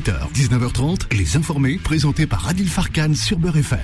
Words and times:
18h, 0.00 0.32
19h30, 0.32 1.14
Les 1.14 1.36
Informés, 1.36 1.76
présentés 1.76 2.26
par 2.26 2.48
Adil 2.48 2.68
Farkan 2.68 3.12
sur 3.14 3.38
Beurre 3.38 3.58
FM. 3.58 3.80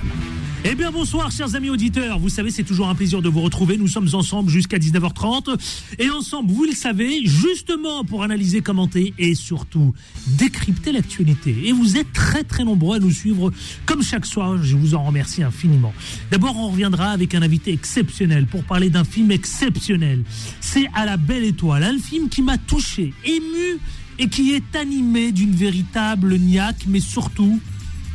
Eh 0.65 0.73
bien 0.73 0.89
bonsoir 0.89 1.29
chers 1.31 1.53
amis 1.53 1.69
auditeurs, 1.69 2.17
vous 2.17 2.29
savez 2.29 2.49
c'est 2.49 2.63
toujours 2.63 2.89
un 2.89 2.95
plaisir 2.95 3.21
de 3.21 3.29
vous 3.29 3.41
retrouver, 3.41 3.77
nous 3.77 3.87
sommes 3.87 4.09
ensemble 4.13 4.49
jusqu'à 4.49 4.79
19h30 4.79 5.55
et 5.99 6.09
ensemble 6.09 6.51
vous 6.51 6.63
le 6.63 6.71
savez 6.71 7.23
justement 7.23 8.03
pour 8.03 8.23
analyser, 8.23 8.61
commenter 8.61 9.13
et 9.19 9.35
surtout 9.35 9.93
décrypter 10.25 10.91
l'actualité. 10.91 11.55
Et 11.65 11.71
vous 11.71 11.97
êtes 11.97 12.11
très 12.13 12.43
très 12.43 12.63
nombreux 12.63 12.97
à 12.97 12.99
nous 12.99 13.11
suivre 13.11 13.51
comme 13.85 14.01
chaque 14.01 14.25
soir, 14.25 14.57
je 14.63 14.75
vous 14.75 14.95
en 14.95 15.03
remercie 15.03 15.43
infiniment. 15.43 15.93
D'abord 16.31 16.57
on 16.57 16.69
reviendra 16.69 17.11
avec 17.11 17.35
un 17.35 17.43
invité 17.43 17.71
exceptionnel 17.71 18.47
pour 18.47 18.63
parler 18.63 18.89
d'un 18.89 19.03
film 19.03 19.29
exceptionnel. 19.29 20.23
C'est 20.61 20.87
À 20.95 21.05
la 21.05 21.17
belle 21.17 21.43
étoile, 21.43 21.83
un 21.83 21.99
film 21.99 22.27
qui 22.29 22.41
m'a 22.41 22.57
touché, 22.57 23.13
ému 23.23 23.79
et 24.19 24.27
qui 24.29 24.53
est 24.53 24.75
animé 24.75 25.31
d'une 25.31 25.55
véritable 25.55 26.37
niaque 26.37 26.85
mais 26.87 26.99
surtout 26.99 27.59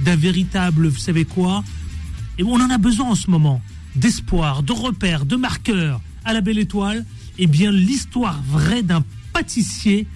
d'un 0.05 0.17
véritable, 0.17 0.89
vous 0.89 0.99
savez 0.99 1.25
quoi? 1.25 1.63
Et 2.39 2.43
on 2.43 2.55
en 2.55 2.71
a 2.71 2.79
besoin 2.79 3.11
en 3.11 3.15
ce 3.15 3.31
moment 3.31 3.61
d'espoir, 3.95 4.63
de 4.63 4.73
repères, 4.73 5.27
de 5.27 5.37
marqueurs 5.37 6.01
à 6.25 6.33
la 6.33 6.41
belle 6.41 6.59
étoile. 6.59 7.05
Eh 7.39 7.47
bien, 7.47 7.71
l'histoire 7.71 8.43
vraie 8.43 8.83
d'un 8.83 9.05
pâtissier 9.33 10.07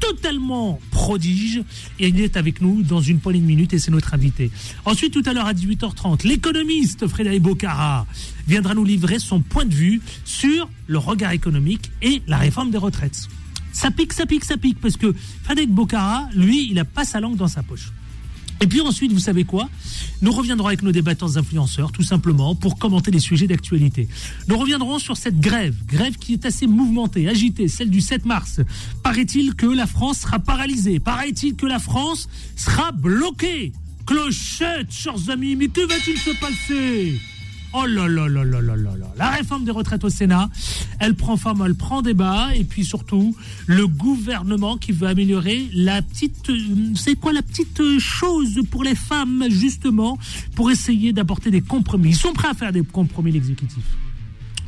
totalement 0.00 0.78
prodige. 0.90 1.62
Et 1.98 2.08
il 2.08 2.20
est 2.20 2.36
avec 2.36 2.60
nous 2.60 2.82
dans 2.82 3.00
une 3.00 3.18
poignée 3.18 3.40
de 3.40 3.46
minutes 3.46 3.72
et 3.72 3.78
c'est 3.78 3.90
notre 3.90 4.14
invité. 4.14 4.50
Ensuite, 4.84 5.12
tout 5.12 5.22
à 5.26 5.32
l'heure 5.32 5.46
à 5.46 5.54
18h30, 5.54 6.26
l'économiste 6.26 7.06
Frédéric 7.06 7.42
Bocara 7.42 8.06
viendra 8.46 8.74
nous 8.74 8.84
livrer 8.84 9.18
son 9.18 9.40
point 9.40 9.64
de 9.64 9.74
vue 9.74 10.00
sur 10.24 10.68
le 10.86 10.98
regard 10.98 11.32
économique 11.32 11.90
et 12.02 12.22
la 12.26 12.38
réforme 12.38 12.70
des 12.70 12.78
retraites. 12.78 13.28
Ça 13.76 13.90
pique, 13.90 14.14
ça 14.14 14.24
pique, 14.24 14.46
ça 14.46 14.56
pique, 14.56 14.80
parce 14.80 14.96
que 14.96 15.14
Frédéric 15.42 15.70
Bocara, 15.70 16.30
lui, 16.34 16.66
il 16.66 16.76
n'a 16.76 16.86
pas 16.86 17.04
sa 17.04 17.20
langue 17.20 17.36
dans 17.36 17.46
sa 17.46 17.62
poche. 17.62 17.92
Et 18.62 18.66
puis 18.66 18.80
ensuite, 18.80 19.12
vous 19.12 19.20
savez 19.20 19.44
quoi? 19.44 19.68
Nous 20.22 20.32
reviendrons 20.32 20.68
avec 20.68 20.80
nos 20.80 20.92
débattants 20.92 21.36
influenceurs, 21.36 21.92
tout 21.92 22.02
simplement, 22.02 22.54
pour 22.54 22.78
commenter 22.78 23.10
les 23.10 23.18
sujets 23.18 23.46
d'actualité. 23.46 24.08
Nous 24.48 24.56
reviendrons 24.56 24.98
sur 24.98 25.18
cette 25.18 25.40
grève, 25.40 25.76
grève 25.84 26.16
qui 26.16 26.32
est 26.32 26.46
assez 26.46 26.66
mouvementée, 26.66 27.28
agitée, 27.28 27.68
celle 27.68 27.90
du 27.90 28.00
7 28.00 28.24
mars. 28.24 28.62
Paraît-il 29.02 29.54
que 29.54 29.66
la 29.66 29.86
France 29.86 30.20
sera 30.20 30.38
paralysée 30.38 30.98
Paraît-il 30.98 31.54
que 31.54 31.66
la 31.66 31.78
France 31.78 32.30
sera 32.56 32.92
bloquée 32.92 33.74
Clochette, 34.06 34.90
chers 34.90 35.28
amis, 35.28 35.54
mais 35.54 35.68
que 35.68 35.86
va-t-il 35.86 36.16
se 36.16 36.30
passer? 36.40 37.20
Oh 37.72 37.84
là 37.86 38.08
là 38.08 38.28
là 38.28 38.44
là 38.44 38.60
là 38.60 38.76
là 38.76 38.96
là. 38.96 39.06
La 39.16 39.30
réforme 39.30 39.64
des 39.64 39.70
retraites 39.70 40.04
au 40.04 40.08
Sénat, 40.08 40.48
elle 40.98 41.14
prend 41.14 41.36
forme, 41.36 41.62
elle 41.66 41.74
prend 41.74 42.00
débat, 42.00 42.54
et 42.54 42.64
puis 42.64 42.84
surtout 42.84 43.36
le 43.66 43.86
gouvernement 43.86 44.76
qui 44.76 44.92
veut 44.92 45.08
améliorer 45.08 45.68
la 45.74 46.00
petite, 46.00 46.50
c'est 46.94 47.16
quoi 47.16 47.32
la 47.32 47.42
petite 47.42 47.98
chose 47.98 48.60
pour 48.70 48.82
les 48.82 48.94
femmes 48.94 49.44
justement 49.50 50.18
pour 50.54 50.70
essayer 50.70 51.12
d'apporter 51.12 51.50
des 51.50 51.60
compromis. 51.60 52.10
Ils 52.10 52.16
sont 52.16 52.32
prêts 52.32 52.48
à 52.48 52.54
faire 52.54 52.72
des 52.72 52.82
compromis 52.82 53.32
l'exécutif. 53.32 53.84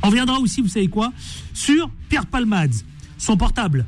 On 0.03 0.09
viendra 0.09 0.39
aussi, 0.39 0.61
vous 0.61 0.67
savez 0.67 0.87
quoi, 0.87 1.11
sur 1.53 1.89
Pierre 2.09 2.25
Palmade, 2.25 2.73
son 3.17 3.37
portable, 3.37 3.85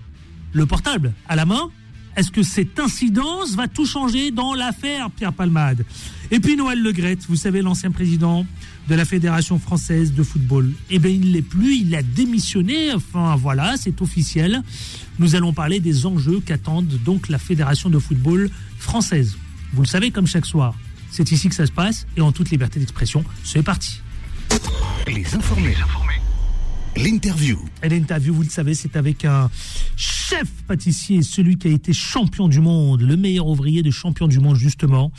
le 0.53 0.65
portable 0.65 1.13
à 1.27 1.35
la 1.35 1.45
main. 1.45 1.69
Est-ce 2.17 2.29
que 2.29 2.43
cette 2.43 2.77
incidence 2.77 3.55
va 3.55 3.69
tout 3.69 3.85
changer 3.85 4.31
dans 4.31 4.53
l'affaire 4.53 5.09
Pierre 5.11 5.31
Palmade? 5.31 5.85
Et 6.29 6.41
puis 6.41 6.57
Noël 6.57 6.81
Legrette, 6.81 7.25
vous 7.29 7.37
savez 7.37 7.61
l'ancien 7.61 7.91
président 7.91 8.45
de 8.87 8.95
la 8.95 9.05
Fédération 9.05 9.59
française 9.59 10.13
de 10.13 10.23
football. 10.23 10.71
Eh 10.89 10.99
bien, 10.99 11.11
il 11.11 11.21
ne 11.21 11.33
l'est 11.33 11.41
plus, 11.41 11.77
il 11.77 11.95
a 11.95 12.01
démissionné. 12.01 12.93
Enfin, 12.93 13.35
voilà, 13.35 13.77
c'est 13.77 14.01
officiel. 14.01 14.61
Nous 15.19 15.35
allons 15.35 15.53
parler 15.53 15.79
des 15.79 16.05
enjeux 16.05 16.39
qu'attendent 16.39 16.99
donc 17.05 17.29
la 17.29 17.37
Fédération 17.37 17.89
de 17.89 17.99
football 17.99 18.49
française. 18.77 19.37
Vous 19.73 19.81
le 19.81 19.87
savez, 19.87 20.11
comme 20.11 20.27
chaque 20.27 20.45
soir, 20.45 20.75
c'est 21.11 21.31
ici 21.31 21.49
que 21.49 21.55
ça 21.55 21.65
se 21.65 21.71
passe 21.71 22.07
et 22.17 22.21
en 22.21 22.31
toute 22.31 22.49
liberté 22.49 22.79
d'expression. 22.79 23.23
C'est 23.43 23.63
parti. 23.63 24.01
Les 25.07 25.35
informés. 25.35 25.75
L'interview. 26.97 27.57
L'interview, 27.83 28.33
vous 28.33 28.43
le 28.43 28.49
savez, 28.49 28.73
c'est 28.73 28.97
avec 28.97 29.23
un 29.23 29.49
chef 29.95 30.49
pâtissier, 30.67 31.21
celui 31.21 31.57
qui 31.57 31.69
a 31.69 31.71
été 31.71 31.93
champion 31.93 32.49
du 32.49 32.59
monde, 32.59 33.01
le 33.01 33.15
meilleur 33.15 33.47
ouvrier 33.47 33.81
de 33.81 33.91
champion 33.91 34.27
du 34.27 34.39
monde, 34.39 34.57
justement. 34.57 35.11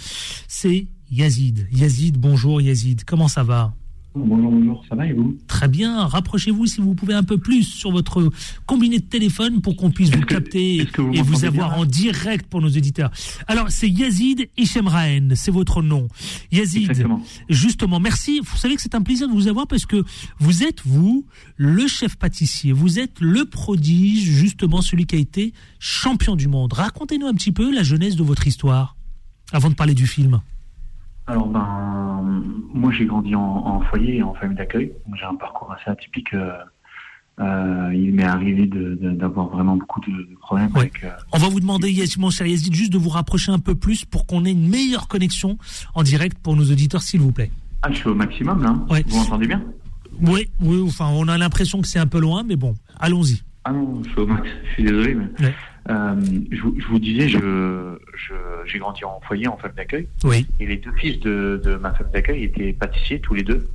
C'est 0.49 0.87
Yazid. 1.13 1.69
Yazid, 1.71 2.17
bonjour 2.17 2.63
Yazid, 2.63 3.05
comment 3.05 3.29
ça 3.29 3.43
va? 3.43 3.75
Bonjour, 4.15 4.51
bonjour, 4.51 4.85
ça 4.89 4.95
va 4.95 5.07
et 5.07 5.13
vous? 5.13 5.37
Très 5.47 5.69
bien, 5.69 6.07
rapprochez-vous 6.07 6.67
si 6.67 6.81
vous 6.81 6.95
pouvez 6.95 7.13
un 7.13 7.23
peu 7.23 7.37
plus 7.37 7.65
sur 7.65 7.93
votre 7.93 8.31
combiné 8.65 8.99
de 8.99 9.05
téléphone 9.05 9.61
pour 9.61 9.77
qu'on 9.77 9.91
puisse 9.91 10.11
vous 10.11 10.23
capter 10.23 10.79
et 10.79 11.23
vous 11.23 11.45
avoir 11.45 11.79
en 11.79 11.85
direct 11.85 12.47
pour 12.47 12.63
nos 12.63 12.69
éditeurs. 12.69 13.11
Alors, 13.47 13.71
c'est 13.71 13.91
Yazid 13.91 14.49
Ichemraen, 14.57 15.35
c'est 15.35 15.51
votre 15.51 15.83
nom. 15.83 16.09
Yazid, 16.51 17.07
justement, 17.51 18.01
merci. 18.01 18.41
Vous 18.41 18.57
savez 18.57 18.77
que 18.77 18.83
c'est 18.83 18.95
un 18.95 19.03
plaisir 19.03 19.29
de 19.29 19.35
vous 19.35 19.49
avoir 19.49 19.67
parce 19.67 19.85
que 19.85 20.03
vous 20.39 20.63
êtes, 20.63 20.81
vous, 20.85 21.27
le 21.57 21.87
chef 21.89 22.17
pâtissier, 22.17 22.73
vous 22.73 22.99
êtes 22.99 23.21
le 23.21 23.45
prodige, 23.45 24.25
justement, 24.25 24.81
celui 24.81 25.05
qui 25.05 25.17
a 25.17 25.19
été 25.19 25.53
champion 25.79 26.37
du 26.37 26.49
monde. 26.49 26.73
Racontez-nous 26.73 27.27
un 27.27 27.35
petit 27.35 27.53
peu 27.53 27.71
la 27.75 27.83
jeunesse 27.83 28.17
de 28.17 28.23
votre 28.23 28.47
histoire 28.47 28.97
avant 29.53 29.69
de 29.69 29.75
parler 29.75 29.95
du 29.95 30.07
film. 30.07 30.41
Alors, 31.27 31.47
ben, 31.47 32.43
moi, 32.75 32.93
j'ai 32.93 33.07
grandi 33.07 33.35
en, 33.35 33.81
foyer 33.83 34.17
et 34.17 34.23
en 34.23 34.35
famille 34.35 34.57
d'accueil. 34.57 34.93
J'ai 35.15 35.25
un 35.25 35.37
parcours 35.37 35.73
assez 35.73 35.91
atypique. 35.91 36.35
Euh, 36.35 36.53
euh, 37.41 37.91
il 37.95 38.13
m'est 38.13 38.25
arrivé 38.25 38.69
d'avoir 38.69 39.49
vraiment 39.49 39.77
beaucoup 39.77 40.01
de, 40.01 40.37
problèmes 40.41 40.71
avec. 40.75 41.05
Euh, 41.05 41.11
On 41.33 41.39
va 41.39 41.49
vous 41.49 41.61
demander, 41.61 41.95
mon 42.19 42.31
cher 42.31 42.47
Yazid, 42.47 42.75
juste 42.75 42.93
de 42.93 42.99
vous 42.99 43.09
rapprocher 43.09 43.53
un 43.53 43.59
peu 43.59 43.75
plus 43.75 44.05
pour 44.05 44.27
qu'on 44.27 44.45
ait 44.45 44.53
une 44.53 44.69
meilleure 44.69 45.09
connexion 45.09 45.59
en 45.95 46.03
direct 46.03 46.39
pour 46.39 46.57
nos 46.57 46.65
auditeurs, 46.65 47.03
s'il 47.03 47.21
vous 47.21 47.33
plaît. 47.33 47.51
Ah, 47.83 47.91
je 47.91 47.97
suis 47.97 48.09
au 48.09 48.15
maximum, 48.15 48.63
là. 48.63 48.75
Vous 49.07 49.17
m'entendez 49.17 49.47
bien? 49.47 49.63
Oui, 50.21 50.49
oui, 50.61 50.83
enfin, 50.87 51.09
on 51.09 51.27
a 51.29 51.39
l'impression 51.39 51.81
que 51.81 51.89
c'est 51.89 51.99
un 51.99 52.07
peu 52.07 52.21
loin, 52.21 52.43
mais 52.43 52.57
bon, 52.57 52.75
allons-y. 53.01 53.43
Ah 53.65 53.73
non, 53.73 54.03
je 54.05 54.11
suis 54.11 54.21
au 54.21 54.27
max, 54.27 54.49
je 54.65 54.73
suis 54.73 54.83
désolé, 54.85 55.15
mais. 55.15 55.55
Euh, 55.91 56.15
je, 56.51 56.57
je, 56.57 56.87
vous 56.87 56.99
disais, 56.99 57.29
je, 57.29 57.97
j'ai 58.67 58.79
grandi 58.79 59.05
en 59.05 59.21
foyer, 59.27 59.49
en 59.49 59.57
femme 59.57 59.73
d'accueil. 59.77 60.07
Oui. 60.25 60.47
Et 60.61 60.67
les 60.67 60.77
deux 60.77 60.93
fils 60.93 61.19
de, 61.21 61.61
de 61.65 61.75
ma 61.77 61.93
femme 61.93 62.11
d'accueil 62.13 62.45
étaient 62.45 62.73
pâtissiers, 62.73 63.21
tous 63.21 63.35
les 63.35 63.43
deux. 63.43 63.69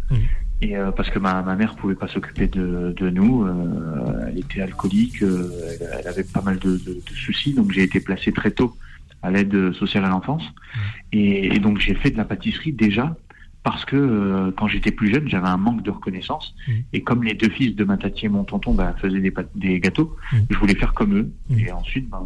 Et 0.61 0.75
euh, 0.75 0.91
parce 0.91 1.09
que 1.09 1.19
ma, 1.19 1.43
ma 1.43 1.55
mère 1.55 1.75
pouvait 1.75 1.95
pas 1.95 2.07
s'occuper 2.07 2.47
de, 2.47 2.93
de 2.97 3.09
nous, 3.09 3.43
euh, 3.43 4.27
elle 4.27 4.39
était 4.39 4.61
alcoolique, 4.61 5.21
euh, 5.21 5.51
elle, 5.99 6.07
avait 6.07 6.23
pas 6.23 6.41
mal 6.41 6.57
de, 6.57 6.71
de, 6.77 6.93
de 6.93 7.15
soucis, 7.15 7.53
donc 7.53 7.71
j'ai 7.71 7.83
été 7.83 7.99
placé 7.99 8.31
très 8.31 8.49
tôt 8.49 8.75
à 9.21 9.29
l'aide 9.29 9.73
sociale 9.73 10.05
à 10.05 10.09
l'enfance. 10.09 10.43
Et, 11.11 11.55
et, 11.55 11.59
donc 11.59 11.79
j'ai 11.79 11.93
fait 11.93 12.09
de 12.09 12.17
la 12.17 12.25
pâtisserie 12.25 12.71
déjà 12.71 13.15
parce 13.63 13.83
que 13.85 13.95
euh, 13.95 14.51
quand 14.57 14.67
j'étais 14.67 14.91
plus 14.91 15.13
jeune, 15.13 15.27
j'avais 15.27 15.47
un 15.47 15.57
manque 15.57 15.83
de 15.83 15.91
reconnaissance. 15.91 16.55
Mmh. 16.67 16.71
Et 16.93 17.01
comme 17.01 17.23
les 17.23 17.33
deux 17.33 17.49
fils 17.49 17.75
de 17.75 17.83
ma 17.83 17.97
tati 17.97 18.25
et 18.25 18.29
mon 18.29 18.43
tonton 18.43 18.73
bah, 18.73 18.95
faisaient 19.01 19.19
des, 19.19 19.33
des 19.55 19.79
gâteaux, 19.79 20.15
mmh. 20.31 20.37
je 20.49 20.57
voulais 20.57 20.75
faire 20.75 20.93
comme 20.93 21.17
eux. 21.17 21.31
Mmh. 21.49 21.59
Et 21.59 21.71
ensuite, 21.71 22.09
ben, 22.09 22.23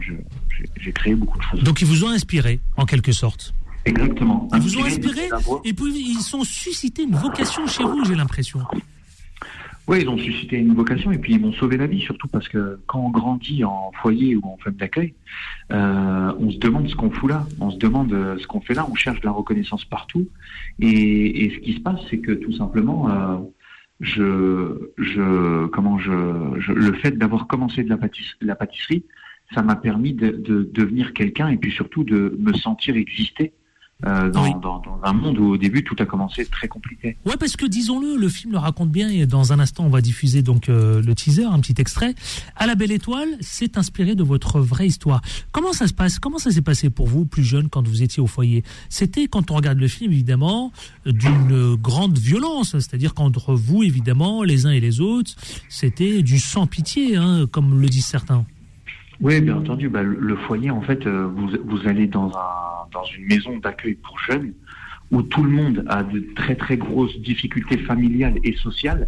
j'ai 0.78 0.92
créé 0.92 1.16
beaucoup 1.16 1.38
de 1.38 1.44
choses. 1.44 1.64
Donc 1.64 1.82
ils 1.82 1.88
vous 1.88 2.04
ont 2.04 2.10
inspiré, 2.10 2.60
en 2.78 2.86
quelque 2.86 3.12
sorte 3.12 3.54
Exactement. 3.86 4.48
Ils 4.54 4.62
vous 4.62 4.78
ont 4.78 4.86
inspiré 4.86 5.30
et 5.66 5.74
puis 5.74 5.86
ils 5.96 6.36
ont 6.36 6.44
suscité 6.44 7.04
une 7.04 7.16
vocation 7.16 7.66
chez 7.66 7.84
vous, 7.84 8.06
j'ai 8.06 8.16
l'impression. 8.16 8.60
Oui, 9.88 10.00
ils 10.02 10.10
ont 10.10 10.18
suscité 10.18 10.58
une 10.58 10.74
vocation 10.74 11.12
et 11.12 11.18
puis 11.18 11.34
ils 11.34 11.42
m'ont 11.42 11.54
sauvé 11.54 11.76
la 11.76 11.88
vie, 11.88 12.02
surtout 12.02 12.28
parce 12.28 12.48
que 12.48 12.80
quand 12.86 13.00
on 13.00 13.10
grandit 13.10 13.64
en 13.64 13.92
foyer 14.02 14.36
ou 14.36 14.42
en 14.46 14.58
femme 14.58 14.76
d'accueil, 14.76 15.14
euh, 15.72 16.34
on 16.40 16.52
se 16.52 16.58
demande 16.58 16.88
ce 16.88 16.96
qu'on 16.96 17.10
fout 17.10 17.30
là, 17.30 17.46
on 17.60 17.72
se 17.72 17.78
demande 17.78 18.14
euh, 18.14 18.38
ce 18.38 18.48
qu'on 18.48 18.62
fait 18.62 18.74
là, 18.74 18.88
on 18.90 18.96
cherche 18.96 19.20
de 19.22 19.26
la 19.26 19.32
reconnaissance 19.32 19.84
partout. 19.84 20.28
Et, 20.80 21.46
et 21.46 21.56
ce 21.56 21.60
qui 21.60 21.74
se 21.74 21.80
passe, 21.80 22.00
c'est 22.10 22.20
que 22.20 22.32
tout 22.32 22.54
simplement, 22.54 23.10
euh, 23.10 23.38
je, 24.00 24.92
je, 24.98 25.66
comment 25.68 25.98
je, 25.98 26.60
je 26.60 26.74
le 26.74 26.94
fait 26.94 27.18
d'avoir 27.18 27.48
commencé 27.48 27.84
de 27.84 27.90
la, 27.90 27.98
pâtisserie, 27.98 28.38
la 28.42 28.56
pâtisserie 28.56 29.04
ça 29.54 29.62
m'a 29.62 29.76
permis 29.76 30.14
de, 30.14 30.30
de 30.32 30.70
devenir 30.72 31.14
quelqu'un 31.14 31.50
et 31.50 31.58
puis 31.58 31.72
surtout 31.72 32.04
de 32.04 32.36
me 32.40 32.54
sentir 32.54 32.96
exister 32.96 33.52
euh, 34.06 34.30
dans, 34.30 34.60
dans, 34.60 34.82
un 35.04 35.14
monde 35.14 35.38
où 35.38 35.52
au 35.52 35.58
début 35.58 35.84
tout 35.84 35.96
a 36.00 36.06
commencé 36.06 36.46
très 36.46 36.68
compliqué. 36.68 37.18
Ouais, 37.26 37.38
parce 37.40 37.56
que 37.56 37.66
disons-le, 37.66 38.18
le 38.18 38.30
film 38.30 38.54
le 38.54 38.58
raconte 38.58 38.90
bien 38.90 39.10
et 39.10 39.26
dans 39.26 39.54
un 39.54 39.60
instant 39.60 39.86
on 39.86 39.90
va 39.90 40.02
diffuser 40.02 40.42
donc 40.42 40.70
euh, 40.70 41.02
le 41.02 41.16
teaser, 41.16 41.46
un 41.46 41.60
petit 41.60 41.76
extrait. 41.80 42.16
À 42.56 42.68
la 42.68 42.76
Belle 42.76 42.92
Étoile, 42.92 43.30
c'est 43.42 43.78
inspiré 43.78 44.16
de 44.16 44.24
votre 44.24 44.60
vraie 44.60 44.88
histoire. 44.88 45.22
Comment 45.52 45.74
ça 45.74 45.88
se 45.88 45.94
passe? 45.94 46.20
Comment 46.20 46.38
ça 46.38 46.52
s'est 46.52 46.62
passé 46.62 46.90
pour 46.90 47.08
vous, 47.08 47.26
plus 47.26 47.44
jeune, 47.44 47.70
quand 47.70 47.88
vous 47.88 48.04
étiez 48.04 48.22
au 48.22 48.28
foyer? 48.28 48.64
C'était 48.90 49.28
quand 49.28 49.52
on 49.52 49.56
regarde 49.56 49.80
le 49.80 49.88
film 49.88 50.12
évidemment 50.12 50.72
d'une 51.06 51.76
grande 51.76 52.18
violence, 52.18 52.72
c'est-à-dire 52.72 53.14
qu'entre 53.14 53.54
vous 53.54 53.84
évidemment, 53.84 54.44
les 54.44 54.66
uns 54.66 54.72
et 54.72 54.80
les 54.80 55.02
autres, 55.02 55.32
c'était 55.70 56.22
du 56.22 56.40
sans 56.40 56.68
pitié, 56.68 57.16
hein, 57.16 57.46
comme 57.52 57.82
le 57.82 57.88
disent 57.88 58.06
certains. 58.06 58.46
Oui, 59.22 59.40
bien 59.40 59.58
entendu. 59.58 59.88
Bah, 59.88 60.02
le 60.02 60.36
foyer, 60.36 60.72
en 60.72 60.82
fait, 60.82 61.06
euh, 61.06 61.28
vous, 61.28 61.50
vous 61.66 61.88
allez 61.88 62.08
dans, 62.08 62.30
un, 62.30 62.71
dans 62.92 63.04
une 63.18 63.26
maison 63.26 63.58
d'accueil 63.58 63.96
pour 63.96 64.20
jeunes 64.20 64.54
où 65.12 65.22
tout 65.22 65.44
le 65.44 65.50
monde 65.50 65.86
a 65.90 66.04
de 66.04 66.26
très 66.36 66.56
très 66.56 66.78
grosses 66.78 67.18
difficultés 67.20 67.78
familiales 67.78 68.36
et 68.44 68.56
sociales. 68.56 69.08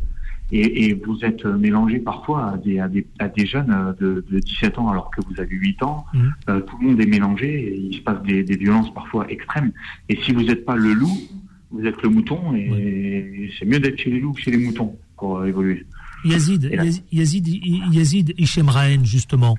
et, 0.51 0.93
vous 1.05 1.23
êtes 1.23 1.45
mélangé 1.45 1.99
parfois 1.99 2.51
à 2.51 2.57
des, 2.57 2.79
à 2.79 2.87
des, 2.87 3.07
à 3.19 3.27
des 3.29 3.45
jeunes 3.45 3.95
de, 3.99 4.23
de, 4.29 4.39
17 4.39 4.77
ans 4.77 4.89
alors 4.89 5.09
que 5.09 5.21
vous 5.27 5.39
avez 5.39 5.55
8 5.55 5.81
ans. 5.83 6.05
Mmh. 6.13 6.29
tout 6.67 6.77
le 6.79 6.87
monde 6.87 7.01
est 7.01 7.07
mélangé 7.07 7.47
et 7.47 7.77
il 7.77 7.95
se 7.95 8.01
passe 8.01 8.21
des, 8.23 8.43
des 8.43 8.57
violences 8.57 8.93
parfois 8.93 9.25
extrêmes. 9.29 9.71
Et 10.09 10.17
si 10.21 10.33
vous 10.33 10.43
n'êtes 10.43 10.65
pas 10.65 10.75
le 10.75 10.93
loup, 10.93 11.17
vous 11.71 11.85
êtes 11.85 12.01
le 12.03 12.09
mouton 12.09 12.53
et 12.55 13.49
c'est 13.57 13.65
mieux 13.65 13.79
d'être 13.79 13.97
chez 13.97 14.11
les 14.11 14.19
loups 14.19 14.33
que 14.33 14.41
chez 14.41 14.51
les 14.51 14.63
moutons 14.63 14.95
pour 15.17 15.45
évoluer. 15.45 15.85
Yazid, 16.23 17.01
Yazid, 17.11 17.47
Yazid 17.91 18.33
Hichem 18.37 18.69
justement. 19.03 19.57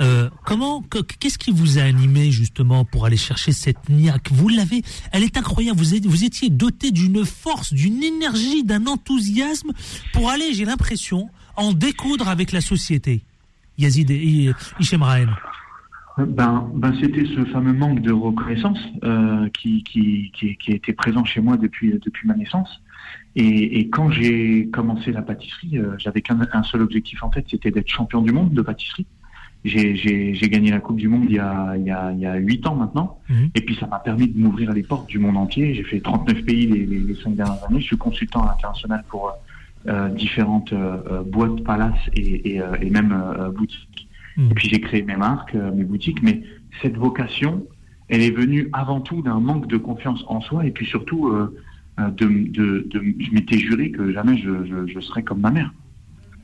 Euh, 0.00 0.30
comment, 0.44 0.82
qu'est-ce 1.20 1.38
qui 1.38 1.50
vous 1.50 1.78
a 1.78 1.82
animé 1.82 2.30
justement 2.30 2.84
pour 2.84 3.06
aller 3.06 3.16
chercher 3.16 3.52
cette 3.52 3.88
niaque? 3.88 4.30
Vous 4.32 4.48
l'avez, 4.48 4.82
elle 5.12 5.22
est 5.22 5.36
incroyable. 5.36 5.78
Vous, 5.78 5.94
êtes, 5.94 6.06
vous 6.06 6.24
étiez 6.24 6.50
doté 6.50 6.90
d'une 6.90 7.24
force, 7.24 7.72
d'une 7.72 8.02
énergie, 8.02 8.64
d'un 8.64 8.86
enthousiasme 8.86 9.72
pour 10.12 10.30
aller, 10.30 10.52
j'ai 10.52 10.64
l'impression, 10.64 11.28
en 11.56 11.72
découdre 11.72 12.28
avec 12.28 12.52
la 12.52 12.60
société. 12.60 13.22
Yazid 13.78 14.10
Hichem 14.10 15.04
ben, 16.18 16.70
ben 16.74 16.94
c'était 16.98 17.26
ce 17.26 17.44
fameux 17.52 17.74
manque 17.74 18.00
de 18.00 18.10
reconnaissance 18.10 18.78
euh, 19.04 19.50
qui, 19.50 19.84
qui, 19.84 20.32
qui, 20.34 20.56
qui, 20.56 20.72
était 20.72 20.94
présent 20.94 21.24
chez 21.26 21.42
moi 21.42 21.58
depuis, 21.58 21.92
depuis 22.02 22.26
ma 22.26 22.34
naissance. 22.34 22.80
Et, 23.36 23.80
et 23.80 23.88
quand 23.90 24.10
j'ai 24.10 24.68
commencé 24.68 25.12
la 25.12 25.22
pâtisserie, 25.22 25.78
euh, 25.78 25.94
j'avais 25.98 26.22
qu'un 26.22 26.40
un 26.52 26.62
seul 26.62 26.80
objectif 26.80 27.22
en 27.22 27.30
fait, 27.30 27.44
c'était 27.48 27.70
d'être 27.70 27.88
champion 27.88 28.22
du 28.22 28.32
monde 28.32 28.52
de 28.52 28.62
pâtisserie. 28.62 29.06
J'ai 29.64 30.34
gagné 30.48 30.70
la 30.70 30.78
Coupe 30.78 30.96
du 30.96 31.08
Monde 31.08 31.24
il 31.28 31.34
y 31.34 31.38
a, 31.38 31.74
il 31.76 31.84
y 31.84 31.90
a, 31.90 32.12
il 32.12 32.20
y 32.20 32.26
a 32.26 32.36
8 32.36 32.66
ans 32.68 32.76
maintenant. 32.76 33.18
Mhm. 33.28 33.50
Et 33.54 33.60
puis 33.60 33.74
ça 33.74 33.86
m'a 33.86 33.98
permis 33.98 34.28
de 34.28 34.38
m'ouvrir 34.38 34.72
les 34.72 34.84
portes 34.84 35.08
du 35.08 35.18
monde 35.18 35.36
entier. 35.36 35.74
J'ai 35.74 35.82
fait 35.82 36.00
39 36.00 36.44
pays 36.44 36.66
les, 36.66 36.86
les, 36.86 37.00
les 37.00 37.14
5 37.16 37.34
dernières 37.34 37.64
années. 37.64 37.80
Je 37.80 37.86
suis 37.86 37.98
consultant 37.98 38.48
international 38.48 39.04
pour 39.08 39.32
euh, 39.88 40.08
différentes 40.10 40.72
euh, 40.72 41.22
boîtes, 41.24 41.64
palaces 41.64 41.94
et, 42.14 42.54
et, 42.54 42.62
et 42.80 42.90
même 42.90 43.14
boutiques. 43.56 44.08
Mhm. 44.36 44.50
Et 44.50 44.54
puis 44.54 44.68
j'ai 44.68 44.80
créé 44.80 45.02
mes 45.02 45.16
marques, 45.16 45.54
mes 45.54 45.84
boutiques. 45.84 46.22
Mais 46.22 46.42
cette 46.80 46.96
vocation, 46.96 47.66
elle 48.08 48.22
est 48.22 48.30
venue 48.30 48.68
avant 48.72 49.00
tout 49.00 49.22
d'un 49.22 49.40
manque 49.40 49.66
de 49.66 49.76
confiance 49.76 50.24
en 50.28 50.40
soi 50.40 50.64
et 50.64 50.70
puis 50.70 50.86
surtout 50.86 51.28
euh, 51.28 51.56
de, 51.98 52.26
de, 52.50 52.86
de, 52.88 53.14
je 53.18 53.30
m'étais 53.32 53.58
juré 53.58 53.90
que 53.90 54.12
jamais 54.12 54.36
je, 54.36 54.66
je, 54.66 54.86
je, 54.86 55.00
serais 55.00 55.22
comme 55.22 55.40
ma 55.40 55.50
mère. 55.50 55.72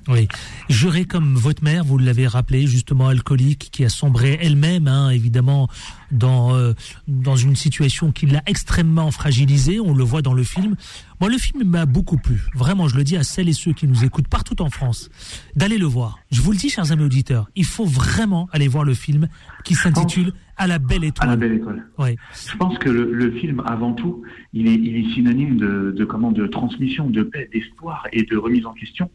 Oui, 0.08 0.26
juré 0.68 1.04
comme 1.04 1.34
votre 1.34 1.62
mère, 1.62 1.84
vous 1.84 1.96
l'avez 1.96 2.26
rappelé, 2.26 2.66
justement 2.66 3.08
alcoolique, 3.08 3.68
qui 3.70 3.84
a 3.84 3.88
sombré 3.88 4.38
elle-même, 4.40 4.88
hein, 4.88 5.10
évidemment, 5.10 5.68
dans 6.10 6.54
euh, 6.54 6.72
dans 7.06 7.36
une 7.36 7.54
situation 7.54 8.10
qui 8.10 8.26
l'a 8.26 8.42
extrêmement 8.46 9.10
fragilisée. 9.10 9.78
On 9.78 9.94
le 9.94 10.02
voit 10.02 10.22
dans 10.22 10.34
le 10.34 10.42
film. 10.42 10.76
Moi, 11.20 11.30
le 11.30 11.38
film 11.38 11.62
m'a 11.64 11.86
beaucoup 11.86 12.18
plu. 12.18 12.42
Vraiment, 12.54 12.88
je 12.88 12.96
le 12.96 13.04
dis 13.04 13.16
à 13.16 13.22
celles 13.22 13.48
et 13.48 13.52
ceux 13.52 13.72
qui 13.72 13.86
nous 13.86 14.04
écoutent 14.04 14.26
partout 14.26 14.60
en 14.60 14.70
France, 14.70 15.08
d'aller 15.54 15.78
le 15.78 15.86
voir. 15.86 16.18
Je 16.32 16.40
vous 16.42 16.50
le 16.50 16.58
dis, 16.58 16.68
chers 16.68 16.90
amis 16.90 17.04
auditeurs, 17.04 17.48
il 17.54 17.64
faut 17.64 17.86
vraiment 17.86 18.48
aller 18.52 18.66
voir 18.66 18.84
le 18.84 18.94
film 18.94 19.28
qui 19.62 19.74
s'intitule 19.74 20.32
à 20.56 20.66
la 20.66 20.78
belle 20.78 21.04
étoile. 21.04 21.28
À 21.28 21.32
la 21.32 21.36
belle 21.36 21.52
étoile. 21.52 21.86
Ouais. 21.98 22.16
Je 22.50 22.56
pense 22.56 22.76
que 22.78 22.88
le, 22.88 23.12
le, 23.12 23.30
film, 23.32 23.62
avant 23.66 23.92
tout, 23.92 24.22
il 24.52 24.66
est, 24.66 24.74
il 24.74 24.96
est 24.96 25.14
synonyme 25.14 25.56
de, 25.56 25.94
de, 25.96 26.04
comment, 26.04 26.32
de 26.32 26.46
transmission, 26.48 27.08
de 27.08 27.22
paix, 27.22 27.48
d'espoir 27.52 28.06
et 28.12 28.24
de 28.24 28.36
remise 28.36 28.66
en 28.66 28.72
question. 28.72 29.08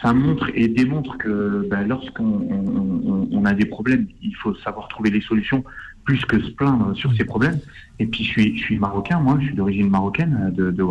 Ça 0.00 0.12
montre 0.12 0.50
et 0.54 0.68
démontre 0.68 1.18
que 1.18 1.66
ben, 1.70 1.86
lorsqu'on 1.86 2.24
on, 2.24 3.28
on, 3.30 3.44
a 3.44 3.52
des 3.52 3.66
problèmes, 3.66 4.06
il 4.22 4.34
faut 4.36 4.54
savoir 4.56 4.88
trouver 4.88 5.10
des 5.10 5.20
solutions 5.20 5.64
plus 6.04 6.24
que 6.24 6.40
se 6.40 6.50
plaindre 6.50 6.96
sur 6.96 7.14
ces 7.14 7.24
problèmes. 7.24 7.60
Et 7.98 8.06
puis 8.06 8.24
je 8.24 8.28
suis, 8.30 8.56
je 8.56 8.62
suis 8.62 8.78
marocain, 8.78 9.20
moi, 9.20 9.36
je 9.38 9.46
suis 9.46 9.54
d'origine 9.54 9.88
marocaine 9.88 10.52
de, 10.56 10.70
de 10.70 10.84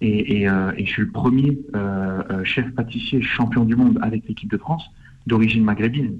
Et, 0.00 0.40
et, 0.40 0.48
euh, 0.48 0.72
et, 0.76 0.86
je 0.86 0.90
suis 0.90 1.02
le 1.02 1.10
premier 1.10 1.58
euh, 1.74 2.22
euh, 2.30 2.44
chef 2.44 2.70
pâtissier 2.74 3.20
champion 3.20 3.64
du 3.64 3.76
monde 3.76 3.98
avec 4.00 4.26
l'équipe 4.28 4.50
de 4.50 4.58
France 4.58 4.88
d'origine 5.26 5.62
maghrébine. 5.62 6.16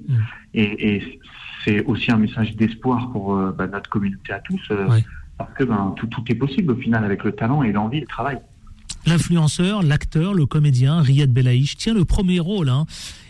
Et, 0.53 0.95
et 0.95 1.19
c'est 1.63 1.83
aussi 1.85 2.11
un 2.11 2.17
message 2.17 2.55
d'espoir 2.55 3.11
pour 3.11 3.35
euh, 3.35 3.51
bah, 3.51 3.67
notre 3.67 3.89
communauté 3.89 4.31
à 4.31 4.39
tous, 4.39 4.61
euh, 4.71 4.87
parce 5.37 5.53
que 5.53 5.63
ben, 5.63 5.93
tout, 5.97 6.07
tout 6.07 6.23
est 6.29 6.35
possible 6.35 6.71
au 6.71 6.75
final 6.75 7.03
avec 7.03 7.23
le 7.23 7.31
talent 7.33 7.63
et 7.63 7.71
l'envie, 7.71 7.99
le 7.99 8.07
travail. 8.07 8.39
L'influenceur, 9.05 9.83
l'acteur, 9.83 10.33
le 10.33 10.45
comédien 10.45 11.01
Riyad 11.01 11.31
Belaïch 11.31 11.77
tient 11.77 11.93
le 11.93 12.05
premier 12.05 12.39
rôle. 12.39 12.69
Hein. 12.69 12.85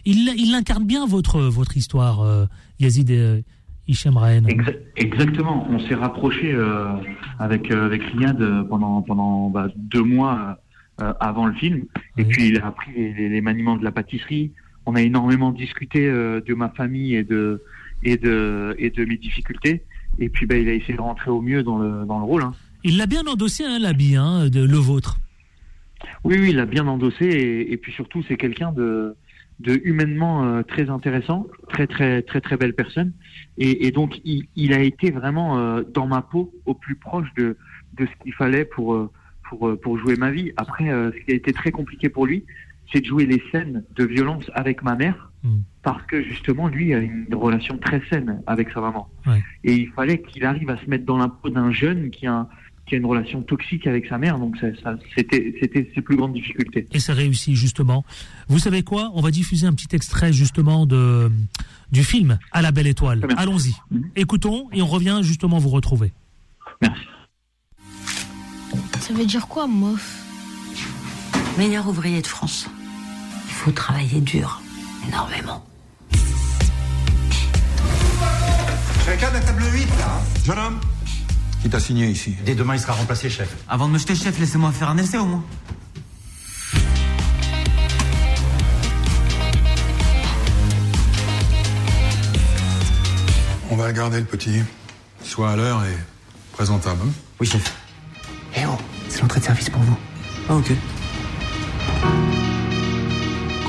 Il, 0.06 0.33
il 0.38 0.54
incarne 0.56 0.86
bien 0.86 1.06
votre, 1.06 1.42
votre 1.42 1.77
histoire, 1.77 2.21
euh, 2.21 2.45
Yazid 2.80 3.12
euh, 3.12 3.42
Hichem 3.88 4.18
Rahen. 4.18 4.48
exactement. 4.95 5.68
On 5.69 5.80
s'est 5.80 5.95
rapproché 5.95 6.51
euh, 6.54 6.94
avec, 7.39 7.71
euh, 7.71 7.86
avec 7.86 8.04
Riyad 8.04 8.68
pendant, 8.69 9.01
pendant 9.01 9.50
bah, 9.50 9.68
deux 9.75 10.04
mois 10.04 10.60
avant 10.98 11.45
le 11.45 11.54
film. 11.54 11.86
Et 12.18 12.25
puis 12.25 12.50
il 12.50 12.60
a 12.60 12.68
appris 12.68 12.92
les, 12.94 13.30
les, 13.30 13.42
maniements 13.42 13.77
de 13.77 13.86
la 13.86 13.92
pâtisserie. 13.92 14.51
On 14.86 14.95
a 14.95 15.01
énormément 15.01 15.51
discuté 15.51 16.10
de 16.10 16.54
ma 16.54 16.68
famille 16.69 17.15
et 17.15 17.24
de, 17.24 17.63
et 18.04 18.18
de, 18.18 18.75
et 18.77 18.89
de 18.89 19.06
mes 19.06 19.18
difficultés. 19.18 19.83
Et 20.19 20.30
puis, 20.30 20.45
bah, 20.45 20.57
il 20.57 20.68
a 20.68 20.74
essayé 20.74 20.95
de 20.95 21.01
rentrer 21.01 21.31
au 21.31 21.42
mieux 21.42 21.63
dans 21.63 21.77
le, 21.77 22.06
dans 22.06 22.19
le 22.19 22.25
rôle. 22.25 22.44
Hein. 22.44 22.54
Il 22.83 22.98
l'a 22.98 23.06
bien 23.06 23.25
endossé, 23.25 23.63
hein, 23.63 23.80
l'habit, 23.80 24.15
hein, 24.15 24.50
de, 24.50 24.63
le 24.63 24.77
vôtre. 24.77 25.19
Oui, 26.24 26.38
oui, 26.40 26.50
il 26.50 26.56
l'a 26.56 26.66
bien 26.66 26.88
endossé. 26.88 27.25
Et, 27.25 27.72
et 27.72 27.78
puis 27.78 27.92
surtout, 27.92 28.24
c'est 28.28 28.38
quelqu'un 28.38 28.72
de, 28.72 29.16
de 29.60 29.80
humainement 29.84 30.44
euh, 30.46 30.63
très 30.63 30.90
intéressant, 30.90 31.48
très, 31.69 31.88
très, 31.88 32.22
très, 32.22 32.42
très 32.42 32.57
belle 32.57 32.74
personne. 32.74 33.13
Et, 33.57 33.88
et 33.88 33.92
donc, 33.92 34.19
il, 34.25 34.48
il, 34.56 34.74
a 34.74 34.80
été 34.80 35.12
vraiment 35.12 35.60
euh, 35.60 35.84
dans 35.94 36.07
ma 36.07 36.22
peau, 36.22 36.54
au 36.66 36.74
plus 36.74 36.96
proche 36.96 37.28
de, 37.36 37.57
de 37.94 38.06
ce 38.06 38.24
qu'il 38.24 38.34
fallait 38.34 38.66
pour, 38.66 38.94
euh, 38.94 39.12
pour, 39.50 39.80
pour 39.81 39.98
jouer 39.98 40.16
ma 40.16 40.31
vie. 40.31 40.51
Après, 40.57 40.86
ce 40.86 41.25
qui 41.25 41.31
a 41.31 41.36
été 41.36 41.54
très 41.54 41.72
compliqué 41.72 42.10
pour 42.10 42.25
lui, 42.25 42.46
c'est 42.92 43.01
de 43.01 43.06
jouer 43.06 43.25
les 43.25 43.42
scènes 43.51 43.84
de 43.96 44.04
violence 44.06 44.50
avec 44.54 44.81
ma 44.81 44.96
mère 44.96 45.30
Hmm. 45.44 45.60
Parce 45.84 46.04
que 46.04 46.22
justement, 46.22 46.68
lui 46.68 46.94
a 46.94 47.00
une 47.00 47.34
relation 47.34 47.78
très 47.78 48.01
saine 48.10 48.42
avec 48.46 48.69
sa 48.72 48.81
maman. 48.81 49.10
Et 49.63 49.74
il 49.74 49.90
fallait 49.92 50.22
qu'il 50.22 50.44
arrive 50.46 50.69
à 50.69 50.78
se 50.78 50.90
mettre 50.90 51.06
dans 51.06 51.18
la 51.18 51.30
peau 51.30 51.50
d'un 51.50 51.72
jeune 51.72 52.10
qui 52.10 52.28
a, 52.28 52.50
qui 52.89 52.95
a 52.95 52.97
une 52.97 53.06
relation 53.06 53.41
toxique 53.41 53.88
avec 53.88 54.07
sa 54.07 54.18
mère. 54.18 54.39
Donc 54.39 54.57
c'était 55.15 55.91
ses 55.95 56.01
plus 56.01 56.18
grandes 56.18 56.33
difficultés. 56.33 56.88
Et 56.91 57.00
ça 57.00 57.13
réussit 57.13 57.56
justement. 57.56 58.03
Vous 58.47 58.59
savez 58.59 58.83
quoi? 58.83 59.12
On 59.13 59.21
va 59.21 59.31
diffuser 59.31 59.68
un 59.68 59.74
petit 59.74 59.95
extrait 59.95 60.33
justement 60.33 60.86
de, 60.86 61.31
du 61.91 62.03
film 62.03 62.39
À 62.51 62.62
la 62.62 62.71
belle 62.71 62.88
étoile. 62.88 63.25
Allons-y. 63.38 63.75
Hmm. 63.91 64.01
Écoutons 64.15 64.68
et 64.74 64.81
on 64.81 64.88
revient 64.88 65.19
justement 65.21 65.59
vous 65.59 65.69
retrouver. 65.69 66.12
Merci. 66.81 67.06
Ça 69.00 69.13
veut 69.13 69.25
dire 69.25 69.47
quoi, 69.47 69.68
mof 69.68 70.25
Meilleur 71.57 71.88
ouvrier 71.88 72.21
de 72.21 72.27
France. 72.27 72.69
Il 73.47 73.53
faut 73.53 73.71
travailler 73.71 74.21
dur 74.21 74.62
énormément. 75.07 75.65
Chacun 79.06 79.31
de 79.31 79.45
table 79.45 79.63
8, 79.74 79.86
là. 79.86 80.06
Hein. 80.06 80.21
Jeune 80.45 80.59
homme, 80.59 80.80
qui 81.61 81.69
t'a 81.69 81.79
signé 81.79 82.07
ici 82.07 82.36
Dès 82.45 82.55
demain, 82.55 82.75
il 82.75 82.79
sera 82.79 82.93
remplacé, 82.93 83.29
chef. 83.29 83.55
Avant 83.67 83.88
de 83.88 83.93
me 83.93 83.98
jeter, 83.98 84.15
chef, 84.15 84.39
laissez-moi 84.39 84.72
faire 84.72 84.89
un 84.89 84.98
essai 84.98 85.17
au 85.17 85.25
moins. 85.25 85.43
On 93.72 93.75
va 93.75 93.88
le 93.88 93.93
garder, 93.93 94.19
le 94.19 94.25
petit. 94.25 94.63
Soit 95.24 95.51
à 95.51 95.55
l'heure 95.55 95.84
et 95.84 95.98
présentable. 96.53 97.01
Hein. 97.05 97.12
oui, 97.39 97.48
chef. 97.48 97.75
Eh 98.55 98.62
oh, 98.65 98.77
c'est 99.10 99.22
l'entrée 99.22 99.39
de 99.39 99.45
service 99.45 99.69
pour 99.69 99.81
vous. 99.81 99.98
Ah, 100.50 100.55
ok. 100.55 100.72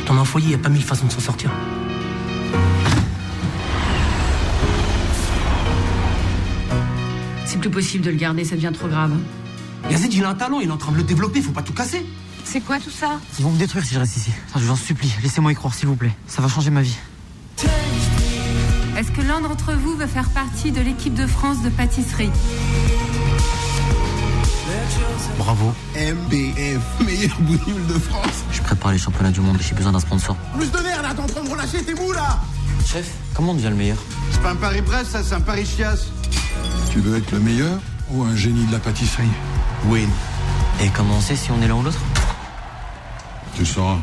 Dans 0.06 0.14
un 0.14 0.24
foyer, 0.24 0.46
il 0.46 0.50
n'y 0.50 0.54
a 0.54 0.58
pas 0.58 0.68
mille 0.68 0.82
façons 0.82 1.06
de 1.06 1.12
s'en 1.12 1.20
sortir. 1.20 1.50
C'est 7.50 7.58
plus 7.58 7.68
possible 7.68 8.04
de 8.04 8.10
le 8.10 8.16
garder, 8.16 8.44
ça 8.44 8.54
devient 8.54 8.70
trop 8.72 8.86
grave. 8.86 9.10
Yazid, 9.90 10.14
il 10.14 10.24
a 10.24 10.28
un 10.28 10.34
talent, 10.36 10.60
il 10.60 10.68
est 10.68 10.72
en 10.72 10.76
train 10.76 10.92
de 10.92 10.98
le 10.98 11.02
développer, 11.02 11.40
il 11.40 11.44
faut 11.44 11.50
pas 11.50 11.62
tout 11.64 11.72
casser. 11.72 12.06
C'est 12.44 12.60
quoi 12.60 12.78
tout 12.78 12.90
ça 12.90 13.18
Ils 13.40 13.44
vont 13.44 13.50
me 13.50 13.58
détruire 13.58 13.84
si 13.84 13.92
je 13.92 13.98
reste 13.98 14.18
ici. 14.18 14.30
je 14.54 14.60
vous 14.60 14.70
en 14.70 14.76
supplie, 14.76 15.12
laissez-moi 15.20 15.50
y 15.50 15.56
croire, 15.56 15.74
s'il 15.74 15.88
vous 15.88 15.96
plaît. 15.96 16.12
Ça 16.28 16.42
va 16.42 16.46
changer 16.48 16.70
ma 16.70 16.82
vie. 16.82 16.96
Est-ce 18.96 19.10
que 19.10 19.20
l'un 19.22 19.40
d'entre 19.40 19.72
vous 19.72 19.96
veut 19.96 20.06
faire 20.06 20.28
partie 20.28 20.70
de 20.70 20.80
l'équipe 20.80 21.12
de 21.12 21.26
France 21.26 21.60
de 21.64 21.70
pâtisserie 21.70 22.30
Bravo. 25.36 25.74
MBF, 25.96 27.04
meilleur 27.04 27.36
bougnoule 27.40 27.84
de 27.88 27.98
France. 27.98 28.44
Je 28.52 28.62
prépare 28.62 28.92
les 28.92 28.98
championnats 28.98 29.32
du 29.32 29.40
monde 29.40 29.56
et 29.58 29.64
j'ai 29.64 29.74
besoin 29.74 29.90
d'un 29.90 29.98
sponsor. 29.98 30.36
Plus 30.56 30.70
de 30.70 30.78
merde, 30.78 31.02
là, 31.02 31.14
t'es 31.14 31.20
en 31.20 31.26
train 31.26 31.42
de 31.42 31.50
relâcher 31.50 31.82
tes 31.82 31.94
mous, 31.94 32.12
là 32.12 32.38
Chef, 32.86 33.10
comment 33.34 33.50
on 33.50 33.54
devient 33.56 33.70
le 33.70 33.74
meilleur? 33.74 33.96
C'est 34.30 34.40
pas 34.40 34.52
un 34.52 34.56
Paris-Brest, 34.56 35.10
ça, 35.10 35.24
c'est 35.24 35.34
un 35.34 35.40
Paris-Chiasse. 35.40 36.06
Tu 36.90 36.98
veux 36.98 37.16
être 37.16 37.30
le 37.30 37.38
meilleur 37.38 37.78
ou 38.10 38.24
un 38.24 38.34
génie 38.34 38.66
de 38.66 38.72
la 38.72 38.80
pâtisserie 38.80 39.28
Win. 39.86 40.08
Et 40.82 40.88
comment 40.88 41.16
on 41.16 41.20
sait 41.20 41.36
si 41.36 41.50
on 41.52 41.62
est 41.62 41.68
l'un 41.68 41.76
ou 41.76 41.82
l'autre 41.82 42.00
Tu 43.54 43.64
sauras. 43.64 43.98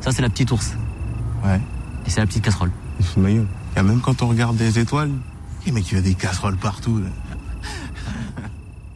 Ça, 0.00 0.10
c'est 0.10 0.22
la 0.22 0.28
petite 0.28 0.50
ours. 0.50 0.74
Ouais. 1.44 1.60
Et 2.06 2.10
c'est 2.10 2.20
la 2.20 2.26
petite 2.26 2.44
casserole. 2.44 2.72
C'est 3.00 3.18
maillot. 3.18 3.46
Et 3.76 3.82
même 3.82 4.00
quand 4.00 4.22
on 4.22 4.28
regarde 4.28 4.56
des 4.56 4.80
étoiles, 4.80 5.12
les 5.64 5.70
mecs, 5.70 5.90
il 5.92 5.94
y 5.94 5.98
a 5.98 6.02
des 6.02 6.14
casseroles 6.14 6.56
partout. 6.56 6.98
Là. 6.98 7.08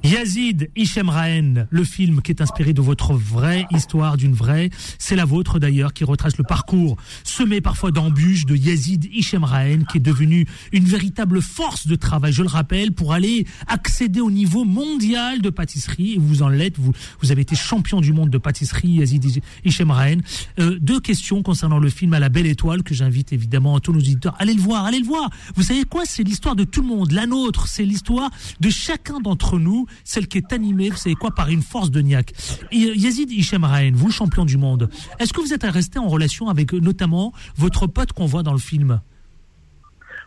Yazid 0.07 0.71
Hichem 0.77 1.09
Rahen, 1.09 1.67
le 1.69 1.83
film 1.83 2.23
qui 2.23 2.31
est 2.31 2.41
inspiré 2.41 2.73
de 2.73 2.81
votre 2.81 3.15
vraie 3.15 3.67
histoire, 3.73 4.17
d'une 4.17 4.35
vraie, 4.35 4.71
c'est 5.01 5.17
la 5.17 5.25
vôtre 5.25 5.59
d'ailleurs, 5.59 5.93
qui 5.93 6.05
retrace 6.05 6.39
le 6.39 6.45
parcours 6.45 6.97
semé 7.25 7.61
parfois 7.61 7.91
d'embûches 7.91 8.47
de 8.47 8.55
Yazid 8.55 9.09
Hichem 9.13 9.43
Rahen, 9.43 9.85
qui 9.85 9.97
est 9.97 10.01
devenu 10.01 10.47
une 10.73 10.85
véritable 10.85 11.43
force 11.43 11.89
de 11.89 11.97
travail, 11.97 12.33
je 12.33 12.43
le 12.43 12.49
rappelle, 12.49 12.93
pour 12.93 13.15
aller 13.15 13.49
accéder 13.67 14.21
au 14.21 14.31
niveau 14.31 14.65
mondial 14.65 15.43
de 15.43 15.51
pâtisserie. 15.51 16.15
Et 16.15 16.19
vous 16.19 16.45
en 16.45 16.49
l'êtes, 16.51 16.79
vous, 16.79 16.93
vous 17.21 17.33
avez 17.33 17.43
été 17.43 17.57
champion 17.57 18.01
du 18.01 18.13
monde 18.13 18.31
de 18.31 18.39
pâtisserie, 18.39 18.91
Yazid 18.91 19.43
Hichem 19.65 19.91
Rahen. 19.91 20.23
Euh, 20.61 20.79
deux 20.81 21.01
questions 21.01 21.43
concernant 21.43 21.81
le 21.81 21.91
film 21.91 22.15
à 22.15 22.21
la 22.21 22.29
belle 22.29 22.47
étoile, 22.47 22.85
que 22.85 22.95
j'invite 22.95 23.33
évidemment 23.33 23.81
tous 23.81 23.93
nos 23.93 23.99
auditeurs. 23.99 24.37
Allez 24.39 24.55
le 24.55 24.63
voir, 24.63 24.85
allez 24.85 25.01
le 25.01 25.07
voir. 25.07 25.31
Vous 25.57 25.65
savez 25.65 25.83
quoi? 25.83 26.05
C'est 26.07 26.23
l'histoire 26.23 26.55
de 26.55 26.63
tout 26.63 26.83
le 26.83 26.87
monde. 26.87 27.11
La 27.11 27.27
nôtre, 27.27 27.67
c'est 27.67 27.85
l'histoire 27.85 28.31
de 28.61 28.71
chacun 28.71 29.19
d'entre 29.19 29.59
nous 29.59 29.87
celle 30.05 30.27
qui 30.29 30.39
est 30.39 30.53
animée, 30.53 30.91
vous 30.91 30.97
savez 30.97 31.15
quoi, 31.15 31.31
par 31.31 31.49
une 31.49 31.63
force 31.63 31.91
de 31.91 32.01
niaque. 32.01 32.33
Yazid 32.73 33.31
Hichem 33.31 33.65
Rahen, 33.65 33.95
vous, 33.95 34.11
champion 34.11 34.45
du 34.45 34.57
monde, 34.57 34.89
est-ce 35.19 35.33
que 35.33 35.41
vous 35.41 35.53
êtes 35.53 35.65
resté 35.65 35.99
en 35.99 36.09
relation 36.09 36.49
avec 36.49 36.73
notamment 36.73 37.33
votre 37.57 37.87
pote 37.87 38.13
qu'on 38.13 38.27
voit 38.27 38.43
dans 38.43 38.53
le 38.53 38.59
film? 38.59 39.01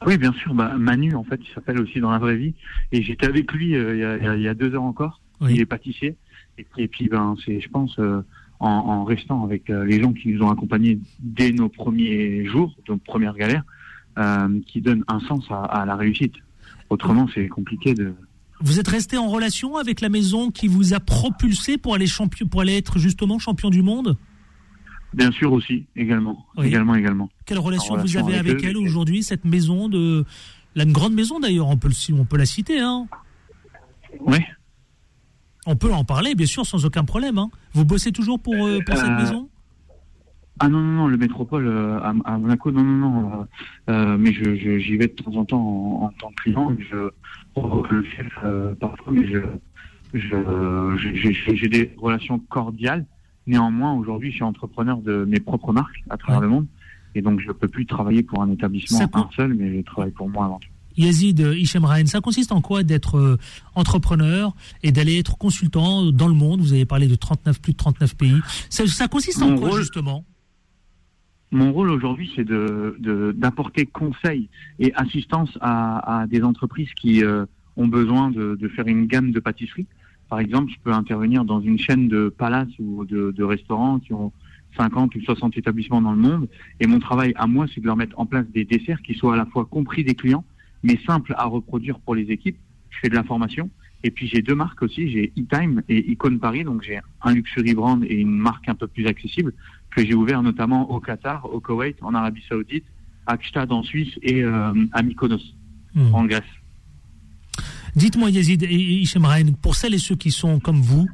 Oui, 0.05 0.17
bien 0.17 0.33
sûr. 0.33 0.53
Bah, 0.53 0.73
Manu, 0.77 1.15
en 1.15 1.23
fait, 1.23 1.39
il 1.43 1.53
s'appelle 1.53 1.79
aussi 1.81 1.99
dans 1.99 2.11
la 2.11 2.19
vraie 2.19 2.37
vie. 2.37 2.53
Et 2.91 3.01
j'étais 3.01 3.27
avec 3.27 3.51
lui 3.51 3.75
euh, 3.75 3.95
il, 3.95 3.99
y 3.99 4.27
a, 4.27 4.35
il, 4.35 4.41
y 4.41 4.47
a, 4.47 4.53
deux 4.53 4.73
heures 4.73 4.83
encore. 4.83 5.21
Il 5.41 5.59
est 5.59 5.65
pâtissier. 5.65 6.17
Et 6.57 6.63
puis, 6.63 6.83
et 6.83 6.87
puis 6.87 7.07
ben, 7.07 7.35
c'est, 7.45 7.61
je 7.61 7.69
pense, 7.69 7.97
euh, 7.99 8.21
en, 8.59 8.69
en, 8.69 9.03
restant 9.05 9.43
avec 9.43 9.69
euh, 9.69 9.85
les 9.85 10.01
gens 10.01 10.11
qui 10.13 10.29
nous 10.29 10.43
ont 10.43 10.51
accompagnés 10.51 10.99
dès 11.19 11.51
nos 11.51 11.69
premiers 11.69 12.45
jours, 12.45 12.75
nos 12.87 12.97
premières 12.97 13.35
galères, 13.35 13.63
qui 14.67 14.81
donnent 14.81 15.05
un 15.07 15.21
sens 15.21 15.45
à, 15.49 15.63
à 15.63 15.85
la 15.85 15.95
réussite. 15.95 16.33
Autrement, 16.89 17.29
c'est 17.33 17.47
compliqué 17.47 17.93
de, 17.93 18.13
vous 18.61 18.79
êtes 18.79 18.87
resté 18.87 19.17
en 19.17 19.27
relation 19.27 19.77
avec 19.77 20.01
la 20.01 20.09
maison 20.09 20.51
qui 20.51 20.67
vous 20.67 20.93
a 20.93 20.99
propulsé 20.99 21.77
pour 21.77 21.95
aller, 21.95 22.07
champion, 22.07 22.47
pour 22.47 22.61
aller 22.61 22.75
être 22.75 22.99
justement 22.99 23.39
champion 23.39 23.69
du 23.69 23.81
monde? 23.81 24.17
Bien 25.13 25.31
sûr 25.31 25.53
aussi, 25.53 25.85
également. 25.95 26.45
également, 26.61 26.95
également. 26.95 27.29
Quelle 27.45 27.59
relation, 27.59 27.97
vous 27.97 28.17
avez 28.17 28.37
avec, 28.37 28.63
elle 28.63 28.77
aujourd'hui, 28.77 29.23
cette 29.23 29.45
maison 29.45 29.89
de... 29.89 30.25
Une 30.75 30.91
grande 30.91 31.13
maison 31.13 31.39
d'ailleurs, 31.39 31.67
on 31.67 31.77
peut, 31.77 31.89
on 32.13 32.25
peut 32.25 32.37
la 32.37 32.45
citer. 32.45 32.79
Hein 32.79 33.07
oui. 34.21 34.37
On 35.65 35.75
peut 35.75 35.91
en 35.91 36.03
parler, 36.03 36.35
bien 36.35 36.45
sûr, 36.45 36.65
sans 36.65 36.85
aucun 36.85 37.03
problème. 37.03 37.37
Hein. 37.37 37.49
Vous 37.73 37.85
bossez 37.85 38.11
toujours 38.11 38.39
pour, 38.39 38.53
euh, 38.53 38.79
pour 38.85 38.95
cette 38.95 39.09
euh, 39.09 39.17
maison? 39.17 39.49
ah 40.59 40.67
non, 40.67 40.79
non, 40.79 40.93
non, 40.93 41.07
le 41.07 41.17
métropole 41.17 41.67
euh, 41.67 41.99
à, 42.01 42.37
Monaco, 42.37 42.71
non, 42.71 42.83
non, 42.83 43.09
non. 43.21 43.47
Euh, 43.89 44.17
mais 44.17 44.33
je, 44.33 44.55
j'y 44.55 44.97
vais 44.97 45.07
de 45.07 45.13
temps 45.13 45.35
en 45.35 45.45
temps 45.45 46.01
en, 46.03 46.09
tant 46.19 46.29
que 46.29 46.43
client. 46.43 46.75
Je 46.91 47.09
provoque 47.59 47.91
le 47.91 48.03
chef 48.03 48.27
euh, 48.43 48.73
parfois, 48.75 49.13
mais 49.13 49.27
je, 49.27 49.41
j'ai 51.53 51.69
des 51.69 51.93
relations 51.97 52.39
cordiales. 52.39 53.05
Néanmoins, 53.47 53.93
aujourd'hui, 53.93 54.31
je 54.31 54.35
suis 54.35 54.43
entrepreneur 54.43 54.97
de 54.97 55.25
mes 55.25 55.39
propres 55.39 55.73
marques 55.73 56.03
à 56.09 56.17
travers 56.17 56.41
le 56.41 56.47
monde. 56.47 56.67
Et 57.15 57.21
donc, 57.21 57.39
je 57.39 57.47
ne 57.47 57.53
peux 57.53 57.67
plus 57.67 57.85
travailler 57.85 58.21
pour 58.21 58.41
un 58.41 58.51
établissement, 58.51 58.99
un 59.13 59.29
seul, 59.35 59.53
mais 59.55 59.77
je 59.77 59.81
travaille 59.81 60.11
pour 60.11 60.29
moi 60.29 60.45
avant 60.45 60.59
tout. 60.59 60.69
Yazid 60.97 61.39
Hichem 61.39 61.85
ça 62.07 62.19
consiste 62.19 62.51
en 62.51 62.61
quoi 62.61 62.83
d'être 62.83 63.37
entrepreneur 63.73 64.53
et 64.83 64.91
d'aller 64.91 65.17
être 65.17 65.37
consultant 65.37 66.11
dans 66.11 66.27
le 66.27 66.33
monde? 66.33 66.59
Vous 66.59 66.73
avez 66.73 66.85
parlé 66.85 67.07
de 67.07 67.15
39, 67.15 67.61
plus 67.61 67.71
de 67.71 67.77
39 67.77 68.15
pays. 68.15 68.39
Ça, 68.69 68.85
ça 68.85 69.07
consiste 69.07 69.41
en 69.41 69.55
quoi, 69.55 69.79
justement? 69.79 70.25
Mon 71.51 71.71
rôle 71.71 71.89
aujourd'hui, 71.89 72.31
c'est 72.35 72.43
de, 72.43 73.33
d'apporter 73.35 73.85
conseil 73.85 74.49
et 74.79 74.93
assistance 74.95 75.57
à, 75.61 76.21
à 76.21 76.27
des 76.27 76.43
entreprises 76.43 76.93
qui 76.93 77.23
euh, 77.23 77.45
ont 77.75 77.87
besoin 77.87 78.29
de, 78.29 78.55
de, 78.55 78.67
faire 78.67 78.87
une 78.87 79.07
gamme 79.07 79.31
de 79.31 79.39
pâtisseries. 79.39 79.87
Par 80.29 80.39
exemple, 80.39 80.71
je 80.71 80.77
peux 80.83 80.91
intervenir 80.91 81.43
dans 81.45 81.59
une 81.59 81.79
chaîne 81.79 82.07
de 82.07 82.29
palaces 82.29 82.77
ou 82.77 83.03
de, 83.05 83.31
de, 83.31 83.43
restaurants 83.43 83.99
qui 83.99 84.13
ont 84.13 84.31
50 84.77 85.15
ou 85.15 85.21
60 85.21 85.57
établissements 85.57 86.01
dans 86.01 86.11
le 86.11 86.19
monde. 86.19 86.47
Et 86.79 86.85
mon 86.85 86.99
travail 86.99 87.33
à 87.35 87.47
moi, 87.47 87.65
c'est 87.73 87.81
de 87.81 87.87
leur 87.87 87.97
mettre 87.97 88.19
en 88.19 88.27
place 88.27 88.45
des 88.53 88.63
desserts 88.63 89.01
qui 89.01 89.15
soient 89.15 89.33
à 89.33 89.37
la 89.37 89.47
fois 89.47 89.65
compris 89.65 90.03
des 90.03 90.13
clients, 90.13 90.45
mais 90.83 90.99
simples 91.07 91.33
à 91.35 91.45
reproduire 91.45 91.99
pour 91.99 92.13
les 92.13 92.29
équipes. 92.31 92.57
Je 92.91 92.99
fais 92.99 93.09
de 93.09 93.15
la 93.15 93.23
formation. 93.23 93.71
Et 94.03 94.11
puis 94.11 94.27
j'ai 94.27 94.41
deux 94.41 94.55
marques 94.55 94.81
aussi, 94.81 95.09
j'ai 95.09 95.33
e-time 95.37 95.81
et 95.89 96.11
Icon 96.11 96.37
Paris, 96.37 96.63
donc 96.63 96.83
j'ai 96.83 96.99
un 97.21 97.33
luxury 97.33 97.73
brand 97.73 98.01
et 98.05 98.15
une 98.15 98.29
marque 98.29 98.69
un 98.69 98.75
peu 98.75 98.87
plus 98.87 99.07
accessible 99.07 99.53
que 99.95 100.05
j'ai 100.05 100.13
ouvert 100.13 100.41
notamment 100.41 100.89
au 100.91 100.99
Qatar, 100.99 101.45
au 101.51 101.59
Koweït, 101.59 101.97
en 102.01 102.13
Arabie 102.13 102.43
Saoudite, 102.47 102.85
à 103.25 103.37
Gstad 103.37 103.71
en 103.71 103.83
Suisse 103.83 104.13
et 104.21 104.43
euh, 104.43 104.73
à 104.91 105.01
Mykonos 105.01 105.41
hmm. 105.95 106.13
en 106.13 106.25
Grèce. 106.25 106.43
Dites-moi 107.95 108.29
Yazid 108.29 108.63
et 108.63 108.73
Hichem 108.73 109.25
pour 109.61 109.75
celles 109.75 109.95
et 109.95 109.99
ceux 109.99 110.15
qui 110.15 110.31
sont 110.31 110.59
comme 110.59 110.81
vous, 110.81 111.07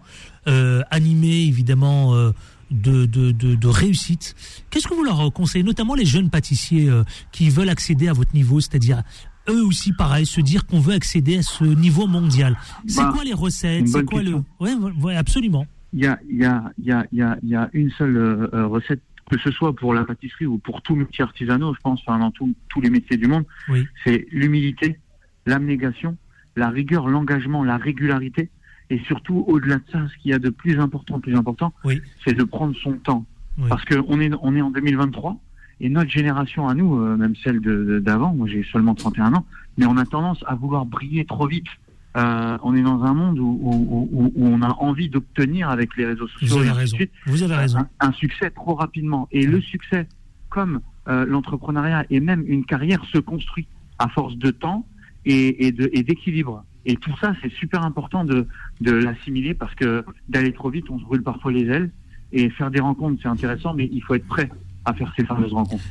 euh, 0.47 0.81
animés 0.91 1.43
évidemment 1.43 2.13
euh, 2.13 2.31
de, 2.69 3.05
de, 3.05 3.31
de, 3.31 3.67
réussite, 3.67 4.35
qu'est-ce 4.69 4.87
que 4.87 4.93
vous 4.93 5.03
leur 5.03 5.31
conseillez, 5.31 5.63
notamment 5.63 5.95
les 5.95 6.05
jeunes 6.05 6.29
pâtissiers 6.29 6.89
qui 7.31 7.49
veulent 7.49 7.69
accéder 7.69 8.07
à 8.07 8.13
votre 8.13 8.33
niveau, 8.33 8.59
c'est-à-dire 8.59 9.03
eux 9.47 9.63
aussi 9.63 9.93
pareil, 9.93 10.25
se 10.25 10.41
dire 10.41 10.65
qu'on 10.65 10.79
veut 10.79 10.95
accéder 10.95 11.37
à 11.37 11.43
ce 11.43 11.63
niveau 11.63 12.07
mondial? 12.07 12.57
C'est 12.87 13.03
bah, 13.03 13.11
quoi 13.13 13.23
les 13.23 13.33
recettes? 13.33 13.87
C'est 13.87 14.03
quoi 14.03 14.23
le 14.23 14.43
ouais, 14.59 15.15
absolument 15.15 15.65
y 15.95 16.05
a, 16.05 16.19
y, 16.29 16.45
a, 16.45 16.71
y, 16.77 16.91
a, 17.21 17.37
y 17.41 17.55
a 17.55 17.69
une 17.73 17.89
seule 17.91 18.17
euh, 18.17 18.47
euh, 18.53 18.67
recette, 18.67 19.01
que 19.29 19.39
ce 19.39 19.49
soit 19.51 19.75
pour 19.75 19.93
la 19.93 20.03
pâtisserie 20.03 20.45
ou 20.45 20.57
pour 20.57 20.81
tout 20.81 20.95
métier 20.95 21.23
artisanaux, 21.23 21.73
je 21.73 21.79
pense, 21.81 22.01
enfin, 22.05 22.19
dans 22.19 22.31
tous 22.31 22.81
les 22.81 22.89
métiers 22.89 23.17
du 23.17 23.27
monde, 23.27 23.45
c'est 24.03 24.27
l'humilité, 24.31 24.99
l'abnégation, 25.45 26.17
la 26.55 26.69
rigueur, 26.69 27.07
l'engagement, 27.07 27.63
la 27.63 27.77
régularité, 27.77 28.49
et 28.91 28.99
surtout, 28.99 29.43
au-delà 29.47 29.77
de 29.77 29.83
ça, 29.91 30.07
ce 30.07 30.21
qu'il 30.21 30.31
y 30.31 30.33
a 30.33 30.39
de 30.39 30.49
plus 30.49 30.79
important, 30.79 31.19
plus 31.19 31.35
important, 31.35 31.73
c'est 32.23 32.33
de 32.33 32.43
prendre 32.43 32.75
son 32.75 32.93
temps. 32.93 33.25
Parce 33.69 33.83
qu'on 33.85 34.19
est, 34.19 34.31
on 34.41 34.55
est 34.55 34.61
en 34.61 34.69
2023, 34.69 35.39
et 35.81 35.89
notre 35.89 36.09
génération 36.09 36.67
à 36.67 36.73
nous, 36.73 36.99
euh, 36.99 37.17
même 37.17 37.35
celle 37.37 37.59
d'avant, 38.01 38.33
moi 38.33 38.47
j'ai 38.47 38.63
seulement 38.63 38.95
31 38.95 39.33
ans, 39.33 39.45
mais 39.77 39.85
on 39.85 39.97
a 39.97 40.05
tendance 40.05 40.43
à 40.47 40.55
vouloir 40.55 40.85
briller 40.85 41.25
trop 41.25 41.47
vite. 41.47 41.67
Euh, 42.15 42.57
on 42.63 42.75
est 42.75 42.81
dans 42.81 43.03
un 43.03 43.13
monde 43.13 43.39
où, 43.39 44.33
on 44.37 44.61
a 44.61 44.69
envie 44.79 45.09
d'obtenir 45.09 45.69
avec 45.69 45.97
les 45.97 46.05
réseaux 46.05 46.27
sociaux 46.27 46.47
Vous 46.47 46.61
avez 46.61 46.71
raison. 46.71 46.97
Vous 47.25 47.43
avez 47.43 47.55
raison. 47.55 47.85
Un, 47.99 48.11
succès 48.13 48.51
trop 48.51 48.75
rapidement. 48.75 49.27
Et 49.31 49.45
le 49.45 49.59
succès, 49.59 50.07
comme 50.49 50.79
euh, 51.07 51.25
l'entrepreneuriat 51.25 52.05
et 52.09 52.21
même 52.21 52.43
une 52.47 52.65
carrière, 52.65 53.03
se 53.11 53.17
construit 53.17 53.67
à 53.99 54.07
force 54.07 54.37
de 54.37 54.51
temps 54.51 54.85
et, 55.25 55.71
d'équilibre. 55.71 56.63
Et 56.85 56.95
tout 56.95 57.13
ça, 57.19 57.33
c'est 57.41 57.51
super 57.51 57.83
important 57.83 58.23
de, 58.23 58.47
de 58.79 58.91
l'assimiler 58.91 59.53
parce 59.53 59.73
que 59.75 60.05
d'aller 60.29 60.53
trop 60.53 60.69
vite, 60.69 60.89
on 60.89 60.99
se 60.99 61.03
brûle 61.03 61.23
parfois 61.23 61.51
les 61.51 61.65
ailes. 61.65 61.91
Et 62.31 62.49
faire 62.49 62.71
des 62.71 62.79
rencontres, 62.79 63.19
c'est 63.21 63.27
intéressant, 63.27 63.73
mais 63.73 63.89
il 63.91 64.01
faut 64.01 64.15
être 64.15 64.27
prêt 64.27 64.49
à 64.85 64.93
faire 64.93 65.11
ces 65.17 65.25
fameuses 65.25 65.53
rencontres. 65.53 65.83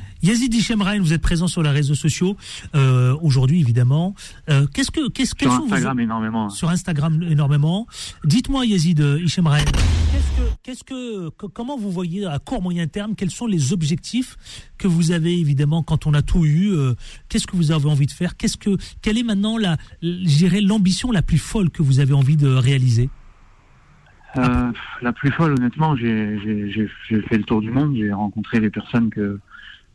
Vous 1.01 1.13
êtes 1.13 1.21
présent 1.21 1.47
sur 1.47 1.61
les 1.61 1.69
réseaux 1.69 1.95
sociaux 1.95 2.37
euh, 2.73 3.15
aujourd'hui 3.21 3.59
évidemment. 3.59 4.15
Euh, 4.49 4.65
qu'est-ce 4.73 4.91
que 4.91 5.09
qu'est-ce 5.09 5.35
sur 5.37 5.51
Instagram 5.51 5.99
énormément. 5.99 6.49
Sur 6.49 6.69
Instagram 6.69 7.21
énormément. 7.23 7.87
Dites-moi 8.23 8.65
Yazid 8.65 8.99
Hichemrain, 8.99 9.59
qu'est-ce 9.63 10.37
que 10.37 10.55
qu'est-ce 10.63 10.83
que 10.83 11.29
comment 11.29 11.77
vous 11.77 11.91
voyez 11.91 12.25
à 12.25 12.39
court 12.39 12.61
moyen 12.61 12.87
terme 12.87 13.15
quels 13.15 13.31
sont 13.31 13.47
les 13.47 13.73
objectifs 13.73 14.37
que 14.77 14.87
vous 14.87 15.11
avez 15.11 15.37
évidemment 15.37 15.83
quand 15.83 16.07
on 16.07 16.13
a 16.13 16.21
tout 16.21 16.45
eu 16.45 16.71
euh, 16.71 16.95
qu'est-ce 17.29 17.47
que 17.47 17.55
vous 17.55 17.71
avez 17.71 17.87
envie 17.87 18.07
de 18.07 18.11
faire 18.11 18.37
Qu'est-ce 18.37 18.57
que 18.57 18.77
quelle 19.01 19.17
est 19.17 19.23
maintenant 19.23 19.57
la 19.57 19.77
l'ambition 20.01 21.11
la 21.11 21.21
plus 21.21 21.37
folle 21.37 21.69
que 21.69 21.83
vous 21.83 21.99
avez 21.99 22.13
envie 22.13 22.37
de 22.37 22.47
réaliser? 22.47 23.09
Euh, 24.37 24.71
la 25.01 25.13
plus 25.13 25.31
folle, 25.31 25.53
honnêtement, 25.53 25.95
j'ai 25.95 26.37
fait 27.07 27.37
le 27.37 27.43
tour 27.43 27.61
du 27.61 27.71
monde. 27.71 27.95
J'ai 27.95 28.11
rencontré 28.11 28.59
les 28.59 28.69
personnes 28.69 29.09
que 29.09 29.39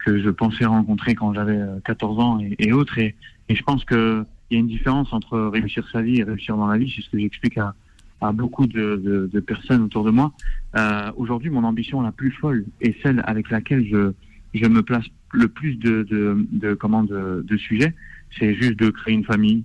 que 0.04 0.18
je 0.18 0.30
pensais 0.30 0.64
rencontrer 0.64 1.14
quand 1.14 1.34
j'avais 1.34 1.60
14 1.84 2.18
euh, 2.18 2.22
ans 2.22 2.38
et, 2.58 2.72
autres. 2.72 2.98
Et, 2.98 3.14
et, 3.48 3.54
je 3.54 3.62
pense 3.62 3.84
qu'il 3.84 4.24
y 4.50 4.56
a 4.56 4.58
une 4.58 4.66
différence 4.66 5.12
entre 5.12 5.38
réussir 5.38 5.86
sa 5.92 6.02
vie 6.02 6.20
et 6.20 6.24
réussir 6.24 6.56
dans 6.56 6.66
la 6.66 6.78
vie. 6.78 6.92
C'est 6.94 7.02
ce 7.02 7.10
que 7.10 7.18
j'explique 7.18 7.58
à, 7.58 7.74
à 8.20 8.32
beaucoup 8.32 8.66
de, 8.66 8.96
de, 8.96 9.30
de, 9.32 9.40
personnes 9.40 9.82
autour 9.82 10.04
de 10.04 10.10
moi. 10.10 10.32
Euh, 10.76 11.10
Aujourd'hui, 11.16 11.50
mon 11.50 11.64
ambition 11.64 12.00
la 12.00 12.12
plus 12.12 12.30
folle 12.30 12.64
est 12.80 13.00
celle 13.02 13.22
avec 13.26 13.50
laquelle 13.50 13.86
je, 13.86 14.12
je 14.54 14.66
me 14.66 14.82
place 14.82 15.04
le 15.32 15.48
plus 15.48 15.76
de, 15.76 16.02
de, 16.02 16.46
de, 16.50 16.74
comment, 16.74 17.04
de, 17.04 17.44
de 17.46 17.56
sujets. 17.56 17.94
C'est 18.38 18.54
juste 18.54 18.78
de 18.78 18.90
créer 18.90 19.14
une 19.14 19.24
famille, 19.24 19.64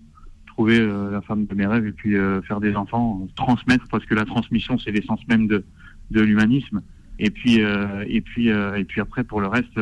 trouver 0.55 0.79
euh, 0.79 1.11
la 1.11 1.21
femme 1.21 1.45
de 1.45 1.53
mes 1.53 1.65
rêves 1.65 1.85
et 1.85 1.91
puis 1.91 2.15
euh, 2.15 2.41
faire 2.43 2.61
des 2.61 2.75
enfants, 2.75 3.27
transmettre 3.35 3.85
parce 3.89 4.05
que 4.05 4.15
la 4.15 4.25
transmission 4.25 4.77
c'est 4.79 4.91
l'essence 4.91 5.19
même 5.27 5.47
de, 5.47 5.65
de 6.11 6.21
l'humanisme. 6.21 6.81
Et 7.19 7.29
puis 7.29 7.61
euh, 7.61 8.03
et 8.07 8.21
puis 8.21 8.47
et 8.49 8.85
puis 8.85 9.01
après 9.01 9.23
pour 9.23 9.41
le 9.41 9.47
reste, 9.47 9.79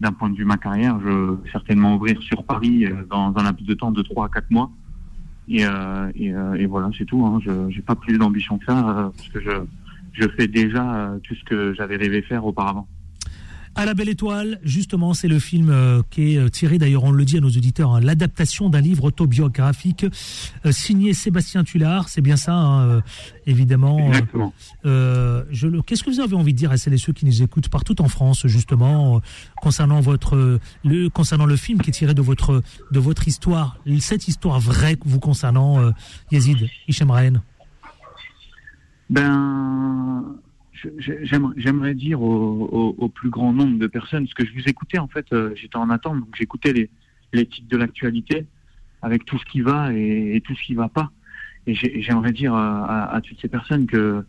d'un 0.00 0.12
point 0.12 0.30
de 0.30 0.36
vue 0.36 0.44
ma 0.44 0.56
carrière, 0.56 0.98
je 1.00 1.08
vais 1.08 1.50
certainement 1.50 1.96
ouvrir 1.96 2.20
sur 2.22 2.44
Paris 2.44 2.86
dans, 3.08 3.34
un 3.36 3.42
laps 3.42 3.66
de 3.66 3.74
temps 3.74 3.92
de 3.92 4.02
3 4.02 4.26
à 4.26 4.28
4 4.28 4.50
mois. 4.50 4.70
Et, 5.48 5.62
et, 6.14 6.32
et 6.58 6.66
voilà, 6.66 6.90
c'est 6.96 7.04
tout. 7.04 7.24
Hein. 7.26 7.40
Je 7.44 7.50
n'ai 7.50 7.82
pas 7.82 7.96
plus 7.96 8.18
d'ambition 8.18 8.58
que 8.58 8.66
ça 8.66 9.12
parce 9.16 9.28
que 9.28 9.40
je 9.40 9.50
je 10.12 10.28
fais 10.36 10.48
déjà 10.48 11.14
tout 11.22 11.34
ce 11.34 11.44
que 11.44 11.72
j'avais 11.74 11.96
rêvé 11.96 12.22
faire 12.22 12.44
auparavant. 12.44 12.88
À 13.80 13.86
la 13.86 13.94
belle 13.94 14.10
étoile, 14.10 14.60
justement, 14.62 15.14
c'est 15.14 15.26
le 15.26 15.38
film 15.38 15.70
euh, 15.70 16.02
qui 16.10 16.34
est 16.34 16.36
euh, 16.36 16.50
tiré, 16.50 16.76
d'ailleurs, 16.76 17.04
on 17.04 17.12
le 17.12 17.24
dit 17.24 17.38
à 17.38 17.40
nos 17.40 17.48
auditeurs, 17.48 17.94
hein, 17.94 18.00
l'adaptation 18.02 18.68
d'un 18.68 18.82
livre 18.82 19.04
autobiographique 19.04 20.04
euh, 20.66 20.70
signé 20.70 21.14
Sébastien 21.14 21.64
Tullard. 21.64 22.10
C'est 22.10 22.20
bien 22.20 22.36
ça, 22.36 22.52
hein, 22.52 22.86
euh, 22.86 23.00
évidemment. 23.46 23.98
Exactement. 24.08 24.52
Je 24.84 25.66
le- 25.66 25.80
Qu'est-ce 25.80 26.04
que 26.04 26.10
vous 26.10 26.20
avez 26.20 26.36
envie 26.36 26.52
de 26.52 26.58
dire 26.58 26.70
à 26.72 26.76
celles 26.76 26.92
et 26.92 26.98
ceux 26.98 27.14
qui 27.14 27.24
nous 27.24 27.42
écoutent 27.42 27.70
partout 27.70 28.02
en 28.02 28.08
France, 28.08 28.46
justement, 28.48 29.22
concernant 29.62 30.00
votre 30.00 30.60
le 30.84 31.08
concernant 31.08 31.46
le 31.46 31.56
film 31.56 31.80
qui 31.80 31.88
est 31.88 31.94
tiré 31.94 32.12
de 32.12 32.20
votre 32.20 32.62
de 32.92 32.98
votre 33.00 33.28
histoire, 33.28 33.78
cette 34.00 34.28
histoire 34.28 34.60
vraie 34.60 34.98
vous 35.06 35.20
concernant, 35.20 35.90
Yazid 36.30 36.68
Hichem 36.86 37.10
Rahen 37.10 37.40
Ben, 39.08 40.22
j'aimerais 40.98 41.94
dire 41.94 42.22
au, 42.22 43.08
plus 43.08 43.30
grand 43.30 43.52
nombre 43.52 43.78
de 43.78 43.86
personnes, 43.86 44.24
parce 44.24 44.34
que 44.34 44.46
je 44.46 44.52
vous 44.52 44.68
écoutais 44.68 44.98
en 44.98 45.08
fait, 45.08 45.26
euh, 45.32 45.52
j'étais 45.54 45.76
en 45.76 45.90
attente, 45.90 46.20
donc 46.20 46.34
j'écoutais 46.36 46.72
les, 47.32 47.46
titres 47.46 47.68
de 47.68 47.76
l'actualité 47.76 48.46
avec 49.02 49.24
tout 49.24 49.38
ce 49.38 49.44
qui 49.44 49.60
va 49.60 49.92
et, 49.92 50.42
tout 50.44 50.54
ce 50.54 50.62
qui 50.62 50.74
va 50.74 50.88
pas. 50.88 51.10
Et 51.66 51.74
j'ai- 51.74 52.02
j'aimerais 52.02 52.32
dire 52.32 52.54
à, 52.54 53.20
toutes 53.22 53.40
ces 53.40 53.48
personnes 53.48 53.86
que 53.86 54.24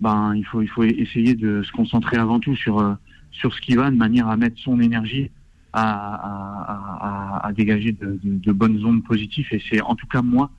ben 0.00 0.32
il 0.34 0.44
faut 0.44 0.62
il 0.62 0.68
faut 0.68 0.84
essayer 0.84 1.34
de 1.34 1.62
se 1.62 1.72
concentrer 1.72 2.16
avant 2.16 2.38
tout 2.38 2.54
sur 2.54 2.78
euh, 2.78 2.94
sur 3.32 3.52
ce 3.52 3.60
qui 3.60 3.74
va, 3.74 3.90
de 3.90 3.96
manière 3.96 4.28
à 4.28 4.36
mettre 4.36 4.58
son 4.58 4.80
énergie 4.80 5.30
à, 5.72 7.40
à, 7.44 7.52
dégager 7.52 7.92
de, 7.92 8.52
bonnes 8.52 8.84
ondes 8.84 9.04
positives. 9.04 9.46
Et 9.50 9.62
c'est 9.68 9.80
en 9.82 9.94
tout 9.94 10.06
cas 10.06 10.22
moi 10.22 10.50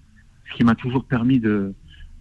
ce 0.49 0.55
qui 0.55 0.63
m'a 0.63 0.75
toujours 0.75 1.05
permis 1.05 1.39
de 1.39 1.73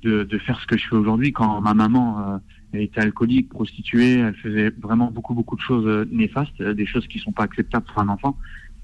de, 0.02 0.22
de 0.22 0.38
faire 0.38 0.60
ce 0.60 0.66
que 0.66 0.76
je 0.76 0.86
fais 0.88 0.96
aujourd'hui. 0.96 1.32
Quand 1.32 1.60
ma 1.60 1.74
maman 1.74 2.20
euh, 2.20 2.38
elle 2.72 2.82
était 2.82 3.00
alcoolique, 3.00 3.48
prostituée, 3.48 4.18
elle 4.18 4.34
faisait 4.34 4.70
vraiment 4.80 5.10
beaucoup 5.10 5.34
beaucoup 5.34 5.56
de 5.56 5.60
choses 5.60 5.86
euh, 5.86 6.04
néfastes, 6.10 6.60
euh, 6.60 6.74
des 6.74 6.86
choses 6.86 7.06
qui 7.06 7.18
sont 7.18 7.32
pas 7.32 7.44
acceptables 7.44 7.86
pour 7.86 8.00
un 8.02 8.08
enfant. 8.08 8.36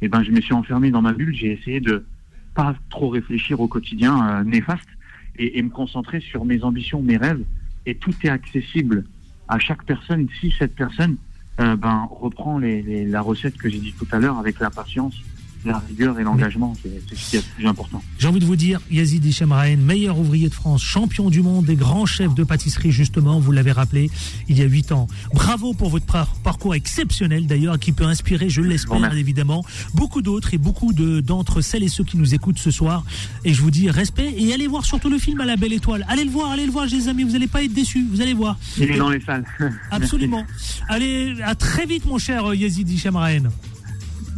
Et 0.03 0.09
ben 0.09 0.23
je 0.23 0.31
me 0.31 0.41
suis 0.41 0.55
enfermé 0.55 0.91
dans 0.91 1.03
ma 1.03 1.13
bulle. 1.13 1.35
J'ai 1.35 1.53
essayé 1.53 1.81
de 1.81 2.05
pas 2.55 2.75
trop 2.91 3.09
réfléchir 3.09 3.61
au 3.61 3.69
quotidien 3.69 4.27
euh, 4.41 4.45
néfaste 4.45 4.89
et, 5.37 5.59
et 5.59 5.63
me 5.63 5.71
concentrer 5.71 6.21
sur 6.21 6.45
mes 6.45 6.63
ambitions, 6.65 7.03
mes 7.03 7.17
rêves. 7.17 7.43
Et 7.87 7.95
tout 7.97 8.13
est 8.23 8.29
accessible 8.29 9.05
à 9.49 9.59
chaque 9.59 9.85
personne 9.85 10.29
si 10.41 10.51
cette 10.59 10.75
personne 10.75 11.17
euh, 11.61 11.77
ben 11.77 12.09
reprend 12.11 12.59
les, 12.59 12.83
les- 12.83 13.05
la 13.07 13.21
recette 13.21 13.57
que 13.57 13.69
j'ai 13.69 13.79
dit 13.79 13.93
tout 13.99 14.07
à 14.13 14.19
l'heure 14.19 14.39
avec 14.39 14.59
la 14.61 14.71
patience, 14.71 15.17
la 15.65 15.79
rigueur 15.79 16.19
et 16.19 16.23
l'engagement. 16.25 16.75
C'est 16.83 17.03
c'est 17.09 17.17
ce 17.17 17.31
qui 17.31 17.37
est 17.37 17.39
le 17.41 17.45
plus 17.57 17.67
important. 17.67 18.03
J'ai 18.19 18.29
envie 18.29 18.41
de 18.41 18.45
vous 18.45 18.57
dire, 18.57 18.81
Yazid 18.91 19.25
Hichem 19.25 19.53
Rahen, 19.53 19.81
meilleur 19.81 20.19
ouvrier 20.19 20.49
de 20.49 20.55
France, 20.55 20.83
champion 20.83 21.31
du 21.31 21.43
monde 21.43 21.65
des 21.67 21.77
grands 21.77 22.07
chefs 22.07 22.35
de 22.35 22.45
pâtisserie, 22.45 22.93
justement, 22.93 23.41
vous 23.41 23.53
l'avez 23.53 23.73
rappelé, 23.73 24.11
il 24.49 24.59
y 24.59 24.63
a 24.63 24.67
huit 24.67 24.93
ans. 24.93 25.07
Bravo 25.33 25.75
pour 25.75 25.91
votre 25.91 26.07
par- 26.07 26.35
parcours 26.43 26.75
exceptionnel, 26.75 27.47
d'ailleurs, 27.47 27.79
qui 27.79 27.93
peut 27.93 28.05
inspirer, 28.05 28.49
je 28.49 28.61
l'espère, 28.61 29.01
Merci. 29.01 29.19
évidemment, 29.19 29.65
beaucoup 29.95 30.23
d'autres 30.23 30.55
et 30.55 30.59
beaucoup 30.59 30.93
de- 30.93 31.21
d'entre 31.21 31.61
celles 31.61 31.83
et 31.83 31.89
ceux 31.89 32.05
qui 32.05 32.17
nous 32.17 32.35
écoutent 32.35 32.59
ce 32.59 32.71
soir. 32.71 33.05
Et 33.45 33.55
je 33.55 33.61
vous 33.63 33.71
dis 33.71 33.91
respect 33.91 34.35
et 34.37 34.53
allez 34.53 34.67
voir 34.67 34.85
surtout 34.85 35.09
le 35.11 35.19
film 35.19 35.41
à 35.41 35.45
la 35.45 35.57
belle 35.57 35.73
étoile. 35.73 36.05
Allez 36.09 36.25
le 36.25 36.31
voir, 36.31 36.51
allez 36.51 36.67
le 36.67 36.73
voir, 36.73 36.87
les 36.87 37.09
amis, 37.09 37.25
vous 37.25 37.33
n'allez 37.33 37.47
pas 37.49 37.63
être 37.63 37.73
déçus, 37.73 38.05
vous 38.11 38.21
allez 38.21 38.35
voir. 38.35 38.59
Il 38.79 38.85
est 38.91 38.97
dans 38.99 39.11
les 39.11 39.21
salles. 39.21 39.45
Absolument. 39.91 40.45
Allez, 40.89 41.35
à 41.43 41.55
très 41.55 41.87
vite, 41.87 42.05
mon 42.07 42.19
cher 42.19 42.55
Yazid 42.55 42.89
Hichem 42.91 43.17
Rahen. 43.17 43.51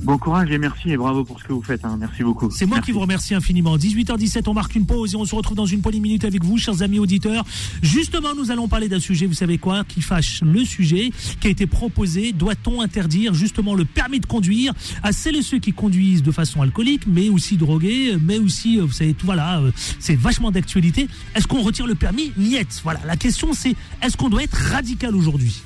Bon 0.07 0.19
courage 0.19 0.53
et 0.53 0.59
merci 0.59 0.91
et 0.93 0.97
bravo 0.97 1.25
pour 1.25 1.41
ce 1.41 1.45
que 1.45 1.53
vous 1.53 1.63
faites. 1.63 1.85
hein. 1.85 1.97
Merci 1.99 2.23
beaucoup. 2.23 2.49
C'est 2.53 2.65
moi 2.65 2.77
Merci. 2.77 2.87
qui 2.87 2.93
vous 2.93 3.01
remercie 3.01 3.35
infiniment. 3.35 3.77
18h17, 3.77 4.49
on 4.49 4.55
marque 4.55 4.77
une 4.77 4.87
pause 4.87 5.15
et 5.15 5.17
on 5.17 5.25
se 5.25 5.35
retrouve 5.35 5.57
dans 5.57 5.67
une 5.67 5.83
minutes 6.01 6.25
avec 6.25 6.45
vous, 6.45 6.59
chers 6.59 6.81
amis 6.83 7.01
auditeurs. 7.01 7.45
Justement, 7.83 8.33
nous 8.37 8.53
allons 8.53 8.69
parler 8.69 8.89
d'un 8.89 9.01
sujet, 9.01 9.27
vous 9.27 9.35
savez 9.35 9.59
quoi, 9.59 9.83
qui 9.83 10.01
fâche 10.03 10.43
le 10.43 10.65
sujet 10.65 11.11
qui 11.41 11.49
a 11.49 11.51
été 11.51 11.67
proposé. 11.67 12.33
Doit-on 12.33 12.83
interdire 12.83 13.35
justement 13.35 13.75
le 13.75 13.85
permis 13.85 14.21
de 14.21 14.27
conduire? 14.27 14.73
À 15.03 15.11
celles 15.11 15.35
et 15.35 15.43
ceux 15.43 15.59
qui 15.59 15.73
conduisent 15.73 16.23
de 16.23 16.31
façon 16.31 16.63
alcoolique, 16.63 17.09
mais 17.09 17.29
aussi 17.29 17.57
drogués, 17.57 18.17
mais 18.23 18.39
aussi, 18.39 18.79
euh, 18.79 18.85
vous 18.85 18.93
savez, 18.93 19.13
tout 19.13 19.27
voilà, 19.27 19.59
euh, 19.59 19.73
c'est 19.99 20.15
vachement 20.15 20.53
d'actualité. 20.53 21.09
Est-ce 21.35 21.49
qu'on 21.49 21.63
retire 21.63 21.89
le 21.89 21.97
permis? 21.97 22.31
Niet. 22.37 22.81
Voilà, 22.85 23.01
la 23.07 23.17
question 23.17 23.53
c'est, 23.55 23.75
est-ce 24.05 24.17
qu'on 24.17 24.29
doit 24.29 24.45
être 24.45 24.55
radical 24.55 25.17
aujourd'hui? 25.17 25.63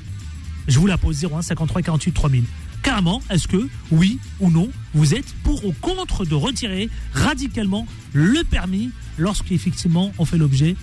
Je 0.67 0.79
vous 0.79 0.87
la 0.87 0.97
pose 0.97 1.23
01 1.23 1.43
53 1.43 1.83
48 1.83 2.13
3000. 2.13 2.45
Carrément, 2.83 3.23
est-ce 3.31 3.47
que, 3.47 3.69
oui 3.91 4.19
ou 4.41 4.51
non, 4.51 4.71
vous 4.95 5.15
êtes 5.15 5.33
pour 5.45 5.65
ou 5.67 5.73
contre 5.81 6.25
de 6.25 6.35
retirer 6.35 6.89
radicalement 7.13 7.87
le 8.13 8.43
permis 8.45 8.91
lorsqu'effectivement 9.19 10.13
on 10.19 10.25
fait 10.25 10.39
l'objet 10.39 10.77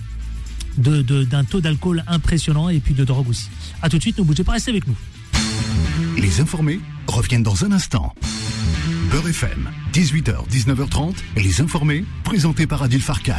de- 0.76 1.02
de- 1.02 1.24
d'un 1.24 1.44
taux 1.44 1.60
d'alcool 1.60 2.04
impressionnant 2.06 2.68
et 2.68 2.78
puis 2.78 2.94
de 2.94 3.04
drogue 3.04 3.28
aussi. 3.28 3.48
A 3.82 3.88
tout 3.88 3.96
de 3.96 4.02
suite, 4.02 4.18
ne 4.18 4.22
bougez 4.24 4.44
pas, 4.44 4.52
restez 4.52 4.70
avec 4.70 4.86
nous. 4.86 4.94
Les 6.16 6.40
informés 6.40 6.80
reviennent 7.08 7.42
dans 7.42 7.64
un 7.64 7.72
instant. 7.72 8.14
Beurre 9.10 9.28
FM, 9.28 9.70
18h, 9.92 10.46
19h30, 10.48 11.14
et 11.36 11.42
les 11.42 11.60
informés, 11.60 12.04
présentés 12.24 12.66
par 12.66 12.82
Adil 12.82 13.00
Farkan. 13.02 13.32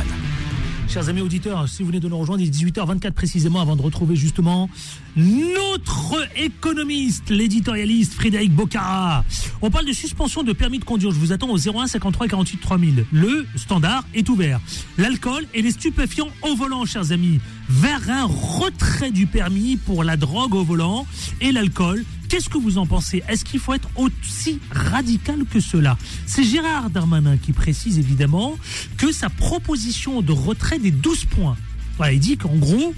Chers 0.89 1.07
amis 1.07 1.21
auditeurs, 1.21 1.69
si 1.69 1.83
vous 1.83 1.89
venez 1.89 1.99
de 1.99 2.09
nous 2.09 2.17
rejoindre, 2.17 2.41
il 2.41 2.47
est 2.47 2.51
18h24 2.51 3.11
précisément 3.11 3.61
avant 3.61 3.75
de 3.75 3.81
retrouver 3.83 4.15
justement 4.15 4.71
notre 5.15 6.17
économiste, 6.35 7.29
l'éditorialiste 7.29 8.13
Frédéric 8.13 8.51
Bocara. 8.55 9.23
On 9.61 9.69
parle 9.69 9.85
de 9.85 9.93
suspension 9.93 10.41
de 10.41 10.51
permis 10.51 10.79
de 10.79 10.85
conduire. 10.85 11.11
Je 11.11 11.19
vous 11.19 11.31
attends 11.31 11.51
au 11.51 11.59
01 11.59 11.85
53 11.85 12.27
48 12.27 12.57
3000. 12.57 13.05
Le 13.11 13.45
standard 13.55 14.03
est 14.15 14.27
ouvert. 14.29 14.59
L'alcool 14.97 15.45
et 15.53 15.61
les 15.61 15.71
stupéfiants 15.71 16.29
au 16.41 16.55
volant, 16.55 16.85
chers 16.85 17.11
amis, 17.11 17.39
vers 17.69 18.09
un 18.09 18.25
retrait 18.25 19.11
du 19.11 19.27
permis 19.27 19.77
pour 19.77 20.03
la 20.03 20.17
drogue 20.17 20.55
au 20.55 20.63
volant 20.63 21.05
et 21.39 21.51
l'alcool. 21.51 22.03
Qu'est-ce 22.29 22.47
que 22.47 22.59
vous 22.59 22.77
en 22.77 22.85
pensez 22.85 23.23
Est-ce 23.27 23.43
qu'il 23.43 23.59
faut 23.59 23.73
être 23.73 23.89
aussi 23.95 24.59
radical 24.71 25.45
que 25.51 25.59
cela 25.59 25.97
C'est 26.27 26.43
Gérard 26.43 26.91
Darmanin 26.91 27.37
qui 27.37 27.53
précise 27.53 27.97
évidemment 27.97 28.55
que 28.97 29.11
sa 29.11 29.29
proposition 29.31 30.21
de 30.21 30.31
retrait 30.31 30.77
des 30.77 30.91
12 30.91 31.25
points, 31.25 31.57
voilà, 31.97 32.13
il 32.13 32.19
dit 32.19 32.37
qu'en 32.37 32.55
gros, 32.55 32.93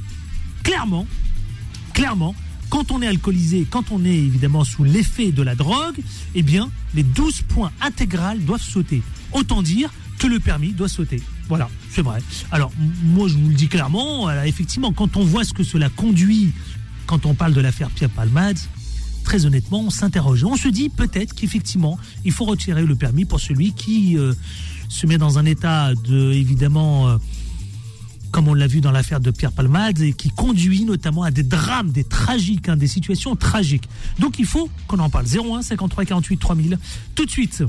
clairement, 0.63 1.07
clairement, 1.93 2.35
quand 2.69 2.91
on 2.91 3.01
est 3.01 3.07
alcoolisé, 3.07 3.65
quand 3.69 3.91
on 3.91 4.03
est 4.03 4.15
évidemment 4.15 4.65
sous 4.65 4.83
l'effet 4.83 5.31
de 5.31 5.43
la 5.43 5.55
drogue, 5.55 5.99
eh 6.35 6.43
bien, 6.43 6.69
les 6.93 7.03
12 7.03 7.43
points 7.43 7.71
intégrales 7.81 8.43
doivent 8.43 8.61
sauter. 8.61 9.01
Autant 9.31 9.61
dire 9.61 9.93
que 10.19 10.27
le 10.27 10.41
permis 10.41 10.73
doit 10.73 10.89
sauter. 10.89 11.21
Voilà, 11.47 11.69
c'est 11.89 12.01
vrai. 12.01 12.19
Alors, 12.51 12.71
moi, 13.03 13.29
je 13.29 13.35
vous 13.35 13.47
le 13.47 13.55
dis 13.55 13.69
clairement, 13.69 14.23
voilà, 14.23 14.45
effectivement, 14.45 14.91
quand 14.91 15.15
on 15.15 15.23
voit 15.23 15.45
ce 15.45 15.53
que 15.53 15.63
cela 15.63 15.89
conduit, 15.89 16.51
quand 17.07 17.25
on 17.25 17.33
parle 17.33 17.53
de 17.53 17.61
l'affaire 17.61 17.89
Pierre 17.89 18.09
Palmade, 18.09 18.59
très 19.23 19.45
honnêtement, 19.45 19.81
on 19.81 19.89
s'interroge. 19.89 20.43
On 20.43 20.55
se 20.55 20.67
dit 20.67 20.89
peut-être 20.89 21.34
qu'effectivement, 21.34 21.97
il 22.25 22.31
faut 22.31 22.45
retirer 22.45 22.86
le 22.86 22.95
permis 22.95 23.25
pour 23.25 23.39
celui 23.39 23.73
qui 23.73 24.17
euh, 24.17 24.34
se 24.89 25.07
met 25.07 25.17
dans 25.17 25.39
un 25.39 25.45
état 25.45 25.93
de, 25.93 26.34
évidemment, 26.34 27.10
euh, 27.10 27.17
comme 28.31 28.47
on 28.47 28.53
l'a 28.53 28.67
vu 28.67 28.81
dans 28.81 28.91
l'affaire 28.91 29.19
de 29.19 29.31
Pierre 29.31 29.51
Palmade, 29.51 30.01
et 30.01 30.13
qui 30.13 30.29
conduit 30.29 30.86
notamment 30.86 31.23
à 31.23 31.31
des 31.31 31.43
drames, 31.43 31.91
des 31.91 32.03
tragiques, 32.03 32.69
hein, 32.69 32.77
des 32.77 32.88
situations 32.88 33.36
tragiques. 33.36 33.88
Donc 34.19 34.39
il 34.39 34.45
faut 34.45 34.69
qu'on 34.88 34.99
en 34.99 35.10
parle. 35.10 35.25
01 35.25 35.62
53 35.62 36.05
48 36.05 36.38
3000. 36.38 36.79
Tout 37.15 37.25
de 37.25 37.31
suite, 37.31 37.63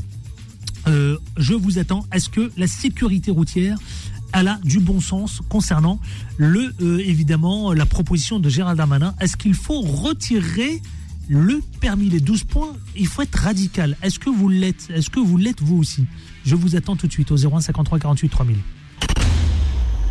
euh, 0.86 1.18
je 1.36 1.54
vous 1.54 1.78
attends. 1.78 2.06
Est-ce 2.12 2.28
que 2.28 2.50
la 2.56 2.66
sécurité 2.66 3.30
routière 3.30 3.78
elle 4.34 4.48
a 4.48 4.58
du 4.64 4.80
bon 4.80 4.98
sens 5.00 5.42
concernant 5.50 6.00
le 6.38 6.72
évidemment 7.00 7.74
la 7.74 7.84
proposition 7.84 8.38
de 8.38 8.48
Gérald 8.48 8.78
Darmanin? 8.78 9.14
Est-ce 9.20 9.36
qu'il 9.36 9.52
faut 9.52 9.82
retirer 9.82 10.80
le 11.28 11.60
permis 11.80 12.08
les 12.08 12.20
12 12.20 12.44
points 12.44 12.76
Il 12.96 13.06
faut 13.06 13.22
être 13.22 13.36
radical. 13.36 13.96
Est-ce 14.02 14.18
que 14.18 14.30
vous 14.30 14.48
l'êtes 14.48 14.88
Est-ce 14.90 15.10
que 15.10 15.20
vous 15.20 15.36
l'êtes 15.36 15.60
vous 15.60 15.78
aussi? 15.78 16.06
Je 16.44 16.54
vous 16.54 16.76
attends 16.76 16.96
tout 16.96 17.06
de 17.06 17.12
suite 17.12 17.30
au 17.30 17.36
01 17.36 17.60
53 17.60 17.98
48 17.98 18.28
3000. 18.28 18.56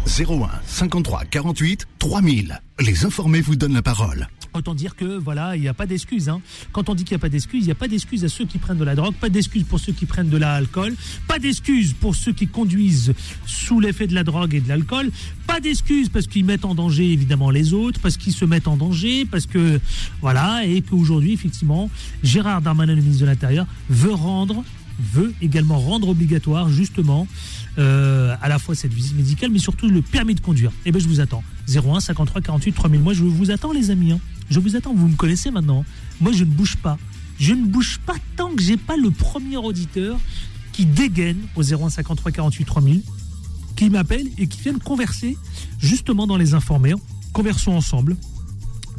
01 0.05 0.49
53 0.65 1.25
48 1.25 1.87
3000. 1.99 2.61
Les 2.79 3.05
informés 3.05 3.41
vous 3.41 3.55
donnent 3.55 3.73
la 3.73 3.81
parole. 3.81 4.27
Autant 4.53 4.75
dire 4.75 4.97
que 4.97 5.17
voilà, 5.17 5.55
il 5.55 5.61
n'y 5.61 5.69
a 5.69 5.73
pas 5.73 5.85
d'excuse. 5.85 6.27
Hein. 6.27 6.41
Quand 6.73 6.89
on 6.89 6.95
dit 6.95 7.05
qu'il 7.05 7.15
n'y 7.15 7.21
a 7.21 7.21
pas 7.21 7.29
d'excuse, 7.29 7.63
il 7.63 7.67
n'y 7.67 7.71
a 7.71 7.75
pas 7.75 7.87
d'excuse 7.87 8.25
à 8.25 8.29
ceux 8.29 8.45
qui 8.45 8.57
prennent 8.57 8.77
de 8.77 8.83
la 8.83 8.95
drogue, 8.95 9.13
pas 9.13 9.29
d'excuse 9.29 9.63
pour 9.63 9.79
ceux 9.79 9.93
qui 9.93 10.05
prennent 10.05 10.29
de 10.29 10.35
l'alcool, 10.37 10.93
pas 11.25 11.39
d'excuse 11.39 11.93
pour 11.93 12.15
ceux 12.15 12.33
qui 12.33 12.47
conduisent 12.47 13.13
sous 13.45 13.79
l'effet 13.79 14.07
de 14.07 14.13
la 14.13 14.25
drogue 14.25 14.53
et 14.53 14.59
de 14.59 14.67
l'alcool, 14.67 15.09
pas 15.47 15.61
d'excuse 15.61 16.09
parce 16.09 16.27
qu'ils 16.27 16.43
mettent 16.43 16.65
en 16.65 16.75
danger 16.75 17.13
évidemment 17.13 17.49
les 17.49 17.73
autres, 17.73 18.01
parce 18.01 18.17
qu'ils 18.17 18.33
se 18.33 18.43
mettent 18.43 18.67
en 18.67 18.75
danger, 18.75 19.25
parce 19.25 19.45
que 19.45 19.79
voilà, 20.19 20.65
et 20.65 20.81
qu'aujourd'hui 20.81 21.31
effectivement, 21.31 21.89
Gérard 22.21 22.61
Darmanin, 22.61 22.95
le 22.95 23.01
ministre 23.01 23.21
de 23.21 23.27
l'Intérieur, 23.27 23.65
veut 23.89 24.13
rendre 24.13 24.65
veut 25.13 25.33
également 25.41 25.79
rendre 25.79 26.09
obligatoire 26.09 26.69
justement 26.69 27.25
euh, 27.79 28.35
à 28.41 28.49
la 28.49 28.59
fois 28.59 28.75
cette 28.75 28.93
visite 28.93 29.15
médicale 29.15 29.49
mais 29.49 29.57
surtout 29.57 29.87
le 29.87 30.01
permis 30.01 30.35
de 30.35 30.41
conduire. 30.41 30.71
Eh 30.85 30.91
bien 30.91 30.99
je 31.01 31.07
vous 31.07 31.21
attends. 31.21 31.43
01 31.73 32.01
53 32.01 32.41
48 32.41 32.73
3000. 32.73 32.99
Moi 32.99 33.13
je 33.13 33.23
vous 33.23 33.49
attends 33.49 33.71
les 33.71 33.89
amis. 33.89 34.11
hein. 34.11 34.19
Je 34.51 34.59
vous 34.59 34.75
attends, 34.75 34.93
vous 34.93 35.07
me 35.07 35.15
connaissez 35.15 35.49
maintenant. 35.49 35.83
Moi 36.19 36.33
je 36.33 36.43
ne 36.43 36.51
bouge 36.51 36.75
pas. 36.75 36.99
Je 37.39 37.53
ne 37.53 37.65
bouge 37.65 37.99
pas 38.05 38.15
tant 38.35 38.53
que 38.53 38.61
j'ai 38.61 38.77
pas 38.77 38.97
le 38.97 39.09
premier 39.09 39.57
auditeur 39.57 40.19
qui 40.73 40.85
dégaine 40.85 41.39
au 41.55 41.63
01 41.63 41.89
53 41.89 42.31
48 42.31 42.65
3000 42.65 43.01
qui 43.75 43.89
m'appelle 43.89 44.27
et 44.37 44.47
qui 44.47 44.61
viennent 44.61 44.77
converser 44.79 45.37
justement 45.79 46.27
dans 46.27 46.37
les 46.37 46.53
informés. 46.53 46.93
Conversons 47.33 47.71
ensemble 47.71 48.17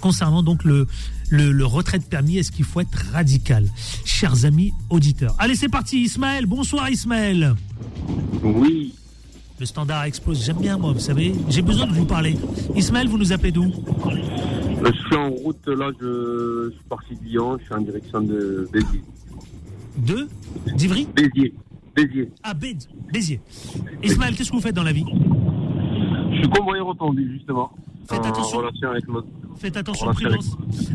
concernant 0.00 0.42
donc 0.42 0.64
le, 0.64 0.88
le 1.30 1.64
retrait 1.64 1.98
de 1.98 2.04
permis, 2.04 2.38
est-ce 2.38 2.50
qu'il 2.50 2.64
faut 2.64 2.80
être 2.80 2.98
radical 3.12 3.68
Chers 4.04 4.44
amis 4.44 4.72
auditeurs. 4.90 5.36
Allez, 5.38 5.54
c'est 5.54 5.68
parti, 5.68 6.02
Ismaël. 6.02 6.46
Bonsoir, 6.46 6.90
Ismaël. 6.90 7.54
Oui. 8.42 8.94
Le 9.62 9.66
standard 9.66 10.03
explose. 10.03 10.44
J'aime 10.44 10.57
bien, 10.57 10.77
moi, 10.77 10.92
vous 10.92 10.98
savez. 10.98 11.33
J'ai 11.48 11.62
besoin 11.62 11.87
de 11.87 11.92
vous 11.92 12.05
parler. 12.05 12.35
Ismaël, 12.75 13.07
vous 13.07 13.16
nous 13.16 13.33
appelez 13.33 13.53
d'où? 13.53 13.66
Euh, 13.66 14.90
Je 14.92 14.98
suis 15.07 15.14
en 15.14 15.31
route, 15.31 15.64
là, 15.68 15.92
je, 16.01 16.70
je 16.70 16.75
suis 16.75 16.85
parti 16.88 17.14
de 17.14 17.22
Lyon, 17.25 17.57
je 17.61 17.64
suis 17.66 17.75
en 17.75 17.81
direction 17.81 18.20
de 18.22 18.68
Béziers. 18.72 19.05
De? 19.98 20.29
D'Ivry? 20.75 21.07
Béziers. 21.14 21.55
Béziers. 21.94 22.29
Ah, 22.42 22.55
Bé- 22.55 22.77
Béziers. 23.12 23.40
Ismaël, 24.03 24.35
qu'est-ce 24.35 24.51
que 24.51 24.57
vous 24.57 24.61
faites 24.62 24.75
dans 24.75 24.83
la 24.83 24.90
vie? 24.92 25.05
Je 26.33 26.38
suis 26.38 26.48
convoyeur 26.48 26.88
automobile, 26.88 27.31
justement. 27.33 27.70
Faites 28.11 28.18
en 28.18 28.31
attention. 28.31 28.59
relation 28.59 28.90
avec 28.90 29.07
notre... 29.07 29.29
Faites 29.59 29.77
attention, 29.77 30.09
avec-. 30.09 30.27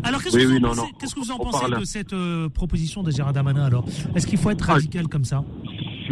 Alors, 0.02 0.22
qu'est-ce 0.22 0.36
Oui, 0.36 0.42
que 0.44 0.48
oui, 0.50 0.60
non, 0.60 0.74
non. 0.74 0.82
que 1.00 1.18
vous 1.18 1.30
en 1.30 1.38
pensez 1.38 1.70
de 1.74 1.84
cette 1.86 2.12
euh, 2.12 2.50
proposition 2.50 3.02
de 3.02 3.10
Gérard 3.10 3.32
Damanin, 3.32 3.64
alors? 3.64 3.86
Est-ce 4.14 4.26
qu'il 4.26 4.36
faut 4.38 4.50
être 4.50 4.60
radical 4.60 5.08
comme 5.08 5.24
ça? 5.24 5.42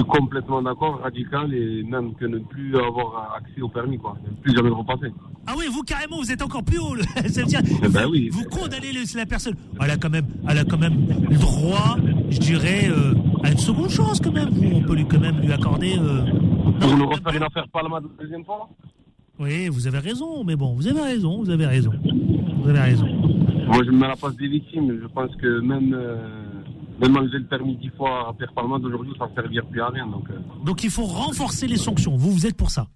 Suis 0.01 0.05
complètement 0.09 0.63
d'accord, 0.63 1.01
radical, 1.03 1.53
et 1.55 1.83
même 1.83 2.15
que 2.15 2.25
ne 2.27 2.39
plus 2.39 2.77
avoir 2.77 3.35
accès 3.37 3.61
au 3.61 3.69
permis, 3.69 3.99
quoi. 3.99 4.17
Ne 4.25 4.31
plus 4.43 4.55
jamais 4.55 4.69
le 4.69 4.75
repasser. 4.75 5.13
Ah 5.47 5.55
oui, 5.57 5.65
vous 5.73 5.83
carrément, 5.83 6.17
vous 6.19 6.31
êtes 6.33 6.43
encore 6.43 6.63
plus 6.65 6.79
haut. 6.79 6.97
Ça 7.29 7.41
veut 7.41 7.47
dire, 7.47 7.61
Eh 7.85 7.89
ben 7.89 8.07
oui. 8.11 8.29
vous 8.33 8.45
condamnez 8.45 8.93
la 9.15 9.27
personne. 9.27 9.55
Elle 9.81 9.91
a 9.91 9.97
quand 9.97 10.11
même, 10.11 10.27
elle 10.49 10.59
a 10.59 10.65
quand 10.65 10.79
même 10.79 11.07
le 11.31 11.37
droit, 11.37 11.97
je 12.31 12.39
dirais, 12.39 12.89
euh, 12.89 13.15
à 13.45 13.51
une 13.53 13.59
seconde 13.59 13.91
chance 13.91 14.21
quand 14.21 14.33
même. 14.33 14.49
On 14.75 14.83
peut 14.83 14.95
lui 14.97 15.07
quand 15.07 15.21
même 15.21 15.39
lui 15.41 15.53
accorder. 15.53 15.97
euh, 15.99 16.25
Pour 16.81 16.91
non, 16.91 16.97
nous 16.99 17.09
refaire 17.09 17.35
une 17.35 17.43
affaire 17.43 17.67
Palma 17.73 18.01
de 18.01 18.07
la 18.07 18.23
deuxième 18.25 18.45
fois 18.45 18.69
Oui, 19.39 19.69
vous 19.69 19.87
avez 19.87 19.99
raison, 19.99 20.43
mais 20.45 20.57
bon, 20.57 20.75
vous 20.75 20.87
avez 20.89 21.01
raison, 21.01 21.39
vous 21.43 21.51
avez 21.51 21.67
raison, 21.67 21.93
vous 22.63 22.69
avez 22.69 22.81
raison. 22.81 23.07
Moi, 23.69 23.83
je 23.85 23.91
me 23.91 23.99
mets 23.99 24.07
à 24.07 24.11
la 24.11 24.17
place 24.17 24.37
des 24.37 24.49
victimes. 24.49 24.99
Je 25.01 25.07
pense 25.09 25.35
que 25.37 25.61
même, 25.61 25.93
euh, 25.95 26.17
même 27.01 27.17
enlever 27.17 27.39
le 27.39 27.45
permis 27.45 27.77
dix 27.77 27.91
fois 27.97 28.29
à 28.29 28.33
Pierre 28.33 28.53
Palma 28.53 28.79
d'aujourd'hui, 28.79 29.13
ça 29.19 29.27
ne 29.29 29.35
servira 29.35 29.67
plus 29.67 29.81
à 29.81 29.89
rien. 29.89 30.07
Donc, 30.07 30.29
euh, 30.31 30.65
Donc 30.65 30.85
il 30.85 30.91
faut 30.91 31.05
renforcer 31.05 31.67
les 31.67 31.77
sanctions. 31.77 32.17
Vous, 32.17 32.31
vous 32.31 32.47
êtes 32.47 32.57
pour 32.57 32.71
ça? 32.71 32.87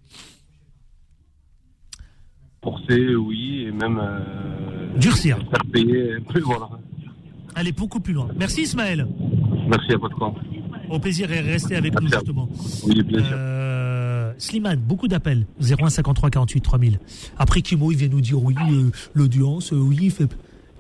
Forcer, 2.63 3.15
oui, 3.15 3.65
et 3.67 3.73
même. 3.73 3.99
Euh, 3.99 4.99
Durcir. 4.99 5.39
Faire 5.39 5.65
payer. 5.73 6.17
peu, 6.33 6.41
voilà. 6.41 6.69
Allez 7.55 7.73
beaucoup 7.73 8.01
plus 8.01 8.13
loin. 8.13 8.29
Merci 8.37 8.63
Ismaël. 8.63 9.07
Merci 9.69 9.93
à 9.93 9.97
votre 9.97 10.17
camp. 10.19 10.35
Au 10.89 10.99
plaisir 10.99 11.29
de 11.29 11.35
rester 11.35 11.77
avec 11.77 11.99
nous 12.01 12.09
justement. 12.09 12.49
Oui, 12.85 12.95
sûr. 12.95 13.25
Euh, 13.33 14.33
Slimane, 14.39 14.81
beaucoup 14.81 15.09
d'appels. 15.09 15.47
01 15.61 15.91
53 15.91 16.31
48 16.31 16.61
3000. 16.61 16.99
Après 17.39 17.61
Kimo, 17.63 17.93
il 17.93 17.99
vient 17.99 18.09
nous 18.09 18.21
dire 18.21 18.43
oui, 18.43 18.55
l'audience, 19.15 19.73
oui, 19.73 19.99
il 20.03 20.11
fait. 20.11 20.29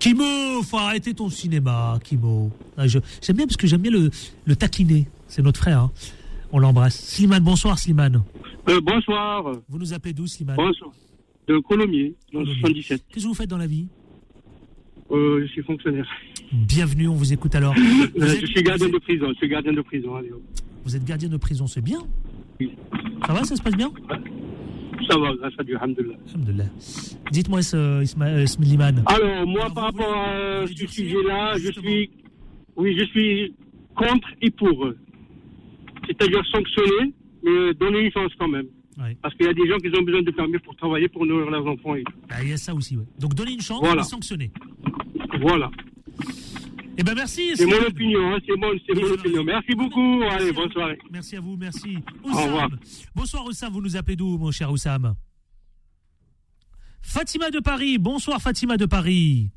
Kimo, 0.00 0.62
faut 0.62 0.78
arrêter 0.78 1.12
ton 1.14 1.28
cinéma, 1.28 1.98
Kimo. 2.02 2.50
Ah, 2.76 2.86
J'aime 2.88 3.02
bien 3.36 3.46
parce 3.46 3.56
que 3.58 3.66
j'aime 3.66 3.82
bien 3.82 3.90
le, 3.92 4.10
le 4.46 4.56
taquiner. 4.56 5.06
C'est 5.28 5.42
notre 5.42 5.60
frère. 5.60 5.80
hein. 5.80 5.92
On 6.52 6.58
l'embrasse. 6.58 6.98
Slimane, 6.98 7.44
bonsoir 7.44 7.78
Slimane. 7.78 8.22
Euh, 8.68 8.80
bonsoir. 8.82 9.52
Vous 9.68 9.78
nous 9.78 9.92
appelez 9.92 10.14
d'où 10.14 10.26
Slimane 10.26 10.56
Bonsoir. 10.56 10.90
De 11.46 11.58
Colomiers, 11.58 12.14
dans 12.32 12.40
le 12.40 12.46
Colomiers. 12.46 12.82
77. 12.82 13.04
Qu'est-ce 13.10 13.24
que 13.24 13.28
vous 13.28 13.34
faites 13.34 13.50
dans 13.50 13.58
la 13.58 13.66
vie 13.66 13.86
Euh, 15.12 15.42
je 15.46 15.52
suis 15.52 15.62
fonctionnaire. 15.62 16.08
Bienvenue, 16.52 17.06
on 17.08 17.14
vous 17.14 17.32
écoute 17.32 17.54
alors. 17.54 17.74
Vous 17.74 17.82
Euh, 18.22 18.32
êtes- 18.32 18.40
je 18.40 18.46
suis 18.46 18.62
gardien 18.62 18.88
de 18.88 18.98
prison. 18.98 19.26
Je 19.28 19.34
suis 19.34 19.48
gardien 19.48 19.72
de 19.72 19.82
prison. 19.82 20.16
Allez, 20.16 20.32
hop. 20.32 20.42
Vous 20.84 20.96
êtes 20.96 21.04
gardien 21.04 21.28
de 21.28 21.36
prison, 21.36 21.66
c'est 21.66 21.82
bien 21.82 22.00
Ça 23.26 23.32
va, 23.34 23.44
ça 23.44 23.54
se 23.54 23.62
passe 23.62 23.74
bien 23.76 23.92
Ça 25.08 25.18
va, 25.18 25.34
grâce 25.34 25.52
à 25.58 25.62
Dieu, 25.64 25.76
alhamdoulilah. 25.76 26.64
Dites-moi, 27.32 27.62
ce- 27.62 28.02
Isma- 28.02 28.28
euh. 28.28 29.02
Alors, 29.06 29.46
moi, 29.46 29.68
par 29.74 29.84
rapport 29.84 30.14
à 30.16 30.66
ce 30.66 30.86
sujet-là, 30.86 31.54
je 31.58 31.70
suis, 31.72 32.10
oui, 32.76 32.96
je 32.98 33.04
suis 33.06 33.54
contre 33.96 34.28
et 34.42 34.50
pour. 34.50 34.88
C'est-à-dire 36.06 36.44
sanctionner, 36.52 37.12
mais 37.42 37.74
donner 37.74 38.00
une 38.06 38.12
chance 38.12 38.32
quand 38.38 38.48
même. 38.48 38.66
Ouais. 38.98 39.16
Parce 39.22 39.34
qu'il 39.34 39.46
y 39.46 39.48
a 39.48 39.54
des 39.54 39.66
gens 39.68 39.78
qui 39.78 39.88
ont 39.96 40.02
besoin 40.02 40.22
de 40.22 40.30
permis 40.30 40.58
pour 40.58 40.74
travailler, 40.76 41.08
pour 41.08 41.24
nourrir 41.24 41.50
leurs 41.50 41.66
enfants. 41.66 41.94
Et... 41.94 42.04
Ah, 42.28 42.42
Il 42.42 42.50
y 42.50 42.52
a 42.52 42.56
ça 42.56 42.74
aussi, 42.74 42.96
ouais. 42.96 43.04
Donc 43.18 43.34
donner 43.34 43.52
une 43.52 43.60
chance 43.60 43.80
Voilà. 43.80 44.02
et 44.02 44.04
sanctionner. 44.04 44.50
Voilà. 45.40 45.70
Eh 46.98 47.02
ben 47.02 47.14
merci. 47.14 47.52
C'est 47.56 47.66
mon 47.66 47.80
opinion, 47.86 48.34
hein, 48.34 48.38
c'est 48.46 48.56
mon, 48.56 48.68
c'est 48.86 48.94
mon 48.94 49.10
opinion. 49.14 49.44
Merci 49.44 49.74
beaucoup. 49.74 50.22
Allez, 50.30 50.52
bonne 50.52 50.70
soirée. 50.70 50.98
Merci 51.10 51.36
à 51.36 51.40
vous, 51.40 51.56
merci. 51.56 51.96
Au 52.24 52.28
revoir. 52.36 52.68
Bonsoir 53.14 53.44
Oussam, 53.46 53.72
vous 53.72 53.80
nous 53.80 53.96
appelez 53.96 54.16
d'où, 54.16 54.36
mon 54.36 54.50
cher 54.50 54.70
Oussam? 54.70 55.14
Fatima 57.02 57.50
de 57.50 57.60
Paris, 57.60 57.96
bonsoir 57.98 58.40
Fatima 58.42 58.76
de 58.76 58.84
Paris. 58.86 59.50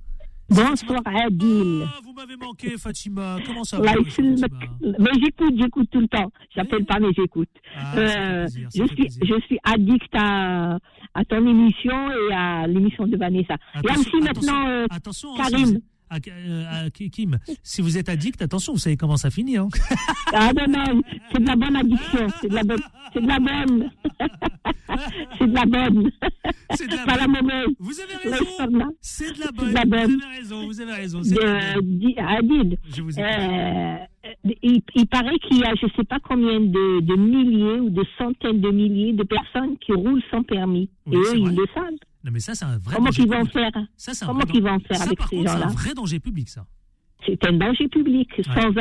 Bonsoir 0.50 1.02
Adil. 1.06 1.84
Ah, 1.86 2.00
vous 2.04 2.14
m'avez 2.14 2.36
manqué 2.38 2.78
Fatima, 2.78 3.38
comment 3.46 3.64
ça 3.64 3.80
va 3.80 3.92
mais 3.94 5.10
j'écoute, 5.22 5.54
j'écoute 5.58 5.88
tout 5.92 6.00
le 6.02 6.08
temps. 6.08 6.32
J'appelle 6.56 6.86
pas, 6.86 7.00
mais 7.00 7.08
j'écoute. 7.18 7.50
Ah, 7.76 7.98
Euh, 7.98 8.48
je 8.76 8.84
suis, 8.86 9.08
je 9.26 9.40
suis 9.48 9.58
addict 9.64 10.10
à, 10.14 10.78
à 11.14 11.26
ton 11.26 11.46
émission 11.48 11.96
et 12.12 12.34
à 12.34 12.68
l'émission 12.68 13.08
de 13.08 13.18
Vanessa. 13.18 13.56
A 13.74 13.80
aussi 14.00 14.18
maintenant 14.22 14.68
euh, 14.68 14.86
Attention, 14.90 15.30
hein, 15.38 15.44
si 15.46 15.52
Karim. 15.52 15.80
À- 16.14 16.20
euh, 16.30 16.86
à 16.86 16.90
Kim, 16.90 17.38
si 17.64 17.82
vous 17.82 17.98
êtes 17.98 18.10
addict, 18.10 18.42
attention, 18.42 18.74
vous 18.74 18.80
savez 18.80 18.98
comment 18.98 19.18
ça 19.18 19.30
finit. 19.30 19.58
Hein 19.58 19.68
Ah 20.34 20.52
non, 20.54 20.66
non, 20.72 21.02
c'est 21.32 21.42
de 21.42 21.48
la 21.48 21.56
bonne 21.56 21.76
addiction. 21.76 22.28
C'est 22.42 22.50
de 22.50 22.56
la 22.56 22.64
bonne. 22.64 22.82
C'est 23.14 23.22
de 23.22 23.28
la 23.28 23.40
bonne. 23.40 23.92
c'est 25.38 25.48
de 25.48 25.54
la 25.54 25.66
bonne. 25.66 26.12
C'est 26.76 26.88
de 26.88 26.96
la 26.96 27.06
Pas 27.06 27.18
la 27.18 27.28
mauvaise. 27.28 27.68
Vous 27.80 27.94
avez 28.00 28.30
raison. 28.30 28.46
C'est 29.02 29.34
de 29.36 29.40
la 29.40 29.52
bonne. 29.52 29.70
de 29.70 29.74
la 29.74 29.86
bonne. 29.86 30.16
Vous 30.18 30.24
avez 30.24 30.36
raison, 30.38 30.66
vous 30.66 30.82
avez 30.82 30.94
raison. 30.94 31.20
de 31.22 32.70
de, 32.70 32.78
Je 32.96 33.02
vous 33.02 33.12
écoute. 33.20 33.24
euh, 33.32 33.96
il, 34.64 34.82
il 34.96 35.08
paraît 35.08 35.38
qu'il 35.40 35.58
y 35.58 35.64
a 35.64 35.74
je 35.76 35.86
ne 35.86 35.92
sais 35.96 36.04
pas 36.04 36.20
combien 36.20 36.60
de, 36.60 37.02
de 37.02 37.16
milliers 37.16 37.80
ou 37.82 37.90
de 37.90 38.04
centaines 38.18 38.62
de 38.62 38.70
milliers 38.72 39.14
de 39.14 39.24
personnes 39.24 39.78
qui 39.80 39.92
roulent 39.94 40.24
sans 40.32 40.44
permis. 40.44 40.90
Oui, 41.06 41.16
Et 41.16 41.18
eux, 41.20 41.38
ils 41.38 41.56
le 41.56 41.66
savent. 41.74 41.94
Non, 42.24 42.32
mais 42.32 42.40
ça, 42.40 42.56
c'est 42.56 42.66
un 42.66 42.78
vrai 42.78 42.96
Comment 42.96 43.06
danger 43.08 43.22
qu'ils 43.24 43.32
vont 43.32 43.46
public. 43.46 43.54
faire? 43.54 43.72
Ça, 43.98 44.14
c'est 44.14 44.24
un 44.24 44.28
Comment 44.28 44.40
vrai 44.42 44.52
qu'ils 44.52 44.64
dan- 44.64 44.74
vont 44.74 44.80
faire 44.80 44.98
ça, 44.98 45.04
avec 45.04 45.18
par 45.18 45.28
ces 45.28 45.36
contre, 45.38 45.50
c'est 45.52 45.64
un 45.64 45.68
vrai 45.68 45.94
danger 45.94 46.20
public, 46.20 46.50
ça. 46.50 46.66
C'est 47.26 47.46
un 47.48 47.54
danger 47.54 47.88
public, 47.88 48.30
sans, 48.44 48.78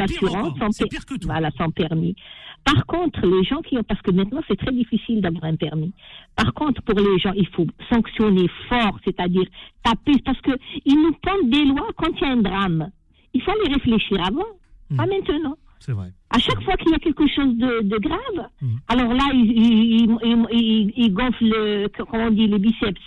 assurance, 0.00 0.58
sans, 0.58 0.70
c'est 0.72 0.84
per- 0.84 0.88
pire 0.90 1.06
que 1.06 1.14
tout. 1.14 1.26
Voilà, 1.28 1.50
sans 1.56 1.70
permis. 1.70 2.16
Par 2.64 2.84
contre, 2.86 3.24
les 3.24 3.44
gens 3.44 3.62
qui 3.62 3.78
ont, 3.78 3.84
parce 3.84 4.02
que 4.02 4.10
maintenant 4.10 4.40
c'est 4.48 4.56
très 4.56 4.72
difficile 4.72 5.20
d'avoir 5.20 5.44
un 5.44 5.54
permis. 5.54 5.92
Par 6.34 6.52
contre, 6.52 6.82
pour 6.82 6.98
les 6.98 7.16
gens, 7.20 7.32
il 7.36 7.46
faut 7.48 7.66
sanctionner 7.92 8.48
fort, 8.68 8.98
c'est-à-dire 9.04 9.46
taper, 9.84 10.20
parce 10.24 10.40
que 10.40 10.50
ils 10.84 10.96
nous 10.96 11.12
pondent 11.22 11.48
des 11.50 11.64
lois 11.64 11.88
quand 11.96 12.08
il 12.20 12.22
y 12.22 12.24
a 12.24 12.32
un 12.32 12.38
drame. 12.42 12.90
Il 13.34 13.42
faut 13.42 13.52
les 13.64 13.72
réfléchir 13.74 14.18
avant, 14.26 14.42
Hmm. 14.90 14.96
pas 14.96 15.06
maintenant. 15.06 15.56
C'est 15.80 15.92
vrai. 15.92 16.08
À 16.30 16.38
chaque 16.38 16.62
fois 16.62 16.74
qu'il 16.76 16.90
y 16.90 16.94
a 16.94 16.98
quelque 16.98 17.26
chose 17.28 17.54
de, 17.56 17.82
de 17.82 17.98
grave, 17.98 18.48
Hmm. 18.60 18.76
alors 18.88 19.12
là, 19.14 19.24
ils, 19.32 20.08
ils- 20.52 20.92
ils 20.96 21.12
gonflent, 21.12 21.44
le- 21.44 21.88
comment 22.10 22.24
on 22.26 22.30
dit, 22.30 22.46
les 22.46 22.58
biceps. 22.58 23.00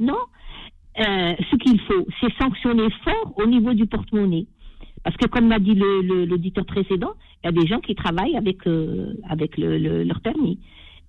Non. 0.00 0.18
Euh, 0.98 1.34
ce 1.50 1.56
qu'il 1.56 1.80
faut, 1.82 2.06
c'est 2.20 2.32
sanctionner 2.40 2.88
fort 3.04 3.32
au 3.36 3.46
niveau 3.46 3.74
du 3.74 3.86
porte-monnaie. 3.86 4.46
Parce 5.02 5.16
que, 5.16 5.26
comme 5.26 5.48
l'a 5.48 5.58
dit 5.58 5.74
le- 5.74 6.02
le- 6.02 6.24
l'auditeur 6.24 6.64
précédent, 6.64 7.12
il 7.42 7.46
y 7.46 7.48
a 7.48 7.52
des 7.52 7.66
gens 7.66 7.80
qui 7.80 7.94
travaillent 7.94 8.36
avec, 8.36 8.66
euh, 8.66 9.12
avec 9.28 9.58
le, 9.58 9.76
le- 9.78 10.02
leur 10.04 10.20
permis. 10.20 10.58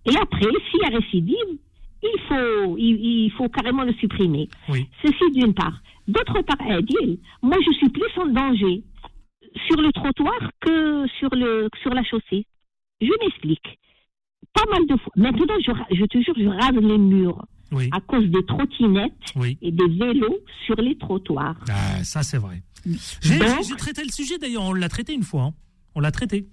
Et 0.05 0.15
après, 0.17 0.41
s'il 0.69 0.81
y 0.81 0.85
a 0.85 0.97
récidive, 0.97 1.51
il 2.03 2.19
faut, 2.27 2.77
il, 2.77 2.95
il 3.25 3.31
faut 3.31 3.47
carrément 3.49 3.83
le 3.83 3.93
supprimer. 3.93 4.49
Oui. 4.69 4.85
Ceci 5.03 5.31
d'une 5.33 5.53
part. 5.53 5.79
D'autre 6.07 6.41
part, 6.43 6.61
Adil, 6.69 7.17
moi 7.41 7.55
je 7.65 7.71
suis 7.73 7.89
plus 7.89 8.11
en 8.21 8.27
danger 8.27 8.83
sur 9.67 9.81
le 9.81 9.91
trottoir 9.91 10.37
que 10.61 11.05
sur, 11.19 11.29
le, 11.35 11.69
sur 11.81 11.93
la 11.93 12.03
chaussée. 12.03 12.45
Je 13.01 13.09
m'explique. 13.21 13.79
Pas 14.53 14.63
mal 14.71 14.85
de 14.87 14.95
fois. 14.97 15.11
Maintenant, 15.15 15.55
je, 15.65 15.95
je 15.95 16.05
te 16.05 16.21
jure, 16.21 16.33
je 16.37 16.47
rase 16.47 16.75
les 16.81 16.97
murs 16.97 17.43
Oui. 17.71 17.89
à 17.91 17.99
cause 18.01 18.25
des 18.29 18.45
trottinettes 18.45 19.11
Oui. 19.35 19.57
et 19.61 19.71
des 19.71 19.87
vélos 19.87 20.39
sur 20.65 20.75
les 20.77 20.97
trottoirs. 20.97 21.57
Ah, 21.69 22.03
ça, 22.03 22.23
c'est 22.23 22.37
vrai. 22.37 22.61
J'ai 23.21 23.75
traité 23.77 24.03
le 24.03 24.09
sujet, 24.11 24.37
d'ailleurs. 24.37 24.63
On 24.63 24.73
l'a 24.73 24.89
traité 24.89 25.13
une 25.13 25.23
fois. 25.23 25.43
hein. 25.43 25.53
On 25.95 25.99
l'a 25.99 26.11
traité. 26.11 26.45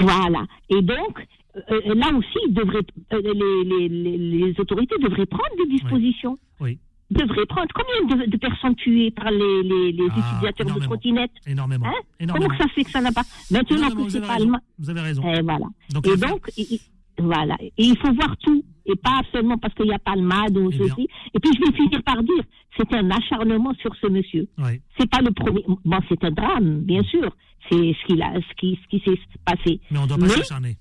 Voilà. 0.00 0.44
Et 0.68 0.82
donc, 0.82 1.26
euh, 1.70 1.94
là 1.94 2.12
aussi, 2.14 2.38
ils 2.46 2.54
devraient, 2.54 2.86
euh, 3.12 3.20
les, 3.22 3.64
les, 3.64 3.88
les, 3.88 4.18
les 4.18 4.60
autorités 4.60 4.96
devraient 5.00 5.26
prendre 5.26 5.54
des 5.64 5.70
dispositions. 5.70 6.38
Oui. 6.60 6.78
Devraient 7.12 7.46
prendre. 7.46 7.68
Combien 7.74 8.16
de, 8.24 8.30
de 8.30 8.36
personnes 8.36 8.74
tuées 8.76 9.10
par 9.10 9.30
les, 9.30 9.62
les, 9.62 9.92
les 9.92 10.06
Ah, 10.10 10.18
utilisateurs 10.18 10.76
de 10.78 10.84
trottinettes? 10.84 11.30
Énormément. 11.46 11.86
Hein? 11.86 11.92
Énormément. 12.20 12.46
Comment 12.48 12.58
ça 12.58 12.68
se 12.68 12.74
fait 12.74 12.84
que 12.84 12.90
ça 12.90 13.00
n'a 13.00 13.12
pas? 13.12 13.22
Maintenant 13.50 13.90
que 13.90 14.08
c'est 14.10 14.20
pas 14.20 14.34
allemand. 14.34 14.58
Vous 14.78 14.90
avez 14.90 15.00
raison. 15.00 15.22
Et 15.32 15.42
voilà. 15.42 15.66
Donc, 15.92 16.06
et 16.06 16.16
donc, 16.16 16.50
il- 16.56 16.66
il- 16.70 16.80
voilà. 17.18 17.56
Et 17.60 17.72
il 17.78 17.96
faut 17.98 18.12
voir 18.14 18.36
tout. 18.38 18.64
Et 18.86 18.96
pas 18.96 19.20
seulement 19.32 19.58
parce 19.58 19.74
qu'il 19.74 19.86
y 19.86 19.92
a 19.92 19.98
palmade 19.98 20.56
ou 20.56 20.70
Eh 20.72 20.78
ceci. 20.78 21.06
Et 21.34 21.38
puis, 21.38 21.50
je 21.54 21.60
vais 21.70 21.76
finir 21.76 22.02
par 22.02 22.20
dire, 22.22 22.42
c'est 22.76 22.92
un 22.94 23.08
acharnement 23.10 23.72
sur 23.80 23.94
ce 23.96 24.08
monsieur. 24.08 24.48
Oui. 24.58 24.80
C'est 24.98 25.08
pas 25.08 25.20
le 25.20 25.30
premier. 25.32 25.64
Bon, 25.84 25.98
c'est 26.08 26.24
un 26.24 26.30
drame, 26.32 26.80
bien 26.80 27.02
sûr. 27.04 27.30
C'est 27.70 27.76
ce 27.76 28.06
qu'il 28.06 28.20
a, 28.22 28.32
ce 28.34 28.54
qui, 28.58 28.78
ce 28.82 28.88
qui 28.88 29.02
s'est 29.04 29.20
passé. 29.44 29.80
Mais 29.90 29.98
on 29.98 30.06
doit 30.06 30.18
pas 30.18 30.26
s'acharner. 30.28 30.76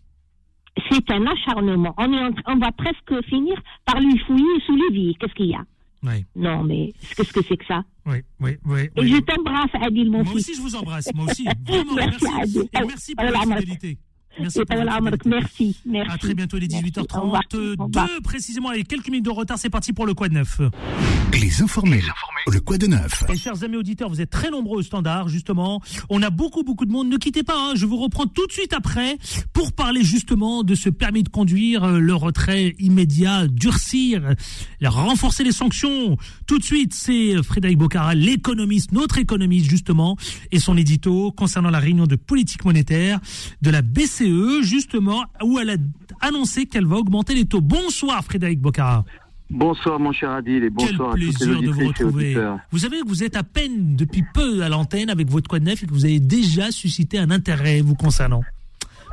c'est 0.89 1.12
un 1.12 1.26
acharnement. 1.28 1.94
On, 1.98 2.12
est 2.13 2.24
en 2.24 2.32
on 2.48 2.58
va 2.58 2.72
presque 2.72 3.24
finir 3.28 3.56
par 3.86 4.00
lui 4.00 4.17
fouiller 4.26 4.60
sous 4.65 4.76
les 4.76 4.89
vies. 4.96 5.15
Qu'est-ce 5.20 5.34
qu'il 5.34 5.48
y 5.48 5.54
a? 5.54 5.63
Oui. 6.04 6.26
Non, 6.36 6.64
mais 6.64 6.94
qu'est-ce 7.16 7.32
que 7.32 7.42
c'est 7.48 7.58
que 7.58 7.66
ça? 7.66 7.84
Oui, 8.06 8.18
oui, 8.40 8.58
oui. 8.66 8.90
Et 8.96 9.08
je 9.08 9.18
t'embrasse, 9.22 9.70
Adil, 9.74 10.10
mon 10.10 10.24
Moi 10.24 10.34
fils. 10.34 10.36
aussi, 10.50 10.56
je 10.56 10.62
vous 10.62 10.76
embrasse. 10.76 11.08
Moi 11.14 11.26
aussi. 11.26 11.46
Vraiment, 11.68 11.94
Merci, 11.96 12.26
merci. 12.26 12.42
Adil. 12.42 12.62
Et 12.74 12.86
merci 12.88 13.16
pour 13.16 13.26
Allah 13.26 13.40
la 13.48 13.58
fidélité. 13.58 13.98
Merci 14.39 14.60
Et. 14.65 15.26
Merci, 15.26 15.78
merci. 15.86 16.12
À 16.12 16.17
très 16.17 16.34
bientôt, 16.34 16.58
il 16.58 16.63
est 16.63 16.72
Merci. 16.72 16.91
18h32, 16.91 17.17
Au 17.17 17.22
revoir. 17.22 17.41
Au 17.54 17.84
revoir. 17.86 18.10
précisément, 18.24 18.70
avec 18.70 18.88
quelques 18.88 19.08
minutes 19.08 19.26
de 19.26 19.32
retard. 19.32 19.58
C'est 19.58 19.70
parti 19.70 19.94
pour 19.94 20.06
le 20.06 20.13
Quad 20.13 20.32
9. 20.32 20.62
Les 21.34 21.62
informés. 21.62 22.02
Le 22.48 22.60
quoi 22.60 22.78
de 22.78 22.88
neuf 22.88 23.24
Et 23.30 23.38
chers 23.38 23.63
amis 23.63 23.78
auditeurs, 23.78 24.10
vous 24.10 24.20
êtes 24.20 24.30
très 24.30 24.50
nombreux 24.50 24.80
au 24.80 24.82
standard, 24.82 25.30
justement. 25.30 25.82
On 26.10 26.22
a 26.24 26.30
beaucoup, 26.30 26.63
beaucoup 26.63 26.86
de 26.86 26.91
monde. 26.91 27.08
Ne 27.08 27.17
quittez 27.17 27.44
pas, 27.44 27.56
hein. 27.56 27.74
je 27.76 27.86
vous 27.86 27.98
reprends 27.98 28.26
tout 28.26 28.46
de 28.48 28.52
suite 28.52 28.74
après 28.74 29.17
pour 29.54 29.72
parler 29.74 30.04
justement 30.04 30.63
de 30.63 30.76
ce 30.76 30.89
permis 30.89 31.24
de 31.24 31.30
conduire, 31.30 31.84
euh, 31.84 32.00
le 32.00 32.15
retrait 32.15 32.76
immédiat, 32.80 33.48
durcir, 33.48 34.22
renforcer 34.84 35.44
les 35.44 35.52
sanctions. 35.52 36.17
Tout 36.48 36.58
de 36.58 36.63
suite, 36.63 36.94
c'est 36.94 37.41
Frédéric 37.44 37.78
Bocara, 37.78 38.15
l'économiste, 38.15 38.91
notre 38.91 39.17
économiste 39.17 39.70
justement, 39.70 40.17
et 40.52 40.60
son 40.60 40.76
édito 40.78 41.32
concernant 41.32 41.70
la 41.70 41.80
réunion 41.80 42.08
de 42.08 42.15
politique 42.15 42.65
monétaire 42.65 43.20
de 43.62 43.70
la 43.70 43.82
BCE, 43.82 44.20
justement, 44.62 45.25
où 45.43 45.60
elle 45.60 45.71
a 45.71 45.75
annoncé 46.21 46.65
qu'elle 46.65 46.86
va 46.86 46.97
augmenter 46.97 47.34
les 47.34 47.45
taux. 47.45 47.62
Bonsoir 47.62 48.23
Frédéric 48.23 48.60
Bocara. 48.60 49.03
Bonsoir 49.49 49.99
mon 49.99 50.13
cher 50.13 50.31
Adil 50.31 50.63
et 50.63 50.69
bonsoir 50.69 51.13
Quel 51.15 51.27
à 51.27 51.31
toutes 51.31 51.41
les 51.41 51.45
plaisir 51.45 51.62
de 51.62 51.69
vous 51.71 51.88
retrouver. 51.88 52.25
auditeurs. 52.27 52.60
Vous 52.71 52.77
savez 52.79 53.01
que 53.01 53.07
vous 53.07 53.23
êtes 53.23 53.36
à 53.36 53.43
peine 53.43 53.95
depuis 53.97 54.23
peu 54.34 54.63
à 54.63 54.69
l'antenne 54.69 55.10
avec 55.10 55.29
votre 55.29 55.49
Quad 55.49 55.63
9 55.63 55.84
et 55.84 55.86
que 55.88 55.91
vous 55.91 56.05
avez 56.05 56.19
déjà 56.19 56.71
suscité 56.71 57.17
un 57.19 57.31
intérêt 57.31 57.81
vous 57.81 57.95
concernant. 57.95 58.43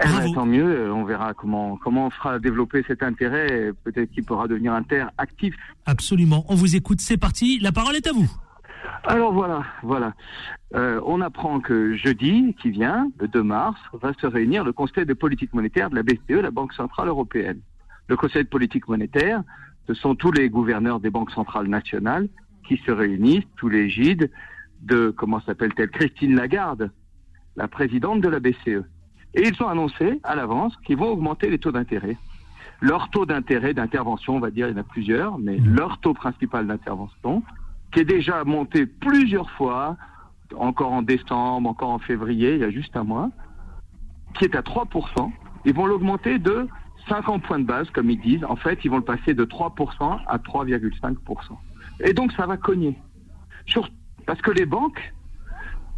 Eh 0.00 0.06
ben, 0.06 0.32
tant 0.32 0.46
mieux, 0.46 0.92
on 0.92 1.02
verra 1.04 1.34
comment 1.34 1.76
comment 1.76 2.06
on 2.06 2.10
fera 2.10 2.38
développer 2.38 2.84
cet 2.86 3.02
intérêt. 3.02 3.72
Peut-être 3.82 4.12
qu'il 4.12 4.22
pourra 4.22 4.46
devenir 4.46 4.72
interactif. 4.74 5.56
Absolument. 5.86 6.44
On 6.48 6.54
vous 6.54 6.76
écoute. 6.76 7.00
C'est 7.00 7.16
parti. 7.16 7.58
La 7.58 7.72
parole 7.72 7.96
est 7.96 8.06
à 8.06 8.12
vous. 8.12 8.30
Alors 9.04 9.32
voilà, 9.32 9.64
voilà. 9.82 10.14
Euh, 10.74 11.00
on 11.04 11.20
apprend 11.20 11.60
que 11.60 11.94
jeudi 11.94 12.54
qui 12.60 12.70
vient, 12.70 13.10
le 13.18 13.28
2 13.28 13.42
mars, 13.42 13.80
va 13.92 14.12
se 14.20 14.26
réunir 14.26 14.64
le 14.64 14.72
Conseil 14.72 15.06
de 15.06 15.14
politique 15.14 15.52
monétaire 15.54 15.90
de 15.90 15.96
la 15.96 16.02
BCE, 16.02 16.42
la 16.42 16.50
Banque 16.50 16.74
centrale 16.74 17.08
européenne. 17.08 17.60
Le 18.08 18.16
Conseil 18.16 18.44
de 18.44 18.48
politique 18.48 18.88
monétaire, 18.88 19.42
ce 19.86 19.94
sont 19.94 20.14
tous 20.14 20.32
les 20.32 20.50
gouverneurs 20.50 21.00
des 21.00 21.10
banques 21.10 21.30
centrales 21.30 21.68
nationales 21.68 22.28
qui 22.66 22.76
se 22.84 22.90
réunissent 22.90 23.46
sous 23.58 23.68
l'égide 23.68 24.30
de, 24.82 25.10
comment 25.10 25.40
s'appelle-t-elle, 25.40 25.90
Christine 25.90 26.36
Lagarde, 26.36 26.90
la 27.56 27.68
présidente 27.68 28.20
de 28.20 28.28
la 28.28 28.40
BCE. 28.40 28.84
Et 29.34 29.48
ils 29.48 29.62
ont 29.62 29.68
annoncé 29.68 30.20
à 30.22 30.34
l'avance 30.34 30.76
qu'ils 30.84 30.96
vont 30.96 31.08
augmenter 31.08 31.50
les 31.50 31.58
taux 31.58 31.72
d'intérêt. 31.72 32.16
Leur 32.80 33.10
taux 33.10 33.26
d'intérêt 33.26 33.74
d'intervention, 33.74 34.36
on 34.36 34.40
va 34.40 34.50
dire, 34.50 34.68
il 34.68 34.72
y 34.72 34.74
en 34.74 34.80
a 34.80 34.84
plusieurs, 34.84 35.38
mais 35.38 35.56
leur 35.58 35.98
taux 35.98 36.14
principal 36.14 36.66
d'intervention, 36.66 37.42
qui 37.92 38.00
est 38.00 38.04
déjà 38.04 38.44
monté 38.44 38.86
plusieurs 38.86 39.50
fois, 39.52 39.96
encore 40.56 40.92
en 40.92 41.02
décembre, 41.02 41.68
encore 41.68 41.90
en 41.90 41.98
février, 41.98 42.54
il 42.54 42.60
y 42.60 42.64
a 42.64 42.70
juste 42.70 42.96
un 42.96 43.04
mois, 43.04 43.30
qui 44.34 44.44
est 44.44 44.54
à 44.56 44.60
3%, 44.62 45.30
ils 45.64 45.74
vont 45.74 45.86
l'augmenter 45.86 46.38
de 46.38 46.68
50 47.08 47.42
points 47.42 47.58
de 47.58 47.64
base, 47.64 47.88
comme 47.90 48.10
ils 48.10 48.20
disent. 48.20 48.44
En 48.44 48.56
fait, 48.56 48.78
ils 48.84 48.90
vont 48.90 48.98
le 48.98 49.02
passer 49.04 49.32
de 49.34 49.44
3% 49.44 50.18
à 50.26 50.38
3,5%. 50.38 51.16
Et 52.04 52.12
donc, 52.12 52.32
ça 52.32 52.46
va 52.46 52.56
cogner. 52.56 52.96
Sur- 53.66 53.88
Parce 54.26 54.40
que 54.42 54.50
les 54.50 54.66
banques, 54.66 55.12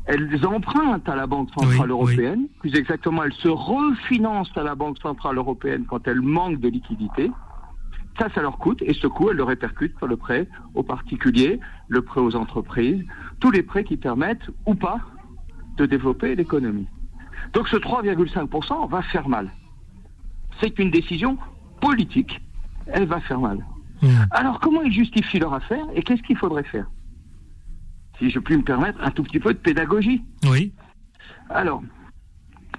elles 0.06 0.44
empruntent 0.46 1.08
à 1.08 1.16
la 1.16 1.26
Banque 1.26 1.48
Centrale 1.50 1.90
Européenne. 1.90 2.46
Plus 2.60 2.74
exactement, 2.76 3.24
elles 3.24 3.32
se 3.34 3.48
refinancent 3.48 4.56
à 4.56 4.62
la 4.62 4.74
Banque 4.74 4.98
Centrale 5.00 5.36
Européenne 5.36 5.84
quand 5.88 6.06
elles 6.06 6.20
manquent 6.22 6.60
de 6.60 6.68
liquidités. 6.68 7.30
Ça, 8.18 8.28
ça 8.34 8.42
leur 8.42 8.58
coûte, 8.58 8.82
et 8.82 8.94
ce 8.94 9.06
coût, 9.06 9.30
elles 9.30 9.36
le 9.36 9.44
répercutent 9.44 9.96
sur 9.98 10.06
le 10.06 10.16
prêt 10.16 10.48
aux 10.74 10.82
particuliers, 10.82 11.58
le 11.90 12.00
prêt 12.02 12.20
aux 12.20 12.34
entreprises, 12.36 13.04
tous 13.40 13.50
les 13.50 13.62
prêts 13.62 13.84
qui 13.84 13.96
permettent, 13.98 14.48
ou 14.64 14.74
pas, 14.74 15.00
de 15.76 15.84
développer 15.86 16.34
l'économie. 16.34 16.86
Donc 17.52 17.68
ce 17.68 17.76
3,5% 17.76 18.88
va 18.88 19.02
faire 19.02 19.28
mal. 19.28 19.50
C'est 20.60 20.78
une 20.78 20.90
décision 20.90 21.36
politique. 21.80 22.40
Elle 22.86 23.06
va 23.06 23.20
faire 23.20 23.40
mal. 23.40 23.58
Alors 24.30 24.60
comment 24.60 24.80
ils 24.82 24.92
justifient 24.92 25.38
leur 25.40 25.52
affaire 25.52 25.84
et 25.94 26.02
qu'est-ce 26.02 26.22
qu'il 26.22 26.36
faudrait 26.38 26.64
faire? 26.64 26.86
Si 28.18 28.30
je 28.30 28.38
puis 28.38 28.56
me 28.56 28.62
permettre, 28.62 28.98
un 29.02 29.10
tout 29.10 29.22
petit 29.22 29.40
peu 29.40 29.52
de 29.52 29.58
pédagogie. 29.58 30.22
Oui. 30.48 30.72
Alors, 31.48 31.82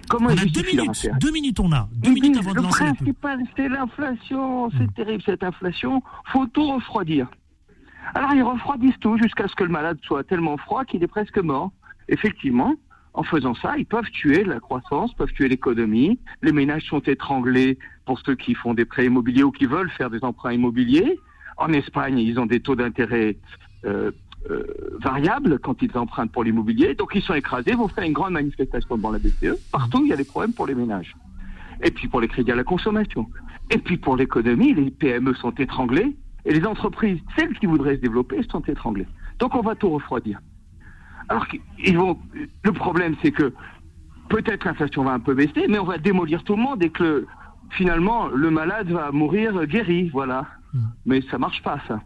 comment 0.10 0.28
On 0.28 0.30
ils 0.30 0.40
a 0.40 0.42
deux 0.44 0.48
justifient 0.48 0.76
leur 0.78 0.86
minutes. 0.86 0.98
affaire? 0.98 1.18
Deux 1.20 1.32
minutes, 1.32 1.60
on 1.60 1.72
a. 1.72 1.90
Deux 1.94 2.12
minutes 2.14 2.38
avant 2.38 2.52
de 2.52 2.58
le 2.58 2.62
lancer 2.64 2.84
la 2.86 2.92
pub. 2.92 2.98
principal, 2.98 3.40
c'est 3.56 3.68
l'inflation. 3.70 4.70
C'est 4.78 4.94
terrible, 4.94 5.24
cette 5.26 5.44
inflation. 5.44 6.02
Faut 6.32 6.46
tout 6.48 6.72
refroidir. 6.72 7.28
Alors, 8.14 8.34
ils 8.34 8.44
refroidissent 8.44 9.00
tout 9.00 9.18
jusqu'à 9.18 9.48
ce 9.48 9.56
que 9.56 9.64
le 9.64 9.70
malade 9.70 9.98
soit 10.04 10.24
tellement 10.24 10.58
froid 10.58 10.86
qu'il 10.86 11.04
est 11.04 11.08
presque 11.08 11.38
mort. 11.38 11.72
Effectivement, 12.10 12.76
en 13.14 13.24
faisant 13.24 13.56
ça, 13.56 13.78
ils 13.78 13.86
peuvent 13.86 14.10
tuer 14.12 14.44
la 14.44 14.60
croissance, 14.60 15.14
peuvent 15.14 15.32
tuer 15.34 15.48
l'économie. 15.48 16.20
Les 16.42 16.52
ménages 16.52 16.84
sont 16.84 17.00
étranglés 17.02 17.78
pour 18.06 18.20
ceux 18.20 18.36
qui 18.36 18.54
font 18.56 18.74
des 18.74 18.86
prêts 18.86 19.06
immobiliers 19.06 19.44
ou 19.44 19.52
qui 19.52 19.66
veulent 19.66 19.92
faire 19.92 20.10
des 20.10 20.24
emprunts 20.24 20.54
immobiliers. 20.54 21.20
En 21.58 21.72
Espagne, 21.74 22.18
ils 22.18 22.40
ont 22.40 22.46
des 22.46 22.60
taux 22.60 22.76
d'intérêt 22.76 23.38
euh, 23.86 24.12
euh, 24.50 24.64
variables 25.00 25.60
quand 25.60 25.82
ils 25.82 25.96
empruntent 25.98 26.32
pour 26.32 26.44
l'immobilier. 26.44 26.96
Donc, 26.96 27.12
ils 27.14 27.22
sont 27.22 27.34
écrasés, 27.34 27.74
vont 27.74 27.88
faire 27.88 28.06
une 28.06 28.14
grande 28.14 28.34
manifestation 28.34 28.96
devant 28.98 29.12
la 29.12 29.20
BCE. 29.20 29.58
Partout, 29.72 30.02
il 30.04 30.10
y 30.10 30.14
a 30.14 30.18
des 30.18 30.24
problèmes 30.24 30.54
pour 30.54 30.66
les 30.66 30.76
ménages. 30.76 31.16
Et 31.84 31.92
puis 31.92 32.08
pour 32.08 32.22
les 32.22 32.28
crédits 32.28 32.52
à 32.52 32.56
la 32.56 32.64
consommation. 32.64 33.28
Et 33.70 33.78
puis 33.78 33.98
pour 33.98 34.16
l'économie, 34.16 34.74
les 34.74 34.92
PME 34.92 35.34
sont 35.34 35.52
étranglées 35.52 36.16
et 36.46 36.54
les 36.54 36.66
entreprises, 36.66 37.20
celles 37.38 37.58
qui 37.60 37.66
voudraient 37.66 37.96
se 37.98 38.02
développer, 38.02 38.42
sont 38.50 38.62
étranglées. 38.62 39.08
Donc 39.40 39.56
on 39.56 39.62
va 39.62 39.76
tout 39.76 39.90
refroidir. 39.90 40.40
Alors 41.30 41.48
qu'ils 41.48 41.98
vont. 41.98 42.18
Le 42.64 42.72
problème, 42.72 43.16
c'est 43.22 43.32
que 43.32 43.54
peut-être 44.30 44.66
l'inflation 44.66 45.04
va 45.04 45.14
un 45.14 45.20
peu 45.20 45.34
baisser, 45.34 45.66
mais 45.70 45.80
on 45.80 45.86
va 45.86 45.98
démolir 45.98 46.44
tout 46.44 46.56
le 46.56 46.62
monde 46.62 46.84
et 46.84 46.90
que 46.90 47.04
le- 47.04 47.28
finalement 47.72 48.28
le 48.28 48.50
malade 48.52 48.90
va 48.92 49.12
mourir 49.12 49.66
guéri, 49.66 50.10
voilà. 50.10 50.46
Mais 51.06 51.22
ça 51.30 51.38
marche 51.38 51.62
pas 51.64 51.80
ça. 51.88 52.02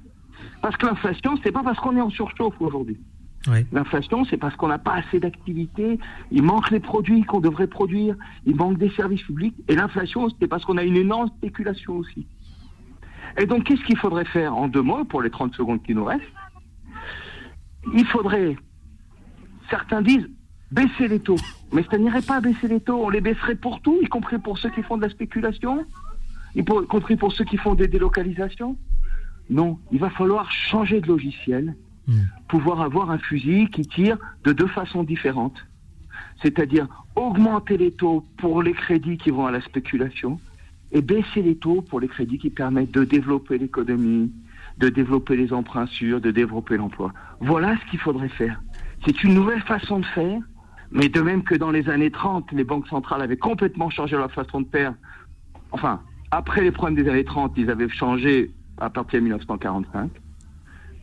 Parce 0.61 0.75
que 0.77 0.85
l'inflation, 0.85 1.37
c'est 1.43 1.51
pas 1.51 1.63
parce 1.63 1.79
qu'on 1.79 1.95
est 1.97 2.01
en 2.01 2.09
surchauffe 2.09 2.59
aujourd'hui. 2.59 2.97
L'inflation, 3.71 4.25
c'est 4.25 4.37
parce 4.37 4.55
qu'on 4.55 4.67
n'a 4.67 4.79
pas 4.79 4.93
assez 4.95 5.19
d'activité, 5.19 5.99
il 6.31 6.41
manque 6.41 6.71
les 6.71 6.79
produits 6.79 7.23
qu'on 7.23 7.39
devrait 7.41 7.67
produire, 7.67 8.15
il 8.47 8.55
manque 8.55 8.77
des 8.79 8.89
services 8.91 9.21
publics, 9.21 9.55
et 9.67 9.75
l'inflation, 9.75 10.27
c'est 10.39 10.47
parce 10.47 10.65
qu'on 10.65 10.77
a 10.77 10.83
une 10.83 10.95
énorme 10.95 11.27
spéculation 11.37 11.97
aussi. 11.97 12.25
Et 13.37 13.45
donc, 13.45 13.65
qu'est-ce 13.65 13.83
qu'il 13.83 13.97
faudrait 13.97 14.25
faire 14.25 14.55
en 14.55 14.67
deux 14.67 14.81
mots, 14.81 15.03
pour 15.03 15.21
les 15.21 15.29
30 15.29 15.53
secondes 15.55 15.83
qui 15.83 15.93
nous 15.93 16.05
restent? 16.05 16.23
Il 17.93 18.05
faudrait, 18.05 18.55
certains 19.69 20.01
disent, 20.01 20.29
baisser 20.71 21.07
les 21.07 21.19
taux. 21.19 21.35
Mais 21.71 21.83
ça 21.89 21.97
n'irait 21.97 22.21
pas 22.21 22.41
baisser 22.41 22.67
les 22.67 22.79
taux, 22.79 23.05
on 23.05 23.09
les 23.09 23.21
baisserait 23.21 23.55
pour 23.55 23.81
tout, 23.81 23.99
y 24.01 24.07
compris 24.07 24.39
pour 24.39 24.57
ceux 24.57 24.69
qui 24.69 24.83
font 24.83 24.97
de 24.97 25.03
la 25.03 25.09
spéculation, 25.09 25.85
y 26.55 26.63
compris 26.63 27.17
pour 27.17 27.33
ceux 27.33 27.43
qui 27.43 27.57
font 27.57 27.75
des 27.75 27.87
délocalisations? 27.87 28.77
Non, 29.49 29.79
il 29.91 29.99
va 29.99 30.09
falloir 30.09 30.51
changer 30.51 31.01
de 31.01 31.07
logiciel, 31.07 31.75
pouvoir 32.47 32.81
avoir 32.81 33.11
un 33.11 33.17
fusil 33.17 33.67
qui 33.69 33.81
tire 33.81 34.17
de 34.43 34.53
deux 34.53 34.67
façons 34.67 35.03
différentes. 35.03 35.65
C'est-à-dire 36.41 36.87
augmenter 37.15 37.77
les 37.77 37.91
taux 37.91 38.25
pour 38.37 38.61
les 38.63 38.73
crédits 38.73 39.17
qui 39.17 39.31
vont 39.31 39.45
à 39.45 39.51
la 39.51 39.61
spéculation 39.61 40.39
et 40.91 41.01
baisser 41.01 41.41
les 41.41 41.55
taux 41.55 41.81
pour 41.81 41.99
les 41.99 42.07
crédits 42.07 42.37
qui 42.37 42.49
permettent 42.49 42.91
de 42.91 43.03
développer 43.03 43.57
l'économie, 43.57 44.31
de 44.77 44.89
développer 44.89 45.35
les 45.35 45.53
emprunts 45.53 45.87
sûrs, 45.87 46.21
de 46.21 46.31
développer 46.31 46.77
l'emploi. 46.77 47.13
Voilà 47.39 47.75
ce 47.77 47.91
qu'il 47.91 47.99
faudrait 47.99 48.29
faire. 48.29 48.61
C'est 49.05 49.23
une 49.23 49.33
nouvelle 49.33 49.61
façon 49.61 49.99
de 49.99 50.05
faire, 50.05 50.41
mais 50.91 51.09
de 51.09 51.21
même 51.21 51.43
que 51.43 51.55
dans 51.55 51.71
les 51.71 51.89
années 51.89 52.11
30, 52.11 52.51
les 52.51 52.63
banques 52.63 52.87
centrales 52.87 53.21
avaient 53.21 53.37
complètement 53.37 53.89
changé 53.89 54.15
leur 54.15 54.31
façon 54.31 54.61
de 54.61 54.67
faire. 54.67 54.93
Enfin, 55.71 56.01
après 56.31 56.61
les 56.61 56.71
problèmes 56.71 57.01
des 57.01 57.09
années 57.09 57.25
30, 57.25 57.53
ils 57.57 57.69
avaient 57.69 57.89
changé 57.89 58.51
à 58.77 58.89
partir 58.89 59.19
de 59.19 59.25
1945. 59.25 60.11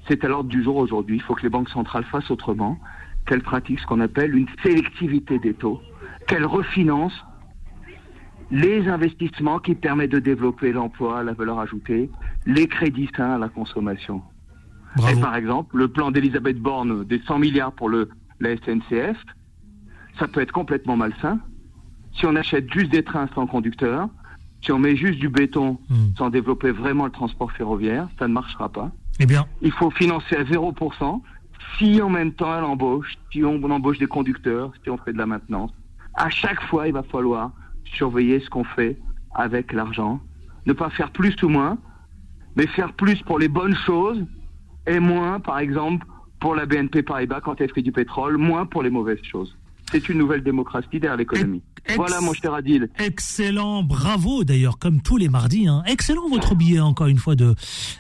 C'est 0.09 0.25
à 0.25 0.29
l'ordre 0.29 0.49
du 0.49 0.63
jour 0.63 0.77
aujourd'hui. 0.77 1.17
Il 1.17 1.23
faut 1.23 1.35
que 1.35 1.43
les 1.43 1.49
banques 1.49 1.69
centrales 1.69 2.05
fassent 2.05 2.31
autrement, 2.31 2.79
qu'elles 3.27 3.43
pratiquent 3.43 3.81
ce 3.81 3.87
qu'on 3.87 4.01
appelle 4.01 4.35
une 4.35 4.49
sélectivité 4.63 5.39
des 5.39 5.55
taux, 5.55 5.81
qu'elles 6.27 6.47
refinancent 6.47 7.25
les 8.51 8.89
investissements 8.89 9.59
qui 9.59 9.75
permettent 9.75 10.13
de 10.13 10.19
développer 10.19 10.73
l'emploi, 10.73 11.23
la 11.23 11.33
valeur 11.33 11.59
ajoutée, 11.61 12.11
les 12.47 12.67
crédits 12.67 13.09
sains 13.17 13.33
à 13.33 13.39
la 13.39 13.49
consommation. 13.49 14.23
Et 15.11 15.19
par 15.21 15.37
exemple, 15.37 15.77
le 15.77 15.89
plan 15.89 16.11
d'Elisabeth 16.11 16.59
Borne 16.59 17.05
des 17.05 17.21
100 17.27 17.39
milliards 17.39 17.73
pour 17.73 17.89
le, 17.89 18.11
la 18.41 18.57
SNCF, 18.57 19.17
ça 20.19 20.29
peut 20.29 20.41
être 20.41 20.53
complètement 20.53 20.97
malsain. 20.97 21.39
Si 22.15 22.27
on 22.27 22.37
achète 22.37 22.71
juste 22.71 22.91
des 22.93 23.03
trains 23.03 23.29
sans 23.35 23.47
conducteur, 23.47 24.09
si 24.63 24.71
on 24.71 24.79
met 24.79 24.95
juste 24.97 25.19
du 25.19 25.29
béton 25.29 25.79
sans 26.17 26.31
développer 26.31 26.71
vraiment 26.71 27.07
le 27.07 27.11
transport 27.11 27.51
ferroviaire, 27.53 28.09
ça 28.19 28.29
ne 28.29 28.35
marchera 28.35 28.69
pas. 28.69 28.91
Eh 29.19 29.27
bien, 29.27 29.47
Il 29.63 29.73
faut 29.73 29.91
financer 29.91 30.37
à 30.37 30.45
0%. 30.45 31.23
Si 31.79 32.03
en 32.03 32.11
même 32.11 32.33
temps 32.33 32.57
elle 32.57 32.65
embauche, 32.65 33.15
si 33.33 33.45
on 33.45 33.63
embauche 33.63 33.99
des 33.99 34.07
conducteurs, 34.07 34.73
si 34.83 34.91
on 34.91 34.99
fait 34.99 35.13
de 35.13 35.19
la 35.19 35.27
maintenance, 35.27 35.73
à 36.15 36.29
chaque 36.29 36.61
fois 36.65 36.87
il 36.87 36.93
va 36.93 37.03
falloir 37.03 37.53
surveiller 37.97 38.41
ce 38.41 38.49
qu'on 38.51 38.65
fait 38.65 38.99
avec 39.35 39.73
l'argent. 39.73 40.21
Ne 40.67 40.73
pas 40.73 40.91
faire 40.91 41.11
plus 41.11 41.35
ou 41.43 41.49
moins, 41.49 41.79
mais 42.57 42.67
faire 42.67 42.93
plus 42.95 43.21
pour 43.23 43.39
les 43.39 43.49
bonnes 43.49 43.77
choses 43.87 44.25
et 44.87 44.99
moins, 45.01 45.41
par 45.41 45.59
exemple, 45.59 46.07
pour 46.41 46.55
la 46.55 46.67
BNP 46.67 47.03
Paribas 47.03 47.41
quand 47.41 47.61
elle 47.61 47.73
fait 47.73 47.83
du 47.83 47.93
pétrole, 47.93 48.37
moins 48.37 48.67
pour 48.67 48.83
les 48.83 48.91
mauvaises 48.91 49.23
choses. 49.31 49.57
C'est 49.91 50.09
une 50.09 50.19
nouvelle 50.19 50.43
démocratie 50.43 50.99
derrière 51.01 51.17
l'économie. 51.17 51.63
Voilà, 51.97 52.21
mon 52.21 52.33
cher 52.33 52.55
Adil. 52.55 52.89
Excellent, 52.99 53.83
bravo 53.83 54.45
d'ailleurs, 54.45 54.79
comme 54.79 55.03
tous 55.03 55.17
les 55.17 55.29
mardis. 55.29 55.67
hein. 55.69 55.83
Excellent 55.87 56.29
votre 56.29 56.55
billet, 56.55 56.79
encore 56.81 57.09
une 57.09 57.19
fois, 57.19 57.35
de 57.35 57.55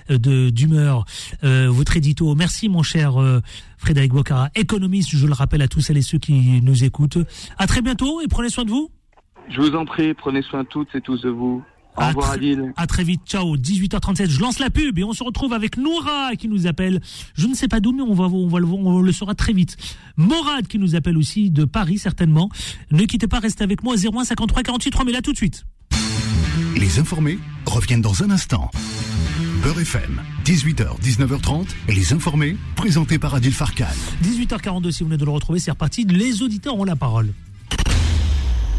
de- 0.09 0.50
d'humeur, 0.50 1.05
euh, 1.44 1.68
votre 1.68 1.96
édito. 1.96 2.35
Merci, 2.37 2.68
mon 2.68 2.83
cher 2.85 3.20
euh, 3.20 3.40
Frédéric 3.78 4.12
Bocara, 4.12 4.50
économiste, 4.55 5.11
je 5.11 5.26
le 5.26 5.33
rappelle 5.35 5.62
à 5.62 5.68
tous 5.68 5.81
celles 5.81 5.98
et 5.98 6.02
ceux 6.02 6.18
qui 6.18 6.61
nous 6.62 6.85
écoutent. 6.85 7.18
À 7.59 7.66
très 7.66 7.83
bientôt 7.83 8.20
et 8.20 8.28
prenez 8.28 8.48
soin 8.48 8.64
de 8.64 8.70
vous. 8.70 8.88
Je 9.55 9.61
vous 9.61 9.75
en 9.75 9.85
prie, 9.85 10.15
prenez 10.15 10.43
soin 10.43 10.65
toutes 10.65 10.95
et 10.95 11.01
tous 11.01 11.21
de 11.23 11.29
vous. 11.29 11.62
Au 11.97 12.07
revoir, 12.07 12.31
Adil. 12.33 12.73
À 12.77 12.87
très 12.87 13.05
vite, 13.05 13.21
ciao. 13.27 13.57
18h37, 13.57 14.31
je 14.31 14.41
lance 14.41 14.59
la 14.59 14.71
pub 14.71 14.99
et 14.99 15.05
on 15.05 15.12
se 15.12 15.23
retrouve 15.23 15.53
avec 15.53 15.77
Noura 15.77 16.35
qui 16.38 16.49
nous 16.49 16.67
appelle. 16.67 17.01
Je 17.35 17.47
ne 17.47 17.55
sais 17.55 17.69
pas 17.69 17.81
d'où, 17.81 17.93
mais 17.93 18.03
on 18.03 18.15
va, 18.15 18.25
on 18.25 18.49
va 18.49 18.61
le 18.61 18.67
voir, 18.67 18.81
on 18.81 19.01
le 19.03 19.12
saura 19.12 19.35
très 19.35 19.53
vite. 19.53 19.77
Morad 20.17 20.67
qui 20.67 20.79
nous 20.79 20.95
appelle 20.95 21.19
aussi 21.19 21.51
de 21.51 21.67
Paris 21.67 21.99
certainement. 21.99 22.49
Ne 22.91 23.05
quittez 23.05 23.29
pas, 23.29 23.41
restez 23.41 23.62
avec 23.62 23.83
moi 23.83 23.95
01 23.97 24.25
53 24.25 24.62
48 24.62 24.91
3000 24.91 25.15
là 25.15 25.21
tout 25.21 25.33
de 25.33 25.37
suite. 25.37 25.67
Les 26.77 26.99
informés 26.99 27.38
reviennent 27.67 28.01
dans 28.01 28.23
un 28.23 28.31
instant. 28.31 28.71
Beurre 29.62 29.81
FM, 29.81 30.23
18h, 30.45 30.99
19h30, 31.01 31.67
les 31.88 32.12
informés, 32.12 32.57
présentés 32.75 33.19
par 33.19 33.35
Adil 33.35 33.53
Farkan. 33.53 33.85
18h42 34.25 34.91
si 34.91 35.03
vous 35.03 35.11
venez 35.11 35.19
de 35.19 35.25
le 35.25 35.31
retrouver, 35.31 35.59
c'est 35.59 35.71
reparti. 35.71 36.05
Les 36.05 36.43
auditeurs 36.43 36.77
ont 36.77 36.85
la 36.85 36.97
parole. 36.97 37.33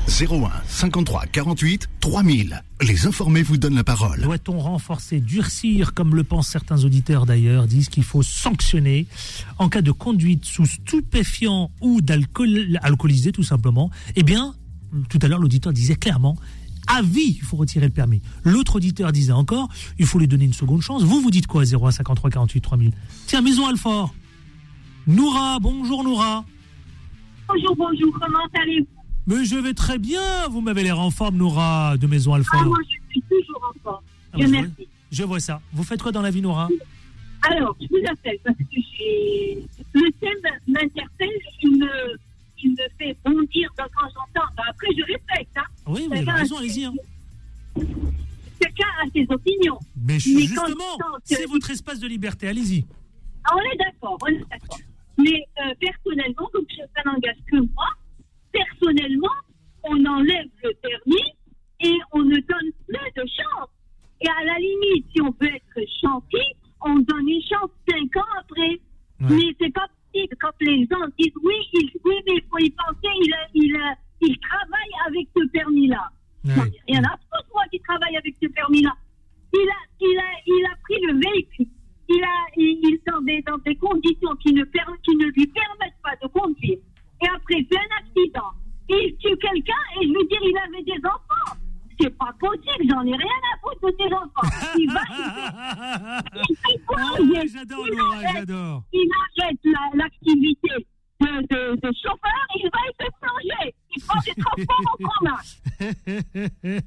01 0.08 0.52
53 0.68 1.26
48 1.28 1.90
3000. 2.00 2.64
Les 2.82 3.08
informés 3.08 3.42
vous 3.42 3.58
donnent 3.58 3.76
la 3.76 3.84
parole. 3.84 4.22
Doit-on 4.22 4.60
renforcer, 4.60 5.20
durcir, 5.20 5.94
comme 5.94 6.16
le 6.16 6.24
pensent 6.24 6.50
certains 6.50 6.84
auditeurs 6.84 7.26
d'ailleurs, 7.26 7.68
disent 7.68 7.90
qu'il 7.90 8.04
faut 8.04 8.22
sanctionner 8.22 9.08
en 9.60 9.70
cas 9.70 9.82
de 9.82 9.92
conduite 9.92 10.46
sous 10.46 10.66
stupéfiant 10.66 11.72
ou 11.82 12.02
d'alcool 12.02 12.78
alcoolisé 12.82 13.32
tout 13.32 13.44
simplement? 13.44 13.90
Eh 14.16 14.24
bien, 14.24 14.54
tout 15.10 15.20
à 15.22 15.28
l'heure 15.28 15.40
l'auditeur 15.40 15.72
disait 15.72 15.96
clairement, 15.96 16.38
à 16.88 17.02
vie, 17.02 17.38
il 17.38 17.42
faut 17.42 17.56
retirer 17.56 17.86
le 17.86 17.94
permis. 17.94 18.22
L'autre 18.44 18.76
auditeur 18.76 19.14
disait 19.14 19.32
encore, 19.32 19.70
il 20.00 20.06
faut 20.06 20.20
lui 20.20 20.28
donner 20.28 20.46
une 20.46 20.54
seconde 20.54 20.82
chance. 20.82 21.04
Vous, 21.04 21.22
vous 21.22 21.32
dites 21.32 21.48
quoi 21.48 21.64
01 21.64 21.92
53 21.92 22.30
48 22.30 22.62
3000 22.62 22.92
Tiens, 23.26 23.42
Maison 23.42 23.68
Alfort. 23.68 24.14
Noura, 25.08 25.60
bonjour 25.60 26.04
Noura. 26.04 26.44
Bonjour, 27.48 27.76
bonjour, 27.76 28.20
comment 28.20 28.40
allez-vous? 28.62 29.03
Mais 29.26 29.46
je 29.46 29.56
vais 29.56 29.74
très 29.74 29.98
bien, 30.00 30.48
vous 30.50 30.60
m'avez 30.62 30.84
l'air 30.84 31.00
en 31.00 31.10
forme 31.12 31.38
Noura 31.38 31.96
de 31.98 32.08
Maison 32.08 32.34
Alfort. 32.34 32.60
Ah, 32.62 32.66
moi, 32.66 32.78
je 32.84 32.98
suis 33.12 33.22
toujours 33.22 33.72
en 33.74 33.80
forme. 33.82 34.04
Ah, 34.34 34.38
Dieu 34.38 34.48
je, 34.48 34.52
vois, 34.54 34.68
je 35.12 35.24
vois 35.24 35.40
ça. 35.40 35.62
Vous 35.72 35.84
faites 35.84 36.02
quoi 36.02 36.12
dans 36.12 36.22
la 36.22 36.30
vie 36.32 36.42
Noura? 36.42 36.68
Alors, 37.50 37.76
je 37.82 37.88
vous 37.88 38.04
appelle 38.10 38.38
parce 38.44 38.58
que 38.58 38.64
j'ai... 38.72 39.64
le 39.94 40.12
thème 40.20 40.52
m'interpelle, 40.68 41.30
il 41.62 41.78
me, 41.80 41.88
il 42.64 42.72
me 42.72 42.78
fait 42.98 43.16
bondir 43.24 43.70
dans- 43.78 43.86
quand 43.96 44.08
j'entends. 44.08 44.48
Ben, 44.58 44.64
après, 44.70 44.88
je 44.98 45.04
respecte. 45.04 45.58
Hein. 45.58 45.64
Oui, 45.88 46.06
vous 46.08 46.14
avez 46.18 46.32
raison, 46.32 46.58
allez-y. 46.58 46.86
hein. 46.86 46.94
Chacun 48.62 48.88
a 49.02 49.10
ses 49.14 49.26
opinions. 49.30 49.80
Mais, 50.06 50.20
je- 50.20 50.30
Mais 50.36 50.42
justement, 50.42 50.98
que- 50.98 51.04
c'est 51.36 51.46
votre 51.46 51.70
espace 51.70 52.00
de 52.00 52.08
liberté, 52.08 52.48
allez-y. 52.48 52.86
Ah, 53.46 53.52
on 53.56 53.60
est 53.74 53.78
d'accord, 53.78 54.18
on 54.22 54.28
est 54.28 54.44
d'accord. 54.50 54.80
Mais 55.18 55.44
euh, 55.60 55.74
personnellement, 55.80 56.50
donc 56.54 56.66
je- 56.70 57.10
n'engage 57.10 57.36
que 57.52 57.58
moi, 57.58 57.88
personnellement, 58.54 59.38
on 59.84 60.06
enlève 60.06 60.48
le 60.64 60.72
permis 60.82 61.28
et 61.82 61.98
on 62.14 62.24
ne 62.24 62.36
donne 62.36 62.70
plus 62.88 63.12
de 63.18 63.26
chance. 63.28 63.70
Et 64.22 64.30
à 64.30 64.44
la 64.46 64.58
limite, 64.58 65.06
si 65.14 65.22
on 65.22 65.32
veut 65.42 65.54
être 65.54 65.90
gentil, 66.02 66.48
on 66.82 66.96
donne 67.00 67.28
une 67.28 67.42
chance 67.42 67.70
cinq 67.90 68.16
ans 68.16 68.32
après. 68.40 68.80
Mais 69.20 69.56
c'est 69.60 69.74
pas 69.74 69.88
possible. 70.14 70.36
Quand 70.40 70.56
les 70.62 70.88
gens 70.90 71.06
disent 71.20 71.34
oui, 71.44 71.56
il, 71.74 71.90
oui 72.06 72.16
mais 72.28 72.36
il 72.36 72.44
faut 72.50 72.60
y 72.60 72.70
penser, 72.70 73.12
il, 73.22 73.34
il, 73.56 73.78
il 74.22 74.40
travaille 74.40 74.94
avec 75.08 75.28
ce 75.36 75.46
permis-là. 75.50 76.10
Il 76.88 76.96
y 76.96 76.98
en 76.98 77.04
a 77.04 77.18
pas 77.32 77.40
moi 77.54 77.64
qui 77.72 77.80
travaille 77.82 78.16
avec 78.18 78.36
ce 78.42 78.48
permis-là. 78.48 78.94
Il 79.54 79.70
a, 79.70 79.82
il 80.02 80.18
a, 80.20 80.30
il 80.46 80.66
a 80.66 80.76
pris 80.84 81.00
le 81.08 81.14
véhicule. 81.20 81.68
Il 82.10 82.24
a, 82.24 82.38
il, 82.58 82.80
il 82.84 82.94
est 82.96 83.08
dans 83.10 83.22
des, 83.22 83.42
dans 83.44 83.58
des 83.60 83.76
conditions 83.76 84.36
qui 84.42 84.54
ne, 84.54 84.64
per- 84.66 85.00
qui 85.04 85.16
ne 85.16 85.26
lui 85.28 85.48
permettent 85.48 86.02
pas 86.04 86.16
de 86.22 86.28
conduire. 86.28 86.80
Et 87.24 87.28
après, 87.36 87.56
il 87.60 87.68
fait 87.68 87.78
un 87.78 87.98
accident. 88.00 88.52
Il 88.90 89.16
tue 89.18 89.38
quelqu'un 89.38 89.84
et 90.00 90.04
je 90.08 90.10
veux 90.14 90.28
dire, 90.28 90.40
il 90.44 90.58
avait 90.58 90.84
des 90.84 91.00
enfants. 91.06 91.58
C'est 92.00 92.18
pas 92.18 92.34
possible, 92.40 92.90
j'en 92.90 93.04
ai 93.06 93.16
rien 93.16 93.42
à 93.54 93.58
foutre 93.62 93.88
de 93.88 93.96
ses 93.98 94.12
enfants. 94.14 94.50
Il 94.78 94.92
va, 94.92 95.02
il, 96.36 96.42
il 96.50 96.56
fait 96.58 96.80
quoi? 96.86 96.98
Ah, 97.00 97.44
j'adore, 97.54 97.88
il 97.88 98.00
arrête- 98.00 98.34
j'adore. 98.34 98.84
Il 98.92 99.10
arrête 99.40 99.60
la- 99.64 99.92
l'activité 100.04 100.70
de, 101.22 101.28
de, 101.28 101.76
de 101.76 101.92
chauffeur 101.96 102.48
il 102.56 102.70
va 102.74 102.80
se 103.00 103.08
plonger. 103.22 103.76
Il 103.96 104.04
prend 104.04 104.20
des 104.26 104.36
transports 104.42 104.86
en 104.92 104.98
commun. 105.08 106.80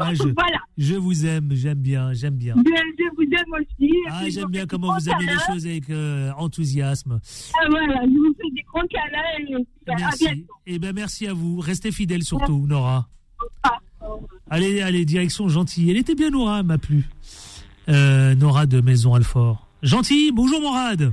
Ah, 0.00 0.14
je, 0.14 0.22
Voilà. 0.22 0.58
je 0.76 0.94
vous 0.94 1.26
aime, 1.26 1.48
j'aime 1.52 1.78
bien, 1.78 2.12
j'aime 2.12 2.34
bien. 2.36 2.54
Bien, 2.54 2.82
je 2.98 3.04
vous 3.16 3.22
aime 3.22 3.60
aussi. 3.60 3.92
Ah, 4.08 4.20
je 4.24 4.30
j'aime 4.30 4.48
bien 4.50 4.64
comment 4.66 4.96
vous 4.96 5.08
amenez 5.10 5.32
les 5.32 5.52
choses 5.52 5.66
avec 5.66 5.90
euh, 5.90 6.30
enthousiasme. 6.38 7.18
Ah, 7.54 7.66
voilà, 7.68 8.02
je 8.04 8.10
vous 8.16 8.34
fais 8.34 8.50
des 8.54 8.62
gros 8.62 8.86
câlins 8.88 9.58
et 9.86 9.90
à 9.92 9.96
Merci. 9.96 10.24
bientôt. 10.26 10.52
Eh 10.66 10.78
ben 10.78 10.92
merci 10.94 11.26
à 11.26 11.32
vous. 11.32 11.58
Restez 11.58 11.90
fidèles 11.90 12.22
surtout, 12.22 12.64
Nora. 12.66 13.08
Allez, 14.50 14.80
allez, 14.80 15.04
direction 15.04 15.48
gentille. 15.48 15.90
Elle 15.90 15.96
était 15.96 16.14
bien, 16.14 16.30
Nora, 16.30 16.60
elle 16.60 16.66
m'a 16.66 16.78
plu. 16.78 17.04
Euh, 17.88 18.34
Nora 18.34 18.66
de 18.66 18.80
Maison 18.80 19.14
Alfort. 19.14 19.66
Gentil, 19.82 20.30
bonjour 20.32 20.60
Morad. 20.60 21.12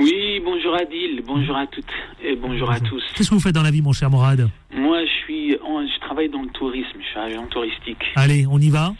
Oui, 0.00 0.40
bonjour 0.44 0.74
Adil, 0.74 1.22
bonjour 1.26 1.56
à 1.56 1.66
toutes 1.66 1.84
et 2.22 2.34
bonjour 2.34 2.70
à 2.70 2.80
tous. 2.80 3.02
Qu'est-ce 3.14 3.28
que 3.30 3.34
vous 3.34 3.40
faites 3.40 3.54
dans 3.54 3.62
la 3.62 3.70
vie, 3.70 3.82
mon 3.82 3.92
cher 3.92 4.08
Morad 4.10 4.48
Moi, 4.74 5.04
je 5.04 5.10
suis, 5.24 5.50
je 5.52 6.00
travaille 6.00 6.28
dans 6.30 6.42
le 6.42 6.48
tourisme, 6.48 6.98
je 7.00 7.06
suis 7.06 7.18
agent 7.18 7.46
touristique. 7.48 8.02
Allez, 8.16 8.46
on 8.50 8.58
y 8.58 8.70
va 8.70 8.94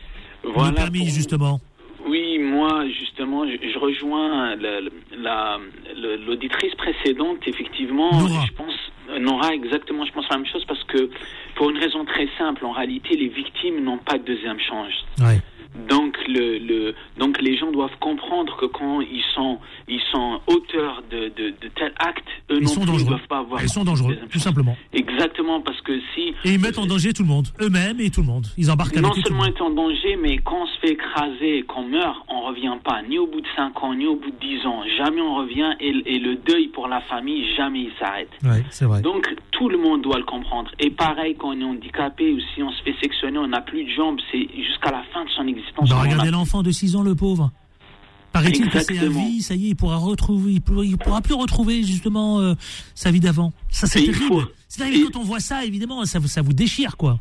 Voilà 0.45 0.71
Le 0.71 0.75
permis, 0.77 0.99
pour- 1.01 1.09
justement. 1.09 1.61
Oui, 2.07 2.39
moi, 2.39 2.85
justement, 2.99 3.47
je, 3.47 3.57
je 3.73 3.79
rejoins 3.79 4.57
la- 4.57 4.81
la- 5.17 5.59
le- 5.97 6.17
l'auditrice 6.27 6.75
précédente, 6.75 7.39
effectivement. 7.47 8.11
Nora. 8.13 8.45
Je 8.47 8.53
pense, 8.53 8.75
euh, 9.11 9.19
Nora, 9.19 9.55
exactement, 9.55 10.05
je 10.07 10.13
pense 10.13 10.27
la 10.31 10.37
même 10.39 10.47
chose 10.47 10.65
parce 10.67 10.83
que, 10.85 11.11
pour 11.57 11.71
une 11.71 11.79
raison 11.79 12.05
très 12.05 12.29
simple, 12.39 12.65
en 12.65 12.73
réalité, 12.73 13.17
les 13.17 13.29
victimes 13.29 13.85
n'ont 13.85 13.99
pas 13.99 14.19
de 14.19 14.25
deuxième 14.25 14.59
chance. 14.61 14.93
Ouais. 15.21 15.41
Donc, 15.89 16.17
le, 16.29 16.59
le, 16.59 16.95
donc 17.19 17.41
les 17.41 17.57
gens 17.57 17.71
doivent 17.71 17.97
comprendre 18.01 18.57
que 18.57 18.67
quand 18.67 19.01
ils 19.01 19.23
sont, 19.35 19.59
ils 19.89 20.01
sont 20.13 20.41
auteurs 20.49 21.03
de, 21.11 21.29
de, 21.29 21.51
de 21.61 21.69
tel 21.77 21.93
acte, 21.99 22.27
eux 22.51 22.57
Ils 22.59 22.65
non 22.65 22.69
sont 22.69 22.81
plus 22.81 22.87
ne 22.89 22.93
dangereux. 22.93 23.09
doivent 23.11 23.27
pas 23.29 23.39
avoir. 23.39 23.63
Ils 23.63 23.69
sont 23.69 23.85
dangereux, 23.85 24.19
tout 24.31 24.39
simplement. 24.41 24.77
Exactement, 24.93 25.61
parce 25.61 25.81
que 25.83 25.99
si. 26.15 26.35
Et 26.45 26.55
ils 26.55 26.61
mettent 26.61 26.79
en 26.79 26.87
danger 26.87 27.13
tout 27.13 27.23
le 27.23 27.29
monde. 27.29 27.47
Eux-mêmes 27.61 28.01
et 28.01 28.11
tout 28.11 28.21
le 28.21 28.27
monde. 28.27 28.47
Ils 28.59 28.71
embarquent 28.71 28.97
avec 28.97 29.05
Non 29.05 29.13
le 29.15 29.23
seulement 29.23 29.45
est 29.47 29.61
en 29.61 29.71
danger, 29.71 30.17
mais 30.21 30.39
quand 30.39 30.63
on 30.63 30.67
se 30.67 30.79
fait 30.81 30.93
écraser 30.93 31.59
et 31.59 31.63
qu'on 31.63 31.85
meurt, 31.87 32.17
on 32.29 32.43
revient 32.49 32.77
pas, 32.83 33.03
ni 33.09 33.19
au 33.19 33.27
bout 33.29 33.41
de 33.41 33.47
5 33.55 33.83
ans, 33.85 33.95
ni 33.95 34.07
au 34.07 34.17
bout 34.17 34.31
de 34.31 34.41
10 34.41 34.67
ans. 34.67 34.83
Jamais 34.99 35.21
on 35.21 35.37
revient 35.37 35.71
et, 35.81 35.91
et 36.07 36.19
le 36.19 36.35
deuil 36.37 36.67
pour 36.69 36.89
la 36.89 37.01
famille, 37.03 37.45
jamais 37.57 37.83
il 37.83 37.93
s'arrête. 37.99 38.31
Ouais, 38.43 38.65
c'est 38.71 38.87
vrai. 38.87 39.03
Donc 39.03 39.33
tout 39.53 39.69
le 39.69 39.79
monde 39.79 40.03
doit 40.03 40.19
le 40.19 40.25
comprendre. 40.25 40.71
Et 40.81 40.91
pareil, 40.91 41.37
quand 41.39 41.51
on 41.51 41.61
est 41.61 41.65
handicapé 41.65 42.33
ou 42.33 42.41
si 42.55 42.63
on 42.63 42.73
se 42.73 42.83
fait 42.83 42.95
sectionner, 43.01 43.39
on 43.39 43.47
n'a 43.49 43.61
plus 43.61 43.85
de 43.85 43.91
jambes, 43.91 44.19
c'est 44.33 44.49
jusqu'à 44.57 44.91
la 44.91 45.03
fin 45.13 45.25
de 45.25 45.31
son 45.31 45.43
existence. 45.43 45.60
Bah, 45.77 45.83
en 45.97 45.99
a 45.99 46.03
regardez 46.03 46.31
l'enfant 46.31 46.63
de 46.63 46.71
6 46.71 46.97
ans, 46.97 47.03
le 47.03 47.15
pauvre. 47.15 47.51
Paraît-il 48.33 48.69
que 48.71 48.79
c'est 48.79 48.99
à 48.99 49.09
vie, 49.09 49.43
ça 49.43 49.55
y 49.57 49.67
est, 49.67 49.71
il 49.71 49.75
pourra 49.77 49.97
retrouver, 49.97 50.53
il 50.53 50.61
pourra, 50.61 50.85
il 50.85 50.97
pourra 50.97 51.21
plus 51.21 51.35
retrouver 51.35 51.83
justement 51.83 52.39
euh, 52.39 52.55
sa 52.95 53.11
vie 53.11 53.19
d'avant. 53.19 53.53
Ça 53.71 53.89
c'est 53.89 54.03
Et 54.03 54.07
terrible. 54.07 54.25
faut- 54.27 54.43
C'est 54.69 54.85
terrible 54.85 55.11
quand 55.13 55.19
on 55.21 55.25
voit 55.25 55.41
ça, 55.41 55.65
évidemment, 55.65 56.05
ça, 56.05 56.21
vous- 56.21 56.29
ça 56.29 56.41
vous 56.41 56.53
déchire 56.53 56.97
quoi. 56.97 57.19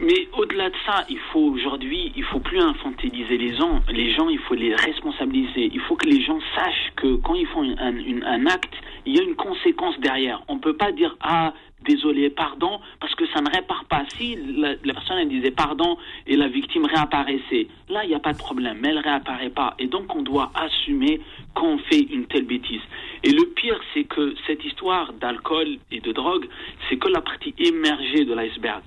Mais 0.00 0.26
au-delà 0.36 0.68
de 0.68 0.74
ça, 0.84 1.06
il 1.08 1.18
faut 1.32 1.38
aujourd'hui, 1.40 2.12
il 2.16 2.24
faut 2.24 2.40
plus 2.40 2.60
infantiliser 2.60 3.38
les 3.38 3.56
gens. 3.56 3.80
Les 3.88 4.12
gens, 4.14 4.28
il 4.28 4.38
faut 4.40 4.54
les 4.54 4.74
responsabiliser. 4.74 5.70
Il 5.72 5.80
faut 5.88 5.96
que 5.96 6.06
les 6.06 6.22
gens 6.24 6.38
sachent 6.56 6.92
que 6.96 7.16
quand 7.16 7.34
ils 7.34 7.46
font 7.46 7.62
un, 7.62 7.94
un 8.26 8.46
acte, 8.46 8.72
il 9.06 9.14
y 9.16 9.20
a 9.20 9.22
une 9.22 9.36
conséquence 9.36 9.94
derrière. 10.02 10.42
On 10.48 10.58
peut 10.58 10.76
pas 10.76 10.92
dire 10.92 11.16
ah 11.20 11.54
désolé, 11.84 12.30
pardon, 12.30 12.80
parce 13.00 13.14
que 13.14 13.26
ça 13.28 13.40
ne 13.40 13.50
répare 13.50 13.84
pas. 13.86 14.04
Si 14.16 14.36
la, 14.56 14.74
personne 14.92 15.28
disait 15.28 15.50
pardon 15.50 15.96
et 16.26 16.36
la 16.36 16.48
victime 16.48 16.86
réapparaissait, 16.86 17.68
là 17.88 18.04
il 18.04 18.08
n'y 18.08 18.14
a 18.14 18.20
pas 18.20 18.32
de 18.32 18.38
problème. 18.38 18.78
Mais 18.80 18.88
elle 18.88 18.98
réapparaît 18.98 19.50
pas, 19.50 19.74
et 19.78 19.86
donc 19.86 20.14
on 20.14 20.22
doit 20.22 20.50
assumer 20.54 21.20
quand 21.54 21.66
on 21.66 21.78
fait 21.78 22.00
une 22.00 22.26
telle 22.26 22.44
bêtise. 22.46 22.80
Et 23.24 23.30
le 23.30 23.44
pire, 23.54 23.78
c'est 23.94 24.04
que 24.04 24.34
cette 24.46 24.64
histoire 24.64 25.12
d'alcool 25.14 25.76
et 25.90 26.00
de 26.00 26.12
drogue, 26.12 26.46
c'est 26.88 26.96
que 26.96 27.08
la 27.08 27.20
partie 27.20 27.54
émergée 27.58 28.24
de 28.24 28.34
l'iceberg. 28.34 28.82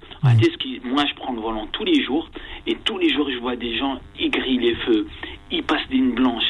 Qui, 0.59 0.81
moi, 0.83 1.03
je 1.09 1.13
prends 1.15 1.33
le 1.33 1.41
volant 1.41 1.67
tous 1.71 1.83
les 1.83 2.03
jours 2.03 2.29
et 2.67 2.75
tous 2.83 2.97
les 2.97 3.13
jours, 3.13 3.29
je 3.31 3.37
vois 3.39 3.55
des 3.55 3.77
gens, 3.77 3.99
ils 4.19 4.29
grillent 4.31 4.57
les 4.59 4.75
feux, 4.75 5.05
ils 5.51 5.63
passent 5.63 5.87
des 5.89 5.99
blanches. 6.01 6.43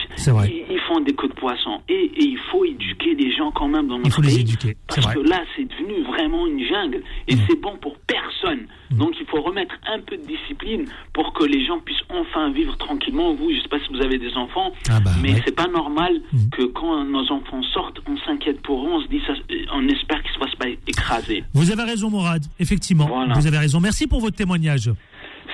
Ils, 0.47 0.63
ils 0.71 0.79
font 0.87 0.99
des 1.01 1.13
queues 1.13 1.27
de 1.27 1.33
poisson. 1.33 1.81
Et, 1.89 1.93
et 2.15 2.23
il 2.23 2.37
faut 2.51 2.63
éduquer 2.65 3.15
les 3.15 3.31
gens 3.35 3.51
quand 3.51 3.67
même 3.67 3.87
dans 3.87 3.97
notre 3.97 4.07
Il 4.07 4.11
faut 4.13 4.21
les 4.21 4.39
éduquer, 4.39 4.75
Parce 4.87 5.01
vrai. 5.05 5.15
que 5.15 5.19
là, 5.19 5.41
c'est 5.55 5.65
devenu 5.65 6.01
vraiment 6.03 6.47
une 6.47 6.63
jungle. 6.65 7.03
Et 7.27 7.35
c'est 7.47 7.59
bon 7.59 7.75
pour 7.81 7.97
personne. 8.07 8.67
Donc 8.91 9.15
il 9.19 9.25
faut 9.25 9.41
remettre 9.41 9.75
un 9.87 9.99
peu 9.99 10.15
de 10.15 10.23
discipline 10.25 10.85
pour 11.13 11.33
que 11.33 11.43
les 11.43 11.65
gens 11.65 11.79
puissent 11.79 12.03
enfin 12.09 12.49
vivre 12.51 12.77
tranquillement. 12.77 13.33
Vous, 13.33 13.51
je 13.51 13.59
sais 13.61 13.67
pas 13.67 13.79
si 13.79 13.91
vous 13.91 14.01
avez 14.01 14.17
des 14.17 14.33
enfants, 14.37 14.71
Ah 14.89 14.99
bah, 15.03 15.11
mais 15.21 15.33
ouais. 15.33 15.41
c'est 15.45 15.55
pas 15.55 15.67
normal 15.67 16.21
que 16.51 16.63
quand 16.65 17.03
nos 17.03 17.29
enfants 17.31 17.61
sortent, 17.75 17.99
on 18.07 18.17
s'inquiète 18.25 18.59
pour 18.63 18.83
eux, 18.87 18.89
on 18.91 19.01
se 19.03 19.07
dit 19.09 19.21
ça, 19.27 19.33
on 19.73 19.87
espère 19.87 20.21
qu'ils 20.23 20.31
ne 20.31 20.33
se 20.33 20.39
fassent 20.39 20.55
pas 20.57 20.69
écraser. 20.87 21.43
Vous 21.53 21.71
avez 21.71 21.83
raison, 21.83 22.09
Mourad. 22.09 22.43
Effectivement, 22.59 23.05
Voilà. 23.07 23.33
vous 23.35 23.45
avez 23.45 23.59
raison. 23.59 23.79
Merci 23.79 24.07
pour 24.07 24.19
votre 24.21 24.35
témoignage. 24.35 24.89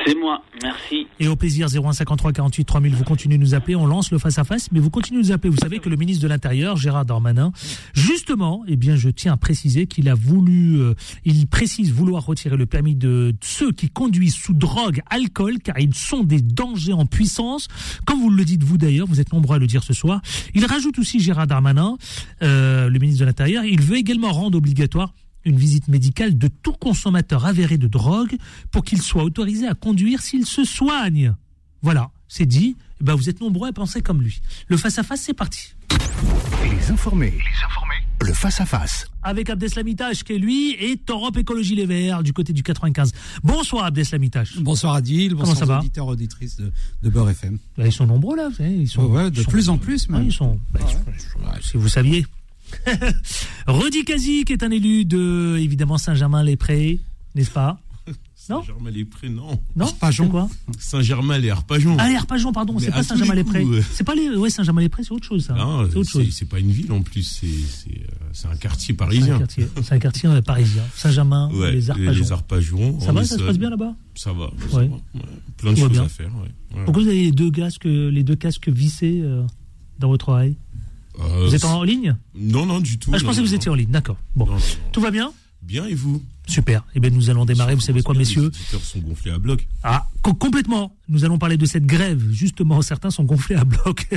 C'est 0.06 0.16
moi, 0.16 0.41
merci. 0.62 1.08
Et 1.20 1.28
au 1.28 1.36
plaisir 1.36 1.68
0153 1.68 2.32
48 2.34 2.66
3000, 2.66 2.95
vous 2.95 3.04
continuez 3.04 3.38
de 3.38 3.43
nous 3.43 3.54
appeler, 3.54 3.76
on 3.76 3.86
lance 3.86 4.12
le 4.12 4.18
face 4.18 4.39
à 4.39 4.43
face, 4.43 4.72
mais 4.72 4.80
vous 4.80 4.89
continuez 4.89 5.22
de 5.22 5.28
nous 5.28 5.32
appeler. 5.32 5.49
Vous 5.49 5.58
savez 5.58 5.80
que 5.80 5.89
le 5.89 5.95
ministre 5.95 6.24
de 6.24 6.28
l'Intérieur, 6.28 6.78
Gérard 6.78 7.06
Darmanin, 7.06 7.52
justement, 7.93 8.64
eh 8.68 8.76
bien, 8.76 8.95
je 8.95 9.10
tiens 9.10 9.34
à 9.34 9.38
préciser 9.38 9.88
qu'il 9.88 10.10
a 10.10 10.16
voulu, 10.16 10.80
euh, 10.80 10.93
il 11.26 11.47
précise 11.47 11.91
vouloir 11.91 12.26
retirer 12.26 12.58
le 12.58 12.66
permis 12.66 12.95
de 12.95 13.34
ceux 13.41 13.72
qui 13.72 13.89
conduisent 13.89 14.36
sous 14.36 14.54
drogue, 14.54 15.02
alcool, 15.10 15.60
car 15.60 15.78
ils 15.80 15.93
sont 15.93 16.24
des 16.24 16.41
dangers 16.41 16.93
en 16.93 17.06
puissance. 17.06 17.68
Comme 18.06 18.20
vous 18.20 18.30
le 18.30 18.45
dites 18.45 18.64
vous 18.64 18.78
d'ailleurs, 18.78 19.08
vous 19.08 19.20
êtes 19.20 19.34
nombreux 19.34 19.58
à 19.58 19.60
le 19.60 19.68
dire 19.68 19.84
ce 19.84 19.93
soir. 19.93 20.22
Il 20.54 20.66
rajoute 20.66 20.97
aussi 20.99 21.20
Gérard 21.20 21.47
Darmanin, 21.47 21.97
euh, 22.41 22.89
le 22.89 22.99
ministre 22.99 23.22
de 23.22 23.26
l'Intérieur, 23.26 23.66
il 23.66 23.82
veut 23.82 23.97
également 23.97 24.32
rendre 24.32 24.58
obligatoire 24.58 25.14
une 25.46 25.58
visite 25.58 25.88
médicale 25.88 26.38
de 26.38 26.48
tout 26.48 26.74
consommateur 26.74 27.46
avéré 27.46 27.78
de 27.78 27.88
drogue 27.88 28.36
pour 28.72 28.84
qu'il 28.84 29.02
soit 29.02 29.24
autorisé 29.24 29.68
à 29.68 29.74
conduire 29.74 30.22
s'il 30.22 30.46
se 30.46 30.64
soigne. 30.64 31.34
Voilà, 31.82 32.10
c'est 32.28 32.46
dit. 32.46 32.76
Eh 33.02 33.04
ben, 33.04 33.16
vous 33.16 33.30
êtes 33.30 33.42
nombreux 33.42 33.70
à 33.70 33.74
penser 33.74 34.02
comme 34.02 34.22
lui. 34.22 34.42
Le 34.68 34.78
face-à-face, 34.78 35.22
c'est 35.22 35.34
parti. 35.34 35.74
Les 36.64 36.92
informés. 36.92 37.32
Les 37.32 37.66
informés. 37.66 37.96
Le 38.24 38.34
face-à-face. 38.34 39.08
Avec 39.24 39.50
Abdeslamitash 39.50 40.24
qui 40.24 40.34
est 40.34 40.38
lui 40.38 40.72
et 40.74 41.00
Europe 41.10 41.38
Écologie 41.38 41.74
Les 41.74 41.88
Verts 41.88 42.22
du 42.22 42.34
côté 42.34 42.54
du 42.54 42.62
95. 42.62 43.12
Bonsoir 43.44 43.86
Abdeslamitash. 43.86 44.60
Bonsoir 44.60 44.94
Adil, 44.94 45.30
Comment 45.30 45.39
bonsoir 45.42 45.58
ça 45.58 45.66
va 45.66 45.80
auditeurs, 45.80 46.06
auditrices 46.06 46.58
de, 46.58 46.72
de 47.02 47.10
Beurre 47.10 47.32
FM. 47.32 47.58
Bah, 47.78 47.88
Ils 47.88 47.92
sont 47.92 48.06
nombreux 48.06 48.38
là, 48.38 48.50
vous 48.50 48.56
savez, 48.56 48.76
ils 48.76 48.88
sont, 48.88 49.04
Ouais, 49.06 49.24
ouais, 49.24 49.32
de 49.32 49.39
ils 49.39 49.44
sont- 49.44 49.50
plus 49.52 49.70
en 49.70 49.78
plus 49.80 50.08
même. 50.10 50.22
Ouais, 50.22 50.28
ils 50.28 50.34
sont, 50.34 50.60
bah, 50.72 50.80
ils 50.84 51.20
sont- 51.20 51.39
ouais, 51.39 51.60
si 51.62 51.78
vous 51.78 51.89
saviez. 51.89 52.28
Rudi 53.68 54.04
Kazi, 54.06 54.44
qui 54.46 54.54
est 54.54 54.64
un 54.64 54.72
élu 54.72 55.06
de, 55.06 55.58
évidemment, 55.60 55.98
Saint-Germain-les-Prés, 55.98 57.00
n'est-ce 57.36 57.52
pas? 57.52 57.80
Non? 58.50 58.62
Saint-Germain-les-Prés, 58.62 59.30
non. 59.30 59.62
Non? 59.76 59.86
C'est 60.12 60.28
quoi 60.28 60.50
Saint-Germain, 60.80 61.38
les 61.38 61.52
Arpajons. 61.52 61.96
Ah, 62.00 62.10
les 62.10 62.16
Arpajons, 62.16 62.52
pardon, 62.52 62.80
c'est 62.80 62.90
pas 62.90 63.04
Saint-Germain-les-Prés. 63.04 63.66
C'est 63.94 64.04
pas 64.04 64.16
les, 64.16 64.30
ouais, 64.30 64.50
Saint-Germain-les-Prés, 64.50 65.04
c'est 65.04 65.12
autre 65.12 65.28
chose, 65.28 65.46
ça. 65.46 65.54
Non, 65.54 65.88
c'est 65.90 65.96
autre 65.98 66.10
chose. 66.10 66.26
c'est 66.26 66.32
c'est 66.32 66.46
pas 66.50 66.60
une 66.60 66.72
ville 66.72 66.92
en 66.92 67.04
plus, 67.04 67.22
c'est 67.22 67.46
c'est, 67.48 68.02
euh, 68.48 68.52
un 68.52 68.56
quartier 68.58 68.88
C'est 68.88 68.94
un 68.94 69.06
parisien. 69.06 69.38
quartier, 69.38 69.68
c'est 69.84 69.94
un 69.94 70.00
quartier 70.00 70.28
euh, 70.30 70.42
parisien. 70.42 70.82
Saint-Germain, 70.96 71.52
Ouais, 71.54 71.72
les 71.72 71.92
Arpajons. 71.92 72.12
les 72.20 72.32
Arpajons. 72.32 73.00
Ça 73.00 73.12
va, 73.12 73.24
ça 73.24 73.38
se 73.38 73.44
passe 73.44 73.60
bien 73.60 73.70
là-bas? 73.70 73.96
Ça 74.16 74.34
va, 74.34 74.50
ça 74.72 74.78
Ouais. 74.78 74.88
va, 74.88 74.96
ouais. 74.96 75.22
Plein 75.58 75.74
de 75.74 75.78
choses 75.78 75.92
bien. 75.92 76.04
à 76.06 76.10
faire. 76.10 76.32
ouais. 76.36 76.78
Ouais. 76.78 76.84
Pourquoi 76.86 77.04
vous 77.04 77.10
avez 77.10 77.24
les 77.26 77.32
deux 77.32 77.52
casques, 77.52 77.86
les 77.86 78.24
deux 78.24 78.36
casques 78.36 78.70
vissés 78.70 79.22
euh, 79.24 79.44
dans 80.00 80.08
votre 80.10 80.30
oreille? 80.30 80.58
Euh, 81.20 81.45
Vous 81.47 81.55
êtes 81.55 81.66
en 81.66 81.84
ligne 81.84 82.16
Non, 82.36 82.66
non, 82.66 82.80
du 82.80 82.97
tout. 82.97 83.12
Ah, 83.14 83.18
je 83.18 83.24
non, 83.24 83.30
pensais 83.30 83.41
que 83.41 83.45
vous 83.45 83.51
non. 83.51 83.57
étiez 83.57 83.72
en 83.72 83.76
ligne, 83.76 83.89
d'accord. 83.91 84.18
Bon, 84.36 84.47
tout 84.91 85.01
va 85.01 85.12
bien 85.12 85.32
Bien, 85.62 85.86
et 85.86 85.93
vous? 85.93 86.24
Super. 86.47 86.84
Eh 86.95 86.99
bien, 86.99 87.12
nous 87.12 87.30
allons 87.30 87.45
démarrer, 87.45 87.76
vous 87.76 87.82
savez 87.82 88.01
quoi, 88.01 88.16
messieurs 88.16 88.41
Les 88.41 88.47
auditeurs 88.47 88.82
sont 88.84 88.99
gonflés 88.99 89.32
à 89.32 89.38
bloc. 89.38 89.68
Ah, 89.84 90.07
co- 90.24 90.34
complètement. 90.34 90.95
Nous 91.07 91.24
allons 91.24 91.38
parler 91.38 91.55
de 91.57 91.66
cette 91.68 91.86
grève. 91.86 92.24
Justement, 92.32 92.82
certains 92.82 93.12
sont 93.12 93.24
gonflés 93.24 93.55
à 93.55 93.64
bloc. 93.64 94.07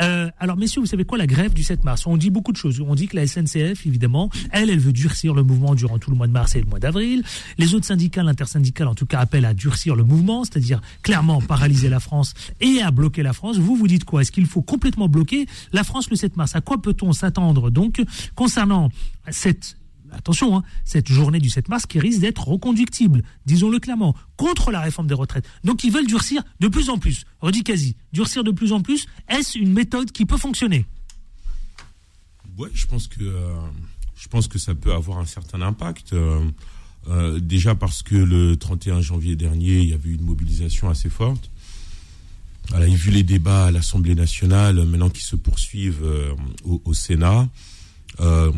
Euh, 0.00 0.30
alors, 0.38 0.56
messieurs, 0.56 0.80
vous 0.80 0.86
savez 0.86 1.04
quoi, 1.04 1.18
la 1.18 1.26
grève 1.26 1.52
du 1.52 1.62
7 1.62 1.84
mars? 1.84 2.06
On 2.06 2.16
dit 2.16 2.30
beaucoup 2.30 2.52
de 2.52 2.56
choses. 2.56 2.80
On 2.80 2.94
dit 2.94 3.08
que 3.08 3.16
la 3.16 3.26
SNCF, 3.26 3.86
évidemment, 3.86 4.30
elle, 4.52 4.70
elle 4.70 4.78
veut 4.78 4.92
durcir 4.92 5.34
le 5.34 5.42
mouvement 5.42 5.74
durant 5.74 5.98
tout 5.98 6.10
le 6.10 6.16
mois 6.16 6.26
de 6.26 6.32
mars 6.32 6.54
et 6.56 6.60
le 6.60 6.66
mois 6.66 6.78
d'avril. 6.78 7.22
Les 7.58 7.74
autres 7.74 7.86
syndicats, 7.86 8.22
l'intersyndicale, 8.22 8.88
en 8.88 8.94
tout 8.94 9.06
cas, 9.06 9.18
appellent 9.20 9.44
à 9.44 9.54
durcir 9.54 9.96
le 9.96 10.04
mouvement, 10.04 10.44
c'est-à-dire 10.44 10.80
clairement 11.02 11.40
paralyser 11.40 11.88
la 11.88 12.00
France 12.00 12.34
et 12.60 12.82
à 12.82 12.90
bloquer 12.90 13.22
la 13.22 13.32
France. 13.32 13.58
Vous, 13.58 13.76
vous 13.76 13.88
dites 13.88 14.04
quoi? 14.04 14.22
Est-ce 14.22 14.32
qu'il 14.32 14.46
faut 14.46 14.62
complètement 14.62 15.08
bloquer 15.08 15.46
la 15.72 15.84
France 15.84 16.10
le 16.10 16.16
7 16.16 16.36
mars? 16.36 16.54
À 16.56 16.60
quoi 16.60 16.80
peut-on 16.80 17.12
s'attendre? 17.12 17.70
Donc 17.70 18.02
concernant 18.34 18.90
cette 19.30 19.76
attention, 20.12 20.56
hein, 20.56 20.62
cette 20.84 21.08
journée 21.08 21.38
du 21.38 21.50
7 21.50 21.68
mars 21.68 21.86
qui 21.86 21.98
risque 21.98 22.20
d'être 22.20 22.46
reconductible, 22.46 23.22
disons-le 23.46 23.78
clairement, 23.78 24.14
contre 24.36 24.70
la 24.70 24.80
réforme 24.80 25.06
des 25.06 25.14
retraites. 25.14 25.46
Donc 25.64 25.84
ils 25.84 25.92
veulent 25.92 26.06
durcir 26.06 26.42
de 26.60 26.68
plus 26.68 26.90
en 26.90 26.98
plus. 26.98 27.24
Redis 27.40 27.64
quasi, 27.64 27.96
durcir 28.12 28.44
de 28.44 28.50
plus 28.50 28.72
en 28.72 28.80
plus, 28.80 29.06
est-ce 29.28 29.58
une 29.58 29.72
méthode 29.72 30.12
qui 30.12 30.26
peut 30.26 30.36
fonctionner? 30.36 30.86
Ouais, 32.58 32.68
je 32.74 32.86
pense 32.86 33.06
que 33.06 33.22
euh, 33.22 33.54
je 34.16 34.28
pense 34.28 34.48
que 34.48 34.58
ça 34.58 34.74
peut 34.74 34.92
avoir 34.92 35.18
un 35.18 35.26
certain 35.26 35.62
impact. 35.62 36.12
euh, 36.12 36.44
euh, 37.08 37.40
déjà 37.40 37.74
parce 37.74 38.02
que 38.02 38.14
le 38.14 38.56
31 38.56 39.00
janvier 39.00 39.34
dernier, 39.34 39.78
il 39.78 39.88
y 39.88 39.94
avait 39.94 40.10
eu 40.10 40.14
une 40.14 40.24
mobilisation 40.24 40.90
assez 40.90 41.08
forte. 41.08 41.50
Et 42.78 42.94
vu 42.94 43.10
les 43.10 43.22
débats 43.22 43.66
à 43.66 43.70
l'Assemblée 43.70 44.14
nationale, 44.14 44.84
maintenant 44.84 45.08
qui 45.08 45.24
se 45.24 45.34
poursuivent 45.34 46.06
au 46.64 46.94
Sénat, 46.94 47.48
euh, 48.18 48.50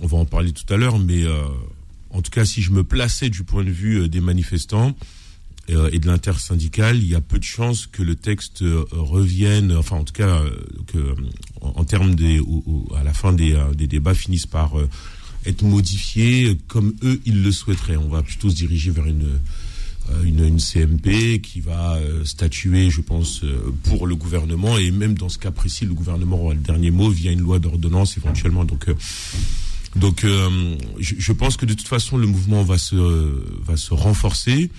on 0.00 0.06
va 0.06 0.18
en 0.18 0.24
parler 0.24 0.52
tout 0.52 0.72
à 0.72 0.76
l'heure, 0.76 0.98
mais 0.98 1.24
euh, 1.24 1.44
en 2.10 2.22
tout 2.22 2.30
cas, 2.30 2.44
si 2.44 2.62
je 2.62 2.70
me 2.72 2.84
plaçais 2.84 3.30
du 3.30 3.44
point 3.44 3.64
de 3.64 3.70
vue 3.70 4.02
euh, 4.02 4.08
des 4.08 4.20
manifestants 4.20 4.94
et 5.92 5.98
de 5.98 6.06
l'intersyndicale, 6.06 6.96
il 6.96 7.08
y 7.08 7.14
a 7.14 7.20
peu 7.20 7.38
de 7.38 7.44
chances 7.44 7.86
que 7.86 8.02
le 8.02 8.16
texte 8.16 8.64
revienne, 8.90 9.76
enfin 9.76 9.96
en 9.96 10.04
tout 10.04 10.14
cas, 10.14 10.40
que 10.86 11.14
en, 11.60 11.84
termes 11.84 12.14
des, 12.14 12.40
à 12.96 13.04
la 13.04 13.12
fin 13.12 13.34
des, 13.34 13.54
des 13.76 13.86
débats 13.86 14.14
finissent 14.14 14.46
par 14.46 14.72
être 15.44 15.60
modifiés 15.60 16.56
comme 16.68 16.94
eux 17.02 17.20
ils 17.26 17.42
le 17.42 17.52
souhaiteraient. 17.52 17.98
On 17.98 18.08
va 18.08 18.22
plutôt 18.22 18.48
se 18.48 18.54
diriger 18.54 18.90
vers 18.90 19.04
une 19.04 19.40
une, 20.24 20.44
une 20.44 20.60
CMP 20.60 21.40
qui 21.40 21.60
va 21.60 21.96
euh, 21.96 22.24
statuer, 22.24 22.90
je 22.90 23.00
pense, 23.00 23.42
euh, 23.44 23.72
pour 23.84 24.06
le 24.06 24.14
gouvernement 24.16 24.78
et 24.78 24.90
même 24.90 25.14
dans 25.14 25.28
ce 25.28 25.38
cas 25.38 25.50
précis, 25.50 25.84
le 25.86 25.94
gouvernement 25.94 26.42
aura 26.42 26.54
le 26.54 26.60
dernier 26.60 26.90
mot 26.90 27.10
via 27.10 27.30
une 27.32 27.40
loi 27.40 27.58
d'ordonnance 27.58 28.16
éventuellement. 28.16 28.64
Donc, 28.64 28.88
euh, 28.88 28.94
donc, 29.96 30.24
euh, 30.24 30.76
je, 30.98 31.14
je 31.18 31.32
pense 31.32 31.56
que 31.56 31.66
de 31.66 31.74
toute 31.74 31.88
façon, 31.88 32.16
le 32.16 32.26
mouvement 32.26 32.62
va 32.62 32.78
se 32.78 32.96
va 33.64 33.76
se 33.76 33.94
renforcer. 33.94 34.70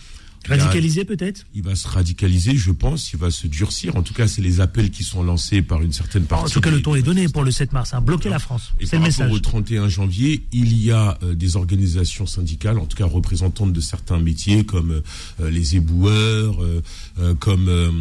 Radicalisé 0.48 1.06
peut-être? 1.06 1.46
Il 1.54 1.64
va 1.64 1.76
se 1.76 1.88
radicaliser, 1.88 2.56
je 2.56 2.72
pense, 2.72 3.12
il 3.14 3.20
va 3.20 3.30
se 3.30 3.48
durcir. 3.48 3.96
En 3.96 4.02
tout 4.04 4.14
cas, 4.14 4.28
c'est 4.28 4.42
les 4.42 4.62
appels 4.62 4.90
qui 4.90 5.04
sont 5.04 5.22
lancés 5.22 5.62
par 5.62 5.82
une 5.82 5.94
certaine 5.94 6.24
partie. 6.24 6.46
En 6.46 6.50
tout 6.50 6.62
cas, 6.62 6.72
le 6.72 6.82
ton 6.82 6.96
est 6.96 7.02
donné 7.02 7.28
pour 7.28 7.44
le 7.44 7.52
7 7.52 7.74
mars. 7.74 7.94
Hein, 7.94 8.02
bloquer 8.02 8.30
la 8.30 8.40
France. 8.40 8.74
C'est 8.84 8.98
le 8.98 9.04
message. 9.04 9.32
au 9.32 9.40
31 9.40 9.90
janvier, 9.90 10.44
il 10.52 10.78
y 10.82 10.92
a 10.92 11.18
euh, 11.24 11.36
des 11.36 11.56
organisations 11.56 12.26
syndicales, 12.26 12.80
en 12.80 12.86
tout 12.86 12.98
cas 12.98 13.06
représentantes 13.06 13.74
de 13.74 13.82
certains 13.82 14.20
métiers 14.20 14.66
comme 14.66 15.02
euh, 15.40 15.50
les 15.50 15.76
éboueurs, 15.76 16.64
euh, 16.64 16.82
euh, 17.20 17.36
comme 17.36 17.68
euh, 17.68 17.92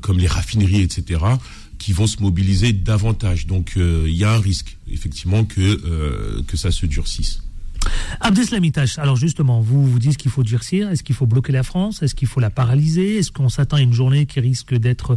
comme 0.00 0.18
les 0.18 0.26
raffineries, 0.28 0.82
etc., 0.82 1.20
qui 1.78 1.92
vont 1.92 2.06
se 2.06 2.22
mobiliser 2.22 2.72
davantage. 2.72 3.46
Donc 3.46 3.74
euh, 3.76 4.04
il 4.06 4.14
y 4.16 4.24
a 4.24 4.32
un 4.32 4.40
risque, 4.40 4.76
effectivement, 4.90 5.44
que 5.44 5.60
euh, 5.60 6.42
que 6.46 6.56
ça 6.56 6.70
se 6.70 6.86
durcisse. 6.86 7.42
Abdeslamitash, 8.20 8.98
alors 8.98 9.16
justement, 9.16 9.60
vous 9.60 9.86
vous 9.86 9.98
dites 9.98 10.16
qu'il 10.16 10.30
faut 10.30 10.42
durcir. 10.42 10.90
Est-ce 10.90 11.02
qu'il 11.02 11.14
faut 11.14 11.26
bloquer 11.26 11.52
la 11.52 11.62
France? 11.62 12.02
Est-ce 12.02 12.14
qu'il 12.14 12.28
faut 12.28 12.40
la 12.40 12.50
paralyser? 12.50 13.18
Est-ce 13.18 13.32
qu'on 13.32 13.48
s'attend 13.48 13.78
à 13.78 13.80
une 13.80 13.92
journée 13.92 14.26
qui 14.26 14.40
risque 14.40 14.74
d'être 14.74 15.16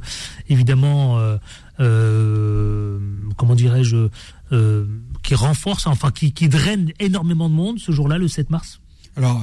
évidemment, 0.49 1.19
euh, 1.19 1.37
euh, 1.79 2.99
comment 3.37 3.55
dirais-je, 3.55 4.09
euh, 4.51 4.85
qui 5.23 5.35
renforce, 5.35 5.87
enfin 5.87 6.11
qui, 6.11 6.31
draine 6.49 6.91
énormément 6.99 7.49
de 7.49 7.55
monde 7.55 7.79
ce 7.79 7.91
jour-là, 7.91 8.17
le 8.17 8.27
7 8.27 8.49
mars? 8.49 8.81
Alors, 9.15 9.41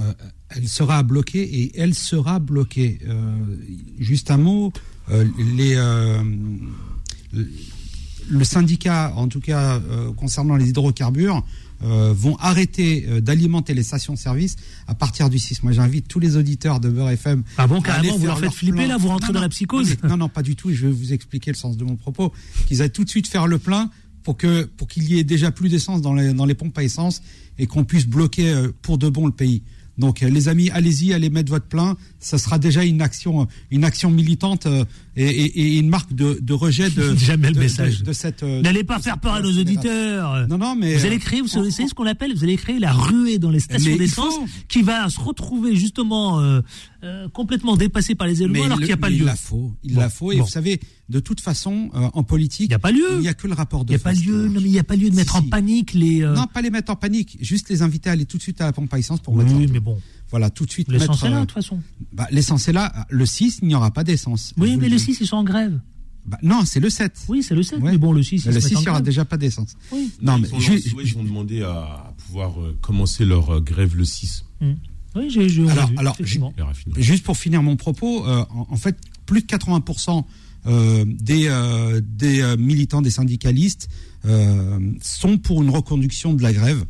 elle 0.50 0.68
sera 0.68 1.02
bloquée 1.02 1.42
et 1.42 1.80
elle 1.80 1.94
sera 1.94 2.38
bloquée. 2.40 2.98
Juste 3.98 4.30
un 4.30 4.36
mot, 4.36 4.70
le- 5.08 5.24
syndicat, 8.44 9.12
en 9.16 9.28
tout 9.28 9.40
cas 9.40 9.80
concernant 10.16 10.56
les 10.56 10.68
hydrocarbures, 10.68 11.42
euh, 11.84 12.12
vont 12.16 12.36
arrêter 12.36 13.06
euh, 13.08 13.20
d'alimenter 13.20 13.74
les 13.74 13.82
stations-service 13.82 14.56
à 14.86 14.94
partir 14.94 15.30
du 15.30 15.38
6. 15.38 15.62
Moi, 15.62 15.72
j'invite 15.72 16.08
tous 16.08 16.20
les 16.20 16.36
auditeurs 16.36 16.80
de 16.80 16.88
Beurre 16.88 17.10
FM. 17.10 17.42
Ah 17.58 17.66
bon, 17.66 17.80
carrément, 17.80 18.16
vous 18.16 18.26
leur 18.26 18.36
faites 18.36 18.44
leur 18.44 18.54
flipper, 18.54 18.86
là, 18.86 18.96
vous 18.96 19.08
rentrez 19.08 19.28
Non, 19.28 19.34
dans 19.34 19.40
non, 19.40 19.44
la 19.44 19.48
psychose 19.48 19.96
non, 20.02 20.10
Non, 20.10 20.16
non, 20.16 20.28
pas 20.28 20.42
du 20.42 20.56
tout. 20.56 20.72
Je 20.72 20.86
vais 20.86 20.92
vous 20.92 21.12
expliquer 21.12 21.50
le 21.50 21.56
sens 21.56 21.76
de 21.76 21.84
mon 21.84 21.96
propos. 21.96 22.32
Qu'ils 22.66 22.82
aillent 22.82 22.90
tout 22.90 23.04
de 23.04 23.10
suite 23.10 23.26
faire 23.26 23.46
le 23.46 23.58
plein 23.58 23.90
pour 24.22 24.36
que 24.36 24.64
pour 24.64 24.86
qu'il 24.86 25.04
y 25.04 25.18
ait 25.18 25.24
déjà 25.24 25.50
plus 25.50 25.68
d'essence 25.68 26.00
dans 26.00 26.14
les 26.14 26.32
dans 26.32 26.44
les 26.44 26.54
pompes 26.54 26.76
à 26.78 26.84
essence 26.84 27.22
et 27.58 27.66
qu'on 27.66 27.84
puisse 27.84 28.06
bloquer 28.06 28.50
euh, 28.50 28.68
pour 28.82 28.98
de 28.98 29.08
bon 29.08 29.26
le 29.26 29.32
pays. 29.32 29.62
Donc 29.98 30.20
les 30.20 30.48
amis, 30.48 30.70
allez-y, 30.70 31.12
allez 31.12 31.28
mettre 31.28 31.50
votre 31.50 31.66
plein. 31.66 31.96
Ça 32.18 32.38
sera 32.38 32.58
déjà 32.58 32.82
une 32.82 33.02
action, 33.02 33.46
une 33.70 33.84
action 33.84 34.10
militante 34.10 34.66
et, 35.16 35.24
et- 35.28 35.60
et 35.74 35.78
une 35.78 35.88
marque 35.88 36.12
de, 36.14 36.38
de 36.40 36.52
rejet 36.54 36.88
de, 36.90 37.14
Jamais 37.16 37.50
le 37.50 37.60
message. 37.60 38.00
de, 38.00 38.06
de 38.06 38.12
cette. 38.12 38.42
euh, 38.42 38.62
N'allez 38.62 38.84
pas 38.84 38.98
faire 38.98 39.18
peur 39.18 39.34
à 39.34 39.40
nos 39.40 39.48
accélération. 39.48 39.78
auditeurs. 39.90 40.48
Non, 40.48 40.58
non, 40.58 40.74
mais 40.76 40.96
vous 40.96 41.04
allez 41.06 41.16
euh, 41.16 41.18
créer, 41.18 41.40
vous 41.40 41.48
savez 41.48 41.70
ce 41.70 41.92
qu'on 41.94 42.06
appelle, 42.06 42.34
vous 42.34 42.44
allez 42.44 42.56
créer 42.56 42.78
la 42.78 42.92
ruée 42.92 43.38
dans 43.38 43.50
les 43.50 43.60
stations 43.60 43.96
d'essence 43.96 44.34
qui 44.68 44.82
va 44.82 45.08
se 45.10 45.20
retrouver 45.20 45.76
justement 45.76 46.40
euh, 46.40 46.60
euh, 47.04 47.28
complètement 47.28 47.76
dépassé 47.76 48.14
par 48.14 48.26
les 48.26 48.42
éléments 48.42 48.64
alors 48.64 48.78
il- 48.78 48.86
qu'il 48.86 48.86
n'y 48.88 48.92
a 48.92 48.96
pas 48.96 49.10
lieu. 49.10 49.16
Il 49.18 49.24
la 49.24 49.36
faut, 49.36 49.72
il 49.84 49.94
Bon, 49.94 50.00
la 50.00 50.08
faut. 50.08 50.32
Et 50.32 50.36
bon. 50.38 50.44
vous 50.44 50.50
savez, 50.50 50.80
de 51.08 51.20
toute 51.20 51.40
façon, 51.40 51.90
euh, 51.94 52.08
en 52.14 52.22
politique, 52.22 52.66
il 52.66 52.68
n'y 52.68 52.74
a 52.74 52.78
pas 52.78 52.92
lieu. 52.92 53.06
Il 53.12 53.18
n'y 53.20 53.28
a 53.28 53.34
que 53.34 53.46
le 53.46 53.54
rapport 53.54 53.84
de 53.84 53.90
Il 53.92 53.96
n'y 53.96 54.00
a 54.00 54.04
pas 54.04 54.14
force. 54.14 54.24
lieu, 54.24 54.46
non, 54.48 54.60
mais 54.60 54.68
il 54.68 54.72
n'y 54.72 54.78
a 54.78 54.84
pas 54.84 54.96
lieu 54.96 55.10
de 55.10 55.14
mettre 55.16 55.36
en 55.36 55.42
panique 55.42 55.92
les. 55.94 56.22
euh, 56.22 56.32
Non, 56.34 56.46
pas 56.46 56.62
les 56.62 56.70
mettre 56.70 56.90
en 56.92 56.96
panique, 56.96 57.36
juste 57.40 57.68
les 57.68 57.82
inviter 57.82 58.08
à 58.08 58.12
aller 58.12 58.24
tout 58.24 58.38
de 58.38 58.42
suite 58.42 58.60
à 58.60 58.64
la 58.66 58.72
pompe 58.72 58.92
à 58.94 58.98
essence 58.98 59.20
pour 59.20 59.34
Oui, 59.34 59.44
mettre. 59.44 59.72
mais 59.72 59.80
bon. 59.80 60.00
Voilà, 60.32 60.50
tout 60.50 60.66
de 60.66 60.70
suite. 60.72 60.90
L'essence 60.90 61.22
est 61.22 61.28
là, 61.30 61.36
euh, 61.36 61.40
de 61.42 61.44
toute 61.46 61.54
façon. 61.54 61.78
bah, 62.12 62.26
L'essence 62.32 62.66
est 62.66 62.72
là. 62.72 63.06
Le 63.10 63.24
6, 63.26 63.60
il 63.62 63.68
n'y 63.68 63.74
aura 63.76 63.92
pas 63.92 64.02
d'essence. 64.02 64.52
Oui, 64.56 64.72
Je 64.72 64.76
mais 64.76 64.88
le 64.88 64.94
le 64.94 64.96
dis. 64.98 65.04
6, 65.04 65.18
ils 65.20 65.26
sont 65.28 65.36
en 65.36 65.44
grève. 65.44 65.78
Bah, 66.26 66.38
non, 66.42 66.64
c'est 66.64 66.80
le 66.80 66.88
7. 66.90 67.12
Oui, 67.28 67.42
c'est 67.42 67.54
le 67.54 67.62
7, 67.62 67.80
mais 67.80 67.98
bon, 67.98 68.12
le 68.12 68.22
6, 68.22 68.46
Mais 68.46 68.52
ils 68.52 68.54
le 68.54 68.60
se 68.60 68.68
6, 68.68 68.74
mettent 68.74 68.78
en 68.78 68.80
il 68.80 68.82
n'y 68.84 68.88
aura 68.90 68.98
grève. 69.00 69.04
déjà 69.06 69.24
pas 69.24 69.36
d'essence. 69.36 69.74
Oui. 69.92 70.10
Non, 70.20 70.38
mais 70.38 70.48
ils, 70.52 70.58
lancé- 70.58 70.94
ils 71.04 71.16
ont 71.18 71.24
demandé 71.24 71.62
à, 71.62 72.12
pouvoir 72.26 72.60
euh, 72.60 72.76
commencer 72.80 73.24
leur 73.24 73.50
euh, 73.56 73.60
grève 73.60 73.94
le 73.96 74.04
6. 74.04 74.44
Hmm. 74.60 74.72
Oui, 75.14 75.28
j'ai 75.28 75.68
Alors, 75.68 75.88
vu, 75.90 75.96
alors. 75.98 76.16
Juste 76.96 77.24
pour 77.24 77.36
finir 77.36 77.62
mon 77.62 77.76
propos, 77.76 78.26
euh, 78.26 78.44
en, 78.50 78.66
en 78.70 78.76
fait, 78.76 78.96
plus 79.26 79.42
de 79.42 79.46
80% 79.46 80.24
euh, 80.66 81.04
des, 81.06 81.48
euh, 81.48 82.00
des 82.02 82.40
euh, 82.40 82.56
militants, 82.56 83.02
des 83.02 83.10
syndicalistes 83.10 83.88
euh, 84.24 84.78
sont 85.02 85.36
pour 85.36 85.62
une 85.62 85.68
reconduction 85.70 86.32
de 86.32 86.42
la 86.42 86.52
grève. 86.52 86.84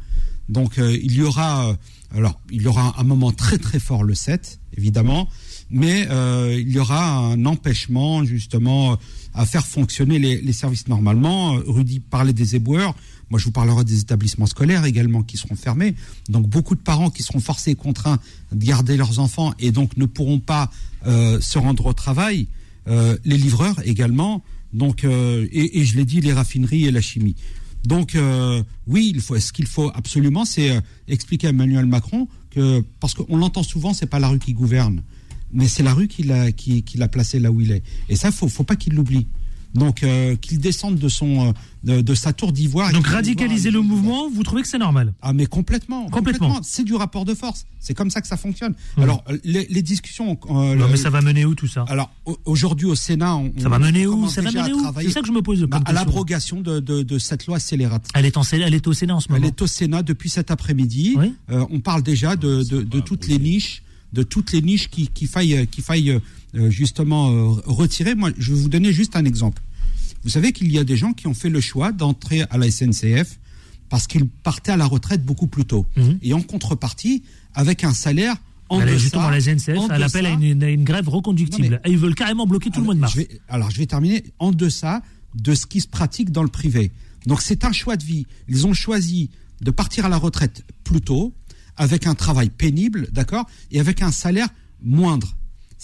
Donc, 0.49 0.79
euh, 0.79 0.97
il 1.03 1.15
y 1.15 1.23
aura, 1.23 1.71
euh, 1.71 1.75
alors, 2.15 2.41
il 2.51 2.63
y 2.63 2.67
aura 2.67 2.95
un 2.99 3.05
moment 3.05 3.33
très 3.33 3.59
très 3.59 3.79
fort 3.79 4.05
le 4.05 4.15
7, 4.15 4.61
évidemment, 4.77 5.29
mais 5.71 6.07
euh, 6.11 6.59
il 6.61 6.71
y 6.71 6.79
aura 6.79 7.17
un 7.17 7.47
empêchement 7.47 8.25
justement 8.25 8.99
à 9.35 9.47
faire 9.47 9.67
fonctionner 9.67 10.19
les, 10.19 10.53
services 10.53 10.89
normalement. 10.89 11.57
Euh, 11.57 11.65
Rudy 11.67 12.01
parlait 12.01 12.35
des 12.35 12.57
éboueurs. 12.57 12.95
Moi, 13.31 13.39
je 13.39 13.47
vous 13.47 13.53
parlerai 13.53 13.85
des 13.85 14.01
établissements 14.01 14.45
scolaires 14.45 14.85
également 14.85 15.23
qui 15.23 15.39
seront 15.39 15.57
fermés. 15.57 15.95
Donc, 16.29 16.47
beaucoup 16.47 16.75
de 16.75 16.83
parents 16.83 17.09
qui 17.09 17.23
seront 17.23 17.41
forcés 17.41 17.71
et 17.71 17.75
contraints 17.75 18.19
de 18.53 18.63
garder 18.63 18.99
leurs 18.99 19.21
enfants 19.21 19.55
et 19.59 19.73
donc 19.73 19.97
ne 19.97 20.05
pourront 20.05 20.39
pas 20.39 20.71
euh, 21.07 21.41
se 21.41 21.59
rendre 21.59 21.87
au 21.87 21.93
travail. 21.95 22.49
Euh, 22.89 23.17
les 23.25 23.39
livreurs 23.39 23.81
également. 23.85 24.43
Donc, 24.73 25.05
euh, 25.05 25.47
et 25.53 25.85
je 25.85 25.97
l'ai 25.97 26.05
dit, 26.05 26.21
les 26.21 26.33
raffineries 26.33 26.87
et 26.87 26.91
la 26.91 27.01
chimie. 27.01 27.37
Donc, 27.85 28.15
euh, 28.15 28.63
oui, 28.87 29.13
il 29.15 29.21
faut, 29.21 29.39
ce 29.39 29.53
qu'il 29.53 29.67
faut 29.67 29.91
absolument, 29.95 30.45
c'est 30.45 30.71
euh, 30.71 30.81
expliquer 31.09 31.49
à 31.49 31.51
Emmanuel 31.51 31.87
Macron 31.87 32.29
que, 32.51 32.85
parce 33.01 33.15
qu'on 33.15 33.37
l'entend 33.37 33.63
souvent, 33.63 33.93
c'est 33.93 34.07
pas 34.07 34.21
la 34.21 34.29
rue 34.29 34.39
qui 34.39 34.53
gouverne, 34.53 35.03
mais 35.53 35.67
c'est 35.67 35.83
la 35.83 35.93
rue 35.93 36.07
qui 36.07 36.23
l'a 36.23 36.53
qui, 36.53 36.83
qui 36.83 36.99
l'a 36.99 37.09
placé 37.09 37.41
là 37.41 37.51
où 37.51 37.61
il 37.61 37.73
est. 37.73 37.83
Et 38.09 38.17
ça, 38.17 38.31
faut, 38.31 38.49
faut 38.49 38.65
pas 38.65 38.77
qu'il 38.77 38.95
l'oublie. 38.95 39.27
Donc, 39.75 40.03
euh, 40.03 40.37
qu'il 40.37 40.59
descende 40.59 40.97
de 40.99 41.09
son 41.09 41.49
euh, 41.49 41.53
de, 41.83 42.01
de 42.03 42.15
sa 42.15 42.33
tour 42.35 42.53
d'ivoire. 42.53 42.93
Donc 42.93 43.07
radicaliser 43.07 43.71
le 43.71 43.81
mouvement, 43.81 44.29
vous 44.31 44.43
trouvez 44.43 44.61
que 44.63 44.69
c'est 44.69 44.79
normal? 44.79 45.15
Ah 45.23 45.33
mais 45.33 45.47
complètement, 45.47 46.09
Complètement. 46.11 46.61
C'est 46.63 46.85
du 46.85 46.95
rapport 46.95 47.25
de 47.25 47.35
force. 47.35 47.65
C'est 47.81 47.95
comme 47.95 48.11
ça 48.11 48.21
que 48.21 48.27
ça 48.29 48.37
fonctionne. 48.37 48.75
Alors 48.99 49.25
euh, 49.31 49.39
les, 49.45 49.67
les 49.71 49.83
discussions. 49.83 50.39
euh, 50.51 50.53
Non, 50.53 50.75
le- 50.75 50.89
mais 50.89 50.97
ça 50.99 51.09
va 51.11 51.23
mener 51.23 51.45
où 51.47 51.55
tout 51.55 51.67
ça? 51.69 51.85
Alors 51.89 52.11
au- 52.27 52.37
aujourd'hui 52.45 52.87
au 52.87 52.95
Sénat, 52.95 53.35
on, 53.37 53.53
Ça 53.59 53.69
va 53.71 53.79
mener 53.79 54.07
où? 54.07 54.29
Ça 54.29 54.43
va 54.43 54.51
mener 54.53 54.73
où? 54.75 54.81
travailler, 54.83 55.09
C'est 55.09 55.15
ça 55.15 55.21
que 55.23 55.27
je 55.27 55.33
me 55.33 55.43
pose. 55.43 55.63
bah, 55.65 55.81
à 55.87 55.93
l'abrogation 55.93 56.61
de, 56.61 56.79
de, 56.79 57.03
de 57.03 57.19
cette 57.19 57.47
loi 57.47 57.59
scélérate. 57.59 58.07
Elle 58.15 58.27
est, 58.27 58.37
en, 58.37 58.43
elle 58.53 58.75
est 58.75 58.87
au 58.87 58.93
Sénat 58.93 59.17
en 59.17 59.21
ce 59.21 59.27
Elle 59.31 59.37
moment. 59.37 59.47
est 59.49 59.63
au 59.63 59.67
Sénat 59.67 60.03
depuis 60.03 60.29
cet 60.29 60.51
après-midi. 60.51 61.15
Oui. 61.17 61.33
Euh, 61.51 61.65
on 61.71 61.81
parle 61.81 62.03
déjà 62.03 62.37
de, 62.37 62.63
de, 62.63 62.83
de 62.83 63.01
toutes 63.01 63.27
les 63.27 63.39
niches, 63.39 63.83
de 64.13 64.23
toutes 64.23 64.53
les 64.53 64.61
niches 64.63 64.89
qui, 64.91 65.09
qui 65.09 65.27
faille, 65.27 65.67
qui 65.69 65.81
faille 65.81 66.21
justement 66.71 67.31
euh, 67.31 67.61
retirer. 67.67 68.15
Moi, 68.15 68.31
je 68.39 68.53
vais 68.53 68.61
vous 68.61 68.69
donner 68.69 68.93
juste 68.93 69.17
un 69.17 69.25
exemple. 69.25 69.63
Vous 70.25 70.31
savez 70.31 70.53
qu'il 70.53 70.71
y 70.71 70.79
a 70.79 70.85
des 70.85 70.97
gens 70.97 71.13
qui 71.13 71.27
ont 71.27 71.35
fait 71.35 71.51
le 71.51 71.61
choix 71.61 71.93
d'entrer 71.93 72.43
à 72.51 72.59
la 72.59 72.71
SNCF 72.71 73.39
parce 73.89 74.07
qu'ils 74.07 74.29
partaient 74.29 74.73
à 74.73 74.77
la 74.77 74.87
retraite 74.87 75.25
beaucoup 75.25 75.47
plus 75.49 75.65
tôt. 75.65 75.87
Et 76.23 76.33
en 76.33 76.43
contrepartie, 76.43 77.23
avec 77.55 77.85
un 77.85 77.93
salaire 77.93 78.37
en 78.69 78.79
deçà- 78.95 78.99
justement 78.99 79.29
la 79.31 79.41
SNCF, 79.41 79.77
en 79.79 79.89
elle 79.91 80.03
appelle 80.03 80.27
à 80.27 80.31
une, 80.31 80.63
à 80.63 80.71
une 80.71 80.85
grève 80.85 81.09
reconductible. 81.09 81.81
Mais- 81.85 81.91
Et 81.91 81.93
ils 81.93 81.99
veulent 81.99 82.15
carrément 82.15 82.47
bloquer 82.47 82.71
tout 82.71 82.81
le 82.81 82.87
mois 82.87 82.95
de 82.95 83.01
mars. 83.01 83.13
je 83.13 83.19
vais- 83.19 83.29
alors, 83.49 83.71
je 83.71 83.79
vais 83.79 83.87
terminer 83.87 84.23
en 84.39 84.51
deçà 84.53 85.03
de 85.35 85.55
ce 85.55 85.67
qui 85.67 85.81
se 85.81 85.89
pratique 85.89 86.31
dans 86.31 86.43
le 86.43 86.49
privé. 86.49 86.93
Donc, 87.27 87.43
c'est 87.43 87.65
un 87.65 87.73
choix 87.73 87.97
de 87.97 88.05
vie. 88.05 88.27
Ils 88.49 88.67
ont 88.67 88.73
choisi 88.75 89.31
de 89.61 89.71
partir 89.71 90.07
à 90.07 90.09
la 90.09 90.17
retraite 90.17 90.65
plus 90.85 91.01
tôt, 91.01 91.35
avec 91.77 92.07
un 92.07 92.15
travail 92.15 92.49
pénible, 92.51 93.09
d'accord, 93.13 93.47
et 93.71 93.81
avec 93.81 94.03
un 94.03 94.11
salaire 94.13 94.49
moindre. 94.83 95.35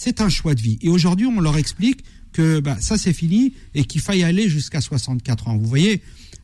C'est 0.01 0.21
un 0.21 0.29
choix 0.29 0.55
de 0.55 0.61
vie. 0.61 0.79
Et 0.81 0.87
aujourd'hui, 0.87 1.25
on 1.25 1.41
leur 1.41 1.57
explique 1.57 2.05
que 2.31 2.61
bah, 2.61 2.77
ça, 2.79 2.97
c'est 2.97 3.11
fini 3.11 3.51
et 3.75 3.83
qu'il 3.83 3.99
faille 3.99 4.23
aller 4.23 4.47
jusqu'à 4.47 4.79
64 4.79 5.49
ans. 5.49 5.57
Vous 5.57 5.67
voyez, 5.67 6.01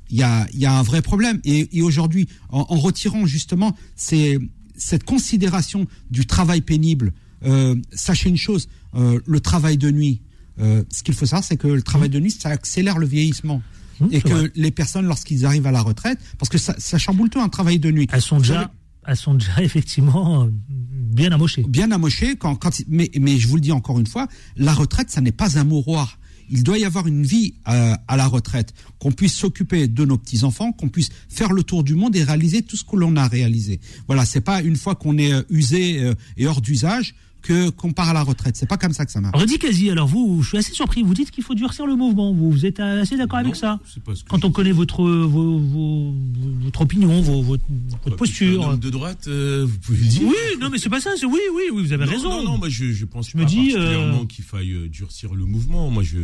il 0.10 0.18
y 0.18 0.24
a, 0.24 0.46
y 0.54 0.66
a 0.66 0.78
un 0.78 0.82
vrai 0.84 1.02
problème. 1.02 1.40
Et, 1.46 1.70
et 1.78 1.82
aujourd'hui, 1.82 2.28
en, 2.50 2.66
en 2.68 2.76
retirant 2.76 3.26
justement 3.26 3.74
ces, 3.96 4.40
cette 4.76 5.06
considération 5.06 5.88
du 6.12 6.26
travail 6.26 6.60
pénible, 6.60 7.14
euh, 7.46 7.76
sachez 7.94 8.28
une 8.28 8.36
chose, 8.36 8.68
euh, 8.94 9.22
le 9.26 9.40
travail 9.40 9.78
de 9.78 9.90
nuit, 9.90 10.20
euh, 10.60 10.84
ce 10.92 11.02
qu'il 11.02 11.14
faut 11.14 11.26
savoir, 11.26 11.46
c'est 11.46 11.56
que 11.56 11.70
le 11.70 11.82
travail 11.82 12.10
de 12.10 12.20
nuit, 12.20 12.32
ça 12.32 12.50
accélère 12.50 12.98
le 12.98 13.08
vieillissement. 13.08 13.62
et 14.12 14.16
c'est 14.16 14.22
que 14.24 14.34
vrai. 14.34 14.52
les 14.56 14.72
personnes, 14.72 15.06
lorsqu'ils 15.06 15.46
arrivent 15.46 15.68
à 15.68 15.72
la 15.72 15.82
retraite, 15.82 16.20
parce 16.40 16.50
que 16.50 16.58
ça, 16.58 16.76
ça 16.78 16.98
chamboule 16.98 17.30
tout 17.30 17.40
un 17.40 17.48
travail 17.48 17.80
de 17.80 17.90
nuit. 17.90 18.08
Elles 18.12 18.22
sont 18.22 18.40
déjà, 18.40 18.70
elles 19.08 19.18
sont 19.18 19.36
déjà 19.36 19.54
effectivement 19.64 20.48
bien 20.68 21.32
amochées. 21.32 21.64
Bien 21.68 21.92
amoché, 21.92 22.36
quand, 22.36 22.56
quand, 22.56 22.82
mais, 22.88 23.10
mais 23.20 23.38
je 23.38 23.48
vous 23.48 23.56
le 23.56 23.62
dis 23.62 23.72
encore 23.72 24.00
une 24.00 24.08
fois, 24.08 24.28
la 24.58 24.74
retraite, 24.74 25.10
ça 25.10 25.22
n'est 25.22 25.32
pas 25.32 25.58
un 25.58 25.64
mouroir. 25.64 26.20
Il 26.50 26.64
doit 26.64 26.78
y 26.78 26.86
avoir 26.86 27.08
une 27.08 27.26
vie 27.26 27.56
euh, 27.68 27.96
à 28.08 28.18
la 28.18 28.28
retraite, 28.28 28.74
qu'on 29.00 29.12
puisse 29.12 29.34
s'occuper 29.34 29.88
de 29.88 30.06
nos 30.06 30.18
petits 30.18 30.44
enfants, 30.44 30.72
qu'on 30.72 30.90
puisse 30.90 31.10
faire 31.28 31.52
le 31.52 31.64
tour 31.64 31.84
du 31.84 31.96
monde 31.96 32.16
et 32.16 32.24
réaliser 32.24 32.62
tout 32.62 32.78
ce 32.78 32.84
que 32.84 32.96
l'on 32.96 33.16
a 33.16 33.28
réalisé. 33.28 33.80
Voilà, 34.08 34.26
c'est 34.26 34.42
pas 34.42 34.62
une 34.62 34.76
fois 34.76 34.94
qu'on 34.94 35.18
est 35.18 35.34
euh, 35.34 35.42
usé 35.50 36.04
euh, 36.04 36.14
et 36.38 36.46
hors 36.46 36.62
d'usage 36.62 37.16
que 37.46 37.70
qu'on 37.70 37.94
part 37.94 38.10
à 38.10 38.14
la 38.14 38.24
retraite. 38.24 38.56
C'est 38.58 38.68
pas 38.68 38.78
comme 38.78 38.94
ça 38.94 39.06
que 39.06 39.12
ça 39.12 39.22
marche. 39.22 39.40
Rudy 39.40 39.60
Kazi, 39.60 39.92
alors 39.92 40.08
vous, 40.08 40.42
je 40.42 40.50
suis 40.50 40.58
assez 40.58 40.74
surpris. 40.74 41.04
Vous 41.04 41.14
dites 41.14 41.30
qu'il 41.30 41.44
faut 41.44 41.54
durcir 41.54 41.86
le 41.86 41.96
mouvement. 41.96 42.34
Vous, 42.34 42.52
vous 42.52 42.66
êtes 42.66 42.80
assez 42.80 43.18
d'accord 43.18 43.40
avec 43.40 43.56
ça 43.56 43.80
Quand 44.28 44.44
on 44.46 44.52
connaît 44.52 44.72
votre, 44.72 45.04
vos- 45.04 45.60
vos- 45.60 46.14
votre 46.64 46.82
opinion, 46.82 47.22
vos- 47.22 47.42
votre, 47.44 47.64
votre 48.04 48.16
posture. 48.16 48.68
Un 48.68 48.74
homme 48.74 48.80
de 48.80 48.90
droite, 48.90 49.26
euh, 49.28 49.66
vous 49.70 49.78
pouvez 49.78 50.00
le 50.00 50.06
dire. 50.06 50.28
Oui, 50.28 50.36
non, 50.60 50.70
mais 50.72 50.80
c'est 50.80 50.90
pas 50.90 51.00
ça. 51.02 51.12
c'est- 51.18 51.26
Oui, 51.28 51.40
oui, 51.54 51.64
oui, 51.74 51.84
vous 51.84 51.94
avez 51.94 52.06
Non, 52.06 52.12
raison. 52.12 52.30
Non, 52.30 52.44
non, 52.44 52.58
moi 52.58 52.70
je, 52.70 52.92
je 52.92 53.06
pense 53.06 53.34
me 53.36 53.44
pas 53.44 53.46
dis, 53.50 53.72
particulièrement 53.74 54.22
euh, 54.24 54.26
qu'il 54.26 54.44
faille 54.44 54.72
euh, 54.74 54.90
durcir 54.90 55.36
le 55.36 55.46
mouvement. 55.46 55.90
Moi 55.92 56.02
je, 56.04 56.18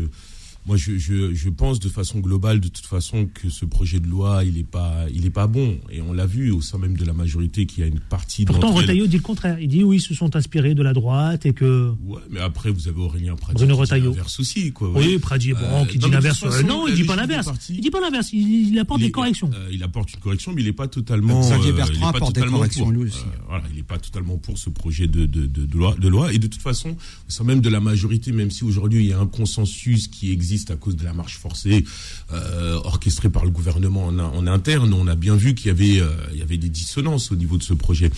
moi 0.66 0.78
je, 0.78 0.98
je, 0.98 1.34
je 1.34 1.50
pense 1.50 1.80
de 1.80 1.90
façon 1.90 2.20
globale, 2.20 2.60
de 2.60 2.68
toute 2.68 2.86
façon, 2.86 3.28
que 3.34 3.50
ce 3.50 3.66
projet 3.66 4.00
de 4.00 4.08
loi, 4.08 4.44
il 4.46 4.58
est 4.58 4.64
pas, 4.64 5.06
il 5.14 5.26
est 5.26 5.30
pas 5.32 5.48
bon. 5.48 5.78
Et 5.92 6.02
on 6.02 6.14
l'a 6.14 6.26
vu 6.26 6.52
au 6.52 6.62
sein 6.62 6.78
même 6.78 6.96
de 6.96 7.04
la 7.06 7.14
majorité 7.14 7.66
qu'il 7.66 7.80
y 7.82 7.84
a 7.84 7.88
une 7.88 8.00
partie. 8.00 8.46
Pourtant, 8.46 8.70
elles- 8.72 8.78
Retailleau 8.82 9.08
dit 9.08 9.18
le 9.18 9.22
contraire. 9.24 9.60
Il 9.60 9.68
dit 9.68 9.84
oui, 9.84 9.98
ils 9.98 10.02
se 10.02 10.14
sont 10.14 10.36
inspirés 10.36 10.74
de 10.76 10.84
la 10.84 10.94
droite 10.94 11.46
et 11.46 11.54
que. 11.54 11.92
Ouais, 12.06 12.22
mais 12.30 12.40
après 12.40 12.70
vous 12.72 12.88
avez 12.88 13.00
Aurélien 13.02 13.36
Pradier 13.36 13.66
Bruno 13.66 13.74
qui 13.74 13.78
dit 13.78 13.82
Retailleau. 13.82 14.10
l'inverse 14.12 14.40
aussi, 14.40 14.72
quoi. 14.72 14.88
vous 14.90 14.96
Oui, 14.98 15.04
voyez. 15.04 15.20
Pradier, 15.20 15.54
bon, 15.54 15.60
Euh, 15.62 15.86
qui 15.86 15.98
non, 16.00 16.08
dit 16.08 16.14
l'inverse. 16.14 16.44
Euh, 16.44 16.64
non, 16.64 16.88
il 16.88 16.96
dit 16.96 17.04
pas 17.04 17.16
l'inverse. 17.16 17.50
Il 17.70 17.82
dit 17.82 17.90
pas 17.90 18.00
l'inverse. 18.02 18.30
Il, 18.34 18.70
il 18.70 18.80
apporte 18.80 19.00
Il 19.00 19.04
des 19.04 19.08
est- 19.08 19.12
corrections. 19.12 19.50
euh, 19.54 19.70
il 19.72 19.82
apporte 19.84 20.14
une 20.14 20.20
correction, 20.20 20.54
mais 20.54 20.62
il 20.62 20.66
n'est 20.66 20.74
pas 20.74 20.88
totalement. 20.88 21.42
Xavier 21.42 21.72
euh, 21.72 21.74
Bertrand 21.74 21.94
il 21.94 21.98
est 21.98 22.02
pas 22.02 22.08
apporte 22.10 22.34
des 22.36 22.40
totalement 22.42 22.58
corrections, 22.58 22.84
pour. 22.84 22.92
lui 22.94 23.04
aussi. 23.04 23.20
Euh, 23.26 23.38
voilà, 23.48 23.64
il 23.72 23.76
n'est 23.78 23.84
pas 23.84 23.98
totalement 23.98 24.38
pour 24.38 24.58
ce 24.58 24.70
projet 24.70 25.08
de, 25.08 25.26
de, 25.26 25.46
de, 25.46 25.66
de 25.66 25.78
loi, 25.78 25.96
de 26.00 26.08
loi. 26.08 26.34
Et 26.34 26.38
de 26.38 26.48
toute 26.48 26.62
façon, 26.62 26.90
au 26.92 26.96
sein 27.32 27.44
même 27.44 27.62
de 27.62 27.70
la 27.70 27.80
majorité, 27.80 28.32
même 28.32 28.52
si 28.52 28.64
aujourd'hui 28.64 29.04
il 29.06 29.10
y 29.10 29.14
a 29.14 29.20
un 29.20 29.28
consensus 29.28 30.08
qui 30.08 30.32
existe 30.32 30.51
à 30.70 30.76
cause 30.76 30.96
de 30.96 31.04
la 31.04 31.14
marche 31.14 31.38
forcée 31.38 31.86
euh, 32.34 32.76
orchestrée 32.84 33.30
par 33.30 33.46
le 33.46 33.52
gouvernement 33.52 34.06
en, 34.08 34.48
interne, 34.48 34.94
on 34.94 35.08
a 35.08 35.16
bien 35.16 35.36
vu 35.36 35.54
qu'il 35.56 35.68
y 35.68 35.70
avait, 35.70 36.02
euh, 36.02 36.10
il 36.34 36.40
y 36.40 36.42
avait 36.42 36.58
des 36.58 36.70
dissonances 36.70 37.32
au 37.32 37.36
niveau 37.36 37.58
de 37.58 37.64
ce 37.64 37.74
projet. 37.74 38.12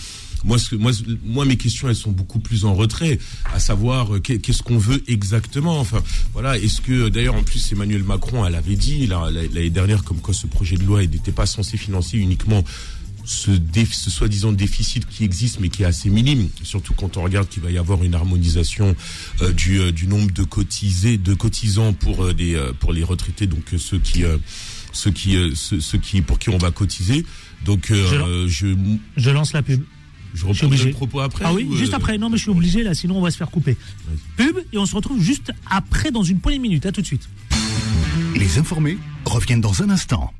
Moi, 0.44 1.44
mes 1.46 1.56
questions, 1.56 1.88
elles 1.88 1.96
sont 1.96 2.10
beaucoup 2.10 2.38
plus 2.38 2.64
en 2.64 2.74
retrait, 2.74 3.18
à 3.54 3.60
savoir 3.60 4.14
euh, 4.14 4.20
qu'est- 4.20 4.38
qu'est-ce 4.38 4.62
qu'on 4.62 4.76
veut 4.78 5.02
exactement? 5.06 5.78
Enfin, 5.80 6.02
voilà. 6.32 6.58
Est-ce 6.58 6.80
que, 6.80 7.08
d'ailleurs, 7.08 7.34
en 7.36 7.42
plus, 7.42 7.72
Emmanuel 7.72 8.02
Macron, 8.02 8.44
elle 8.44 8.54
avait 8.54 8.76
dit 8.76 9.06
l'année 9.06 9.70
dernière, 9.70 10.04
comme 10.04 10.18
quoi 10.20 10.34
ce 10.34 10.46
projet 10.46 10.76
de 10.76 10.84
loi 10.84 11.00
n'était 11.06 11.32
pas 11.32 11.46
censé 11.46 11.76
financer 11.78 12.18
uniquement 12.18 12.62
ce, 13.24 14.10
soi-disant 14.10 14.52
déficit 14.52 15.06
qui 15.08 15.24
existe 15.24 15.60
mais 15.60 15.68
qui 15.68 15.82
est 15.82 15.86
assez 15.86 16.10
minime, 16.10 16.48
surtout 16.62 16.94
quand 16.94 17.16
on 17.16 17.22
regarde 17.22 17.48
qu'il 17.48 17.62
va 17.62 17.70
y 17.70 17.78
avoir 17.78 18.02
une 18.04 18.14
harmonisation 18.14 18.94
euh, 19.42 19.52
du, 19.52 19.80
euh, 19.80 19.92
du 19.92 20.06
nombre 20.06 20.30
de 20.32 20.42
cotisés, 20.44 21.16
de 21.18 21.34
cotisants 21.34 21.92
pour 21.92 22.24
euh, 22.24 22.34
des 22.34 22.54
euh, 22.54 22.72
pour 22.78 22.92
les 22.92 23.02
retraités, 23.02 23.46
donc 23.46 23.72
euh, 23.72 23.78
ceux 23.78 23.98
qui 23.98 24.24
euh, 24.24 24.36
ceux 24.92 25.10
qui 25.10 25.36
euh, 25.36 25.54
ceux, 25.54 25.80
ceux 25.80 25.98
qui 25.98 26.22
pour 26.22 26.38
qui 26.38 26.50
on 26.50 26.58
va 26.58 26.70
cotiser. 26.70 27.24
Donc 27.64 27.90
euh, 27.90 28.46
je 28.48 28.74
Je 29.16 29.30
lance 29.30 29.52
la 29.52 29.62
pub. 29.62 29.82
je 30.34 30.40
suis 30.40 30.48
reprends 30.48 30.66
obligé. 30.66 30.84
le 30.86 30.90
propos 30.92 31.20
après. 31.20 31.44
Ah 31.46 31.52
oui, 31.54 31.64
ou, 31.68 31.76
juste 31.76 31.94
après. 31.94 32.18
Non, 32.18 32.28
mais 32.28 32.36
je 32.36 32.42
suis 32.42 32.50
obligé 32.50 32.82
là, 32.82 32.94
sinon 32.94 33.16
on 33.18 33.22
va 33.22 33.30
se 33.30 33.36
faire 33.36 33.50
couper. 33.50 33.76
Pub 34.36 34.58
et 34.72 34.78
on 34.78 34.86
se 34.86 34.94
retrouve 34.94 35.22
juste 35.22 35.52
après 35.70 36.10
dans 36.10 36.22
une 36.22 36.40
poignée 36.40 36.58
de 36.58 36.62
minutes. 36.62 36.86
À 36.86 36.92
tout 36.92 37.00
de 37.00 37.06
suite. 37.06 37.28
Les 38.36 38.58
informés 38.58 38.98
reviennent 39.24 39.60
dans 39.60 39.82
un 39.82 39.90
instant. 39.90 40.32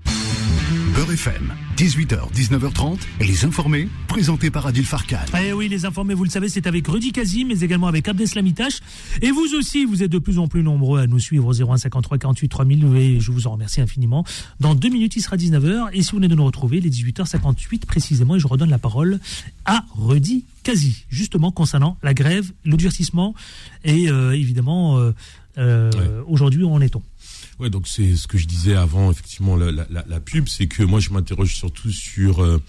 Beurre 0.95 1.11
FM, 1.11 1.53
18h, 1.77 2.33
19h30, 2.33 2.99
les 3.21 3.45
informés, 3.45 3.89
présentés 4.07 4.53
par 4.53 4.65
Adil 4.69 4.85
Farkan. 4.85 5.19
Eh 5.43 5.53
oui, 5.53 5.69
les 5.69 5.87
informés, 5.87 6.15
vous 6.15 6.23
le 6.23 6.31
savez, 6.31 6.49
c'est 6.49 6.69
avec 6.69 6.87
Rudy 6.87 7.11
Kazi, 7.11 7.45
mais 7.45 7.59
également 7.63 7.89
avec 7.89 8.07
Abdeslam 8.07 8.47
Itache. 8.47 8.79
Et 9.21 9.33
vous 9.33 9.55
aussi, 9.59 9.85
vous 9.87 10.05
êtes 10.05 10.11
de 10.13 10.21
plus 10.21 10.39
en 10.39 10.47
plus 10.47 10.63
nombreux 10.63 11.01
à 11.01 11.09
nous 11.09 11.19
suivre 11.19 11.49
au 11.49 11.53
0153 11.53 12.19
48 12.19 12.49
3000 12.49 12.97
et 12.97 13.19
je 13.19 13.33
vous 13.33 13.49
en 13.49 13.51
remercie 13.51 13.81
infiniment. 13.81 14.25
Dans 14.61 14.77
deux 14.77 14.89
minutes, 14.89 15.17
il 15.17 15.21
sera 15.21 15.37
19h. 15.37 15.89
Et 15.95 16.03
si 16.03 16.13
vous 16.13 16.19
venez 16.19 16.29
de 16.29 16.37
nous 16.37 16.45
retrouver, 16.45 16.81
les 16.81 16.91
18h58 16.91 17.87
précisément, 17.87 18.37
et 18.37 18.39
je 18.39 18.47
redonne 18.47 18.71
la 18.71 18.79
parole 18.79 19.19
à 19.65 19.85
Rudy 19.97 20.45
Kazi, 20.63 21.07
justement 21.09 21.51
concernant 21.51 21.99
la 22.05 22.15
grève, 22.15 22.53
le 22.65 22.77
durcissement 22.77 23.35
et 23.83 24.09
euh, 24.09 24.31
évidemment, 24.31 24.99
euh, 24.99 25.13
euh, 25.59 26.23
aujourd'hui, 26.27 26.63
où 26.63 26.73
en 26.73 26.81
est-on? 26.81 27.03
Ouais, 27.61 27.71
donc 27.71 27.87
c'est 27.87 28.17
ce 28.17 28.27
que 28.27 28.37
je 28.37 28.47
disais 28.47 28.75
avant, 28.75 29.11
effectivement, 29.13 29.57
la, 29.57 29.71
la, 29.71 29.87
la 29.89 30.21
pub, 30.21 30.49
c'est 30.49 30.67
que 30.67 30.83
moi 30.83 30.99
je 30.99 31.11
m'interroge 31.11 31.55
surtout 31.55 31.91
sur 31.93 32.43
euh, 32.43 32.61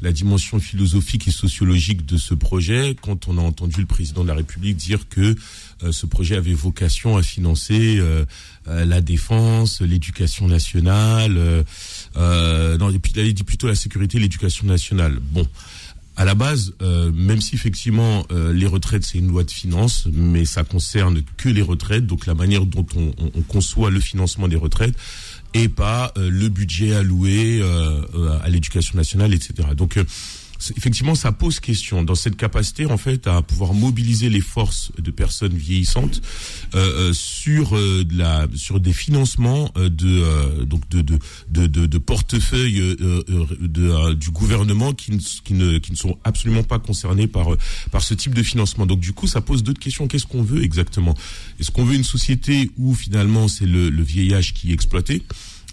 la 0.00 0.10
dimension 0.10 0.58
philosophique 0.58 1.28
et 1.28 1.30
sociologique 1.30 2.04
de 2.06 2.16
ce 2.16 2.34
projet 2.34 2.96
quand 3.00 3.28
on 3.28 3.38
a 3.38 3.40
entendu 3.40 3.80
le 3.80 3.86
président 3.86 4.24
de 4.24 4.28
la 4.28 4.34
République 4.34 4.76
dire 4.76 5.08
que 5.08 5.36
euh, 5.84 5.92
ce 5.92 6.06
projet 6.06 6.34
avait 6.34 6.54
vocation 6.54 7.16
à 7.16 7.22
financer 7.22 7.98
euh, 7.98 8.24
la 8.66 9.00
défense, 9.00 9.80
l'éducation 9.80 10.48
nationale, 10.48 11.34
non, 12.16 12.90
et 12.90 12.98
puis 12.98 13.12
il 13.16 13.34
dit 13.34 13.44
plutôt 13.44 13.68
la 13.68 13.76
sécurité, 13.76 14.18
l'éducation 14.18 14.66
nationale. 14.66 15.18
Bon 15.20 15.46
à 16.16 16.24
la 16.24 16.34
base, 16.34 16.74
euh, 16.82 17.10
même 17.12 17.40
si 17.40 17.54
effectivement 17.54 18.26
euh, 18.30 18.52
les 18.52 18.66
retraites 18.66 19.04
c'est 19.04 19.18
une 19.18 19.28
loi 19.28 19.44
de 19.44 19.50
finances, 19.50 20.06
mais 20.12 20.44
ça 20.44 20.62
concerne 20.62 21.22
que 21.36 21.48
les 21.48 21.62
retraites, 21.62 22.06
donc 22.06 22.26
la 22.26 22.34
manière 22.34 22.66
dont 22.66 22.86
on, 22.96 23.12
on, 23.18 23.30
on 23.34 23.42
conçoit 23.42 23.90
le 23.90 24.00
financement 24.00 24.48
des 24.48 24.56
retraites 24.56 24.94
et 25.54 25.68
pas 25.68 26.12
euh, 26.18 26.30
le 26.30 26.48
budget 26.48 26.94
alloué 26.94 27.62
à 28.42 28.48
l'éducation 28.48 28.96
nationale, 28.96 29.34
etc. 29.34 29.68
Donc 29.76 29.98
effectivement, 30.76 31.14
ça 31.14 31.32
pose 31.32 31.60
question 31.60 32.02
dans 32.02 32.14
cette 32.14 32.36
capacité 32.36 32.86
en 32.86 32.96
fait 32.96 33.26
à 33.26 33.42
pouvoir 33.42 33.74
mobiliser 33.74 34.28
les 34.28 34.40
forces 34.40 34.92
de 34.98 35.10
personnes 35.10 35.54
vieillissantes 35.54 36.20
euh, 36.74 37.10
euh 37.10 37.12
sur 37.12 37.76
euh, 37.76 38.04
de 38.04 38.16
la 38.16 38.46
sur 38.54 38.80
des 38.80 38.92
financements 38.92 39.70
euh, 39.76 39.88
de 39.88 40.08
euh, 40.08 40.64
donc 40.64 40.88
de 40.88 41.02
de 41.02 41.18
de, 41.48 41.66
de, 41.66 41.86
de 41.86 41.98
portefeuille 41.98 42.80
de, 42.80 44.14
du 44.14 44.30
gouvernement 44.30 44.92
qui 44.92 45.12
ne, 45.12 45.18
qui 45.18 45.54
ne 45.54 45.78
qui 45.78 45.92
ne 45.92 45.96
sont 45.96 46.18
absolument 46.24 46.62
pas 46.62 46.78
concernés 46.78 47.26
par 47.26 47.48
par 47.90 48.02
ce 48.02 48.14
type 48.14 48.34
de 48.34 48.42
financement. 48.42 48.86
Donc 48.86 49.00
du 49.00 49.12
coup, 49.12 49.26
ça 49.26 49.40
pose 49.40 49.62
d'autres 49.62 49.80
questions. 49.80 50.06
Qu'est-ce 50.06 50.26
qu'on 50.26 50.42
veut 50.42 50.62
exactement? 50.62 51.14
Est-ce 51.60 51.70
qu'on 51.70 51.84
veut 51.84 51.94
une 51.94 52.04
société 52.04 52.70
où 52.76 52.94
finalement 52.94 53.48
c'est 53.48 53.66
le, 53.66 53.90
le 53.90 54.02
vieillage 54.02 54.54
qui 54.54 54.70
est 54.70 54.74
exploité 54.74 55.22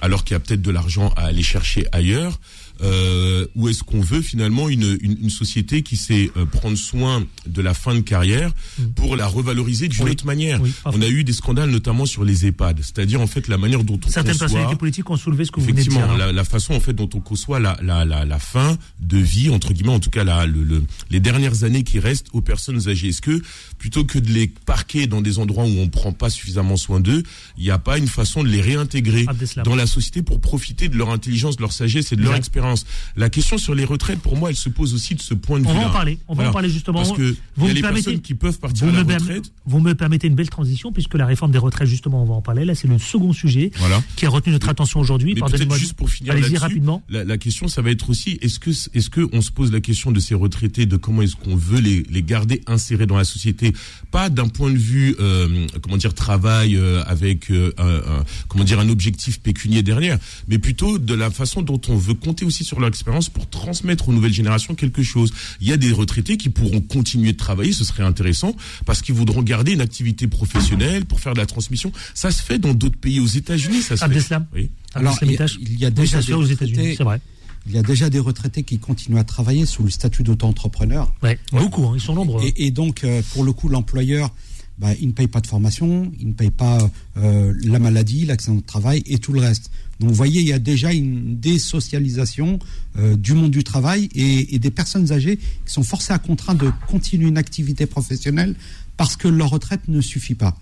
alors 0.01 0.23
qu'il 0.23 0.33
y 0.33 0.37
a 0.37 0.39
peut-être 0.39 0.61
de 0.61 0.71
l'argent 0.71 1.13
à 1.15 1.25
aller 1.25 1.43
chercher 1.43 1.85
ailleurs? 1.91 2.39
Euh, 2.82 3.45
ou 3.55 3.67
est-ce 3.69 3.84
qu'on 3.84 4.01
veut 4.01 4.21
finalement 4.21 4.69
une, 4.69 4.97
une, 5.01 5.17
une 5.23 5.30
société 5.30 5.82
qui 5.84 5.97
sait 5.97 6.32
euh, 6.38 6.45
prendre 6.45 6.77
soin 6.77 7.25
de 7.45 7.61
la 7.61 7.73
fin 7.73 7.93
de 7.95 7.99
carrière 8.01 8.51
pour 8.95 9.15
la 9.15 9.27
revaloriser 9.27 9.88
d'une 9.88 10.03
Oui. 10.03 10.11
autre 10.11 10.25
manière 10.25 10.61
Oui, 10.61 10.71
On 10.86 11.01
a 11.01 11.07
eu 11.07 11.23
des 11.23 11.34
scandales 11.34 11.69
notamment 11.69 12.05
sur 12.05 12.23
les 12.23 12.45
EHPAD, 12.45 12.80
c'est-à-dire 12.82 13.21
en 13.21 13.27
fait 13.27 13.47
la 13.47 13.57
manière 13.57 13.84
dont 13.84 13.99
on 14.05 14.09
Certaines 14.09 14.34
conçoit 14.34 14.47
personnalités 14.47 14.75
politiques 14.77 15.09
ont 15.09 15.17
soulevé 15.17 15.45
ce 15.45 15.51
que 15.51 15.59
vous 15.59 15.65
venez 15.67 15.84
de 15.84 15.89
dire. 15.89 16.09
hein. 16.09 16.17
la, 16.17 16.32
la 16.32 16.43
façon 16.43 16.73
en 16.73 16.80
fait 16.80 16.93
dont 16.93 17.09
on 17.13 17.19
conçoit 17.19 17.59
la, 17.59 17.77
la, 17.82 18.05
la, 18.05 18.25
la 18.25 18.39
fin 18.39 18.77
de 18.99 19.17
vie 19.17 19.49
entre 19.49 19.73
guillemets 19.73 19.93
en 19.93 19.99
tout 19.99 20.09
cas 20.09 20.23
la, 20.23 20.45
le, 20.45 20.63
le- 20.63 20.84
les 21.09 21.19
dernières 21.19 21.63
années 21.63 21.84
qui 21.84 21.99
restent 21.99 22.27
aux 22.34 22.41
personnes 22.41 22.88
âgées 22.88 23.09
est-ce 23.09 23.21
que 23.21 23.41
plutôt 23.77 24.03
que 24.05 24.19
de 24.19 24.30
les 24.32 24.47
parquer 24.65 25.07
dans 25.07 25.21
des 25.21 25.39
endroits 25.39 25.65
où 25.65 25.80
on 25.80 25.88
prend 25.89 26.13
pas 26.13 26.30
suffisamment 26.30 26.77
soin 26.77 26.99
d'eux 26.99 27.23
il 27.57 27.63
n'y 27.63 27.71
a 27.71 27.80
pas 27.80 27.97
une 27.97 28.07
façon 28.07 28.43
de 28.43 28.47
les 28.49 28.61
réintégrer 28.61 29.25
dans 29.65 29.75
la 29.75 29.88
société 29.88 30.21
pour 30.21 30.39
profiter 30.39 30.88
de 30.88 30.97
leur 30.97 31.09
intelligence 31.09 31.57
de 31.57 31.61
leur 31.61 31.73
sagesse 31.73 32.11
et 32.11 32.15
de 32.15 32.21
leur 32.21 32.32
Exact. 32.32 32.39
expérience 32.45 32.68
la 33.15 33.30
question 33.30 33.57
sur 33.57 33.76
les 33.76 33.86
retraites 33.86 34.20
pour 34.20 34.38
moi 34.38 34.49
elle 34.49 34.55
se 34.55 34.70
pose 34.70 34.93
aussi 34.93 35.15
de 35.15 35.22
ce 35.22 35.34
point 35.34 35.59
de 35.59 35.65
On 35.67 35.72
vue 35.74 35.80
va 35.80 35.88
en 35.88 35.91
parler. 35.91 36.20
On 36.28 36.36
va 36.36 36.49
en 36.49 36.51
parler 36.53 36.70
justement. 36.70 36.99
parce 37.03 37.11
que 37.17 37.36
Vous 37.57 37.65
y 37.67 37.70
a 37.70 37.70
me 37.72 37.76
les 37.76 37.82
permettez- 37.82 38.03
personnes 38.05 38.22
qui 38.22 38.34
peuvent 38.36 38.59
partir 38.59 38.88
vous 38.88 38.93
à 38.95 39.03
la 39.03 39.13
retraite 39.15 39.51
Vous 39.65 39.80
me 39.80 39.93
permettez 39.95 40.28
une 40.28 40.36
belle 40.36 40.49
transition 40.49 40.91
puisque 40.91 41.13
la 41.15 41.26
réforme 41.26 41.51
des 41.51 41.57
retraites, 41.57 41.88
justement, 41.88 42.24
on 42.24 42.26
va 42.26 42.34
en 42.34 42.41
parler. 42.41 42.65
Là, 42.65 42.76
c'est 42.76 42.88
le 42.88 42.97
second 42.99 43.34
sujet 43.34 43.72
Voilà. 43.78 44.01
qui 44.15 44.26
a 44.26 44.30
retenu 44.30 44.53
notre 44.53 44.70
attention 44.70 44.99
aujourd'hui. 44.99 45.36
Pardonnez-moi. 45.36 45.67
peut-être 45.76 45.80
juste 45.80 45.93
pour 45.93 46.09
finir 46.09 46.34
Allez-y 46.34 46.57
rapidement. 46.57 47.03
La, 47.09 47.24
la 47.24 47.38
question, 47.38 47.67
ça 47.67 47.82
va 47.82 47.91
être 47.91 48.09
aussi, 48.09 48.38
est-ce 48.41 48.59
que, 48.59 48.70
est-ce 48.70 49.09
que 49.09 49.28
on 49.34 49.41
se 49.41 49.51
pose 49.51 49.72
la 49.72 49.80
question 49.82 50.11
de 50.11 50.20
ces 50.20 50.36
retraités, 50.36 50.86
de 50.86 50.97
comment 50.97 51.22
est-ce 51.22 51.36
qu'on 51.36 51.55
veut 51.55 51.80
les, 51.80 52.03
les 52.09 52.24
garder 52.24 52.61
insérés 52.67 53.05
dans 53.05 53.17
la 53.17 53.24
société, 53.24 53.74
pas 54.11 54.30
d'un 54.30 54.47
point 54.47 54.72
de 54.72 54.78
vue, 54.78 55.15
euh, 55.20 55.67
comment 55.82 55.97
dire, 55.97 56.13
travail 56.13 56.76
euh, 56.76 57.03
avec, 57.05 57.51
euh, 57.51 57.72
un- 57.78 58.24
comment 58.47 58.63
dire, 58.63 58.80
un 58.80 58.89
objectif 58.89 59.39
pécunier 59.39 59.84
derrière, 59.84 60.17
mais 60.47 60.57
plutôt 60.59 60.97
de 60.97 61.13
la 61.13 61.30
façon 61.32 61.61
dont 61.61 61.82
on 61.88 61.95
veut 61.95 62.13
compter 62.13 62.45
aussi 62.45 62.59
sur 62.64 62.80
leur 62.80 62.89
expérience 62.89 63.30
pour 63.30 63.49
transmettre 63.49 64.10
aux 64.10 64.14
nouvelles 64.14 64.34
générations 64.34 64.76
quelque 64.76 65.03
chose. 65.03 65.32
Il 65.62 65.68
y 65.68 65.72
a 65.72 65.78
des 65.78 65.91
retraités 65.91 66.38
qui 66.38 66.49
pourront 66.49 66.82
continuer 66.82 67.32
de 67.34 67.38
travailler, 67.38 67.72
ce 67.74 67.84
serait 67.84 68.03
intéressant, 68.03 68.55
parce 68.86 69.01
qu'ils 69.01 69.16
voudront 69.16 69.41
garder 69.41 69.74
une 69.74 69.82
activité 69.82 70.28
professionnelle 70.28 71.05
pour 71.05 71.20
faire 71.20 71.34
de 71.34 71.39
la 71.39 71.45
transmission. 71.45 71.91
Ça 72.14 72.32
se 72.32 72.41
fait 72.41 72.60
dans 72.60 72.74
d'autres 72.74 72.97
pays, 72.99 73.20
aux 73.20 73.26
États-Unis, 73.28 73.82
ça 73.82 73.97
se 73.97 74.03
Abdeslam. 74.03 74.45
fait. 74.53 74.60
Oui. 74.62 74.70
Alors, 74.93 75.18
il 75.22 75.32
y 75.32 75.38
a, 75.41 75.45
il 75.60 75.80
y 75.80 75.86
a 75.86 75.89
Oui, 75.89 75.93
déjà 75.93 76.20
des 76.20 76.26
fait 76.28 76.34
aux 76.34 76.43
États-Unis, 76.45 76.78
retraités- 76.78 76.95
c'est 76.97 77.03
vrai. 77.03 77.22
Il 77.68 77.74
y 77.74 77.78
a 77.78 77.84
déjà 77.84 78.10
des 78.10 78.20
retraités 78.20 78.64
qui 78.64 78.80
continuent 78.80 79.18
à 79.20 79.24
travailler 79.24 79.66
sous 79.66 79.84
le 79.84 79.89
statut 79.89 80.24
d'auto-entrepreneur. 80.24 81.12
Ouais, 81.22 81.38
beaucoup, 81.51 81.86
hein, 81.86 81.91
ils 81.95 82.01
sont 82.01 82.16
nombreux. 82.16 82.43
Et, 82.43 82.66
et 82.68 82.72
donc, 82.72 83.03
euh, 83.03 83.22
pour 83.34 83.43
le 83.43 83.51
coup, 83.53 83.68
l'employeur, 83.70 84.34
bah, 84.80 84.89
il 84.99 85.07
ne 85.07 85.12
paye 85.12 85.28
pas 85.28 85.41
de 85.41 85.47
formation, 85.47 86.10
il 86.20 86.30
ne 86.30 86.34
paye 86.34 86.51
pas 86.51 86.89
euh, 87.18 87.53
la 87.64 87.80
maladie, 87.80 88.26
l'accident 88.26 88.55
de 88.55 88.62
travail 88.62 89.03
et 89.05 89.18
tout 89.20 89.34
le 89.34 89.41
reste. 89.41 89.70
Donc, 89.99 90.09
vous 90.09 90.15
voyez, 90.15 90.41
il 90.41 90.47
y 90.47 90.53
a 90.53 90.59
déjà 90.59 90.93
une 90.93 91.39
désocialisation 91.39 92.59
euh, 92.97 93.15
du 93.15 93.33
monde 93.33 93.51
du 93.51 93.63
travail 93.63 94.09
et, 94.15 94.57
des 94.59 94.71
personnes 94.71 95.11
âgées 95.11 95.37
qui 95.37 95.73
sont 95.73 95.83
forcées 95.83 96.13
à 96.13 96.19
contraint 96.19 96.55
de 96.55 96.71
continuer 96.87 97.27
une 97.27 97.37
activité 97.37 97.85
professionnelle 97.85 98.55
parce 98.97 99.15
que 99.17 99.27
leur 99.27 99.49
retraite 99.49 99.87
ne 99.87 100.01
suffit 100.01 100.35
pas. 100.35 100.57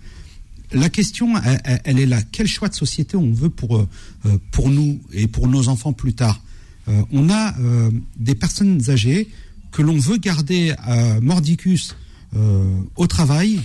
La 0.72 0.90
question, 0.90 1.38
elle, 1.38 1.62
elle- 1.64 1.82
elle 1.86 2.00
est 2.00 2.06
là. 2.06 2.22
Quel 2.32 2.48
choix 2.48 2.68
de 2.70 2.76
société 2.76 3.16
on 3.16 3.32
veut 3.32 3.50
pour, 3.50 3.78
euh, 3.78 3.88
euh, 4.26 4.38
pour 4.52 4.70
nous 4.70 5.00
et 5.14 5.28
pour 5.28 5.48
nos 5.48 5.68
enfants 5.70 5.94
plus 5.94 6.14
tard? 6.14 6.42
Euh, 6.88 7.02
On 7.12 7.30
a 7.30 7.58
euh, 7.60 7.92
des 8.18 8.36
personnes 8.36 8.90
âgées 8.90 9.30
que 9.72 9.82
l'on 9.82 9.98
veut 9.98 10.18
garder 10.18 10.74
à 10.80 11.20
mordicus 11.22 11.96
euh, 12.36 12.80
au 12.96 13.08
travail, 13.08 13.60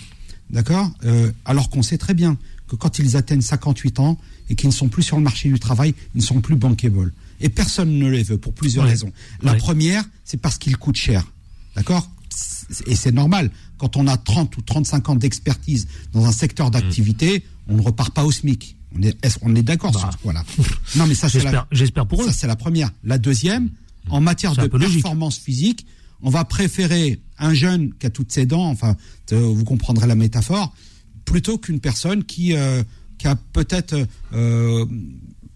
d'accord 0.51 0.91
Euh, 1.05 1.33
Alors 1.45 1.71
qu'on 1.71 1.83
sait 1.83 1.99
très 1.99 2.15
bien 2.15 2.37
que 2.69 2.77
quand 2.77 2.99
ils 2.99 3.17
atteignent 3.17 3.41
58 3.41 3.99
ans 4.01 4.19
et 4.49 4.55
qu'ils 4.55 4.69
ne 4.69 4.75
sont 4.75 4.89
plus 4.89 5.03
sur 5.03 5.17
le 5.17 5.23
marché 5.23 5.49
du 5.49 5.59
travail, 5.59 5.95
ils 6.15 6.19
ne 6.19 6.23
sont 6.27 6.41
plus 6.41 6.57
bankable. 6.57 7.13
Et 7.41 7.49
personne 7.49 7.99
ne 7.99 8.09
les 8.09 8.23
veut 8.23 8.39
pour 8.39 8.53
plusieurs 8.53 8.85
Ouais. 8.85 8.91
raisons. 8.91 9.13
La 9.43 9.53
Ouais. 9.53 9.59
première, 9.59 10.05
c'est 10.25 10.37
parce 10.41 10.59
qu'ils 10.59 10.77
coûtent 10.77 10.97
cher. 10.97 11.25
D'accord? 11.77 12.11
Et 12.87 12.95
c'est 12.97 13.13
normal. 13.13 13.51
Quand 13.79 13.97
on 13.97 14.07
a 14.07 14.17
30 14.17 14.57
ou 14.57 14.63
35 14.63 15.09
ans 15.09 15.17
d'expertise 15.17 15.89
dans 16.13 16.25
un 16.25 16.33
secteur 16.33 16.71
d'activité, 16.71 17.45
on 17.69 17.77
ne 17.77 17.83
repart 17.83 18.13
pas 18.15 18.25
au 18.25 18.31
SMIC. 18.31 18.77
On 18.97 19.03
est, 19.03 19.17
est-ce- 19.25 19.39
on 19.43 19.55
est 19.55 19.63
d'accord 19.63 19.99
sur 19.99 20.13
ce 20.13 20.19
point-là? 20.19 20.45
Non, 20.97 21.07
mais 21.07 21.15
ça, 21.15 21.29
c'est 21.29 21.43
la, 21.43 21.67
J'espère- 21.73 22.07
pour 22.07 22.23
eux. 22.23 22.27
ça, 22.27 22.33
c'est 22.33 22.47
la 22.47 22.57
première. 22.57 22.91
La 23.05 23.19
deuxième, 23.19 23.71
en 24.11 24.21
matière 24.21 24.55
de 24.55 24.67
logique. 24.67 25.03
performance 25.03 25.39
physique, 25.39 25.87
on 26.23 26.31
va 26.31 26.45
préférer 26.45 27.21
un 27.39 27.55
jeune 27.55 27.93
qui 27.99 28.07
a 28.07 28.11
toutes 28.11 28.31
ses 28.31 28.47
dents, 28.47 28.69
enfin, 28.69 28.97
euh, 29.33 29.41
vous 29.41 29.65
comprendrez 29.65 30.07
la 30.07 30.15
métaphore, 30.15 30.75
plutôt 31.25 31.59
qu'une 31.59 31.81
personne 31.81 32.23
qui, 32.25 32.55
euh, 32.55 32.83
qui 33.23 33.29
a 33.29 33.37
peut-être 33.37 33.95
euh, 34.35 34.85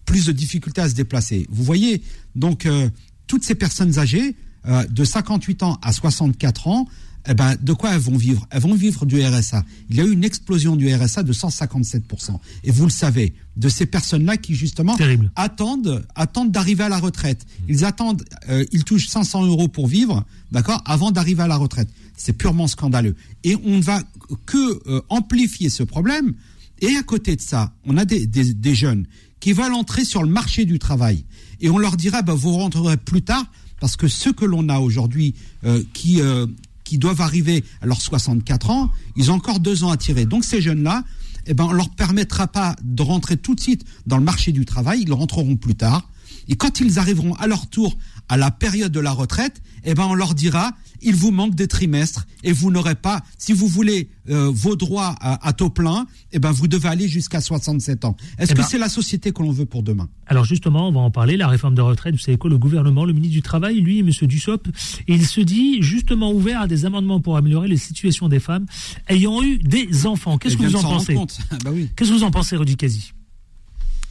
plus 0.05 0.27
de 0.27 0.31
difficultés 0.33 0.83
à 0.83 0.89
se 0.89 0.95
déplacer. 0.95 1.49
Vous 1.51 1.65
voyez, 1.65 2.01
donc, 2.37 2.65
euh, 2.65 2.89
toutes 3.27 3.43
ces 3.43 3.57
personnes 3.57 3.99
âgées, 3.99 4.37
euh, 4.69 4.85
de 4.87 5.05
58 5.05 5.65
ans 5.65 5.79
à 5.83 5.93
64 5.93 6.69
ans, 6.69 6.87
eh 7.29 7.35
ben, 7.35 7.57
de 7.61 7.73
quoi 7.73 7.93
elles 7.93 8.01
vont 8.01 8.17
vivre? 8.17 8.47
Elles 8.51 8.63
vont 8.63 8.77
vivre 8.77 9.05
du 9.05 9.21
RSA. 9.21 9.65
Il 9.91 9.97
y 9.97 10.01
a 10.01 10.05
eu 10.05 10.13
une 10.13 10.23
explosion 10.23 10.77
du 10.77 10.95
RSA 10.95 11.25
de 11.25 11.33
157%. 11.33 12.39
Et 12.63 12.71
vous 12.71 12.85
le 12.85 12.91
savez, 12.91 13.35
de 13.57 13.69
ces 13.69 13.85
personnes-là 13.85 14.37
qui, 14.37 14.55
justement, 14.55 14.97
Terrible. 14.97 15.33
attendent, 15.35 16.07
attendent 16.15 16.53
d'arriver 16.53 16.85
à 16.85 16.89
la 16.89 16.99
retraite. 16.99 17.45
Ils 17.69 17.85
attendent, 17.85 18.23
euh, 18.49 18.65
ils 18.71 18.85
touchent 18.85 19.09
500 19.09 19.45
euros 19.45 19.67
pour 19.67 19.89
vivre, 19.89 20.25
d'accord, 20.53 20.81
avant 20.87 21.11
d'arriver 21.11 21.43
à 21.43 21.49
la 21.49 21.57
retraite. 21.57 21.89
C'est 22.17 22.33
purement 22.33 22.69
scandaleux. 22.69 23.17
Et 23.43 23.57
on 23.65 23.79
ne 23.79 23.83
va 23.83 24.05
que 24.47 24.89
euh, 24.89 25.01
amplifier 25.09 25.69
ce 25.69 25.83
problème. 25.83 26.35
Et 26.81 26.97
à 26.97 27.03
côté 27.03 27.37
de 27.37 27.41
ça, 27.41 27.73
on 27.85 27.97
a 27.97 28.05
des, 28.05 28.75
jeunes 28.75 29.07
qui 29.41 29.53
veulent 29.53 29.75
entrer 29.75 30.05
sur 30.05 30.23
le 30.23 30.29
marché 30.29 30.65
du 30.65 30.79
travail. 30.79 31.25
Et 31.61 31.71
on 31.71 31.79
leur 31.79 31.97
dira, 31.97 32.23
bah, 32.23 32.35
vous 32.35 32.53
rentrerez 32.53 32.97
plus 32.97 33.23
tard, 33.23 33.45
parce 33.81 33.97
que 33.97 34.09
ceux 34.09 34.33
que 34.33 34.45
l'on 34.45 34.69
a 34.69 34.79
aujourd'hui, 34.79 35.35
euh, 35.65 35.83
qui, 35.93 36.21
euh, 36.21 36.47
qui 36.85 36.99
doivent 36.99 37.21
arriver 37.21 37.65
à 37.81 37.87
leurs 37.87 38.01
64 38.01 38.71
ans, 38.71 38.91
ils 39.17 39.31
ont 39.31 39.35
encore 39.35 39.61
deux 39.61 39.85
ans 39.85 39.91
à 39.91 39.97
tirer. 39.97 40.27
Donc 40.27 40.45
ces 40.45 40.61
jeunes-là, 40.61 41.05
eh 41.47 41.55
ben, 41.55 41.65
on 41.65 41.73
leur 41.73 41.91
permettra 41.91 42.47
pas 42.47 42.77
de 42.83 43.03
rentrer 43.03 43.37
tout 43.37 43.55
de 43.55 43.61
suite 43.61 43.85
dans 44.07 44.19
le 44.19 44.25
marché 44.25 44.53
du 44.53 44.65
travail, 44.65 45.03
ils 45.03 45.13
rentreront 45.13 45.57
plus 45.57 45.75
tard. 45.75 46.11
Et 46.49 46.57
quand 46.57 46.81
ils 46.81 46.99
arriveront 46.99 47.35
à 47.35 47.47
leur 47.47 47.69
tour 47.69 47.97
à 48.29 48.37
la 48.37 48.51
période 48.51 48.93
de 48.93 49.01
la 49.01 49.13
retraite, 49.13 49.63
eh 49.85 49.95
ben 49.95 50.05
on 50.05 50.15
leur 50.15 50.35
dira 50.35 50.73
il 51.07 51.15
vous 51.15 51.31
manque 51.31 51.55
des 51.55 51.67
trimestres 51.69 52.27
et 52.45 52.53
vous 52.53 52.71
n'aurez 52.71 52.95
pas, 52.97 53.23
si 53.39 53.53
vous 53.55 53.67
voulez 53.69 54.11
euh, 54.29 54.51
vos 54.53 54.77
droits 54.77 55.15
à, 55.21 55.47
à 55.49 55.53
taux 55.55 55.71
plein, 55.71 56.07
eh 56.33 56.39
ben 56.39 56.51
vous 56.53 56.69
devez 56.69 56.89
aller 56.89 57.09
jusqu'à 57.09 57.41
67 57.41 58.05
ans. 58.05 58.17
Est-ce 58.39 58.53
Eh 58.53 58.55
que 58.55 58.61
ben- 58.61 58.67
c'est 58.69 58.79
la 58.79 58.89
société 58.91 59.33
que 59.33 59.43
l'on 59.43 59.53
veut 59.53 59.65
pour 59.67 59.83
demain? 59.83 60.09
Alors 60.27 60.45
justement, 60.45 60.89
on 60.89 60.93
va 60.93 61.01
en 61.01 61.11
parler, 61.11 61.37
la 61.39 61.49
réforme 61.49 61.75
de 61.75 61.81
retraite, 61.81 62.15
vous 62.15 62.21
savez 62.21 62.37
quoi, 62.37 62.51
le 62.51 62.59
gouvernement, 62.59 63.05
le 63.05 63.13
ministre 63.15 63.33
du 63.35 63.43
Travail, 63.43 63.81
lui, 63.81 64.01
M. 64.01 64.11
Dussopt, 64.23 64.67
il 65.09 65.25
se 65.27 65.41
dit 65.41 65.81
justement 65.81 66.33
ouvert 66.33 66.61
à 66.63 66.67
des 66.67 66.85
amendements 66.85 67.21
pour 67.21 67.37
améliorer 67.37 67.69
les 67.69 67.77
situations 67.79 68.29
des 68.29 68.41
femmes 68.41 68.67
ayant 69.09 69.43
eu 69.43 69.59
des 69.59 70.07
enfants. 70.07 70.37
Qu'est-ce 70.39 70.57
que 70.57 70.65
vous 70.65 70.77
en 70.77 70.83
pensez? 70.83 71.17
Ah 71.51 71.57
bah 71.65 71.71
oui. 71.73 71.89
Qu'est-ce 71.97 72.11
que 72.11 72.17
vous 72.17 72.25
en 72.25 72.31
pensez, 72.33 72.57
Rudy 72.57 72.77
Kazi 72.77 73.13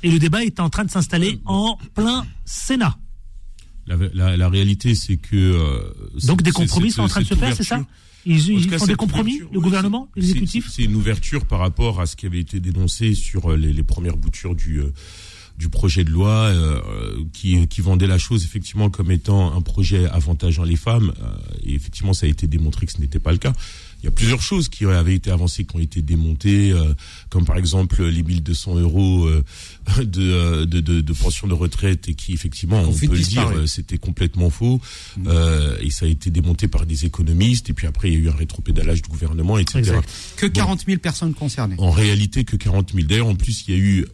Et 0.03 0.09
le 0.09 0.19
débat 0.19 0.43
est 0.45 0.59
en 0.61 0.69
train 0.69 0.85
de 0.85 0.91
s'installer 0.91 1.39
en 1.45 1.77
plein 1.93 2.25
Sénat. 2.45 2.97
La, 3.87 3.95
la- 4.13 4.37
la 4.37 4.49
réalité, 4.49 4.95
c'est 4.95 5.17
que. 5.17 5.35
euh, 5.35 5.79
Donc 6.25 6.41
des 6.41 6.51
compromis 6.51 6.91
sont 6.91 7.03
en 7.03 7.07
train 7.07 7.21
de 7.21 7.25
se 7.27 7.35
faire, 7.35 7.55
c'est 7.55 7.63
ça 7.63 7.85
Ils, 8.25 8.49
ils 8.49 8.67
cas, 8.67 8.79
font 8.79 8.87
des 8.87 8.95
compromis, 8.95 9.41
le 9.53 9.59
gouvernement, 9.59 10.09
l'exécutif 10.15 10.69
C'est 10.71 10.83
une 10.83 10.95
ouverture 10.95 11.45
par 11.45 11.59
rapport 11.59 12.01
à 12.01 12.07
ce 12.07 12.15
qui 12.15 12.25
avait 12.25 12.39
été 12.39 12.59
dénoncé 12.59 13.13
sur 13.13 13.51
euh, 13.51 13.55
les, 13.57 13.71
les 13.73 13.83
premières 13.83 14.17
boutures 14.17 14.55
du 14.55 14.79
euh, 14.79 14.91
du 15.57 15.69
projet 15.69 16.03
de 16.03 16.09
loi 16.09 16.31
euh, 16.51 16.81
qui, 17.31 17.65
qui 17.69 17.79
vendait 17.79 18.07
la 18.07 18.17
chose 18.17 18.43
effectivement 18.43 18.89
comme 18.89 19.09
étant 19.09 19.55
un 19.55 19.61
projet 19.61 20.05
avantageant 20.07 20.65
les 20.65 20.75
femmes 20.75 21.13
euh, 21.21 21.27
et 21.63 21.75
effectivement 21.75 22.11
ça 22.11 22.25
a 22.25 22.29
été 22.29 22.45
démontré 22.47 22.85
que 22.87 22.91
ce 22.91 22.99
n'était 22.99 23.19
pas 23.21 23.31
le 23.31 23.37
cas. 23.37 23.53
Il 24.05 24.09
y 24.09 24.11
a 24.11 24.11
plusieurs 24.11 24.41
choses 24.43 24.69
qui 24.69 24.85
avaient 24.85 25.15
été 25.15 25.31
avancées, 25.31 25.65
qui 25.65 25.75
ont 25.75 25.79
été 25.79 26.03
démontées, 26.03 26.71
euh, 26.71 26.93
comme 27.29 27.43
par 27.43 27.57
exemple 27.57 28.03
les 28.05 28.21
1200 28.21 28.75
euros 28.75 29.25
euh, 29.25 29.43
de, 29.97 30.21
euh, 30.31 30.65
de, 30.67 30.79
de, 30.79 31.01
de 31.01 31.13
pension 31.13 31.47
de 31.47 31.55
retraite 31.55 32.07
et 32.07 32.13
qui 32.13 32.31
effectivement, 32.33 32.79
on 32.81 32.91
fait 32.91 33.07
peut 33.07 33.15
le 33.15 33.21
dire, 33.23 33.47
euh, 33.55 33.65
c'était 33.65 33.97
complètement 33.97 34.51
faux 34.51 34.79
euh, 35.25 35.75
et 35.81 35.89
ça 35.89 36.05
a 36.05 36.09
été 36.09 36.29
démonté 36.29 36.67
par 36.67 36.85
des 36.85 37.05
économistes 37.05 37.71
et 37.71 37.73
puis 37.73 37.87
après 37.87 38.11
il 38.11 38.13
y 38.13 38.17
a 38.17 38.19
eu 38.19 38.29
un 38.29 38.35
rétropédalage 38.35 39.01
du 39.01 39.09
gouvernement, 39.09 39.57
etc. 39.57 39.79
Exact. 39.79 40.07
Que 40.37 40.45
Bon. 40.45 40.51
40 40.53 40.83
000 40.85 40.99
personnes 40.99 41.33
concernées. 41.33 41.75
En 41.79 41.89
réalité, 41.89 42.43
que 42.43 42.55
40 42.57 42.91
000. 42.93 43.07
D'ailleurs, 43.07 43.25
en 43.27 43.35
plus, 43.35 43.65
il 43.67 43.73
y 43.73 43.77
a 43.77 43.79
eu- 43.81 44.05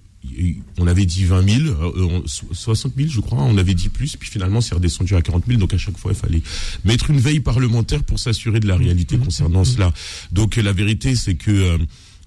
on 0.77 0.87
avait 0.87 1.05
dit 1.05 1.25
20 1.25 1.47
000, 1.49 1.69
euh, 1.69 1.91
on- 2.23 2.27
so- 2.27 2.47
60 2.51 2.93
000, 2.95 3.09
je 3.09 3.19
crois, 3.21 3.41
on 3.41 3.57
avait 3.57 3.73
dit 3.73 3.89
plus, 3.89 4.15
puis 4.17 4.29
finalement, 4.29 4.61
c'est 4.61 4.75
redescendu 4.75 5.15
à 5.15 5.21
40 5.21 5.43
000. 5.47 5.59
Donc, 5.59 5.73
à 5.73 5.77
chaque 5.77 5.97
fois, 5.97 6.11
il 6.11 6.17
fallait 6.17 6.41
mettre 6.85 7.09
une 7.09 7.19
veille 7.19 7.39
parlementaire 7.39 8.03
pour 8.03 8.19
s'assurer 8.19 8.59
de 8.59 8.67
la 8.67 8.77
réalité 8.77 9.17
concernant 9.17 9.63
cela. 9.65 9.91
Donc, 10.31 10.57
euh, 10.57 10.61
la 10.61 10.73
vérité, 10.73 11.15
c'est 11.15 11.35
que 11.35 11.51
euh, 11.51 11.77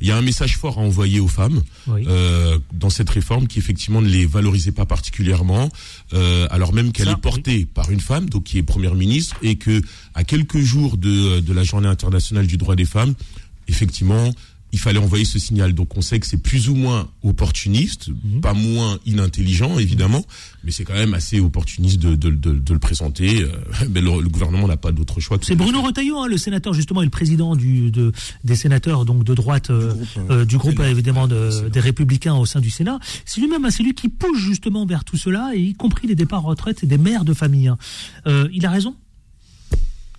il 0.00 0.08
y 0.08 0.10
a 0.10 0.16
un 0.16 0.22
message 0.22 0.58
fort 0.58 0.78
à 0.78 0.82
envoyer 0.82 1.20
aux 1.20 1.28
femmes 1.28 1.62
Oui. 1.86 2.04
euh, 2.08 2.58
dans 2.72 2.90
cette 2.90 3.08
réforme 3.08 3.46
qui 3.46 3.60
effectivement 3.60 4.02
ne 4.02 4.08
les 4.08 4.26
valorisait 4.26 4.72
pas 4.72 4.84
particulièrement, 4.86 5.70
euh, 6.12 6.46
alors 6.50 6.72
même 6.74 6.90
qu'elle 6.90 7.08
est 7.08 7.16
portée 7.16 7.64
par 7.64 7.90
une 7.92 8.00
femme, 8.00 8.28
donc 8.28 8.42
qui 8.44 8.58
est 8.58 8.64
première 8.64 8.96
ministre, 8.96 9.36
et 9.40 9.54
que 9.54 9.80
à 10.14 10.24
quelques 10.24 10.58
jours 10.58 10.98
de, 10.98 11.38
de 11.40 11.52
la 11.52 11.62
Journée 11.62 11.86
internationale 11.88 12.46
du 12.48 12.56
droit 12.56 12.74
des 12.74 12.84
femmes, 12.84 13.14
effectivement, 13.68 14.30
il 14.74 14.78
fallait 14.80 14.98
envoyer 14.98 15.24
ce 15.24 15.38
signal. 15.38 15.72
Donc 15.72 15.96
on 15.96 16.00
sait 16.02 16.18
que 16.18 16.26
c'est 16.26 16.42
plus 16.42 16.68
ou 16.68 16.74
moins 16.74 17.08
opportuniste, 17.22 18.08
Mhm. 18.08 18.40
pas 18.40 18.54
moins 18.54 18.98
inintelligent 19.06 19.78
évidemment, 19.78 20.24
mais 20.64 20.72
c'est 20.72 20.82
quand 20.84 20.94
même 20.94 21.14
assez 21.14 21.38
opportuniste 21.38 22.00
de, 22.00 22.16
de, 22.16 22.30
de, 22.30 22.52
de 22.58 22.72
le 22.72 22.78
présenter. 22.80 23.42
euh, 23.42 23.48
Mais 23.90 24.00
le, 24.00 24.20
le 24.20 24.28
gouvernement 24.28 24.66
n'a 24.66 24.76
pas 24.76 24.90
d'autre 24.92 25.20
choix. 25.20 25.38
que 25.38 25.46
C'est 25.46 25.54
Bruno 25.54 25.80
Retailleau, 25.80 26.18
hein, 26.18 26.26
le 26.26 26.36
sénateur 26.38 26.74
justement 26.74 27.02
et 27.02 27.04
le 27.04 27.10
président 27.10 27.54
du, 27.54 27.90
de, 27.92 28.10
des 28.42 28.56
sénateurs 28.56 29.04
donc 29.04 29.22
de 29.24 29.32
droite 29.34 29.70
euh, 29.70 29.94
euh, 30.30 30.44
du 30.44 30.58
groupe, 30.58 30.80
évidemment 30.80 31.28
de- 31.28 31.68
des 31.68 31.80
républicains 31.80 32.34
au 32.34 32.46
sein 32.46 32.60
du 32.60 32.70
Sénat. 32.70 32.98
C'est 33.24 33.40
lui-même, 33.40 33.64
hein, 33.64 33.70
c'est 33.70 33.84
lui 33.84 33.94
qui 33.94 34.08
pousse 34.08 34.38
justement 34.40 34.84
vers 34.86 35.04
tout 35.04 35.16
cela, 35.16 35.52
et 35.54 35.60
y 35.60 35.74
compris 35.74 36.08
les 36.08 36.14
départs 36.16 36.44
en 36.44 36.48
retraite 36.48 36.82
et 36.82 36.86
des 36.86 36.98
mères 36.98 37.24
de 37.24 37.32
famille. 37.34 37.68
hein. 37.68 37.78
Euh, 38.26 38.48
il 38.52 38.66
a 38.66 38.70
raison. 38.70 38.96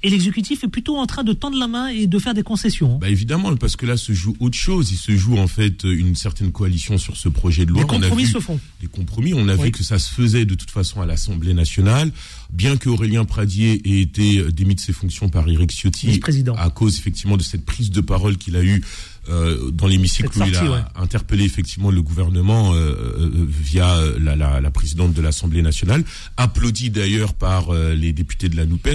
Et 0.05 0.09
l'exécutif 0.11 0.63
est 0.63 0.67
plutôt 0.67 0.97
en 0.97 1.07
train 1.07 1.23
de 1.23 1.33
tendre 1.33 1.57
la 1.57 1.67
main 1.67 1.87
et 1.87 2.05
de 2.05 2.19
faire 2.19 2.35
des 2.35 2.43
concessions. 2.43 2.99
Bah 2.99 3.09
évidemment, 3.09 3.55
parce 3.55 3.75
que 3.75 3.87
là 3.87 3.97
se 3.97 4.13
joue 4.13 4.35
autre 4.39 4.55
chose. 4.55 4.91
Il 4.91 4.97
se 4.97 5.15
joue 5.17 5.35
en 5.39 5.47
fait 5.47 5.83
une 5.83 6.13
certaine 6.15 6.51
coalition 6.51 6.99
sur 6.99 7.17
ce 7.17 7.27
projet 7.27 7.65
de 7.65 7.71
loi. 7.71 7.81
A 7.81 7.85
compromis 7.85 8.25
vu- 8.25 8.29
se 8.31 8.39
font. 8.39 8.59
Des 8.81 8.87
compromis. 8.87 9.33
On 9.33 9.47
a 9.49 9.55
Oui. 9.55 9.63
vu 9.63 9.71
que 9.71 9.83
ça 9.83 9.97
se 9.97 10.13
faisait 10.13 10.45
de 10.45 10.53
toute 10.53 10.69
façon 10.69 11.01
à 11.01 11.07
l'Assemblée 11.07 11.55
nationale, 11.55 12.11
bien 12.53 12.77
que 12.77 12.87
Aurélien 12.87 13.25
Pradier 13.25 13.81
ait 13.83 14.01
été 14.01 14.37
euh, 14.37 14.51
démis 14.51 14.75
de 14.75 14.79
ses 14.79 14.93
fonctions 14.93 15.27
par 15.29 15.49
Éric 15.49 15.71
Ciotti 15.71 16.19
à 16.55 16.69
cause 16.69 16.99
effectivement 16.99 17.35
de 17.37 17.41
cette 17.41 17.65
prise 17.65 17.89
de 17.89 18.01
parole 18.01 18.37
qu'il 18.37 18.55
a 18.57 18.63
eue 18.63 18.83
euh, 19.29 19.71
dans 19.71 19.87
l'hémicycle 19.87 20.29
où 20.37 20.43
il 20.45 20.55
a 20.55 20.63
ouais. 20.71 20.79
interpellé 20.95 21.43
effectivement 21.43 21.91
le 21.91 22.01
gouvernement 22.01 22.73
euh, 22.73 22.77
euh, 23.19 23.31
via 23.47 23.99
la, 24.19 24.35
la, 24.35 24.61
la 24.61 24.71
présidente 24.71 25.13
de 25.13 25.21
l'Assemblée 25.21 25.61
nationale, 25.61 26.03
applaudi 26.37 26.89
d'ailleurs 26.89 27.33
par 27.33 27.73
euh, 27.73 27.93
les 27.93 28.13
députés 28.13 28.49
de 28.49 28.55
la 28.55 28.65
Noupes. 28.65 28.87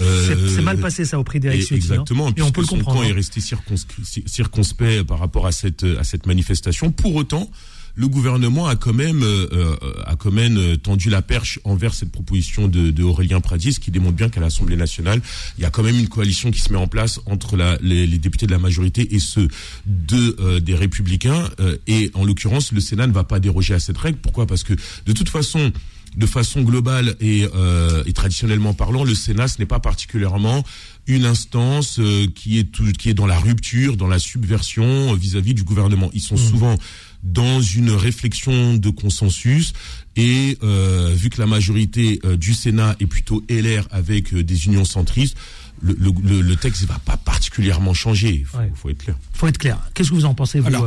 Euh, 0.00 0.48
C'est- 0.54 0.62
mal 0.62 0.78
passé, 0.78 1.04
ça, 1.04 1.18
au 1.18 1.24
prix 1.24 1.40
d'Éric. 1.40 1.70
Exactement. 1.72 2.28
Et 2.36 2.42
on 2.42 2.50
puisque 2.50 2.54
peut 2.54 2.60
le 2.62 2.66
son 2.66 2.76
comprendre, 2.76 3.00
camp 3.00 3.06
est 3.06 3.12
hein. 3.12 3.14
resté 3.14 3.40
circonscrit- 3.40 4.26
circonspect 4.26 5.04
par 5.04 5.18
rapport 5.18 5.46
à 5.46 5.52
cette 5.52 5.84
à 5.84 6.04
cette 6.04 6.26
manifestation. 6.26 6.90
Pour 6.90 7.14
autant, 7.14 7.48
le 7.96 8.08
gouvernement 8.08 8.66
a 8.66 8.74
quand 8.76 8.92
même 8.92 9.22
euh, 9.22 9.46
euh, 9.52 9.76
a 10.04 10.16
quand 10.16 10.32
même 10.32 10.56
euh, 10.58 10.76
tendu 10.76 11.10
la 11.10 11.22
perche 11.22 11.60
envers 11.64 11.94
cette 11.94 12.10
proposition 12.10 12.66
de, 12.66 12.90
de 12.90 13.02
Aurélien 13.04 13.40
Pradier, 13.40 13.70
ce 13.72 13.78
qui 13.80 13.90
démontre 13.92 14.16
bien 14.16 14.28
qu'à 14.28 14.40
l'Assemblée 14.40 14.76
nationale, 14.76 15.20
il 15.58 15.62
y 15.62 15.64
a 15.64 15.70
quand 15.70 15.82
même 15.84 15.98
une 15.98 16.08
coalition 16.08 16.50
qui 16.50 16.60
se 16.60 16.72
met 16.72 16.78
en 16.78 16.88
place 16.88 17.20
entre 17.26 17.56
la, 17.56 17.78
les, 17.82 18.06
les 18.06 18.18
députés 18.18 18.46
de 18.46 18.52
la 18.52 18.58
majorité 18.58 19.14
et 19.14 19.20
ceux 19.20 19.48
de 19.86 20.36
euh, 20.40 20.60
des 20.60 20.74
républicains. 20.74 21.48
euh, 21.60 21.76
et 21.86 22.10
en 22.14 22.24
l'occurrence, 22.24 22.72
le 22.72 22.80
Sénat 22.80 23.06
ne 23.06 23.12
va 23.12 23.24
pas 23.24 23.38
déroger 23.40 23.74
à 23.74 23.80
cette 23.80 23.98
règle. 23.98 24.18
Pourquoi? 24.18 24.46
Parce 24.46 24.64
que 24.64 24.74
de 25.06 25.12
toute 25.12 25.28
façon 25.28 25.72
de 26.16 26.26
façon 26.26 26.62
globale 26.62 27.16
et, 27.20 27.44
euh, 27.56 28.04
et 28.06 28.12
traditionnellement 28.12 28.72
parlant, 28.72 29.02
le 29.02 29.16
Sénat, 29.16 29.48
ce 29.48 29.58
n'est 29.58 29.66
pas 29.66 29.80
particulièrement 29.80 30.64
une 31.08 31.24
instance 31.24 31.98
euh, 31.98 32.28
qui 32.32 32.60
est 32.60 32.70
tout- 32.70 32.92
qui 32.92 33.10
est 33.10 33.14
dans 33.14 33.26
la 33.26 33.38
rupture, 33.38 33.96
dans 33.96 34.06
la 34.06 34.20
subversion 34.20 35.12
euh, 35.12 35.16
vis-à-vis 35.16 35.54
du 35.54 35.64
gouvernement. 35.64 36.10
Ils 36.14 36.20
sont 36.20 36.36
souvent 36.36 36.76
dans 37.24 37.60
une 37.60 37.90
réflexion 37.90 38.74
de 38.74 38.90
consensus 38.90 39.72
et 40.16 40.58
euh, 40.62 41.12
vu 41.16 41.30
que 41.30 41.40
la 41.40 41.46
majorité 41.46 42.20
euh, 42.24 42.36
du 42.36 42.54
Sénat 42.54 42.94
est 43.00 43.06
plutôt 43.06 43.42
LR 43.48 43.88
avec 43.90 44.32
euh, 44.34 44.44
des 44.44 44.66
unions 44.66 44.84
centristes, 44.84 45.36
le, 45.82 45.96
le, 45.98 46.12
le- 46.22 46.40
le 46.40 46.56
texte 46.56 46.82
ne 46.82 46.86
va 46.86 46.98
pas 47.04 47.16
particulièrement 47.16 47.94
changer. 47.94 48.36
Il 48.40 48.44
faut, 48.44 48.58
Ouais. 48.58 48.70
faut 48.74 48.88
être 48.90 48.98
clair. 48.98 49.16
faut 49.32 49.46
être 49.48 49.58
clair. 49.58 49.78
Qu'est-ce 49.92 50.10
que 50.10 50.14
vous 50.14 50.24
en 50.24 50.32
pensez, 50.34 50.60
vous, 50.60 50.66
Alors, 50.68 50.84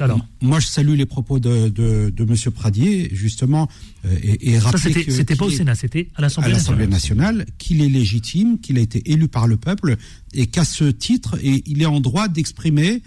Alors, 0.00 0.18
Moi, 0.40 0.58
je 0.60 0.66
salue 0.66 0.94
les 0.96 1.04
propos 1.06 1.38
de, 1.38 1.68
de, 1.68 2.10
de 2.14 2.24
Monsieur 2.24 2.50
Pradier, 2.50 3.10
justement, 3.12 3.68
euh, 4.06 4.16
et, 4.22 4.52
et 4.52 4.58
rappeler 4.58 4.80
c'était 4.80 5.04
que- 5.04 5.12
c'était 5.12 5.36
pas 5.36 5.44
au 5.44 5.50
Sénat, 5.50 5.74
c'était 5.74 6.08
à 6.14 6.18
à 6.18 6.22
l'Assemblée 6.22 6.52
l'Assemblée 6.52 6.86
nationale. 6.86 7.36
nationale, 7.36 7.54
qu'il 7.58 7.82
est 7.82 7.88
légitime, 7.88 8.58
qu'il 8.58 8.78
a 8.78 8.80
été 8.80 9.02
élu 9.10 9.28
par 9.28 9.46
le 9.46 9.56
peuple, 9.58 9.96
et 10.32 10.46
qu'à 10.46 10.64
ce 10.64 10.84
titre, 10.84 11.36
et 11.42 11.62
il 11.66 11.82
est 11.82 11.86
en 11.86 12.00
droit 12.00 12.28
d'exprimer 12.28 12.94
euh, 12.94 12.98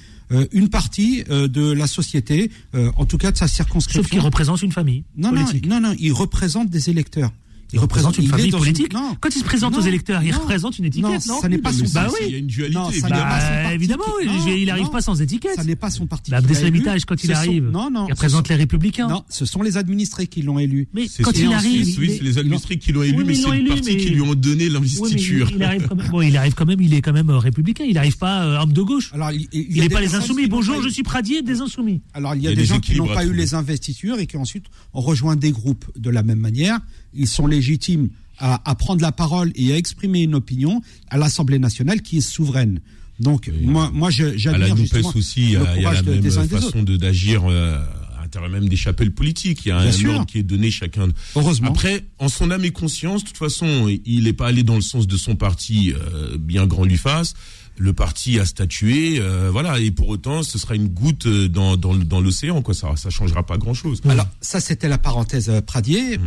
une 0.52 0.70
partie 0.70 1.24
euh, 1.30 1.48
de 1.48 1.72
la 1.72 1.88
société, 1.88 2.52
euh, 2.76 2.92
en 2.98 3.06
tout 3.06 3.18
cas 3.18 3.32
de 3.32 3.38
sa 3.38 3.48
circonscription. 3.48 4.04
Sauf 4.04 4.12
qu'il 4.12 4.20
représente 4.20 4.62
une 4.62 4.72
famille 4.72 5.04
non, 5.18 5.32
non, 5.32 5.46
non, 5.66 5.80
non, 5.80 5.96
il 6.00 6.14
représente 6.14 6.70
des 6.70 6.90
électeurs. 6.90 7.32
Il 7.72 7.80
représente 7.80 8.18
une 8.18 8.24
il 8.24 8.30
famille 8.30 8.52
politique. 8.52 8.94
Quand 9.20 9.30
il 9.36 9.40
se 9.40 9.44
présente 9.44 9.74
non, 9.74 9.80
aux 9.80 9.84
électeurs, 9.84 10.24
il 10.24 10.32
non, 10.32 10.40
représente 10.40 10.80
une 10.80 10.86
étiquette, 10.86 11.26
non, 11.28 11.40
ça 11.40 11.48
n'est 11.50 11.58
pas 11.60 11.72
son 11.72 11.86
Bah 11.94 12.06
parti. 12.06 12.16
oui. 12.22 12.26
Il 12.28 12.32
y 12.32 12.36
a 12.36 12.38
une 12.40 12.48
dualité. 12.48 12.78
Non, 12.80 12.92
ça 12.92 13.08
pas 13.10 13.40
son 13.42 13.54
Bah, 13.64 13.74
évidemment, 13.74 14.04
il- 14.22 14.66
n'arrive 14.66 14.90
pas 14.90 15.02
sans 15.02 15.22
étiquette. 15.22 15.56
Ça 15.56 15.64
n'est 15.64 15.76
pas 15.76 15.92
son 15.92 16.08
parti. 16.08 16.32
Bah, 16.32 16.38
qui 16.40 16.44
l'a 16.44 16.50
Abdeslam 16.50 16.74
élu. 16.74 16.80
Itache, 16.82 17.06
quand 17.06 17.24
il 17.24 17.28
sont- 17.28 17.34
arrive, 17.36 17.70
non, 17.70 17.90
non, 17.92 18.08
il 18.08 18.14
représente 18.14 18.48
ce 18.48 18.54
les 18.54 18.58
Républicains. 18.58 19.08
Non, 19.08 19.24
ce 19.30 19.46
sont 19.46 19.62
les 19.62 19.78
administrés 19.78 20.28
qui 20.28 20.42
l'ont 20.42 20.58
élu. 20.60 20.88
Mais 20.94 21.08
C'est 21.08 21.22
quand 21.24 21.38
il 21.38 21.48
en 21.48 21.52
arrive, 21.54 21.84
Suisse, 21.84 21.98
oui, 22.00 22.08
il- 22.10 22.18
c'est 22.18 22.24
les 22.24 22.38
administrés 22.40 22.78
qui 22.78 22.92
l'ont 22.92 23.04
élu, 23.04 23.18
Oui, 23.18 23.24
mais 23.28 23.36
ils 23.38 23.42
l'ont 23.44 23.50
c'est 23.50 23.56
le 23.56 23.62
élu, 23.62 23.70
parti 23.70 23.84
mais- 23.96 23.98
qui 23.98 24.10
lui 24.10 24.22
ont 24.22 24.36
donné 24.36 24.70
l'investiture. 24.70 25.50
il, 25.54 25.64
arrive 25.64 25.88
quand 25.88 25.96
même, 25.96 26.08
bon, 26.12 26.22
il 26.22 26.38
arrive 26.38 26.54
quand 26.56 26.66
même, 26.66 26.82
il 26.82 26.94
est 26.94 27.02
quand 27.02 27.14
même 27.14 27.30
euh, 27.30 27.38
républicain, 27.38 27.84
il 27.88 27.94
n'arrive 27.94 28.18
pas 28.18 28.44
euh, 28.46 28.60
homme 28.62 28.74
de 28.74 28.82
gauche. 28.82 29.12
Alors, 29.14 29.32
il 29.32 29.48
n'est 29.80 29.90
pas 29.90 30.02
les 30.02 30.16
insoumis. 30.16 30.48
Bonjour, 30.48 30.82
je 30.82 30.90
suis 30.90 31.04
Pradier 31.04 31.42
des 31.44 31.62
insoumis. 31.62 32.02
Alors, 32.14 32.34
il 32.36 32.42
y 32.42 32.48
a 32.48 32.56
des 32.56 32.66
gens 32.66 32.80
qui 32.80 32.96
n'ont 32.96 33.08
pas 33.08 33.26
eu 33.26 33.34
les 33.34 33.54
investitures 33.54 34.20
et 34.20 34.26
qui 34.28 34.38
ensuite 34.38 34.66
ont 34.94 35.02
rejoint 35.02 35.36
des 35.36 35.52
groupes 35.52 35.86
de 35.98 36.10
la 36.10 36.24
même 36.24 36.40
manière. 36.40 36.80
Ils 37.14 37.28
sont 37.28 37.48
légitimes 37.48 38.10
à, 38.38 38.62
à 38.70 38.76
prendre 38.76 39.02
la 39.02 39.12
parole 39.12 39.52
et 39.56 39.74
à 39.74 39.78
exprimer 39.78 40.24
une 40.24 40.36
opinion 40.36 40.82
à 41.10 41.18
l'Assemblée 41.18 41.60
nationale 41.60 42.02
qui 42.02 42.18
est 42.18 42.22
souveraine. 42.22 42.80
Donc, 43.20 43.52
moi, 43.62 43.92
moi, 43.94 44.10
j'admire 44.10 44.78
justement 44.78 45.12
aussi, 45.16 45.42
il 45.42 45.50
y 45.52 45.54
le 45.54 45.60
a, 45.68 45.76
il 45.76 45.82
y 45.82 45.86
a 45.86 45.90
courage 45.90 45.96
la 45.98 46.02
de- 46.04 46.12
même 46.12 46.20
des 46.22 46.38
uns 46.38 46.48
façon 46.48 46.84
d'agir 46.84 47.44
euh, 47.50 47.84
l'intérieur 48.30 48.52
même 48.52 48.70
des 48.70 48.76
chapelles 48.76 49.12
politiques. 49.12 49.66
Il 49.66 49.70
y 49.70 49.72
a 49.72 49.80
Bien 49.82 49.90
un 49.90 49.92
sûr. 49.92 50.14
ordre 50.14 50.26
qui 50.26 50.38
est 50.40 50.44
donné 50.44 50.70
chacun. 50.72 51.08
Heureusement. 51.36 51.70
Après, 51.70 52.04
en 52.20 52.30
son 52.30 52.52
âme 52.52 52.64
et 52.66 52.72
conscience, 52.72 53.24
de 53.24 53.28
toute 53.30 53.38
façon, 53.38 53.88
il 54.06 54.24
n'est 54.24 54.34
pas 54.34 54.48
allé 54.48 54.64
dans 54.64 54.76
le 54.76 54.82
sens 54.82 55.08
de 55.08 55.18
son 55.18 55.36
parti, 55.36 55.94
euh, 55.94 56.38
bien 56.38 56.68
grand 56.68 56.86
lui 56.86 56.98
fasse. 56.98 57.34
Le 57.78 57.94
parti 57.94 58.38
a 58.40 58.46
statué, 58.46 59.20
euh, 59.22 59.50
voilà, 59.52 59.80
et 59.80 59.90
pour 59.92 60.10
autant, 60.10 60.44
ce 60.44 60.58
sera 60.58 60.76
une 60.76 60.90
goutte 60.90 61.28
euh, 61.28 61.48
dans, 61.48 61.78
dans, 61.78 61.96
dans 61.96 62.20
l'océan, 62.20 62.62
quoi. 62.62 62.74
Ça, 62.74 62.96
ça 62.98 63.10
changera 63.10 63.46
pas 63.46 63.58
grand 63.58 63.74
chose. 63.74 64.02
Alors, 64.10 64.28
ça, 64.42 64.60
c'était 64.60 64.90
la 64.90 64.98
parenthèse 64.98 65.50
Pradier. 65.66 66.20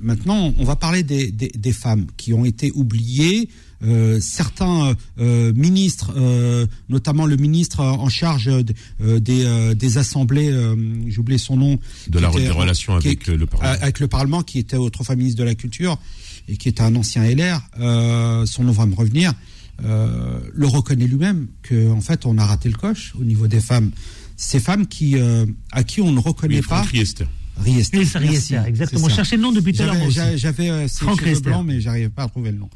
maintenant, 0.00 0.54
on 0.58 0.64
va 0.64 0.76
parler 0.76 1.02
des, 1.02 1.32
des, 1.32 1.50
des 1.54 1.72
femmes 1.72 2.06
qui 2.16 2.32
ont 2.32 2.44
été 2.44 2.70
oubliées. 2.74 3.48
Euh, 3.84 4.20
certains 4.20 4.94
euh, 5.18 5.52
ministres, 5.54 6.12
euh, 6.16 6.66
notamment 6.88 7.26
le 7.26 7.36
ministre 7.36 7.80
en 7.80 8.08
charge 8.08 8.44
de- 8.46 8.74
euh, 9.02 9.18
des, 9.18 9.44
euh, 9.44 9.74
des 9.74 9.98
assemblées, 9.98 10.50
euh, 10.52 10.76
j'ai 11.08 11.18
oublié 11.18 11.38
son 11.38 11.56
nom, 11.56 11.78
De 12.08 12.18
la 12.20 12.28
était- 12.30 12.40
des 12.42 12.50
relations 12.50 12.98
qui- 13.00 13.08
avec 13.08 13.26
le 13.26 13.44
Parlement. 13.46 13.72
avec 13.82 13.98
le 14.00 14.06
Parlement, 14.08 14.42
qui 14.42 14.58
était 14.60 14.76
autrefois 14.76 15.16
ministre 15.16 15.38
de 15.40 15.44
la 15.44 15.54
Culture 15.56 15.98
et 16.48 16.56
qui 16.56 16.68
était 16.68 16.82
un 16.82 16.94
ancien 16.94 17.24
LR, 17.24 17.60
euh, 17.80 18.46
son 18.46 18.62
nom 18.64 18.72
va 18.72 18.86
me 18.86 18.94
revenir, 18.94 19.32
euh, 19.84 20.38
le 20.52 20.66
reconnaît 20.68 21.06
lui-même 21.06 21.48
que 21.62 21.90
en 21.90 22.00
fait 22.00 22.24
on 22.26 22.38
a 22.38 22.46
raté 22.46 22.68
le 22.68 22.76
coche 22.76 23.14
au 23.20 23.24
niveau 23.24 23.48
des 23.48 23.60
femmes. 23.60 23.90
Ces 24.36 24.60
femmes 24.60 24.86
qui 24.86 25.16
euh, 25.18 25.44
à 25.72 25.82
qui 25.82 26.00
on 26.00 26.12
ne 26.12 26.20
reconnaît 26.20 26.56
Oui, 26.60 26.66
pas. 26.68 26.82
Riester. 26.82 27.26
Riester. 27.58 27.98
Riester, 28.18 28.58
exactement. 28.66 29.08
cherchais 29.08 29.36
le 29.36 29.42
nom 29.42 29.52
depuis 29.52 29.72
tout 29.72 29.82
à 29.82 29.86
l'heure, 29.86 29.96
J'avais- 30.36 30.70
euh, 30.70 30.88
Franck 30.88 31.20
cheveux 31.20 31.40
blancs, 31.40 31.64
mais 31.66 31.80
j'arrivais 31.80 32.08
pas 32.08 32.22
à 32.24 32.28
trouver 32.28 32.50
le 32.52 32.58
nom. 32.58 32.70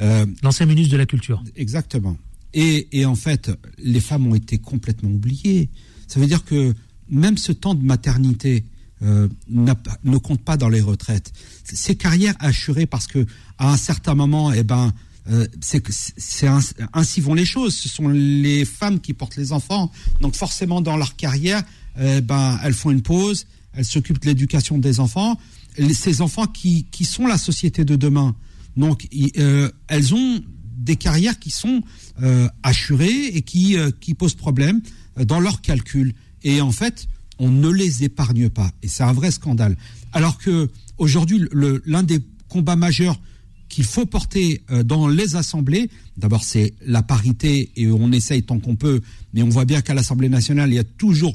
Euh, 0.00 0.26
L'ancien 0.42 0.66
ministre 0.66 0.92
de 0.92 0.96
la 0.98 1.06
Culture. 1.06 1.42
Exactement. 1.56 2.16
Et, 2.54 2.88
et 2.92 3.04
en 3.04 3.14
fait, 3.16 3.50
les 3.78 4.00
femmes 4.00 4.26
ont 4.26 4.34
été 4.34 4.58
complètement 4.58 5.10
oubliées. 5.10 5.68
Ça 6.06 6.18
veut 6.20 6.26
dire 6.26 6.44
que 6.44 6.74
même 7.10 7.36
ce 7.36 7.52
temps 7.52 7.74
de 7.74 7.84
maternité 7.84 8.64
euh, 9.02 9.28
ne 9.50 10.18
compte 10.18 10.40
pas 10.42 10.56
dans 10.56 10.68
les 10.68 10.80
retraites. 10.80 11.32
Ces 11.64 11.94
carrières 11.96 12.34
assurées 12.40 12.86
parce 12.86 13.06
que 13.06 13.26
à 13.58 13.72
un 13.72 13.76
certain 13.76 14.14
moment, 14.14 14.52
eh 14.52 14.62
ben, 14.64 14.92
euh, 15.30 15.46
c'est 15.60 16.46
ainsi, 16.46 16.72
ainsi 16.94 17.20
vont 17.20 17.34
les 17.34 17.44
choses. 17.44 17.74
Ce 17.76 17.88
sont 17.88 18.08
les 18.08 18.64
femmes 18.64 19.00
qui 19.00 19.12
portent 19.14 19.36
les 19.36 19.52
enfants. 19.52 19.90
Donc 20.20 20.34
forcément, 20.34 20.80
dans 20.80 20.96
leur 20.96 21.16
carrière, 21.16 21.62
eh 22.00 22.20
ben, 22.20 22.58
elles 22.62 22.72
font 22.72 22.90
une 22.90 23.02
pause, 23.02 23.46
elles 23.74 23.84
s'occupent 23.84 24.20
de 24.20 24.26
l'éducation 24.26 24.78
des 24.78 25.00
enfants. 25.00 25.38
Les- 25.76 25.92
Ces 25.94 26.20
enfants 26.22 26.46
qui, 26.46 26.84
qui 26.90 27.04
sont 27.04 27.26
la 27.26 27.36
société 27.38 27.84
de 27.84 27.94
demain. 27.96 28.34
Donc, 28.78 29.08
euh, 29.38 29.70
elles 29.88 30.14
ont 30.14 30.40
des 30.78 30.96
carrières 30.96 31.38
qui 31.38 31.50
sont 31.50 31.82
euh, 32.22 32.48
assurées 32.62 33.26
et 33.26 33.42
qui, 33.42 33.76
euh, 33.76 33.90
posent 34.16 34.34
problème 34.34 34.80
dans 35.26 35.40
leurs 35.40 35.60
calculs. 35.60 36.14
Et 36.44 36.60
en 36.60 36.70
fait, 36.70 37.08
on 37.40 37.50
ne 37.50 37.68
les 37.68 38.04
épargne 38.04 38.48
pas. 38.48 38.70
Et 38.82 38.88
c'est 38.88 39.02
un 39.02 39.12
vrai 39.12 39.32
scandale. 39.32 39.76
Alors 40.12 40.38
que 40.38 40.70
aujourd'hui, 40.96 41.44
l'un 41.52 42.04
des 42.04 42.20
combats 42.48 42.76
majeurs 42.76 43.20
qu'il 43.68 43.84
faut 43.84 44.06
porter 44.06 44.62
dans 44.86 45.08
les 45.08 45.36
assemblées, 45.36 45.90
d'abord 46.16 46.42
c'est 46.42 46.72
la 46.86 47.02
parité 47.02 47.70
et 47.76 47.90
on 47.90 48.10
essaye 48.12 48.42
tant 48.42 48.58
qu'on 48.58 48.76
peut, 48.76 49.02
mais 49.34 49.42
on 49.42 49.50
voit 49.50 49.66
bien 49.66 49.82
qu'à 49.82 49.92
l'Assemblée 49.92 50.30
nationale, 50.30 50.70
il 50.70 50.76
y 50.76 50.78
a 50.78 50.84
toujours 50.84 51.34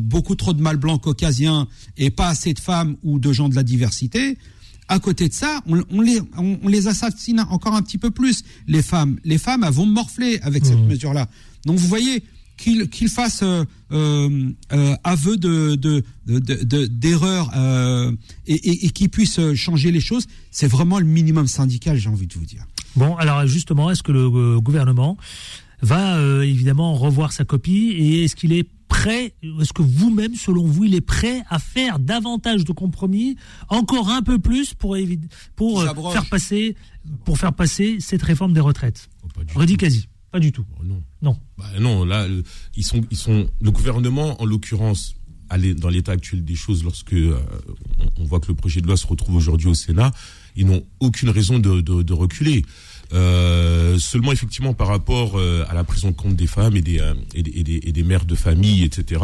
beaucoup 0.00 0.34
trop 0.34 0.54
de 0.54 0.62
mâles 0.62 0.78
blancs 0.78 1.02
caucasiens 1.02 1.68
et 1.98 2.10
pas 2.10 2.28
assez 2.28 2.54
de 2.54 2.60
femmes 2.60 2.96
ou 3.02 3.18
de 3.18 3.32
gens 3.32 3.50
de 3.50 3.54
la 3.54 3.64
diversité. 3.64 4.38
À 4.92 4.98
côté 4.98 5.28
de 5.28 5.34
ça, 5.34 5.60
on, 5.66 5.82
on 5.90 6.00
les, 6.02 6.20
on, 6.36 6.58
on 6.62 6.68
les 6.68 6.86
assassine 6.86 7.40
encore 7.50 7.74
un 7.74 7.82
petit 7.82 7.98
peu 7.98 8.10
plus, 8.10 8.42
les 8.68 8.82
femmes. 8.82 9.18
Les 9.24 9.38
femmes, 9.38 9.64
elles 9.66 9.72
vont 9.72 9.86
morfler 9.86 10.38
avec 10.42 10.64
cette 10.66 10.78
mesure-là. 10.92 11.26
Donc 11.66 11.78
vous 11.78 11.88
voyez 11.88 12.22
qu'ils 12.58 12.88
qu'ils 12.90 13.08
fassent 13.08 13.42
euh, 13.42 13.64
euh, 13.92 14.50
euh, 14.72 14.94
aveu 15.02 15.36
de 15.38 15.74
de- 15.76 16.02
de- 16.26 16.38
de- 16.38 16.62
de- 16.72 16.86
d'erreur 16.86 17.50
et, 18.46 18.54
et, 18.54 18.86
et 18.86 18.90
qu'ils 18.90 19.08
puissent 19.08 19.38
euh, 19.38 19.54
changer 19.54 19.90
les 19.90 20.00
choses, 20.00 20.26
c'est 20.50 20.68
vraiment 20.68 20.98
le 20.98 21.06
minimum 21.06 21.46
syndical, 21.46 21.96
j'ai 21.96 22.10
envie 22.10 22.26
de 22.26 22.34
vous 22.34 22.44
dire. 22.44 22.64
Bon, 22.94 23.16
alors 23.16 23.46
justement, 23.46 23.90
est-ce 23.90 24.02
que 24.02 24.12
le 24.12 24.60
gouvernement 24.60 25.16
va 25.80 26.20
évidemment 26.44 26.94
revoir 26.94 27.32
sa 27.32 27.44
copie 27.44 27.88
et 27.98 28.24
est-ce 28.24 28.36
qu'il 28.36 28.52
est 28.52 28.68
prêt, 28.92 29.34
est-ce 29.42 29.72
que 29.72 29.82
vous-même, 29.82 30.34
selon 30.34 30.66
vous, 30.66 30.84
il 30.84 30.94
est 30.94 31.00
prêt 31.00 31.42
à 31.48 31.58
faire 31.58 31.98
davantage 31.98 32.64
de 32.64 32.72
compromis, 32.72 33.36
encore 33.68 34.10
un 34.10 34.22
peu 34.22 34.38
plus 34.38 34.74
pour, 34.74 34.94
euh, 34.94 35.06
faire 36.12 36.28
passer, 36.28 36.76
pour 37.24 37.38
faire 37.38 37.54
passer 37.54 37.98
cette 38.00 38.22
réforme 38.22 38.52
des 38.52 38.60
retraites? 38.60 39.08
Redit 39.54 39.78
quasi, 39.78 40.08
pas 40.30 40.40
du 40.40 40.52
tout. 40.52 40.66
non. 40.84 41.02
Non. 41.22 41.36
Bah 41.56 41.70
non, 41.80 42.04
là, 42.04 42.24
euh, 42.24 42.42
ils 42.76 42.84
sont, 42.84 43.00
ils 43.10 43.16
sont, 43.16 43.48
le 43.60 43.70
gouvernement, 43.70 44.40
en 44.42 44.44
l'occurrence, 44.44 45.14
dans 45.76 45.88
l'état 45.88 46.12
actuel 46.12 46.44
des 46.44 46.54
choses, 46.54 46.82
lorsque 46.84 47.12
euh, 47.14 47.38
on, 47.98 48.22
on 48.22 48.24
voit 48.24 48.40
que 48.40 48.48
le 48.48 48.54
projet 48.54 48.80
de 48.80 48.86
loi 48.86 48.96
se 48.96 49.06
retrouve 49.06 49.36
aujourd'hui 49.36 49.68
au 49.68 49.74
Sénat, 49.74 50.10
ils 50.56 50.66
n'ont 50.66 50.84
aucune 51.00 51.30
raison 51.30 51.58
de, 51.58 51.80
de, 51.80 52.02
de 52.02 52.12
reculer. 52.12 52.64
Euh, 53.12 53.98
seulement 53.98 54.32
effectivement 54.32 54.72
par 54.72 54.88
rapport 54.88 55.38
euh, 55.38 55.64
à 55.68 55.74
la 55.74 55.84
prise 55.84 56.04
en 56.06 56.12
compte 56.12 56.34
des 56.34 56.46
femmes 56.46 56.76
et 56.76 56.80
des, 56.82 56.98
euh, 56.98 57.12
et, 57.34 57.42
des, 57.42 57.50
et 57.58 57.62
des- 57.62 57.80
et 57.84 57.92
des 57.92 58.02
mères 58.02 58.24
de 58.24 58.34
famille, 58.34 58.82
etc. 58.84 59.20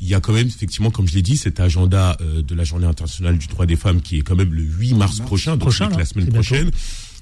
Il 0.00 0.08
y 0.08 0.14
a 0.14 0.20
quand 0.20 0.32
même 0.32 0.48
effectivement, 0.48 0.90
comme 0.90 1.06
je 1.06 1.14
l'ai 1.14 1.22
dit, 1.22 1.36
cet 1.36 1.60
agenda 1.60 2.16
euh, 2.20 2.42
de 2.42 2.54
la 2.54 2.64
Journée 2.64 2.86
internationale 2.86 3.38
du 3.38 3.46
droit 3.46 3.66
des 3.66 3.76
femmes 3.76 4.00
qui 4.02 4.18
est 4.18 4.22
quand 4.22 4.34
même 4.34 4.52
le 4.52 4.62
8 4.62 4.94
mars 4.94 5.20
prochain, 5.20 5.52
donc 5.52 5.60
Prochain, 5.60 5.88
là, 5.90 5.98
la 5.98 6.04
semaine 6.06 6.28
prochaine. 6.28 6.70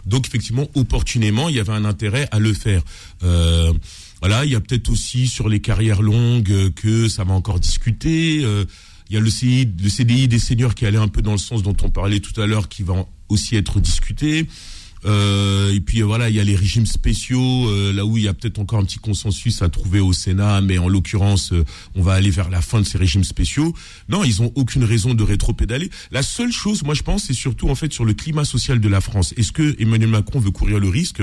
Donc 0.06 0.26
effectivement, 0.26 0.66
opportunément, 0.74 1.50
il 1.50 1.56
y 1.56 1.60
avait 1.60 1.72
un 1.72 1.84
intérêt 1.84 2.26
à 2.30 2.38
le 2.38 2.54
faire. 2.54 2.82
Euh, 3.24 3.72
voilà, 4.20 4.44
il 4.46 4.50
y 4.52 4.54
a 4.54 4.60
peut-être 4.60 4.88
aussi 4.90 5.26
sur 5.26 5.48
les 5.50 5.60
carrières 5.60 6.00
longues 6.00 6.50
euh, 6.50 6.70
que 6.70 7.08
ça 7.08 7.24
va 7.24 7.34
encore 7.34 7.60
discuter. 7.60 8.40
Euh, 8.44 8.64
il 9.10 9.14
y 9.14 9.16
a 9.16 9.20
le 9.20 9.28
CDI, 9.30 9.68
le 9.82 9.88
CDI 9.90 10.28
des 10.28 10.38
seniors 10.38 10.74
qui 10.74 10.86
allait 10.86 10.98
un 10.98 11.08
peu 11.08 11.20
dans 11.20 11.32
le 11.32 11.38
sens 11.38 11.62
dont 11.62 11.76
on 11.82 11.90
parlait 11.90 12.20
tout 12.20 12.38
à 12.40 12.46
l'heure, 12.46 12.68
qui 12.68 12.82
va 12.82 13.06
aussi 13.28 13.56
être 13.56 13.80
discuté. 13.80 14.46
Euh, 15.04 15.72
et 15.72 15.80
puis 15.80 16.02
euh, 16.02 16.06
voilà, 16.06 16.28
il 16.28 16.36
y 16.36 16.40
a 16.40 16.44
les 16.44 16.56
régimes 16.56 16.86
spéciaux, 16.86 17.68
euh, 17.68 17.92
là 17.92 18.04
où 18.04 18.16
il 18.16 18.24
y 18.24 18.28
a 18.28 18.34
peut-être 18.34 18.58
encore 18.58 18.78
un 18.80 18.84
petit 18.84 18.98
consensus 18.98 19.62
à 19.62 19.68
trouver 19.68 20.00
au 20.00 20.12
Sénat, 20.12 20.60
mais 20.60 20.78
en 20.78 20.88
l'occurrence, 20.88 21.52
euh, 21.52 21.64
on 21.94 22.02
va 22.02 22.14
aller 22.14 22.30
vers 22.30 22.50
la 22.50 22.60
fin 22.60 22.80
de 22.80 22.86
ces 22.86 22.98
régimes 22.98 23.24
spéciaux. 23.24 23.74
Non, 24.08 24.24
ils 24.24 24.42
ont 24.42 24.52
aucune 24.54 24.84
raison 24.84 25.14
de 25.14 25.22
rétro-pédaler. 25.22 25.90
La 26.10 26.22
seule 26.22 26.52
chose, 26.52 26.82
moi 26.82 26.94
je 26.94 27.02
pense, 27.02 27.24
c'est 27.24 27.34
surtout 27.34 27.68
en 27.68 27.74
fait 27.74 27.92
sur 27.92 28.04
le 28.04 28.14
climat 28.14 28.44
social 28.44 28.80
de 28.80 28.88
la 28.88 29.00
France. 29.00 29.34
Est-ce 29.36 29.52
que 29.52 29.76
Emmanuel 29.80 30.10
Macron 30.10 30.40
veut 30.40 30.50
courir 30.50 30.78
le 30.78 30.88
risque 30.88 31.22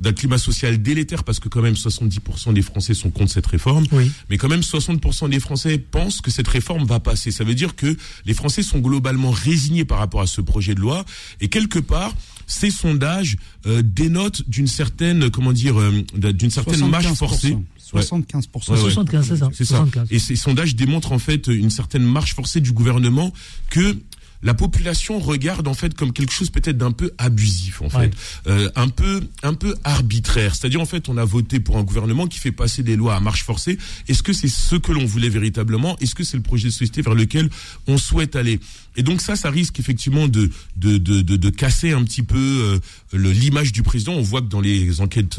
d'un 0.00 0.12
climat 0.12 0.38
social 0.38 0.80
délétère? 0.80 1.24
Parce 1.24 1.40
que 1.40 1.48
quand 1.48 1.62
même 1.62 1.74
70% 1.74 2.52
des 2.52 2.62
Français 2.62 2.94
sont 2.94 3.10
contre 3.10 3.32
cette 3.32 3.46
réforme, 3.46 3.86
mais 4.30 4.36
quand 4.36 4.48
même 4.48 4.60
60% 4.60 5.30
des 5.30 5.40
Français 5.40 5.78
pensent 5.78 6.20
que 6.20 6.30
cette 6.30 6.48
réforme 6.48 6.84
va 6.84 7.00
passer. 7.00 7.30
Ça 7.30 7.44
veut 7.44 7.54
dire 7.54 7.76
que 7.76 7.96
les 8.24 8.34
Français 8.34 8.62
sont 8.62 8.78
globalement 8.78 9.30
résignés 9.30 9.84
par 9.84 9.98
rapport 9.98 10.20
à 10.20 10.26
ce 10.26 10.40
projet 10.40 10.74
de 10.74 10.80
loi 10.80 11.04
et 11.40 11.48
quelque 11.48 11.78
part 11.78 12.12
ces 12.46 12.70
sondages 12.70 13.36
euh, 13.66 13.82
dénotent 13.82 14.48
d'une 14.48 14.66
certaine, 14.66 15.30
comment 15.30 15.52
dire, 15.52 15.80
euh, 15.80 16.04
d'une 16.14 16.50
certaine 16.50 16.88
marche 16.88 17.06
75%. 17.06 17.16
forcée. 17.16 17.56
75%. 17.92 18.70
Ouais, 18.72 18.76
ouais. 18.76 18.90
75, 18.90 19.26
c'est 19.28 19.36
ça. 19.36 19.48
C'est 19.52 19.64
ça. 19.64 19.76
75. 19.76 20.08
Et 20.10 20.18
ces 20.18 20.36
sondages 20.36 20.74
démontrent 20.74 21.12
en 21.12 21.18
fait 21.18 21.46
une 21.46 21.70
certaine 21.70 22.04
marche 22.04 22.34
forcée 22.34 22.60
du 22.60 22.72
gouvernement 22.72 23.32
que 23.70 23.96
la 24.42 24.54
population 24.54 25.18
regarde 25.18 25.66
en 25.66 25.74
fait 25.74 25.94
comme 25.94 26.12
quelque 26.12 26.32
chose 26.32 26.50
peut-être 26.50 26.76
d'un 26.76 26.92
peu 26.92 27.10
abusif 27.18 27.80
en 27.82 27.88
fait, 27.88 27.96
Ouais. 27.98 28.10
Euh, 28.48 28.70
un 28.76 28.88
peu 28.88 29.22
un 29.42 29.54
peu 29.54 29.74
arbitraire. 29.82 30.54
C'est-à-dire 30.54 30.80
en 30.80 30.86
fait 30.86 31.08
on 31.08 31.16
a 31.16 31.24
voté 31.24 31.58
pour 31.58 31.78
un 31.78 31.82
gouvernement 31.82 32.26
qui 32.26 32.38
fait 32.38 32.52
passer 32.52 32.82
des 32.82 32.96
lois 32.96 33.16
à 33.16 33.20
marche 33.20 33.44
forcée. 33.44 33.78
Est-ce 34.08 34.22
que 34.22 34.32
c'est 34.32 34.48
ce 34.48 34.76
que 34.76 34.92
l'on 34.92 35.04
voulait 35.06 35.30
véritablement? 35.30 35.96
Est-ce 36.00 36.14
que 36.14 36.22
c'est 36.22 36.36
le 36.36 36.42
projet 36.42 36.68
de 36.68 36.72
société 36.72 37.02
vers 37.02 37.14
lequel 37.14 37.48
on 37.86 37.98
souhaite 37.98 38.36
aller? 38.36 38.60
Et 38.96 39.02
donc 39.02 39.20
ça, 39.20 39.36
ça 39.36 39.50
risque 39.50 39.78
effectivement 39.78 40.26
de 40.28 40.50
de 40.76 40.98
de 40.98 41.20
de, 41.20 41.36
de 41.36 41.50
casser 41.50 41.92
un 41.92 42.02
petit 42.04 42.22
peu 42.22 42.36
euh, 42.38 42.78
le- 43.12 43.30
l'image 43.32 43.72
du 43.72 43.82
président. 43.82 44.12
On 44.14 44.22
voit 44.22 44.40
que 44.40 44.48
dans 44.48 44.60
les 44.60 45.00
enquêtes 45.00 45.38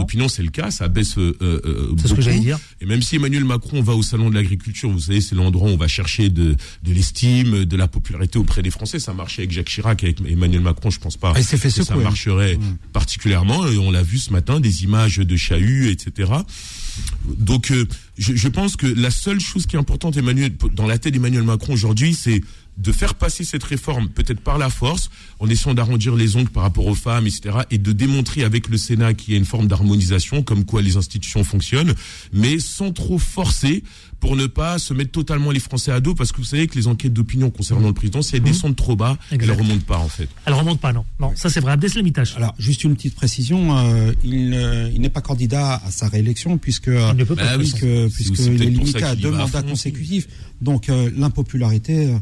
d'opinion, 0.00 0.28
c'est 0.28 0.42
le 0.42 0.50
cas. 0.50 0.70
Ça 0.70 0.88
baisse 0.88 1.18
euh, 1.18 1.36
euh, 1.42 1.94
C'est 2.00 2.08
ce 2.08 2.14
que 2.14 2.20
j'allais 2.22 2.38
dire. 2.40 2.58
Et 2.80 2.86
même 2.86 3.02
si 3.02 3.16
Emmanuel 3.16 3.44
Macron 3.44 3.82
va 3.82 3.94
au 3.94 4.02
salon 4.02 4.30
de 4.30 4.34
l'agriculture, 4.34 4.90
vous 4.90 5.00
savez, 5.00 5.20
c'est 5.20 5.34
l'endroit 5.34 5.68
où 5.70 5.72
on 5.74 5.76
va 5.76 5.88
chercher 5.88 6.28
de, 6.30 6.56
de 6.82 6.92
l'estime, 6.92 7.64
de 7.64 7.76
la 7.76 7.88
popularité 7.88 8.38
auprès 8.38 8.62
des 8.62 8.70
Français. 8.70 8.98
Ça 8.98 9.12
marchait 9.12 9.42
avec 9.42 9.52
Jacques 9.52 9.68
Chirac, 9.68 10.02
avec 10.02 10.20
Emmanuel 10.26 10.60
Macron, 10.62 10.90
je 10.90 10.98
pense 10.98 11.16
pas 11.16 11.32
Ah, 11.36 11.42
fait 11.42 11.56
que 11.58 11.68
ça 11.70 11.84
secouer, 11.84 12.00
hein. 12.00 12.04
marcherait 12.04 12.58
particulièrement. 12.92 13.66
Et 13.66 13.78
on 13.78 13.90
l'a 13.90 14.02
vu 14.02 14.18
ce 14.18 14.32
matin, 14.32 14.60
des 14.60 14.84
images 14.84 15.16
de 15.18 15.36
chahut, 15.36 15.90
etc. 15.90 16.32
Donc, 17.38 17.70
euh, 17.70 17.86
je, 18.16 18.34
je 18.34 18.48
pense 18.48 18.76
que 18.76 18.86
la 18.86 19.10
seule 19.10 19.40
chose 19.40 19.66
qui 19.66 19.76
est 19.76 19.78
importante, 19.78 20.16
Emmanuel, 20.16 20.52
dans 20.74 20.86
la 20.86 20.98
tête 20.98 21.12
d'Emmanuel 21.12 21.42
Macron 21.42 21.74
aujourd'hui, 21.74 22.14
c'est 22.14 22.40
de 22.76 22.92
faire 22.92 23.14
passer 23.14 23.44
cette 23.44 23.64
réforme 23.64 24.08
peut-être 24.08 24.40
par 24.40 24.58
la 24.58 24.68
force, 24.68 25.10
en 25.38 25.48
essayant 25.48 25.74
d'arrondir 25.74 26.14
les 26.14 26.36
ongles 26.36 26.50
par 26.50 26.62
rapport 26.62 26.86
aux 26.86 26.94
femmes, 26.94 27.26
etc., 27.26 27.58
et 27.70 27.78
de 27.78 27.92
démontrer 27.92 28.44
avec 28.44 28.68
le 28.68 28.76
Sénat 28.76 29.14
qu'il 29.14 29.32
y 29.32 29.36
a 29.36 29.38
une 29.38 29.44
forme 29.44 29.66
d'harmonisation, 29.66 30.42
comme 30.42 30.64
quoi 30.64 30.82
les 30.82 30.96
institutions 30.96 31.44
fonctionnent, 31.44 31.94
mais 32.32 32.58
sans 32.58 32.92
trop 32.92 33.18
forcer 33.18 33.82
pour 34.20 34.36
ne 34.36 34.46
pas 34.46 34.78
se 34.78 34.94
mettre 34.94 35.10
totalement 35.10 35.50
les 35.50 35.60
Français 35.60 35.92
à 35.92 36.00
dos, 36.00 36.14
parce 36.14 36.32
que 36.32 36.38
vous 36.38 36.44
savez 36.44 36.66
que 36.66 36.74
les 36.74 36.86
enquêtes 36.86 37.12
d'opinion 37.12 37.50
concernant 37.50 37.88
le 37.88 37.94
président, 37.94 38.22
si 38.22 38.36
elles 38.36 38.42
descendent 38.42 38.76
trop 38.76 38.96
bas, 38.96 39.18
elles 39.30 39.46
ne 39.46 39.52
remontent 39.52 39.84
pas 39.86 39.98
en 39.98 40.08
fait. 40.08 40.28
Elle 40.46 40.54
remonte 40.54 40.80
pas, 40.80 40.92
non. 40.92 41.04
Non, 41.20 41.32
ça 41.34 41.50
c'est 41.50 41.60
vrai. 41.60 41.72
Abdeslamitage. 41.72 42.34
Alors, 42.36 42.54
juste 42.58 42.84
une 42.84 42.94
petite 42.94 43.14
précision, 43.14 43.76
euh, 43.76 44.12
il, 44.24 44.54
euh, 44.54 44.90
il 44.94 45.00
n'est 45.00 45.10
pas 45.10 45.20
candidat 45.20 45.80
à 45.84 45.90
sa 45.90 46.08
réélection 46.08 46.58
puisque 46.58 46.86
Il 46.86 47.16
ne 47.16 47.24
peut 47.24 47.36
pas. 47.36 47.44
Bah 47.44 47.56
oui, 47.58 47.70
puisque, 47.70 48.14
puisque 48.14 48.40
est 48.40 48.56
pour 48.56 48.64
limité 48.64 49.02
à 49.02 49.14
deux 49.14 49.30
mandats 49.30 49.62
consécutifs. 49.62 50.28
Donc 50.60 50.88
euh, 50.88 51.10
l'impopularité, 51.16 52.06
euh, 52.06 52.18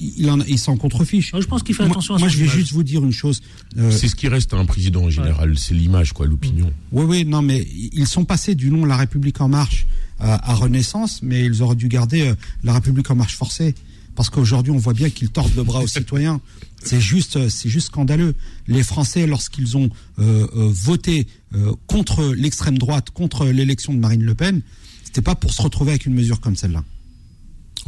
il, 0.00 0.30
en, 0.30 0.40
il 0.40 0.58
s'en 0.58 0.76
contrefiche. 0.76 1.32
Je 1.38 1.46
pense 1.46 1.62
qu'il 1.62 1.74
fait 1.74 1.82
Moi- 1.84 1.92
attention 1.92 2.14
à 2.14 2.18
Moi, 2.18 2.28
je 2.28 2.38
vais 2.38 2.46
juste 2.48 2.72
vous 2.72 2.82
dire 2.82 3.04
une 3.04 3.12
chose. 3.12 3.40
euh, 3.78 3.90
C'est 3.90 4.08
ce 4.08 4.14
qui 4.16 4.28
reste 4.28 4.52
à 4.54 4.56
un 4.56 4.64
président 4.64 5.04
en 5.04 5.10
général, 5.10 5.58
c'est 5.58 5.74
l'image, 5.74 6.12
quoi, 6.12 6.26
l'opinion. 6.26 6.70
oui, 6.92 7.04
oui, 7.04 7.24
non, 7.24 7.42
mais 7.42 7.66
ils 7.92 8.06
sont 8.06 8.24
passés 8.24 8.54
du 8.54 8.70
nom 8.70 8.84
La 8.84 8.96
République 8.96 9.40
en 9.40 9.48
marche 9.48 9.86
à, 10.20 10.50
à 10.50 10.54
Renaissance, 10.54 11.20
mais 11.22 11.44
ils 11.44 11.62
auraient 11.62 11.76
dû 11.76 11.88
garder 11.88 12.22
euh, 12.28 12.34
La 12.64 12.74
République 12.74 13.10
en 13.10 13.14
marche 13.16 13.36
forcée. 13.36 13.74
parce 14.16 14.30
qu'aujourd'hui 14.30 14.72
on 14.72 14.78
voit 14.78 14.94
bien 14.94 15.10
qu'ils 15.10 15.30
tordent 15.30 15.54
le 15.56 15.62
bras 15.62 15.80
aux 15.80 15.86
citoyens. 15.98 16.40
C'est 16.82 17.00
juste, 17.00 17.36
euh, 17.36 17.48
c'est 17.48 17.68
juste 17.68 17.88
scandaleux. 17.88 18.34
Les 18.68 18.82
Français, 18.84 19.26
lorsqu'ils 19.26 19.76
ont 19.76 19.90
euh, 20.20 20.46
euh, 20.56 20.68
voté 20.72 21.26
euh, 21.54 21.72
contre 21.86 22.34
l'extrême 22.36 22.78
droite, 22.78 23.10
contre 23.10 23.46
l'élection 23.46 23.92
de 23.94 23.98
Marine 23.98 24.22
Le 24.22 24.34
Pen, 24.34 24.60
c'était 25.04 25.22
pas 25.22 25.34
pour 25.34 25.52
se 25.52 25.62
retrouver 25.62 25.90
avec 25.92 26.06
une 26.06 26.14
mesure 26.14 26.40
comme 26.40 26.54
celle-là. 26.56 26.84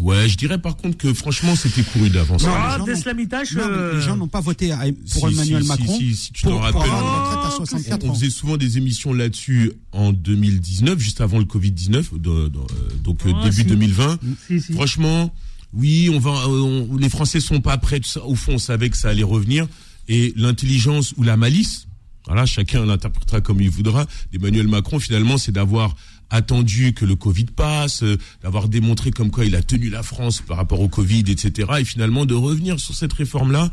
Ouais, 0.01 0.29
je 0.29 0.37
dirais 0.37 0.59
par 0.61 0.77
contre 0.77 0.97
que 0.97 1.13
franchement, 1.13 1.55
c'était 1.57 1.83
couru 1.83 2.09
d'avance. 2.11 2.43
Non, 2.43 2.49
Ah, 2.55 2.73
les 2.73 2.79
gens 2.79 2.85
Deslamitage, 2.87 3.57
euh, 3.57 3.97
les 3.97 4.01
gens 4.03 4.17
n'ont 4.17 4.29
pas 4.29 4.41
voté 4.41 4.71
pour 5.13 5.29
Si, 5.29 5.35
Emmanuel 5.35 5.63
si, 5.63 5.69
Macron 5.69 5.99
si, 5.99 6.09
si, 6.11 6.17
si 6.17 6.33
tu 6.33 6.43
t'en 6.45 6.59
rappelles. 6.59 6.81
Oh, 6.91 7.51
64 7.57 8.05
On 8.05 8.15
faisait 8.15 8.31
souvent 8.31 8.57
des 8.57 8.79
émissions 8.79 9.13
là-dessus 9.13 9.73
en 9.93 10.13
2019, 10.13 10.99
juste 10.99 11.21
avant 11.21 11.39
le 11.39 11.45
Covid-19, 11.45 12.13
de- 12.15 12.49
de- 12.49 12.59
euh, 12.59 12.63
donc 13.05 13.21
euh, 13.27 13.33
Ah, 13.37 13.45
début 13.45 13.63
si. 13.63 13.65
2020. 13.67 14.19
Si, 14.49 14.61
si. 14.61 14.73
Franchement, 14.73 15.35
oui, 15.75 16.11
on 16.13 16.19
va, 16.19 16.31
euh, 16.31 16.87
on- 16.91 16.97
les 16.97 17.09
Français 17.11 17.41
sont 17.41 17.61
pas 17.61 17.77
prêts. 17.79 18.01
Au 18.25 18.35
fond, 18.35 18.55
on 18.55 18.59
savait 18.59 18.89
que 18.91 18.97
ça 18.97 19.11
allait 19.11 19.23
revenir. 19.23 19.67
Et 20.09 20.33
l'intelligence 20.37 21.13
ou 21.17 21.23
la 21.23 21.37
malice, 21.37 21.87
voilà, 22.27 22.47
chacun 22.47 22.85
l'interprétera 22.87 23.41
comme 23.41 23.61
il 23.61 23.71
voudra, 23.71 24.07
d'Emmanuel 24.33 24.67
Macron, 24.69 24.99
finalement, 24.99 25.37
c'est 25.39 25.53
d'avoir 25.53 25.95
attendu 26.31 26.95
que 26.95 27.05
le 27.05 27.17
Covid 27.17 27.47
passe, 27.47 28.03
euh, 28.03 28.19
d'avoir 28.43 28.69
démontré 28.69 29.11
comme 29.11 29.31
quoi 29.31 29.45
il 29.45 29.57
a 29.57 29.63
tenu 29.63 29.91
la 29.91 30.03
France 30.03 30.43
par 30.47 30.57
rapport 30.57 30.81
au 30.81 30.89
Covid, 30.89 31.25
etc. 31.29 31.69
Et 31.81 31.85
finalement 31.85 32.27
de 32.27 32.35
revenir 32.35 32.79
sur 32.81 32.95
cette 32.95 33.13
réforme-là. 33.13 33.71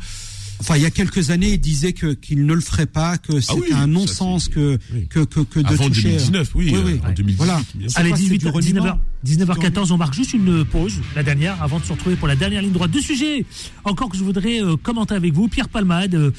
Enfin, 0.60 0.76
il 0.76 0.82
y 0.82 0.86
a 0.86 0.90
quelques 0.90 1.30
années, 1.30 1.52
il 1.52 1.60
disait 1.60 1.92
que 1.92 2.14
qu'il 2.14 2.44
ne 2.44 2.52
le 2.52 2.60
ferait 2.60 2.86
pas, 2.86 3.16
que 3.16 3.40
c'était 3.40 3.52
Ah 3.56 3.60
oui, 3.60 3.72
un 3.72 3.86
non-sens, 3.86 4.48
que, 4.48 4.78
que 5.08 5.20
que 5.20 5.40
que 5.40 5.60
de 5.60 5.66
Avant 5.68 5.88
toucher. 5.88 6.02
2019, 6.10 6.50
oui, 6.56 6.72
euh, 6.74 6.96
en 7.06 7.12
2018, 7.12 7.36
Voilà. 7.36 7.62
bien 7.74 7.88
sûr. 7.88 7.90
C'est 7.90 7.98
Allez, 8.00 8.10
pas, 8.10 8.16
c'est 8.16 8.22
18, 8.22 8.38
du 8.38 8.48
reniement. 8.48 8.84
19h, 9.24 9.46
19h14, 9.46 9.92
on 9.92 9.96
marque 9.96 10.14
juste 10.14 10.32
une 10.32 10.64
pause, 10.64 10.94
la 11.16 11.22
dernière, 11.22 11.60
avant 11.62 11.78
de 11.78 11.84
se 11.84 11.92
retrouver 11.92 12.16
pour 12.16 12.28
la 12.28 12.36
dernière 12.36 12.60
ligne 12.62 12.72
droite. 12.72 12.90
Deux 12.90 13.00
sujets 13.00 13.44
encore 13.84 14.08
que 14.08 14.16
je 14.16 14.24
voudrais 14.24 14.62
euh, 14.62 14.76
commenter 14.76 15.14
avec 15.14 15.32
vous. 15.32 15.48
Pierre 15.48 15.68
Palmade, 15.68 16.14
euh, 16.14 16.30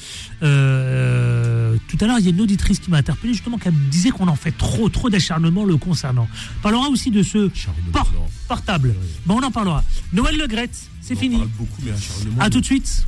euh, 0.42 1.76
tout 1.88 1.96
à 2.00 2.06
l'heure, 2.06 2.18
il 2.18 2.24
y 2.24 2.28
a 2.28 2.30
une 2.30 2.40
auditrice 2.40 2.78
qui 2.78 2.90
m'a 2.90 2.98
interpellé 2.98 3.32
justement, 3.32 3.58
qui 3.58 3.68
disait 3.90 4.10
qu'on 4.10 4.28
en 4.28 4.36
fait 4.36 4.52
trop, 4.52 4.88
trop 4.88 5.10
d'acharnement 5.10 5.64
le 5.64 5.76
concernant. 5.76 6.28
On 6.58 6.62
parlera 6.62 6.88
aussi 6.88 7.10
de 7.10 7.22
ce 7.22 7.50
por- 7.92 8.12
portable. 8.48 8.94
Bon, 9.26 9.38
on 9.40 9.42
en 9.42 9.50
parlera. 9.50 9.84
Noël 10.12 10.36
Le 10.36 10.46
Graët, 10.46 10.70
c'est 11.00 11.16
fini. 11.16 11.38
beaucoup, 11.58 11.80
mais 11.84 11.92
acharnement. 11.92 12.40
À 12.40 12.50
tout 12.50 12.60
de 12.60 12.66
suite. 12.66 13.06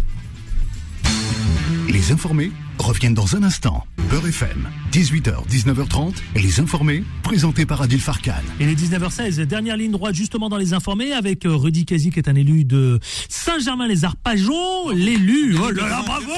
Les 1.88 2.10
informés 2.12 2.50
reviennent 2.78 3.14
dans 3.14 3.36
un 3.36 3.42
instant. 3.42 3.84
Beurre 4.10 4.26
FM, 4.28 4.68
18h, 4.92 5.46
19h30. 5.48 6.14
Et 6.34 6.40
les 6.40 6.58
informés, 6.60 7.04
présentés 7.22 7.66
par 7.66 7.82
Adil 7.82 8.00
Farkan. 8.00 8.32
Il 8.60 8.68
est 8.68 8.74
19h16, 8.74 9.40
dernière 9.42 9.76
ligne 9.76 9.92
droite 9.92 10.14
justement 10.14 10.48
dans 10.48 10.56
les 10.56 10.72
informés 10.72 11.12
avec 11.12 11.44
euh, 11.46 11.54
Rudy 11.54 11.84
Kazi 11.84 12.10
qui 12.10 12.18
est 12.18 12.28
un 12.28 12.34
élu 12.34 12.64
de 12.64 12.98
Saint-Germain-les-Arpajons, 13.28 14.90
l'élu. 14.94 15.56
Oh 15.62 15.70
là 15.70 15.88
là, 15.88 16.02
bravo 16.04 16.32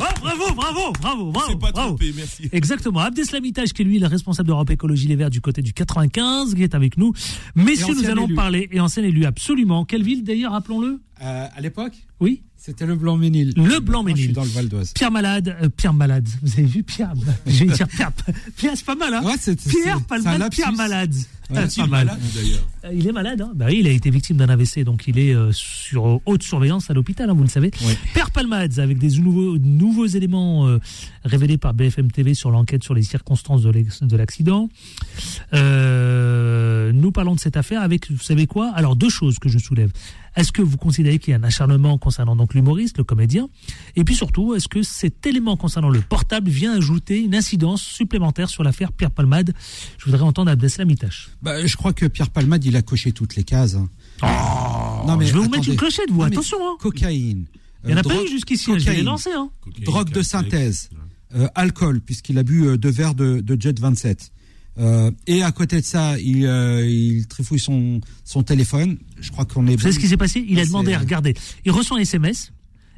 Oh, 0.00 0.04
bravo, 0.20 0.54
bravo, 0.54 0.92
bravo, 1.00 1.30
bravo. 1.32 1.56
pas 1.58 1.70
bravo. 1.70 1.88
trompé, 1.90 2.12
merci. 2.16 2.48
Exactement. 2.50 3.00
Abdeslamitage 3.00 3.72
qui 3.72 3.82
est 3.82 3.84
lui 3.84 3.98
le 3.98 4.06
responsable 4.06 4.48
d'Europe 4.48 4.70
Écologie 4.70 5.06
Les 5.06 5.16
Verts 5.16 5.30
du 5.30 5.40
côté 5.40 5.60
du 5.62 5.72
95 5.74 6.54
qui 6.54 6.62
est 6.62 6.74
avec 6.74 6.96
nous. 6.96 7.12
Messieurs, 7.54 7.92
Et 7.92 8.02
nous 8.02 8.10
allons 8.10 8.24
élu. 8.26 8.34
parler, 8.34 8.68
et 8.72 8.80
ancien 8.80 9.04
élu 9.04 9.26
absolument. 9.26 9.84
Quelle 9.84 10.02
ville 10.02 10.24
d'ailleurs, 10.24 10.52
rappelons-le? 10.52 11.00
Euh, 11.22 11.46
à 11.54 11.60
l'époque, 11.60 11.94
Oui 12.20 12.42
c'était 12.64 12.86
le 12.86 12.94
Blanc-Ménil. 12.94 13.54
Le 13.56 13.80
Blanc-Ménil. 13.80 14.14
Moi, 14.14 14.14
Je 14.16 14.22
suis 14.22 14.32
dans 14.32 14.44
le 14.44 14.48
Val 14.50 14.68
d'Oise. 14.68 14.92
Pierre 14.94 15.10
Malade, 15.10 15.56
euh, 15.62 15.68
Pierre 15.68 15.92
Malade. 15.94 16.28
Vous 16.42 16.52
avez 16.52 16.62
vu 16.62 16.84
Pierre 16.84 17.12
Je 17.44 17.64
vais 17.64 17.72
dire 17.74 17.88
Pierre. 17.88 18.12
Pierre, 18.56 18.72
c'est 18.76 18.84
pas 18.86 18.94
mal, 18.94 19.12
hein 19.14 19.22
Ouais, 19.24 19.34
c'est- 19.36 19.56
Pierre 19.68 19.98
lapsus. 20.38 20.56
Pierre 20.62 20.72
Malade. 20.72 21.12
Ouais, 21.50 21.56
Ah, 21.58 21.64
Est-il 21.64 21.82
pas 21.82 21.86
mal. 21.88 22.06
malade, 22.06 22.20
d'ailleurs 22.36 22.68
Euh, 22.84 22.90
Il 22.94 23.08
est 23.08 23.12
malade, 23.12 23.40
hein 23.40 23.50
bah 23.56 23.66
oui, 23.68 23.78
il 23.80 23.86
a 23.88 23.90
été 23.90 24.10
victime 24.10 24.36
d'un 24.36 24.48
AVC, 24.48 24.84
donc 24.84 25.08
il 25.08 25.18
est 25.18 25.34
euh, 25.34 25.50
sur 25.50 26.20
haute 26.24 26.44
surveillance 26.44 26.88
à 26.88 26.94
l'hôpital, 26.94 27.28
hein, 27.28 27.34
vous 27.34 27.42
le 27.42 27.48
savez. 27.48 27.72
Père 28.14 28.30
Palmade, 28.30 28.78
avec 28.78 28.98
des 28.98 29.18
nouveaux, 29.18 29.58
nouveaux 29.58 30.06
éléments 30.06 30.68
euh, 30.68 30.78
révélés 31.24 31.58
par 31.58 31.74
BFM 31.74 32.12
TV 32.12 32.34
sur 32.34 32.52
l'enquête 32.52 32.84
sur 32.84 32.94
les 32.94 33.02
circonstances 33.02 33.62
de 33.62 34.16
l'accident. 34.16 34.68
Euh, 35.52 36.92
nous 36.92 37.10
parlons 37.12 37.34
de 37.34 37.40
cette 37.40 37.56
affaire 37.56 37.82
avec, 37.82 38.10
vous 38.10 38.22
savez 38.22 38.46
quoi? 38.46 38.70
Alors, 38.74 38.94
deux 38.96 39.10
choses 39.10 39.38
que 39.40 39.48
je 39.48 39.58
soulève. 39.58 39.90
Est-ce 40.36 40.52
que 40.52 40.62
vous 40.62 40.76
considérez 40.76 41.18
qu'il 41.18 41.32
y 41.32 41.34
a 41.34 41.38
un 41.38 41.42
acharnement 41.42 41.98
concernant 41.98 42.36
donc 42.36 42.54
l'humoriste, 42.54 42.98
le 42.98 43.04
comédien? 43.04 43.48
Et 43.96 44.04
puis 44.04 44.14
surtout, 44.14 44.54
est-ce 44.54 44.68
que 44.68 44.82
cet 44.82 45.26
élément 45.26 45.56
concernant 45.56 45.90
le 45.90 46.00
portable 46.00 46.50
vient 46.50 46.72
ajouter 46.76 47.20
une 47.20 47.34
incidence 47.34 47.82
supplémentaire 47.82 48.48
sur 48.48 48.62
l'affaire 48.62 48.92
Pierre 48.92 49.10
Palmade? 49.10 49.52
Je 49.98 50.04
voudrais 50.06 50.22
entendre 50.22 50.50
Abdeslam 50.50 50.88
Itache. 50.90 51.30
Bah, 51.42 51.64
je 51.66 51.76
crois 51.76 51.92
que 51.92 52.06
Pierre 52.06 52.30
Palmade, 52.30 52.64
il 52.64 52.76
a 52.76 52.82
coché 52.82 53.12
toutes 53.12 53.36
les 53.36 53.44
cases. 53.44 53.74
hein. 53.74 53.88
non, 55.06 55.20
je 55.20 55.32
vais 55.32 55.38
vous 55.40 55.48
mettre 55.48 55.68
une 55.68 55.76
clochette, 55.76 56.10
vous, 56.10 56.18
Non, 56.22 56.26
mais 56.28 56.32
attention, 56.32 56.58
hein. 56.62 56.76
Cocaïne. 56.80 57.46
Il 57.84 57.88
n'y 57.88 57.94
en 57.94 57.96
a 57.96 58.00
euh, 58.00 58.02
pas 58.02 58.22
eu 58.22 58.28
jusqu'ici, 58.28 58.70
hein, 58.70 58.78
je 58.78 58.84
vais 58.84 58.90
cocaïne, 58.90 59.06
lancer. 59.06 59.30
Hein. 59.32 59.50
Drogue 59.84 60.10
de 60.10 60.22
synthèse, 60.22 60.90
euh, 61.34 61.48
alcool, 61.54 62.00
puisqu'il 62.00 62.38
a 62.38 62.42
bu 62.42 62.66
euh, 62.66 62.78
deux 62.78 62.90
verres 62.90 63.14
de, 63.14 63.40
de 63.40 63.60
Jet 63.60 63.78
27. 63.78 64.30
Euh, 64.78 65.10
et 65.26 65.42
à 65.42 65.52
côté 65.52 65.80
de 65.80 65.84
ça, 65.86 66.18
il, 66.18 66.46
euh, 66.46 66.86
il 66.86 67.26
trifouille 67.26 67.58
son, 67.58 68.00
son 68.24 68.42
téléphone. 68.42 68.98
Je 69.20 69.30
crois 69.30 69.44
qu'on 69.44 69.66
est. 69.66 69.76
Vous 69.76 69.82
savez 69.82 69.94
ce 69.94 69.98
qui 69.98 70.08
s'est 70.08 70.16
passé? 70.16 70.44
Il 70.48 70.58
a 70.60 70.64
demandé 70.64 70.94
à 70.94 70.98
regarder. 70.98 71.34
Il 71.64 71.72
reçoit 71.72 71.98
un 71.98 72.00
SMS. 72.00 72.52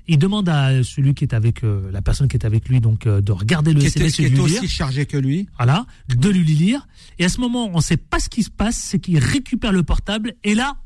Il 0.06 0.18
demande 0.18 0.48
à 0.50 0.82
celui 0.84 1.14
qui 1.14 1.24
est 1.24 1.32
avec 1.32 1.64
euh, 1.64 1.90
la 1.90 2.02
personne 2.02 2.28
qui 2.28 2.36
est 2.36 2.44
avec 2.44 2.68
lui 2.68 2.80
donc 2.80 3.06
euh, 3.06 3.22
de 3.22 3.32
regarder 3.32 3.72
le 3.72 3.80
qui 3.80 3.86
était, 3.86 4.00
SMS 4.00 4.14
qui 4.16 4.24
et 4.24 4.30
de 4.30 4.34
lui 4.34 4.42
aussi 4.42 4.60
lire. 4.60 4.70
chargé 4.70 5.06
que 5.06 5.16
lui. 5.16 5.48
Voilà, 5.56 5.86
de 6.08 6.28
lui 6.28 6.44
lire. 6.44 6.86
Et 7.18 7.24
à 7.24 7.28
ce 7.30 7.40
moment, 7.40 7.70
on 7.72 7.76
ne 7.78 7.82
sait 7.82 7.96
pas 7.96 8.20
ce 8.20 8.28
qui 8.28 8.42
se 8.42 8.50
passe, 8.50 8.76
c'est 8.76 8.98
qu'il 8.98 9.18
récupère 9.18 9.72
le 9.72 9.82
portable 9.82 10.34
et 10.44 10.54
là, 10.54 10.76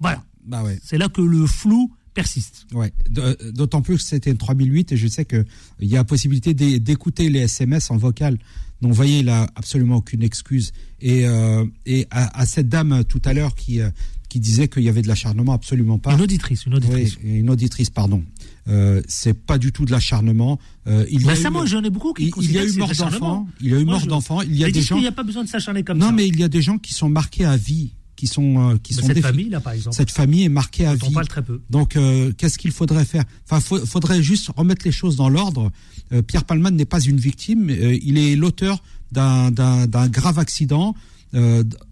voilà, 0.00 0.24
Bah 0.44 0.62
ouais. 0.64 0.78
c'est 0.82 0.98
là 0.98 1.08
que 1.08 1.22
le 1.22 1.46
flou 1.46 1.94
persiste. 2.16 2.66
Ouais. 2.72 2.92
Euh, 3.18 3.34
D'autant 3.52 3.80
plus 3.82 3.96
que 3.98 4.02
c'était 4.02 4.30
une 4.32 4.36
3008 4.38 4.90
et 4.92 4.96
je 4.96 5.06
sais 5.06 5.24
que 5.24 5.44
il 5.80 5.88
y 5.88 5.96
a 5.96 6.02
possibilité 6.02 6.52
d'é- 6.54 6.80
d'écouter 6.80 7.30
les 7.30 7.40
SMS 7.42 7.90
en 7.92 7.96
vocal. 7.96 8.38
Donc, 8.82 8.90
vous 8.90 8.96
voyez, 8.96 9.20
il 9.20 9.28
a 9.28 9.48
absolument 9.54 9.96
aucune 9.96 10.22
excuse. 10.22 10.72
Et, 11.00 11.26
euh, 11.26 11.64
et 11.86 12.06
à, 12.10 12.40
à 12.40 12.44
cette 12.46 12.68
dame 12.68 12.92
euh, 12.92 13.02
tout 13.04 13.22
à 13.24 13.32
l'heure 13.32 13.54
qui, 13.54 13.80
euh, 13.80 13.88
qui 14.28 14.38
disait 14.40 14.68
qu'il 14.68 14.82
y 14.82 14.88
avait 14.90 15.00
de 15.00 15.08
l'acharnement, 15.08 15.52
absolument 15.54 15.98
pas. 15.98 16.12
Une 16.14 16.20
auditrice, 16.20 16.66
une 16.66 16.74
auditrice. 16.74 17.16
Oui, 17.24 17.38
une 17.38 17.48
auditrice, 17.48 17.88
pardon. 17.88 18.22
Euh, 18.68 19.00
c'est 19.08 19.32
pas 19.32 19.56
du 19.58 19.72
tout 19.72 19.84
de 19.86 19.92
l'acharnement. 19.92 20.58
Euh, 20.88 21.06
il 21.10 21.22
y 21.24 21.30
a 21.30 21.36
ça, 21.36 21.48
eu- 21.48 21.52
moi, 21.52 21.64
j'en 21.64 21.82
ai 21.84 21.90
beaucoup 21.90 22.12
qui 22.12 22.24
il, 22.36 22.44
il 22.44 22.52
y 22.52 22.58
a 22.58 22.64
eu 22.64 22.72
mort 22.76 22.88
de 22.88 22.92
l'acharnement. 22.92 23.18
d'enfants. 23.44 23.48
Il 23.60 23.68
y 23.70 23.74
a 23.74 23.80
eu 23.80 23.84
Moi, 23.84 23.94
mort 23.94 24.02
je- 24.02 24.08
d'enfants. 24.08 24.42
Il 24.42 24.56
y 24.56 24.64
a 24.64 24.66
Mais 24.66 24.72
des 24.72 24.82
gens. 24.82 24.96
qu'il 24.96 25.02
n'y 25.02 25.08
a 25.08 25.12
pas 25.12 25.22
besoin 25.22 25.44
de 25.44 25.48
s'acharner 25.48 25.82
comme 25.84 25.98
non, 25.98 26.06
ça. 26.06 26.12
mais 26.12 26.26
il 26.28 26.38
y 26.38 26.42
a 26.44 26.48
des 26.48 26.60
gens 26.62 26.76
qui 26.78 26.92
sont 26.92 27.08
marqués 27.08 27.44
à 27.46 27.56
vie, 27.56 27.92
qui 28.16 28.26
sont 28.26 28.70
euh, 28.72 28.76
qui 28.82 28.94
sont 28.94 29.06
cette 29.06 29.20
famille, 29.20 29.48
là, 29.50 29.60
par 29.60 29.74
exemple. 29.74 29.94
Cette 29.94 30.10
famille 30.10 30.44
est 30.44 30.48
marquée 30.48 30.86
à 30.86 30.94
vie. 30.94 31.12
parle 31.12 31.28
très 31.28 31.42
peu. 31.44 31.60
Donc, 31.70 31.96
euh, 31.96 32.32
qu'est-ce 32.36 32.58
qu'il 32.58 32.72
faudrait 32.72 33.04
faire? 33.04 33.24
Enfin, 33.44 33.60
faut- 33.60 33.84
faudrait 33.86 34.22
juste 34.22 34.50
remettre 34.56 34.84
les 34.86 34.92
choses 34.92 35.16
dans 35.16 35.28
l'ordre. 35.28 35.70
Euh, 36.12 36.22
Pierre 36.22 36.44
Palman 36.44 36.70
n'est 36.74 36.84
pas 36.86 37.00
une 37.00 37.18
victime. 37.18 37.68
il 37.70 38.16
est 38.18 38.34
l'auteur 38.36 38.82
d'un 39.12 40.08
grave 40.08 40.38
accident. 40.38 40.94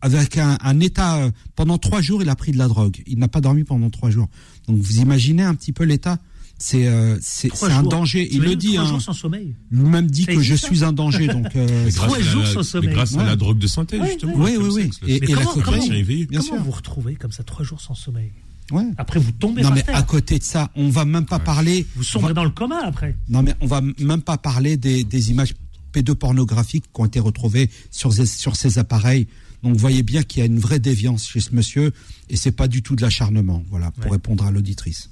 avec 0.00 0.38
un, 0.38 0.56
un 0.62 0.80
état 0.80 1.30
pendant 1.56 1.76
trois 1.78 2.00
jours 2.00 2.22
il 2.22 2.28
a 2.28 2.36
pris 2.36 2.52
de 2.52 2.56
la 2.58 2.68
drogue 2.68 3.02
il 3.06 3.18
n'a 3.18 3.28
pas 3.28 3.40
dormi 3.42 3.64
pendant 3.64 3.90
trois 3.90 4.08
jours 4.08 4.28
donc 4.66 4.78
vous 4.78 5.00
imaginez 5.00 5.42
un 5.42 5.54
petit 5.54 5.72
peu 5.72 5.84
l'état 5.84 6.18
c'est 6.58 6.86
euh, 6.86 7.18
c'est 7.20 7.50
un 7.64 7.82
danger 7.82 8.28
il 8.32 8.40
le 8.40 8.54
dit 8.56 8.74
Trois 8.74 8.84
hein. 8.84 8.88
jours 8.88 9.02
sans 9.02 9.12
sommeil. 9.12 9.54
lui-même 9.70 10.06
dit 10.10 10.24
que 10.26 10.40
je 10.40 10.54
suis 10.54 10.84
un 10.84 10.92
danger 10.92 11.26
donc 11.28 11.54
euh, 11.56 11.90
Trois 11.94 12.14
à 12.16 12.18
la- 12.18 12.24
jours 12.24 12.46
sans 12.46 12.62
sommeil. 12.62 12.90
grâce 12.94 13.16
à 13.16 13.24
la 13.24 13.36
drogue 13.36 13.58
de 13.58 13.66
synthèse, 13.66 14.00
Ouais, 14.00 14.08
justement. 14.08 14.34
Oui, 14.36 14.56
oui, 14.58 14.68
oui. 14.72 14.90
Et- 15.06 15.20
la 15.20 15.26
comment, 15.36 15.50
cocaïne, 15.52 15.80
comment, 15.82 15.92
éveillé. 15.94 16.26
bien 16.26 16.40
comment 16.40 16.54
sûr. 16.54 16.62
vous 16.64 16.70
retrouvez 16.70 17.16
comme 17.16 17.32
ça 17.32 17.42
trois 17.42 17.64
jours 17.64 17.80
sans 17.80 17.94
sommeil 17.94 18.30
ouais. 18.70 18.86
Après, 18.96 19.18
vous 19.20 19.32
tombez 19.32 19.62
non 19.62 19.68
par 19.68 19.76
mais 19.76 19.82
terre. 19.82 19.96
à 19.96 20.02
côté 20.02 20.38
de 20.38 20.44
ça 20.44 20.70
on 20.76 20.88
va 20.88 21.04
même 21.04 21.26
pas 21.26 21.38
parler 21.40 21.86
Vous 21.96 22.02
sombrez 22.04 22.34
dans 22.34 22.44
le 22.44 22.50
coma 22.50 22.80
après. 22.84 23.16
Non, 23.28 23.42
mais 23.42 23.54
on 23.60 23.66
va 23.66 23.80
même 23.98 24.22
pas 24.22 24.38
parler 24.38 24.76
des, 24.76 25.04
des 25.04 25.30
images 25.30 25.54
pédopornographiques 25.92 26.84
qui 26.94 27.00
ont 27.00 27.04
été 27.06 27.20
retrouvées 27.20 27.70
sur, 27.90 28.12
ces- 28.12 28.26
sur 28.26 28.56
ces 28.56 28.78
appareils. 28.78 29.26
Donc, 29.62 29.72
vous 29.74 29.78
voyez 29.78 30.02
bien 30.02 30.22
qu'il 30.22 30.40
y 30.40 30.42
a 30.42 30.46
une 30.46 30.58
vraie 30.58 30.78
déviance 30.78 31.26
chez 31.26 31.40
ce 31.40 31.54
monsieur, 31.54 31.92
et 32.28 32.36
c'est 32.36 32.52
pas 32.52 32.68
du 32.68 32.82
tout 32.82 32.96
de 32.96 33.02
l'acharnement. 33.02 33.62
Voilà, 33.70 33.90
pour 33.92 34.12
répondre 34.12 34.44
à 34.44 34.50
l'auditrice. 34.50 35.08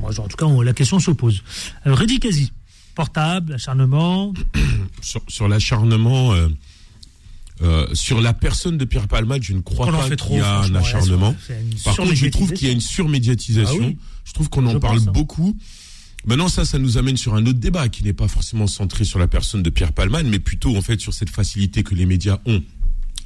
Moi, 0.00 0.18
en 0.20 0.28
tout 0.28 0.36
cas, 0.36 0.46
on- 0.46 0.62
la 0.62 0.72
question 0.72 0.98
se 1.00 1.10
pose. 1.10 1.42
Alors, 1.84 1.98
Reddy 1.98 2.18
Kazi, 2.20 2.52
portable, 2.94 3.54
acharnement. 3.54 4.32
sur, 5.02 5.20
sur 5.28 5.48
l'acharnement, 5.48 6.32
euh, 6.34 6.48
euh, 7.62 7.86
sur 7.94 8.20
la 8.20 8.32
personne 8.34 8.76
de 8.78 8.84
Pierre 8.84 9.08
Palmade, 9.08 9.42
je 9.42 9.54
ne 9.54 9.60
crois 9.60 9.86
On 9.86 9.94
en 9.94 9.98
pas 9.98 10.08
fait 10.08 10.16
qu'il 10.20 10.36
y 10.36 10.40
a 10.40 10.60
un 10.60 10.74
acharnement. 10.74 11.34
ouais, 11.48 11.60
Par 11.84 11.96
contre, 11.96 12.14
je 12.14 12.26
trouve 12.26 12.52
qu'il 12.52 12.68
y 12.68 12.70
a 12.70 12.74
une 12.74 12.80
surmédiatisation. 12.80 13.78
Ah 13.82 13.86
oui. 13.88 13.98
Je 14.24 14.32
trouve 14.32 14.48
qu'on 14.48 14.66
en 14.66 14.72
Je 14.72 14.78
parle 14.78 14.98
hein. 14.98 15.12
beaucoup. 15.12 15.56
Maintenant, 16.26 16.48
ça, 16.48 16.64
ça 16.64 16.78
nous 16.78 16.98
amène 16.98 17.16
sur 17.16 17.34
un 17.36 17.46
autre 17.46 17.60
débat 17.60 17.88
qui 17.88 18.02
n'est 18.02 18.12
pas 18.12 18.26
forcément 18.26 18.66
centré 18.66 19.04
sur 19.04 19.18
la 19.20 19.28
personne 19.28 19.62
de 19.62 19.70
Pierre 19.70 19.92
Palmade, 19.92 20.26
mais 20.26 20.40
plutôt 20.40 20.76
en 20.76 20.82
fait 20.82 21.00
sur 21.00 21.14
cette 21.14 21.30
facilité 21.30 21.84
que 21.84 21.94
les 21.94 22.04
médias 22.04 22.38
ont 22.46 22.62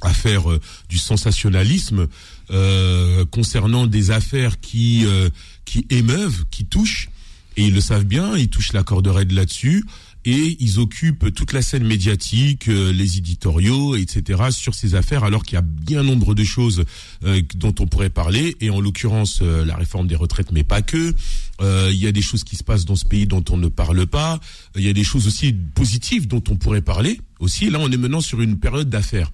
à 0.01 0.13
faire 0.13 0.51
euh, 0.51 0.59
du 0.89 0.97
sensationnalisme 0.97 2.07
euh, 2.51 3.25
concernant 3.25 3.87
des 3.87 4.11
affaires 4.11 4.59
qui 4.59 5.05
euh, 5.05 5.29
qui 5.65 5.85
émeuvent, 5.89 6.45
qui 6.51 6.65
touchent, 6.65 7.09
et 7.55 7.65
ils 7.65 7.73
le 7.73 7.81
savent 7.81 8.05
bien, 8.05 8.35
ils 8.35 8.49
touchent 8.49 8.73
la 8.73 8.83
corde 8.83 9.07
raide 9.07 9.31
là-dessus. 9.31 9.85
et 10.23 10.57
ils 10.59 10.79
occupent 10.79 11.33
toute 11.33 11.51
la 11.51 11.63
scène 11.63 11.83
médiatique, 11.83 12.67
les 12.67 13.17
éditoriaux, 13.17 13.95
etc. 13.95 14.51
sur 14.51 14.75
ces 14.75 14.93
affaires, 14.93 15.23
alors 15.23 15.43
qu'il 15.43 15.55
y 15.55 15.57
a 15.57 15.63
bien 15.63 16.03
nombre 16.03 16.35
de 16.35 16.43
choses 16.43 16.85
euh, 17.23 17.41
dont 17.55 17.73
on 17.79 17.87
pourrait 17.87 18.11
parler, 18.11 18.55
et 18.61 18.69
en 18.69 18.81
l'occurrence 18.81 19.39
euh, 19.41 19.65
la 19.65 19.75
réforme 19.75 20.07
des 20.07 20.15
retraites, 20.15 20.51
mais 20.51 20.63
pas 20.63 20.81
que. 20.81 21.13
Il 21.63 21.97
y 21.97 22.07
a 22.07 22.11
des 22.11 22.23
choses 22.23 22.43
qui 22.43 22.55
se 22.55 22.63
passent 22.63 22.85
dans 22.85 22.95
ce 22.95 23.05
pays 23.05 23.27
dont 23.27 23.43
on 23.51 23.57
ne 23.57 23.67
parle 23.67 24.07
pas. 24.07 24.39
Il 24.75 24.81
y 24.81 24.89
a 24.89 24.93
des 24.93 25.03
choses 25.03 25.27
aussi 25.27 25.53
positives 25.53 26.27
dont 26.27 26.43
on 26.49 26.55
pourrait 26.55 26.81
parler 26.81 27.21
aussi. 27.39 27.69
Là, 27.69 27.77
on 27.79 27.91
est 27.91 27.97
maintenant 27.97 28.21
sur 28.21 28.41
une 28.41 28.57
période 28.57 28.89
d'affaires. 28.89 29.31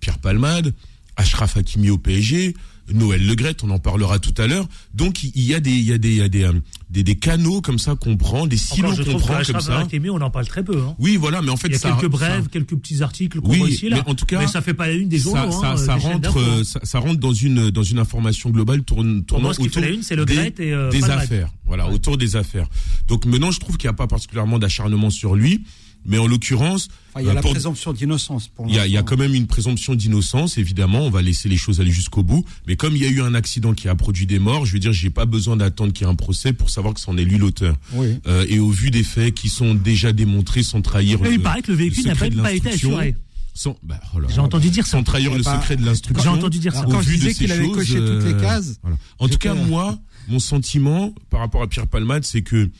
Pierre 0.00 0.18
Palmade, 0.18 0.74
Ashraf 1.16 1.56
Hakimi 1.56 1.90
au 1.90 1.98
PSG, 1.98 2.54
Noël 2.90 3.26
Legrette, 3.26 3.62
on 3.64 3.70
en 3.70 3.78
parlera 3.78 4.18
tout 4.18 4.32
à 4.40 4.46
l'heure. 4.46 4.66
Donc 4.94 5.22
il 5.22 5.42
y 5.42 5.52
a 5.52 5.60
des 5.60 5.70
il 5.72 5.82
y 5.82 5.92
a 5.92 5.98
des 5.98 6.08
il 6.10 6.16
y 6.16 6.22
a 6.22 6.28
des, 6.30 6.44
euh, 6.44 6.52
des, 6.88 7.02
des 7.02 7.16
canaux 7.16 7.60
comme 7.60 7.78
ça 7.78 7.96
qu'on 7.96 8.16
prend, 8.16 8.46
des 8.46 8.56
silos 8.56 8.94
qu'on 9.04 9.18
prend 9.18 9.42
comme 9.44 9.60
ça. 9.60 9.80
Hakimi, 9.80 10.08
on 10.08 10.16
en 10.22 10.30
parle 10.30 10.46
très 10.46 10.64
peu. 10.64 10.80
hein. 10.80 10.94
Oui, 10.98 11.16
voilà, 11.16 11.42
mais 11.42 11.50
en 11.50 11.58
fait 11.58 11.68
Il 11.68 11.72
y 11.72 11.76
a 11.76 11.80
ça 11.80 11.90
quelques 11.90 12.10
brèves, 12.10 12.44
ça- 12.44 12.48
quelques 12.50 12.76
petits 12.76 13.02
articles 13.02 13.40
qu'on 13.42 13.50
oui, 13.50 13.58
voit 13.58 13.68
ici 13.68 13.90
là. 13.90 13.96
mais 14.02 14.10
en 14.10 14.14
tout 14.14 14.24
cas, 14.24 14.38
mais 14.38 14.46
ça 14.46 14.62
fait 14.62 14.72
pas 14.72 14.86
la 14.86 14.94
une 14.94 15.08
des 15.10 15.18
journaux. 15.18 15.50
ça, 15.52 15.72
hein, 15.72 15.76
ça, 15.76 15.96
des 15.96 16.00
rentre, 16.02 16.38
euh, 16.40 16.62
ça, 16.64 16.98
rentre 16.98 17.20
dans 17.20 17.34
une 17.34 17.70
dans 17.70 17.82
une 17.82 17.98
information 17.98 18.48
globale 18.48 18.82
tourne, 18.84 19.22
tournant 19.24 19.52
ce 19.52 19.58
qui 19.58 19.64
fait 19.64 19.68
autour 19.70 19.82
la 19.82 19.88
une, 19.90 20.02
c'est 20.02 20.16
Le 20.16 20.24
des, 20.24 20.34
et, 20.58 20.72
euh, 20.72 20.88
des 20.90 21.04
affaires. 21.10 21.50
Voilà, 21.66 21.90
autour 21.90 22.16
des 22.16 22.36
affaires. 22.36 22.68
Donc 23.06 23.26
maintenant, 23.26 23.50
je 23.50 23.60
trouve 23.60 23.76
qu'il 23.76 23.88
n'y 23.88 23.92
a 23.94 23.96
pas 23.96 24.06
particulièrement 24.06 24.58
d'acharnement 24.58 25.10
sur 25.10 25.34
lui, 25.34 25.62
mais 26.06 26.18
en 26.18 26.26
l'occurrence, 26.26 26.88
Enfin, 27.12 27.20
il 27.20 27.26
y 27.26 27.28
a 27.28 27.32
euh, 27.32 27.34
la 27.34 27.40
pour- 27.42 27.50
présomption 27.52 27.92
d'innocence 27.92 28.48
pour 28.48 28.66
il 28.68 28.74
y, 28.74 28.78
a, 28.78 28.86
il 28.86 28.92
y 28.92 28.96
a 28.96 29.00
l'instant. 29.00 29.16
quand 29.16 29.22
même 29.22 29.34
une 29.34 29.46
présomption 29.46 29.94
d'innocence, 29.94 30.56
évidemment. 30.58 31.00
On 31.06 31.10
va 31.10 31.22
laisser 31.22 31.48
les 31.48 31.56
choses 31.56 31.80
aller 31.80 31.90
jusqu'au 31.90 32.22
bout. 32.22 32.44
Mais 32.66 32.76
comme 32.76 32.94
il 32.96 33.02
y 33.02 33.06
a 33.06 33.08
eu 33.10 33.20
un 33.20 33.34
accident 33.34 33.72
qui 33.74 33.88
a 33.88 33.94
produit 33.94 34.26
des 34.26 34.38
morts, 34.38 34.64
je 34.66 34.72
veux 34.72 34.78
dire, 34.78 34.92
j'ai 34.92 35.10
pas 35.10 35.26
besoin 35.26 35.56
d'attendre 35.56 35.92
qu'il 35.92 36.06
y 36.06 36.08
ait 36.08 36.12
un 36.12 36.16
procès 36.16 36.52
pour 36.52 36.70
savoir 36.70 36.94
que 36.94 37.00
c'en 37.00 37.16
est 37.16 37.24
lui 37.24 37.38
l'auteur. 37.38 37.76
Oui. 37.94 38.18
Euh, 38.26 38.46
et 38.48 38.58
au 38.58 38.70
vu 38.70 38.90
des 38.90 39.02
faits 39.04 39.34
qui 39.34 39.48
sont 39.48 39.74
déjà 39.74 40.12
démontrés, 40.12 40.62
sans 40.62 40.80
trahir. 40.82 41.18
Mais 41.20 41.34
il 41.34 41.40
paraît 41.40 41.62
que 41.62 41.70
le 41.72 41.76
véhicule 41.78 42.06
n'a 42.06 42.14
pas- 42.14 42.52
été 42.52 42.68
assuré. 42.70 43.14
Sans, 43.54 43.76
bah, 43.82 44.00
oh 44.14 44.20
là 44.20 44.28
J'ai 44.32 44.38
entendu 44.40 44.70
dire 44.70 44.86
ça. 44.86 44.92
Sans 44.98 45.02
trahir 45.02 45.32
le 45.34 45.40
Eh 45.40 45.42
ben, 45.42 45.56
secret 45.60 45.76
de 45.76 45.84
l'instruction. 45.84 46.22
J'ai 46.22 46.38
entendu 46.38 46.60
dire 46.60 46.72
ça. 46.72 46.84
Quand 46.88 47.02
je 47.02 47.10
disais 47.10 47.34
qu'il 47.34 47.50
avait 47.50 47.64
choses, 47.64 47.74
coché 47.74 47.94
toutes 47.94 48.22
les 48.24 48.34
euh, 48.34 48.40
cases, 48.40 48.78
voilà. 48.82 48.96
En 49.18 49.28
tout 49.28 49.38
cas, 49.38 49.52
euh, 49.56 49.66
moi, 49.66 49.98
mon 50.28 50.38
sentiment 50.38 51.12
par 51.28 51.40
rapport 51.40 51.62
à 51.62 51.66
Pierre 51.66 51.88
Palmade, 51.88 52.22
c'est 52.24 52.42
que 52.42 52.70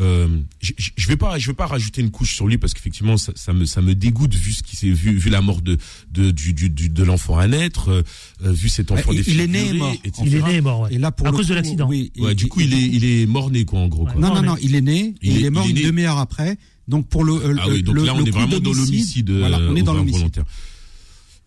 euh, 0.00 0.28
je, 0.60 0.72
je- 0.76 0.90
je 0.96 1.08
vais 1.08 1.16
pas, 1.16 1.38
je 1.38 1.46
vais 1.46 1.54
pas 1.54 1.66
rajouter 1.66 2.00
une 2.00 2.10
couche 2.10 2.34
sur 2.34 2.46
lui 2.48 2.58
parce 2.58 2.74
qu'effectivement, 2.74 3.16
ça, 3.16 3.32
ça 3.36 3.52
me, 3.52 3.64
ça 3.64 3.80
me 3.80 3.94
dégoûte 3.94 4.34
vu 4.34 4.52
ce 4.52 4.62
qui 4.62 4.74
s'est 4.76 4.90
vu, 4.90 5.16
vu 5.16 5.30
la 5.30 5.40
mort 5.40 5.62
de 5.62 5.78
de 6.10 6.30
du, 6.32 6.52
du, 6.52 6.68
du- 6.70 6.88
de 6.88 7.02
l'enfant 7.04 7.38
à 7.38 7.46
naître, 7.46 7.88
euh, 7.90 8.02
euh, 8.44 8.52
vu 8.52 8.68
cet 8.68 8.90
enfant 8.90 9.12
il, 9.12 9.22
il 9.28 9.40
est 9.40 9.46
né 9.46 9.68
et 9.68 9.72
mort. 9.74 9.92
etc. 10.04 10.22
Il 10.26 10.34
est 10.34 10.42
né 10.42 10.54
et 10.56 10.60
mort, 10.60 10.80
ouais. 10.80 10.94
Et 10.94 10.98
là, 10.98 11.12
pour 11.12 11.26
À 11.26 11.30
le 11.30 11.36
cause 11.36 11.46
de 11.48 11.54
l'accident. 11.54 11.88
Oui, 11.88 12.10
Ouais, 12.18 12.32
il- 12.32 12.34
du 12.36 12.46
coup, 12.48 12.60
il 12.60 12.74
est, 12.74 12.82
il 12.82 13.04
est 13.04 13.26
mort 13.26 13.50
né 13.50 13.64
quoi, 13.64 13.78
en 13.80 13.88
gros. 13.88 14.04
Quoi. 14.04 14.14
Non, 14.20 14.34
non, 14.34 14.42
non, 14.42 14.56
il 14.60 14.74
est 14.74 14.80
né. 14.80 15.14
Il 15.22 15.36
est- 15.38 15.42
est 15.46 15.50
mort 15.50 15.64
il 15.68 15.76
est 15.78 15.82
une 15.82 15.86
demi-heure 15.88 16.18
après. 16.18 16.58
Donc 16.88 17.08
pour 17.08 17.22
le, 17.24 17.32
euh, 17.34 17.56
Ah 17.60 17.68
oui, 17.68 17.82
donc 17.82 17.94
le- 17.94 18.04
là, 18.04 18.14
on 18.14 18.18
le 18.18 18.26
est 18.26 18.30
coup 18.30 18.38
vraiment 18.38 18.58
dans 18.60 18.72
l'homicide. 18.72 19.30
Voilà, 19.30 19.58
on 19.58 19.76
est 19.76 19.82
dans 19.82 19.94
l'homicide. 19.94 20.18
volontaire. 20.18 20.44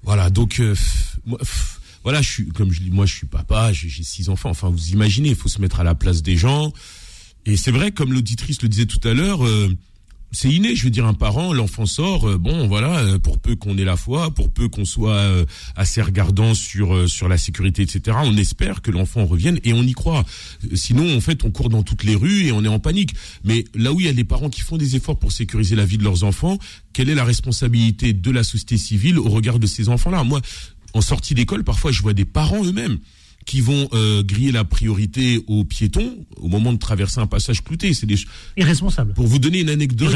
Voilà, 0.04 0.30
donc 0.30 0.60
euh, 0.60 0.72
pff, 0.74 1.18
moi, 1.26 1.38
pff, 1.40 1.80
voilà, 2.04 2.22
je 2.22 2.30
suis 2.30 2.48
comme 2.48 2.72
je 2.72 2.80
dis, 2.82 2.90
moi, 2.92 3.06
je 3.06 3.14
suis 3.14 3.28
papa, 3.28 3.74
j'ai 3.74 3.90
six 4.04 4.30
enfants. 4.30 4.50
Enfin, 4.50 4.70
vous 4.70 4.90
imaginez, 4.92 5.30
il 5.30 5.36
faut 5.36 5.50
se 5.50 5.60
mettre 5.60 5.80
à 5.80 5.84
la 5.84 5.96
place 5.96 6.24
des 6.24 6.38
gens. 6.38 6.72
Et 7.48 7.56
c'est 7.56 7.72
vrai, 7.72 7.92
comme 7.92 8.12
l'auditrice 8.12 8.62
le 8.62 8.68
disait 8.68 8.86
tout 8.86 9.06
à 9.08 9.14
l'heure. 9.14 9.44
euh, 9.46 9.74
c'est 10.34 10.50
inné, 10.50 10.76
je 10.76 10.84
veux 10.84 10.90
dire, 10.90 11.06
un 11.06 11.14
parent, 11.14 11.54
l'enfant 11.54 11.86
sort, 11.86 12.28
euh, 12.28 12.38
bon, 12.38 12.68
voilà, 12.68 12.98
euh, 12.98 13.18
pour 13.18 13.40
peu 13.40 13.56
qu'on 13.56 13.78
ait 13.78 13.86
la 13.86 13.96
foi, 13.96 14.32
pour 14.32 14.52
peu 14.52 14.68
qu'on 14.68 14.84
soit 14.84 15.14
euh, 15.14 15.46
assez 15.78 16.02
regardant 16.02 16.54
sur 16.54 16.94
euh, 16.94 17.08
sur 17.08 17.30
la 17.30 17.38
sécurité, 17.38 17.84
etc. 17.84 18.18
On 18.22 18.36
espère 18.36 18.82
que 18.82 18.92
l'enfant 18.92 19.26
revienne 19.26 19.62
et 19.64 19.72
on 19.72 19.84
y 19.84 19.94
croit. 19.94 20.26
Sinon, 20.74 21.16
en 21.16 21.22
fait, 21.22 21.46
on 21.46 21.52
court 21.52 21.70
dans 21.70 21.84
toutes 21.84 22.04
les 22.04 22.16
rues 22.16 22.44
et 22.48 22.52
on 22.52 22.66
est 22.66 22.68
en 22.68 22.80
panique. 22.80 23.16
Mais 23.46 23.64
là 23.74 23.94
où 23.94 24.02
il 24.02 24.06
y 24.06 24.10
a 24.10 24.14
des 24.14 24.26
parents 24.26 24.50
qui 24.50 24.60
font 24.60 24.76
des 24.76 24.98
efforts 24.98 25.18
pour 25.18 25.32
sécuriser 25.32 25.78
la 25.78 25.86
vie 25.86 25.98
de 25.98 26.04
leurs 26.04 26.26
enfants, 26.26 26.58
quelle 26.92 27.08
est 27.08 27.16
la 27.16 27.24
responsabilité 27.24 28.12
de 28.12 28.32
la 28.32 28.44
société 28.44 28.78
civile 28.78 29.18
au 29.18 29.30
regard 29.30 29.60
de 29.60 29.68
ces 29.68 29.88
enfants-là? 29.88 30.26
Moi, 30.26 30.42
en 30.94 31.02
sortie 31.02 31.36
d'école, 31.36 31.64
parfois, 31.64 31.94
je 31.94 32.02
vois 32.02 32.14
des 32.14 32.26
parents 32.26 32.66
eux-mêmes 32.66 33.00
qui 33.48 33.62
vont 33.62 33.88
euh, 33.94 34.22
griller 34.24 34.52
la 34.52 34.66
priorité 34.66 35.42
aux 35.48 35.64
piétons 35.64 36.18
au 36.36 36.50
moment 36.50 36.74
de 36.74 36.78
traverser 36.78 37.20
un 37.22 37.28
passage 37.28 37.64
clouté. 37.64 37.94
C'est 37.94 38.06
des 38.06 38.18
Irresponsable. 38.58 39.14
pour 39.14 39.26
vous 39.26 39.40
donner 39.40 39.62
une 39.62 39.70
anecdote, 39.70 40.10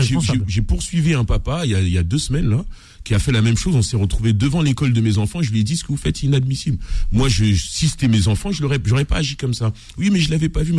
j'ai- 0.47 0.61
poursuivi 0.61 1.13
un 1.13 1.23
papa 1.25 1.61
il 1.65 1.71
y, 1.71 1.75
a, 1.75 1.81
il 1.81 1.87
y 1.91 1.97
a 1.97 2.03
deux 2.03 2.17
semaines 2.19 2.49
là, 2.49 2.63
qui 3.05 3.15
a 3.15 3.19
fait 3.19 3.31
la 3.31 3.41
même 3.41 3.55
chose. 3.57 3.73
On 3.75 3.81
s'est 3.81 3.95
retrouvé 3.97 4.33
devant 4.33 4.61
l'école 4.61 4.91
de 4.93 4.99
mes 5.01 5.17
enfants. 5.17 5.41
Je 5.41 5.49
lui 5.51 5.61
ai 5.61 5.63
dit 5.63 5.77
ce 5.77 5.83
que 5.83 5.87
vous 5.87 5.97
faites 5.97 6.17
est 6.17 6.23
inadmissible. 6.27 6.77
Moi, 7.13 7.29
je, 7.29 7.45
si 7.55 7.87
c'était 7.87 8.09
mes 8.09 8.27
enfants, 8.27 8.51
je 8.51 8.61
l'aurais, 8.61 8.79
j'aurais 8.83 9.05
pas 9.05 9.17
agi 9.17 9.37
comme 9.37 9.53
ça. 9.53 9.71
Oui, 9.97 10.09
mais 10.11 10.19
je 10.19 10.29
l'avais 10.29 10.49
pas 10.49 10.61
vu. 10.63 10.73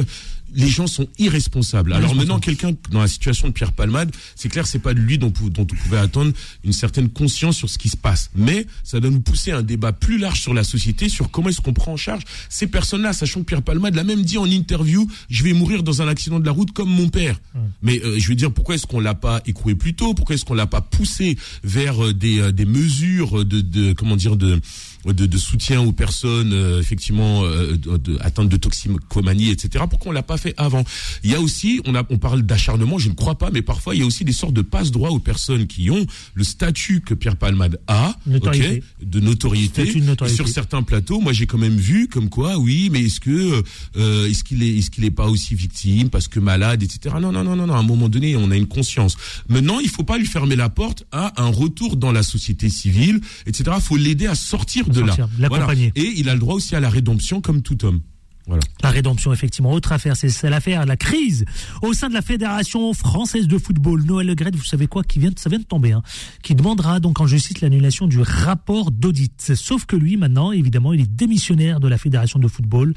Les 0.54 0.68
gens 0.68 0.86
sont 0.86 1.08
irresponsables. 1.18 1.92
Alors 1.92 2.14
maintenant, 2.14 2.38
quelqu'un 2.38 2.72
dans 2.90 3.00
la 3.00 3.08
situation 3.08 3.48
de 3.48 3.52
Pierre 3.52 3.72
Palmade, 3.72 4.10
c'est 4.36 4.48
clair, 4.48 4.66
c'est 4.66 4.78
pas 4.78 4.94
de 4.94 5.00
lui 5.00 5.18
dont, 5.18 5.32
on 5.58 5.64
pouvait 5.64 5.98
attendre 5.98 6.32
une 6.64 6.72
certaine 6.72 7.08
conscience 7.08 7.56
sur 7.56 7.68
ce 7.68 7.78
qui 7.78 7.88
se 7.88 7.96
passe. 7.96 8.30
Mais 8.34 8.66
ça 8.84 9.00
doit 9.00 9.10
nous 9.10 9.20
pousser 9.20 9.52
à 9.52 9.58
un 9.58 9.62
débat 9.62 9.92
plus 9.92 10.18
large 10.18 10.40
sur 10.40 10.54
la 10.54 10.64
société, 10.64 11.08
sur 11.08 11.30
comment 11.30 11.48
est-ce 11.48 11.60
qu'on 11.60 11.72
prend 11.72 11.92
en 11.92 11.96
charge 11.96 12.22
ces 12.48 12.66
personnes-là, 12.66 13.12
sachant 13.12 13.40
que 13.40 13.46
Pierre 13.46 13.62
Palmade 13.62 13.94
l'a 13.94 14.04
même 14.04 14.22
dit 14.22 14.38
en 14.38 14.46
interview, 14.46 15.08
je 15.30 15.42
vais 15.44 15.52
mourir 15.52 15.82
dans 15.82 16.02
un 16.02 16.08
accident 16.08 16.40
de 16.40 16.46
la 16.46 16.52
route 16.52 16.72
comme 16.72 16.90
mon 16.90 17.08
père. 17.08 17.40
Mais 17.82 18.00
euh, 18.04 18.18
je 18.18 18.28
veux 18.28 18.34
dire, 18.34 18.52
pourquoi 18.52 18.74
est-ce 18.74 18.86
qu'on 18.86 19.00
l'a 19.00 19.14
pas 19.14 19.40
écroué 19.46 19.74
plus 19.74 19.94
tôt? 19.94 20.14
Pourquoi 20.14 20.34
est-ce 20.34 20.44
qu'on 20.44 20.54
l'a 20.54 20.66
pas 20.66 20.80
poussé 20.80 21.36
vers 21.64 22.04
euh, 22.04 22.14
des, 22.14 22.38
euh, 22.38 22.52
des 22.52 22.64
mesures 22.64 23.44
de, 23.44 23.60
de 23.60 23.92
comment 23.92 24.16
dire 24.16 24.36
de 24.36 24.60
de, 25.06 25.26
de 25.26 25.38
soutien 25.38 25.80
aux 25.80 25.92
personnes 25.92 26.52
euh, 26.52 26.80
effectivement 26.80 27.44
euh, 27.44 27.76
de, 27.76 27.96
de- 27.96 28.18
atteintes 28.20 28.48
de 28.48 28.56
toxicomanie, 28.56 29.50
etc. 29.50 29.84
Pourquoi 29.88 30.10
on 30.10 30.12
l'a 30.12 30.22
pas 30.22 30.36
fait 30.36 30.54
avant? 30.56 30.84
Il 31.24 31.30
y 31.30 31.34
a 31.34 31.40
aussi, 31.40 31.80
on, 31.86 31.94
a, 31.94 32.04
on 32.10 32.18
parle 32.18 32.42
d'acharnement, 32.42 32.98
je 32.98 33.08
ne 33.08 33.14
crois 33.14 33.36
pas, 33.36 33.50
mais 33.50 33.62
parfois 33.62 33.94
il 33.94 34.00
y 34.00 34.02
a 34.02 34.06
aussi 34.06 34.24
des 34.24 34.32
sortes 34.32 34.54
de 34.54 34.62
passe-droit 34.62 35.10
aux 35.10 35.18
personnes 35.18 35.66
qui 35.66 35.90
ont 35.90 36.06
le 36.34 36.44
statut 36.44 37.00
que 37.00 37.14
Pierre 37.14 37.36
Palmade 37.36 37.80
a, 37.86 38.16
Notoriété. 38.26 38.82
ok, 39.02 39.08
de 39.08 39.20
notoriété, 39.20 39.84
de 39.94 40.00
notoriété. 40.04 40.34
et 40.34 40.36
sur 40.36 40.48
certains 40.48 40.82
plateaux, 40.82 41.20
moi 41.20 41.32
j'ai 41.32 41.46
quand 41.46 41.58
même 41.58 41.76
vu 41.76 42.08
comme 42.08 42.28
quoi, 42.28 42.58
oui, 42.58 42.88
mais 42.92 43.02
est-ce 43.02 43.20
que 43.20 43.62
euh, 43.96 44.28
est-ce 44.28 44.44
qu'il 44.44 44.62
est 44.62 44.76
est-ce 44.78 44.90
qu'il 44.90 45.04
est 45.04 45.10
pas 45.10 45.26
aussi 45.28 45.54
victime 45.54 46.08
parce 46.10 46.28
que 46.28 46.40
malade, 46.40 46.82
etc. 46.82 47.14
Non, 47.20 47.32
non, 47.32 47.44
non, 47.44 47.56
non, 47.56 47.66
non. 47.66 47.74
À 47.74 47.78
un 47.78 47.82
moment 47.82 48.08
donné, 48.08 48.36
on 48.36 48.50
a 48.50 48.56
une 48.56 48.66
conscience. 48.66 49.16
Maintenant, 49.48 49.78
il 49.80 49.88
faut 49.88 50.02
pas 50.04 50.18
lui 50.18 50.26
fermer 50.26 50.56
la 50.56 50.68
porte 50.68 51.04
à 51.12 51.32
un 51.42 51.48
retour 51.48 51.96
dans 51.96 52.12
la 52.12 52.22
société 52.22 52.68
civile, 52.68 53.20
etc. 53.46 53.70
Il 53.76 53.82
faut 53.82 53.96
l'aider 53.96 54.26
à 54.26 54.34
sortir 54.34 54.88
de 54.92 55.00
Sortir, 55.06 55.26
là. 55.26 55.48
l'accompagner. 55.48 55.92
Et 55.96 56.12
il 56.16 56.28
a 56.28 56.34
le 56.34 56.40
droit 56.40 56.54
aussi 56.54 56.74
à 56.76 56.80
la 56.80 56.88
rédemption 56.90 57.40
comme 57.40 57.62
tout 57.62 57.84
homme. 57.84 58.00
Voilà. 58.48 58.62
La 58.82 58.90
rédemption, 58.90 59.32
effectivement. 59.32 59.70
Autre 59.72 59.92
affaire, 59.92 60.16
c'est 60.16 60.28
c'est 60.28 60.50
l'affaire 60.50 60.82
de 60.82 60.88
la 60.88 60.96
crise 60.96 61.44
au 61.80 61.92
sein 61.92 62.08
de 62.08 62.14
la 62.14 62.22
Fédération 62.22 62.92
française 62.92 63.46
de 63.46 63.56
football. 63.56 64.02
Noël 64.04 64.26
Le 64.26 64.34
Graët, 64.34 64.56
vous 64.56 64.64
savez 64.64 64.88
quoi, 64.88 65.04
qui 65.04 65.20
vient, 65.20 65.30
de- 65.30 65.38
ça 65.38 65.48
vient 65.48 65.60
de 65.60 65.64
tomber, 65.64 65.92
hein, 65.92 66.02
qui 66.42 66.56
demandera 66.56 66.98
donc 66.98 67.20
en 67.20 67.26
justice 67.28 67.60
l'annulation 67.60 68.08
du 68.08 68.20
rapport 68.20 68.90
d'audit. 68.90 69.52
Sauf 69.54 69.86
que 69.86 69.94
lui, 69.94 70.16
maintenant, 70.16 70.50
évidemment, 70.50 70.92
il 70.92 71.00
est 71.02 71.06
démissionnaire 71.10 71.78
de 71.78 71.86
la 71.86 71.98
Fédération 71.98 72.40
de 72.40 72.48
football. 72.48 72.94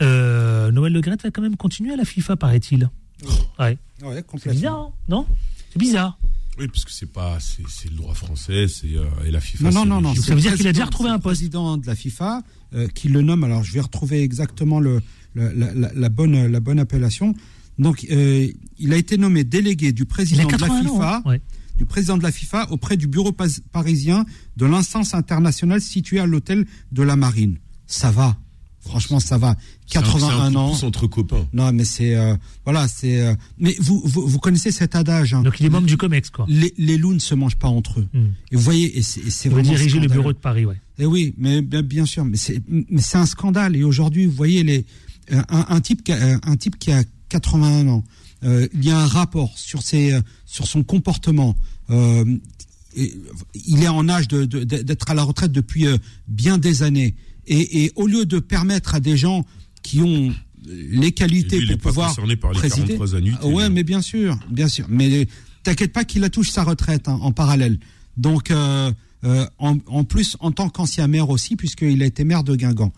Euh, 0.00 0.70
Noël 0.70 0.92
Le 0.94 1.00
Graët 1.02 1.22
va 1.22 1.30
quand 1.30 1.42
même 1.42 1.56
continuer 1.56 1.92
à 1.92 1.96
la 1.96 2.06
FIFA, 2.06 2.36
paraît-il. 2.36 2.88
Ouais. 3.58 3.76
Ouais, 4.02 4.24
C'est 4.38 4.50
bizarre, 4.52 4.74
hein, 4.78 4.90
non? 5.10 5.26
C'est 5.70 5.78
bizarre. 5.78 6.18
Oui, 6.58 6.66
parce 6.68 6.84
que 6.84 6.90
c'est 6.92 7.10
pas 7.12 7.38
c'est 7.40 7.62
c'est 7.68 7.88
le 7.90 7.96
droit 7.96 8.14
français, 8.14 8.66
c'est 8.68 8.96
euh, 8.96 9.04
et 9.26 9.30
la 9.30 9.40
FIFA. 9.40 9.70
Non, 9.70 9.84
non, 9.84 9.86
non, 9.86 10.00
non. 10.00 10.08
régime. 10.10 10.22
c'est 10.24 10.30
le 10.30 10.36
président- 10.40 10.50
c'est 10.56 10.72
le 11.12 11.18
président 11.20 11.76
de 11.76 11.86
la 11.86 11.94
FIFA 11.94 12.42
euh, 12.74 12.88
qui 12.88 13.08
le 13.08 13.22
nomme. 13.22 13.44
Alors, 13.44 13.62
je 13.64 13.72
vais 13.72 13.80
retrouver 13.80 14.22
exactement 14.22 14.80
le, 14.80 15.00
le- 15.34 15.52
la, 15.52 15.72
la- 15.74 15.92
la 15.94 16.08
bonne, 16.08 16.46
la 16.46 16.60
bonne 16.60 16.78
appellation. 16.80 17.34
Donc, 17.78 18.04
euh, 18.10 18.48
il 18.78 18.92
a 18.92 18.96
été 18.96 19.16
nommé 19.18 19.44
délégué 19.44 19.92
du 19.92 20.04
président 20.04 20.46
de 20.46 20.52
la 20.52 20.58
81 20.58 20.86
ans, 20.86 20.94
FIFA, 20.94 21.16
hein, 21.16 21.22
ouais. 21.30 21.40
du 21.76 21.86
président 21.86 22.18
de 22.18 22.24
la 22.24 22.32
FIFA 22.32 22.72
auprès 22.72 22.96
du 22.96 23.06
bureau 23.06 23.30
pas- 23.30 23.46
parisien 23.70 24.26
de 24.56 24.66
l'instance 24.66 25.14
internationale 25.14 25.80
située 25.80 26.18
à 26.18 26.26
l'hôtel 26.26 26.66
de 26.90 27.02
la 27.04 27.14
Marine. 27.14 27.58
Ça 27.86 28.10
va. 28.10 28.36
Franchement, 28.88 29.20
ça 29.20 29.38
va. 29.38 29.54
C'est 29.86 29.98
un- 29.98 30.02
c'est 30.02 30.08
un 30.08 30.18
81 30.18 30.46
coup 30.48 30.52
de 30.52 30.56
ans. 30.58 30.86
entre 30.86 31.06
copains. 31.06 31.46
Non, 31.52 31.72
mais 31.72 31.84
c'est 31.84 32.14
euh, 32.16 32.34
voilà, 32.64 32.88
c'est. 32.88 33.20
euh, 33.20 33.34
mais 33.58 33.76
vous, 33.78 34.02
vous 34.04 34.26
vous 34.26 34.38
connaissez 34.38 34.72
cet 34.72 34.94
adage. 34.96 35.34
hein. 35.34 35.42
Donc 35.42 35.60
il 35.60 35.66
est 35.66 35.68
membre 35.70 35.86
du 35.86 35.96
Comex, 35.96 36.30
quoi. 36.30 36.46
Les, 36.48 36.72
les 36.78 36.96
loups 36.96 37.12
ne 37.14 37.18
se 37.18 37.34
mangent 37.34 37.56
pas 37.58 37.68
entre 37.68 38.00
eux. 38.00 38.08
Et 38.50 38.56
vous 38.56 38.62
voyez, 38.62 38.98
et 38.98 39.02
c'est 39.02 39.20
et 39.20 39.48
vraiment 39.50 39.68
diriger 39.68 40.00
le 40.00 40.08
bureau 40.08 40.32
de 40.32 40.38
Paris, 40.38 40.64
ouais. 40.66 40.80
Eh 40.98 41.06
oui, 41.06 41.34
mais 41.38 41.62
bien, 41.62 41.82
bien 41.82 42.06
sûr, 42.06 42.24
mais 42.24 42.36
c'est 42.38 42.60
mais 42.68 43.00
c'est 43.02 43.18
un 43.18 43.26
scandale. 43.26 43.76
Et 43.76 43.84
aujourd'hui, 43.84 44.26
vous 44.26 44.32
voyez 44.34 44.62
les 44.64 44.84
euh, 45.32 45.42
un, 45.50 45.66
un 45.68 45.80
type 45.80 46.02
qui 46.02 46.12
a, 46.12 46.38
un 46.42 46.56
type 46.56 46.78
qui 46.78 46.90
a 46.90 47.04
81 47.28 47.86
ans. 47.88 48.04
euh, 48.44 48.66
il 48.72 48.84
y 48.84 48.90
a 48.90 48.98
un 48.98 49.06
rapport 49.06 49.52
sur 49.58 49.82
ses 49.82 50.18
sur 50.46 50.66
son 50.66 50.82
comportement. 50.82 51.54
euh, 51.90 52.24
et, 52.96 53.14
il 53.66 53.82
est 53.82 53.88
en 53.88 54.08
âge 54.08 54.28
de- 54.28 54.44
de- 54.46 54.64
d'être 54.64 55.10
à 55.10 55.14
la 55.14 55.22
retraite 55.22 55.52
depuis 55.52 55.86
euh, 55.86 55.98
bien 56.26 56.56
des 56.58 56.82
années. 56.82 57.14
Et, 57.48 57.84
et 57.84 57.92
au 57.96 58.06
lieu 58.06 58.26
de 58.26 58.38
permettre 58.38 58.94
à 58.94 59.00
des 59.00 59.16
gens 59.16 59.44
qui 59.82 60.00
ont 60.00 60.32
les 60.66 61.12
qualités 61.12 61.58
lui, 61.60 61.76
pour 61.76 61.90
pouvoir 61.90 62.08
concerné 62.10 62.36
par 62.36 62.52
les 62.52 62.58
présider, 62.58 62.94
43 62.96 63.14
annuités, 63.16 63.38
Ah 63.42 63.46
ouais, 63.48 63.62
là. 63.64 63.70
mais 63.70 63.84
bien 63.84 64.02
sûr, 64.02 64.38
bien 64.50 64.68
sûr. 64.68 64.84
Mais 64.88 65.26
t'inquiète 65.62 65.92
pas 65.92 66.04
qu'il 66.04 66.22
a 66.24 66.28
touché 66.30 66.52
sa 66.52 66.62
retraite 66.64 67.08
hein, 67.08 67.18
en 67.22 67.32
parallèle. 67.32 67.78
Donc, 68.18 68.50
euh, 68.50 68.92
euh, 69.24 69.46
en, 69.58 69.78
en 69.86 70.04
plus, 70.04 70.36
en 70.40 70.50
tant 70.52 70.68
qu'ancien 70.68 71.06
maire 71.06 71.30
aussi, 71.30 71.56
puisqu'il 71.56 72.02
a 72.02 72.06
été 72.06 72.24
maire 72.24 72.44
de 72.44 72.54
Guingamp. 72.54 72.92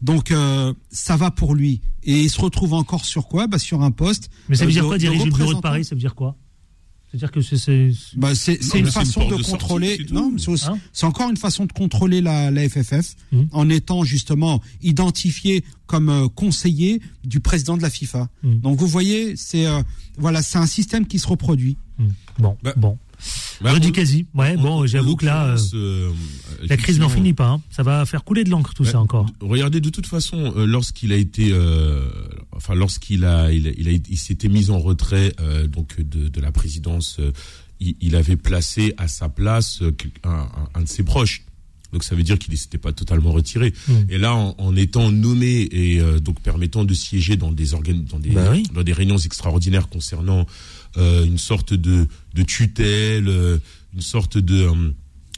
Donc, 0.00 0.30
euh, 0.30 0.72
ça 0.90 1.16
va 1.16 1.30
pour 1.32 1.54
lui. 1.56 1.80
Et 2.04 2.20
il 2.20 2.30
se 2.30 2.40
retrouve 2.40 2.74
encore 2.74 3.04
sur 3.04 3.26
quoi? 3.26 3.48
Bah, 3.48 3.58
Sur 3.58 3.82
un 3.82 3.90
poste. 3.90 4.30
Mais 4.48 4.54
ça 4.54 4.64
veut 4.64 4.70
euh, 4.70 4.72
dire 4.74 4.82
de- 4.84 4.88
quoi 4.88 4.96
de 4.96 5.00
diriger 5.00 5.24
le 5.24 5.30
bureau 5.32 5.54
de. 5.54 5.60
Paris? 5.60 5.84
Ça 5.84 5.94
veut 5.96 6.00
dire 6.00 6.14
quoi? 6.14 6.36
C'est-à-dire 7.10 7.30
que 7.30 7.40
c'est. 7.40 7.56
C'est 7.56 7.90
Bah, 8.16 8.34
c'est 8.34 8.58
une 8.78 8.86
façon 8.86 9.20
de 9.28 9.36
de 9.36 9.42
sortie, 9.42 9.50
contrôler. 9.52 10.06
non, 10.12 10.30
mais 10.30 10.38
c'est 10.38 10.50
aussi- 10.50 10.66
Hein 10.66 10.78
c'est 10.92 11.06
encore 11.06 11.30
une 11.30 11.36
façon 11.38 11.64
de 11.64 11.72
contrôler 11.72 12.20
la, 12.20 12.50
la 12.50 12.68
FFF 12.68 13.14
Mmh. 13.32 13.42
en 13.52 13.68
étant 13.70 14.04
justement 14.04 14.60
identifié 14.82 15.64
comme 15.86 16.08
euh, 16.10 16.28
conseiller 16.28 17.00
du 17.24 17.40
président 17.40 17.76
de 17.76 17.82
la 17.82 17.90
FIFA. 17.90 18.28
Mmh. 18.42 18.54
Donc 18.60 18.78
vous 18.78 18.86
voyez, 18.86 19.36
c'est 19.36 19.66
euh, 19.66 19.80
voilà, 20.18 20.42
c'est 20.42 20.58
un 20.58 20.66
système 20.66 21.06
qui 21.06 21.18
se 21.18 21.26
reproduit. 21.26 21.76
Bon, 22.38 22.56
Bah, 22.62 22.74
bon. 22.76 22.98
Bah, 23.60 23.72
Rudy 23.72 23.90
Kazi. 23.92 24.26
Ouais, 24.34 24.54
en- 24.56 24.62
bon, 24.62 24.86
j'avoue 24.86 25.16
que 25.16 25.24
là, 25.26 25.46
euh, 25.48 25.58
euh, 25.74 26.10
la 26.68 26.76
crise 26.76 26.98
n'en 27.00 27.08
finit 27.08 27.34
pas. 27.34 27.48
hein. 27.48 27.62
Ça 27.70 27.82
va 27.82 28.06
faire 28.06 28.22
couler 28.24 28.44
de 28.44 28.50
l'encre 28.50 28.72
tout 28.74 28.84
ça 28.84 29.00
encore. 29.00 29.26
Regardez, 29.40 29.80
de 29.80 29.90
toute 29.90 30.06
façon, 30.06 30.52
euh, 30.56 30.66
lorsqu'il 30.66 31.12
a 31.12 31.16
été, 31.16 31.48
euh, 31.52 32.08
enfin, 32.52 32.74
lorsqu'il 32.74 33.24
a, 33.24 33.50
il, 33.52 33.66
il, 33.78 34.02
il 34.08 34.16
s'était 34.18 34.48
mis 34.48 34.70
en 34.70 34.78
retrait 34.78 35.32
euh, 35.40 35.66
donc 35.66 36.00
de, 36.00 36.28
de 36.28 36.40
la 36.40 36.52
présidence, 36.52 37.18
il, 37.80 38.16
avait 38.16 38.36
placé 38.36 38.94
à 38.96 39.06
sa 39.08 39.28
place 39.28 39.82
un, 40.24 40.30
un- 40.30 40.48
un 40.74 40.82
de 40.82 40.88
ses 40.88 41.02
proches. 41.02 41.42
Donc 41.92 42.04
ça 42.04 42.14
veut 42.14 42.22
dire 42.22 42.38
qu'il 42.38 42.52
ne 42.52 42.58
s'était 42.58 42.76
pas 42.76 42.92
totalement 42.92 43.32
retiré. 43.32 43.72
Mm. 43.88 43.92
Et 44.10 44.18
là, 44.18 44.34
en, 44.34 44.54
en 44.58 44.76
étant 44.76 45.10
nommé 45.10 45.62
et 45.72 46.00
euh, 46.00 46.20
donc 46.20 46.38
permettant 46.40 46.84
de 46.84 46.92
siéger 46.92 47.36
dans 47.36 47.50
des 47.50 47.72
organes, 47.72 48.04
dans 48.04 48.18
des, 48.18 48.28
Bah 48.30 48.48
oui. 48.52 48.62
dans 48.74 48.82
des 48.82 48.92
réunions 48.92 49.16
extraordinaires 49.16 49.88
concernant 49.88 50.44
euh, 50.98 51.24
une 51.24 51.38
sorte 51.38 51.74
de, 51.74 52.06
de 52.34 52.42
tutelle, 52.42 53.28
euh, 53.28 53.58
une 53.94 54.00
sorte 54.00 54.38
de, 54.38 54.64
euh, 54.64 54.90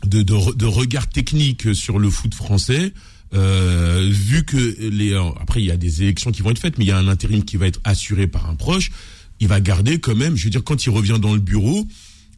de, 0.07 0.23
de, 0.23 0.55
de 0.55 0.67
regard 0.67 1.09
technique 1.09 1.75
sur 1.75 1.99
le 1.99 2.11
foot 2.11 2.35
français. 2.35 2.93
Euh, 3.33 4.09
vu 4.11 4.45
que 4.45 4.57
les 4.89 5.15
après 5.41 5.63
il 5.63 5.67
y 5.67 5.71
a 5.71 5.77
des 5.77 6.03
élections 6.03 6.33
qui 6.33 6.43
vont 6.43 6.51
être 6.51 6.59
faites, 6.59 6.79
mais 6.79 6.85
il 6.85 6.89
y 6.89 6.93
a 6.93 6.99
un 6.99 7.07
intérim 7.07 7.45
qui 7.45 7.57
va 7.57 7.69
être 7.69 7.81
assuré 7.85 8.27
par 8.27 8.51
un 8.51 8.57
proche, 8.57 8.91
il 9.39 9.47
va 9.47 9.61
garder 9.61 10.01
quand 10.01 10.17
même. 10.17 10.37
Je 10.37 10.45
veux 10.45 10.51
dire, 10.51 10.65
quand 10.65 10.85
il 10.85 10.91
revient 10.91 11.19
dans 11.21 11.33
le 11.33 11.41
bureau, 11.41 11.87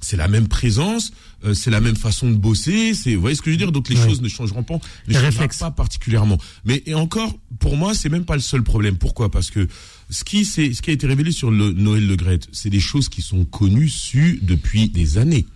c'est 0.01 0.17
la 0.17 0.29
même 0.29 0.49
présence, 0.49 1.13
euh, 1.45 1.55
c'est 1.55 1.71
la 1.71 1.81
même 1.81 1.97
façon 1.97 2.31
de 2.31 2.37
bosser. 2.37 2.95
C'est, 2.95 3.15
vous 3.15 3.21
voyez 3.21 3.37
ce 3.37 3.43
que 3.43 3.51
je 3.51 3.53
veux 3.53 3.59
dire? 3.59 3.73
Donc 3.73 3.89
les 3.89 3.97
choses 3.97 4.23
ne 4.23 4.29
changeront 4.29 4.63
pas, 4.63 4.79
ne 5.09 5.13
changeront 5.15 5.49
pas 5.59 5.71
particulièrement. 5.71 6.39
Mais 6.65 6.83
et 6.87 6.95
encore, 6.95 7.39
pour 7.59 7.77
moi, 7.77 7.95
c'est 7.95 8.09
même 8.09 8.25
pas 8.25 8.35
le 8.35 8.41
seul 8.41 8.63
problème. 8.63 8.97
Pourquoi? 8.97 9.31
Parce 9.31 9.51
que 9.51 9.69
ce 10.11 10.25
qui, 10.25 10.45
ce 10.45 10.81
qui 10.81 10.91
a 10.91 10.93
été 10.93 11.07
révélé 11.07 11.33
sur 11.33 11.51
le 11.51 11.73
Noël 11.73 12.07
Le 12.07 12.17
Graët, 12.17 12.49
c'est 12.53 12.71
des 12.71 12.81
choses 12.81 13.09
qui 13.09 13.23
sont 13.23 13.45
connues, 13.45 13.89
sues 13.89 14.41
depuis 14.43 14.89
des 14.89 15.19
années. 15.19 15.47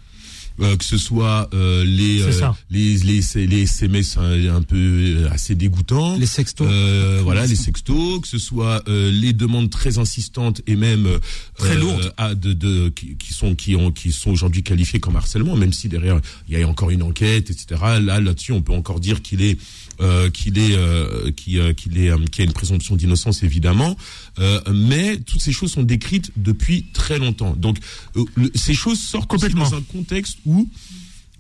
Euh, 0.61 0.75
que 0.77 0.85
ce 0.85 0.97
soit 0.97 1.51
euh, 1.53 1.85
les, 1.85 2.23
euh, 2.23 2.33
ça. 2.33 2.57
les 2.71 2.97
les 2.99 3.21
les 3.47 3.63
SMS 3.63 4.17
un, 4.17 4.55
un 4.57 4.63
peu 4.63 4.77
euh, 4.77 5.29
assez 5.31 5.55
dégoûtants, 5.55 6.17
Les 6.17 6.25
sextos. 6.27 6.67
euh, 6.71 7.21
voilà, 7.23 7.45
les 7.53 7.57
sextos, 7.57 8.21
que 8.23 8.27
ce 8.29 8.39
soit 8.39 8.83
euh, 8.89 9.11
les 9.11 9.35
demandes 9.35 9.69
très 9.69 9.99
insistantes 9.99 10.63
et 10.67 10.75
même 10.77 11.07
euh, 11.07 11.19
Très 11.59 11.77
euh, 11.77 11.81
lourdes. 11.81 12.13
à 12.17 12.35
de, 12.35 12.55
de 12.55 12.89
qui, 12.89 13.17
qui 13.17 13.35
sont 13.35 13.55
qui 13.55 13.77
ont 13.77 13.93
qui 13.93 14.13
sont 14.13 14.31
aujourd'hui 14.31 14.63
qualifiées 14.63 14.99
comme 15.01 15.17
harcèlement, 15.17 15.57
même 15.57 15.75
si 15.75 15.89
derrière 15.89 16.21
il 16.49 16.59
y 16.59 16.63
a 16.63 16.67
encore 16.67 16.89
une 16.91 17.03
enquête, 17.03 17.51
etc. 17.51 17.67
Là 18.01 18.21
là-dessus, 18.21 18.53
on 18.53 18.63
peut 18.63 18.73
encore 18.73 19.01
dire 19.01 19.21
qu'il 19.21 19.43
est 19.43 19.59
euh, 20.01 20.31
qu'il 20.31 20.59
est 20.59 20.75
euh, 20.77 21.31
qui 21.33 21.59
euh, 21.59 21.75
qu'il 21.75 21.99
est 21.99 22.11
euh, 22.11 22.17
qu'il 22.31 22.45
y 22.45 22.47
a 22.47 22.49
une 22.49 22.53
présomption 22.55 22.97
d'innocence 22.97 23.43
évidemment, 23.43 23.95
Euh, 24.39 24.61
mais 24.75 25.17
toutes 25.19 25.41
ces 25.41 25.53
choses 25.53 25.73
sont 25.73 25.83
décrites 25.83 26.31
depuis 26.37 26.85
très 26.93 27.19
longtemps. 27.19 27.55
Donc 27.57 27.79
euh, 28.17 28.25
le- 28.37 28.51
ces 28.55 28.75
choses 28.75 29.01
sortent 29.01 29.29
Complètement. 29.31 29.69
dans 29.71 29.77
un 29.77 29.83
contexte 29.83 30.39
où 30.47 30.69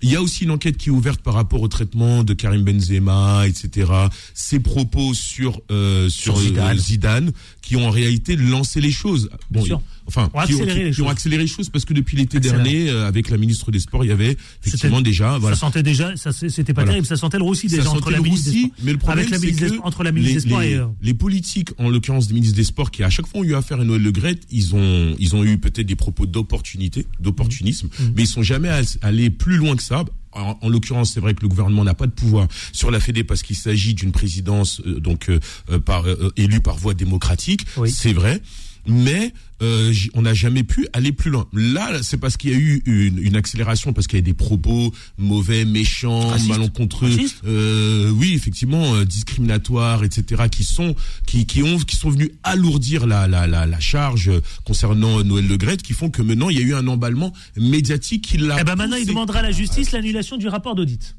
il 0.02 0.10
y 0.10 0.16
a 0.16 0.20
aussi 0.20 0.44
une 0.44 0.50
enquête 0.50 0.76
qui 0.76 0.90
est 0.90 0.92
ouverte 0.92 1.22
par 1.22 1.32
rapport 1.32 1.62
au 1.62 1.68
traitement 1.68 2.22
de 2.22 2.34
Karim 2.34 2.62
Benzema, 2.62 3.46
etc. 3.48 3.90
Ses 4.34 4.60
propos 4.60 5.14
sur 5.14 5.58
euh, 5.70 6.10
sur 6.10 6.36
Sur 6.36 6.42
Zidane. 6.48 6.76
euh, 6.76 6.80
Zidane, 6.80 7.32
qui 7.62 7.76
ont 7.76 7.86
en 7.86 7.90
réalité 7.90 8.36
lancé 8.36 8.82
les 8.82 8.90
choses. 8.92 9.30
Bien 9.50 9.62
sûr. 9.62 9.80
Enfin, 10.06 10.30
Ont 10.34 10.44
qui, 10.46 10.54
ont, 10.54 10.58
accéléré 10.58 10.78
qui- 10.80 10.84
les 10.86 10.90
qui 10.92 11.00
ont 11.00 11.04
choses. 11.04 11.12
accéléré 11.12 11.42
les 11.42 11.48
choses 11.48 11.68
parce 11.68 11.84
que 11.84 11.94
depuis 11.94 12.16
l'été 12.16 12.40
dernier, 12.40 12.88
euh, 12.90 13.06
avec 13.08 13.30
la 13.30 13.36
ministre 13.36 13.70
des 13.70 13.80
Sports, 13.80 14.04
il 14.04 14.08
y 14.08 14.12
avait 14.12 14.36
effectivement 14.64 15.00
déjà, 15.00 15.38
voilà. 15.38 15.56
Ça 15.56 15.60
sentait 15.60 15.82
déjà, 15.82 16.16
ça 16.16 16.32
c'était 16.32 16.72
pas 16.72 16.82
Voilà. 16.82 16.92
terrible, 16.92 17.06
ça 17.06 17.16
sentait 17.16 17.38
le 17.38 17.44
roussi 17.44 17.68
Ça 17.68 17.78
déjà 17.78 17.90
entre 17.90 18.10
la 18.10 18.18
le 18.18 18.22
ministre 18.22 18.50
des 18.50 18.56
roussi, 18.56 18.66
Sports. 18.68 18.84
mais 18.84 18.92
le 18.92 18.98
problème, 18.98 19.30
la 19.30 19.38
c'est 19.38 19.52
que 19.52 19.80
entre 19.82 20.02
la 20.04 20.12
ministre 20.12 20.34
les, 20.36 20.42
des 20.42 20.48
Sports 20.48 20.60
les- 20.60 20.70
et. 20.70 20.74
euh, 20.76 20.86
les 21.02 21.14
politiques, 21.14 21.68
en 21.78 21.88
l'occurrence 21.88 22.28
des 22.28 22.34
ministres 22.34 22.56
des 22.56 22.64
Sports, 22.64 22.90
qui 22.90 23.02
à 23.02 23.10
chaque 23.10 23.26
fois 23.26 23.40
ont 23.40 23.44
eu 23.44 23.54
affaire 23.54 23.80
à 23.80 23.84
Noël 23.84 24.02
Le 24.02 24.10
Graët, 24.12 24.42
ils 24.50 24.74
ont, 24.74 25.14
ils 25.18 25.34
ont 25.36 25.44
eu 25.44 25.58
peut-être 25.58 25.86
des 25.86 25.96
propos 25.96 26.26
d'opportunité, 26.26 27.06
d'opportunisme, 27.20 27.86
Mmh. 27.86 28.02
mais 28.16 28.22
ils 28.22 28.26
sont 28.28 28.42
jamais 28.42 28.68
all- 28.68 28.84
allés 29.02 29.30
plus 29.30 29.56
loin 29.56 29.76
que 29.76 29.82
ça. 29.82 30.04
En, 30.32 30.58
en 30.60 30.68
l'occurrence, 30.68 31.12
c'est 31.14 31.20
vrai 31.20 31.32
que 31.32 31.40
le 31.40 31.48
gouvernement 31.48 31.82
n'a 31.82 31.94
pas 31.94 32.06
de 32.06 32.12
pouvoir 32.12 32.46
sur 32.72 32.90
la 32.90 33.00
Fédé 33.00 33.24
parce 33.24 33.42
qu'il 33.42 33.56
s'agit 33.56 33.94
d'une 33.94 34.12
présidence 34.12 34.82
euh, 34.86 35.00
donc 35.00 35.30
euh, 35.30 35.40
euh, 35.70 35.78
par 35.78 36.06
euh, 36.06 36.30
élue 36.36 36.60
par 36.60 36.76
voie 36.76 36.92
démocratique. 36.92 37.64
Oui. 37.78 37.90
C'est 37.90 38.12
vrai. 38.12 38.42
Mais 38.88 39.32
euh, 39.62 39.92
on 40.14 40.22
n'a 40.22 40.34
jamais 40.34 40.62
pu 40.62 40.86
aller 40.92 41.12
plus 41.12 41.30
loin. 41.30 41.46
Là, 41.52 42.02
c'est 42.02 42.18
parce 42.18 42.36
qu'il 42.36 42.50
y 42.50 42.54
a 42.54 42.58
eu 42.58 42.82
une, 42.84 43.18
une 43.18 43.36
accélération, 43.36 43.92
parce 43.92 44.06
qu'il 44.06 44.18
y 44.18 44.22
a 44.22 44.24
des 44.24 44.34
propos 44.34 44.92
mauvais, 45.16 45.64
méchants, 45.64 46.28
Racistes. 46.28 46.50
malencontreux, 46.50 47.10
euh, 47.46 48.10
oui, 48.10 48.34
effectivement, 48.34 48.94
euh, 48.94 49.04
discriminatoires, 49.04 50.04
etc., 50.04 50.44
qui 50.50 50.64
sont 50.64 50.94
qui 51.26 51.46
qui 51.46 51.62
ont 51.62 51.78
qui 51.78 51.96
sont 51.96 52.10
venus 52.10 52.30
alourdir 52.42 53.06
la 53.06 53.26
la 53.26 53.46
la, 53.46 53.66
la 53.66 53.80
charge 53.80 54.30
concernant 54.64 55.22
Noël 55.24 55.46
Le 55.46 55.56
Graët, 55.56 55.82
qui 55.82 55.94
font 55.94 56.10
que 56.10 56.22
maintenant 56.22 56.50
il 56.50 56.58
y 56.58 56.62
a 56.62 56.64
eu 56.64 56.74
un 56.74 56.86
emballement 56.86 57.32
médiatique 57.56 58.24
qui 58.24 58.36
l'a. 58.38 58.56
Eh 58.60 58.64
ben 58.64 58.76
maintenant, 58.76 58.96
il 58.96 59.06
demandera 59.06 59.38
à 59.38 59.42
la 59.42 59.52
justice 59.52 59.92
l'annulation 59.92 60.36
du 60.36 60.48
rapport 60.48 60.74
d'audit. 60.74 61.16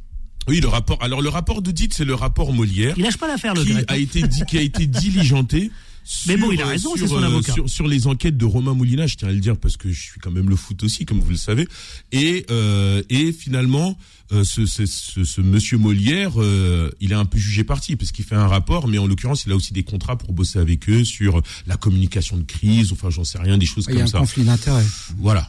Oui, 0.47 0.61
le 0.61 0.67
rapport. 0.67 1.01
Alors 1.01 1.21
le 1.21 1.29
rapport 1.29 1.61
d'audit, 1.61 1.93
c'est 1.93 2.05
le 2.05 2.13
rapport 2.13 2.53
Molière 2.53 2.93
Il 2.97 3.03
lâche 3.03 3.17
pas 3.17 3.27
l'affaire, 3.27 3.53
le 3.53 3.63
qui 3.63 3.73
a 3.87 3.97
été 3.97 4.21
dit, 4.21 4.41
qui 4.47 4.57
a 4.57 4.61
été 4.61 4.87
diligenté. 4.87 5.71
Mais 6.27 6.37
bon, 6.37 6.51
il 6.51 6.61
a 6.61 6.65
raison, 6.65 6.91
euh, 6.93 6.97
c'est 6.99 7.07
son 7.07 7.21
euh, 7.21 7.25
avocat. 7.25 7.53
Sur, 7.53 7.69
sur 7.69 7.87
les 7.87 8.07
enquêtes 8.07 8.37
de 8.37 8.45
Romain 8.45 8.73
Moulina, 8.73 9.07
je 9.07 9.15
tiens 9.15 9.27
à 9.27 9.31
le 9.31 9.39
dire 9.39 9.57
parce 9.57 9.77
que 9.77 9.91
je 9.91 10.01
suis 10.01 10.19
quand 10.19 10.31
même 10.31 10.49
le 10.49 10.55
foot 10.55 10.81
aussi, 10.83 11.05
comme 11.05 11.19
vous 11.19 11.29
le 11.31 11.37
savez. 11.37 11.67
Et 12.11 12.45
euh, 12.49 13.01
et 13.09 13.31
finalement, 13.31 13.97
euh, 14.31 14.43
ce, 14.43 14.65
ce, 14.65 14.85
ce, 14.85 15.23
ce 15.23 15.41
monsieur 15.41 15.77
Molière, 15.77 16.33
euh, 16.41 16.89
il 16.99 17.11
est 17.11 17.15
un 17.15 17.25
peu 17.25 17.37
jugé 17.37 17.63
parti 17.63 17.95
parce 17.95 18.11
qu'il 18.11 18.25
fait 18.25 18.35
un 18.35 18.47
rapport, 18.47 18.87
mais 18.87 18.97
en 18.97 19.07
l'occurrence, 19.07 19.45
il 19.45 19.51
a 19.51 19.55
aussi 19.55 19.73
des 19.73 19.83
contrats 19.83 20.17
pour 20.17 20.33
bosser 20.33 20.59
avec 20.59 20.89
eux 20.89 21.03
sur 21.03 21.41
la 21.65 21.77
communication 21.77 22.37
de 22.37 22.43
crise. 22.43 22.91
Enfin, 22.93 23.09
j'en 23.09 23.23
sais 23.23 23.39
rien, 23.39 23.57
des 23.57 23.65
choses 23.65 23.85
Il 23.89 23.95
y 23.95 23.97
a 23.97 23.99
comme 23.99 24.03
un 24.03 24.11
ça. 24.11 24.19
conflit 24.19 24.43
d'intérêts. 24.43 24.85
Voilà. 25.17 25.47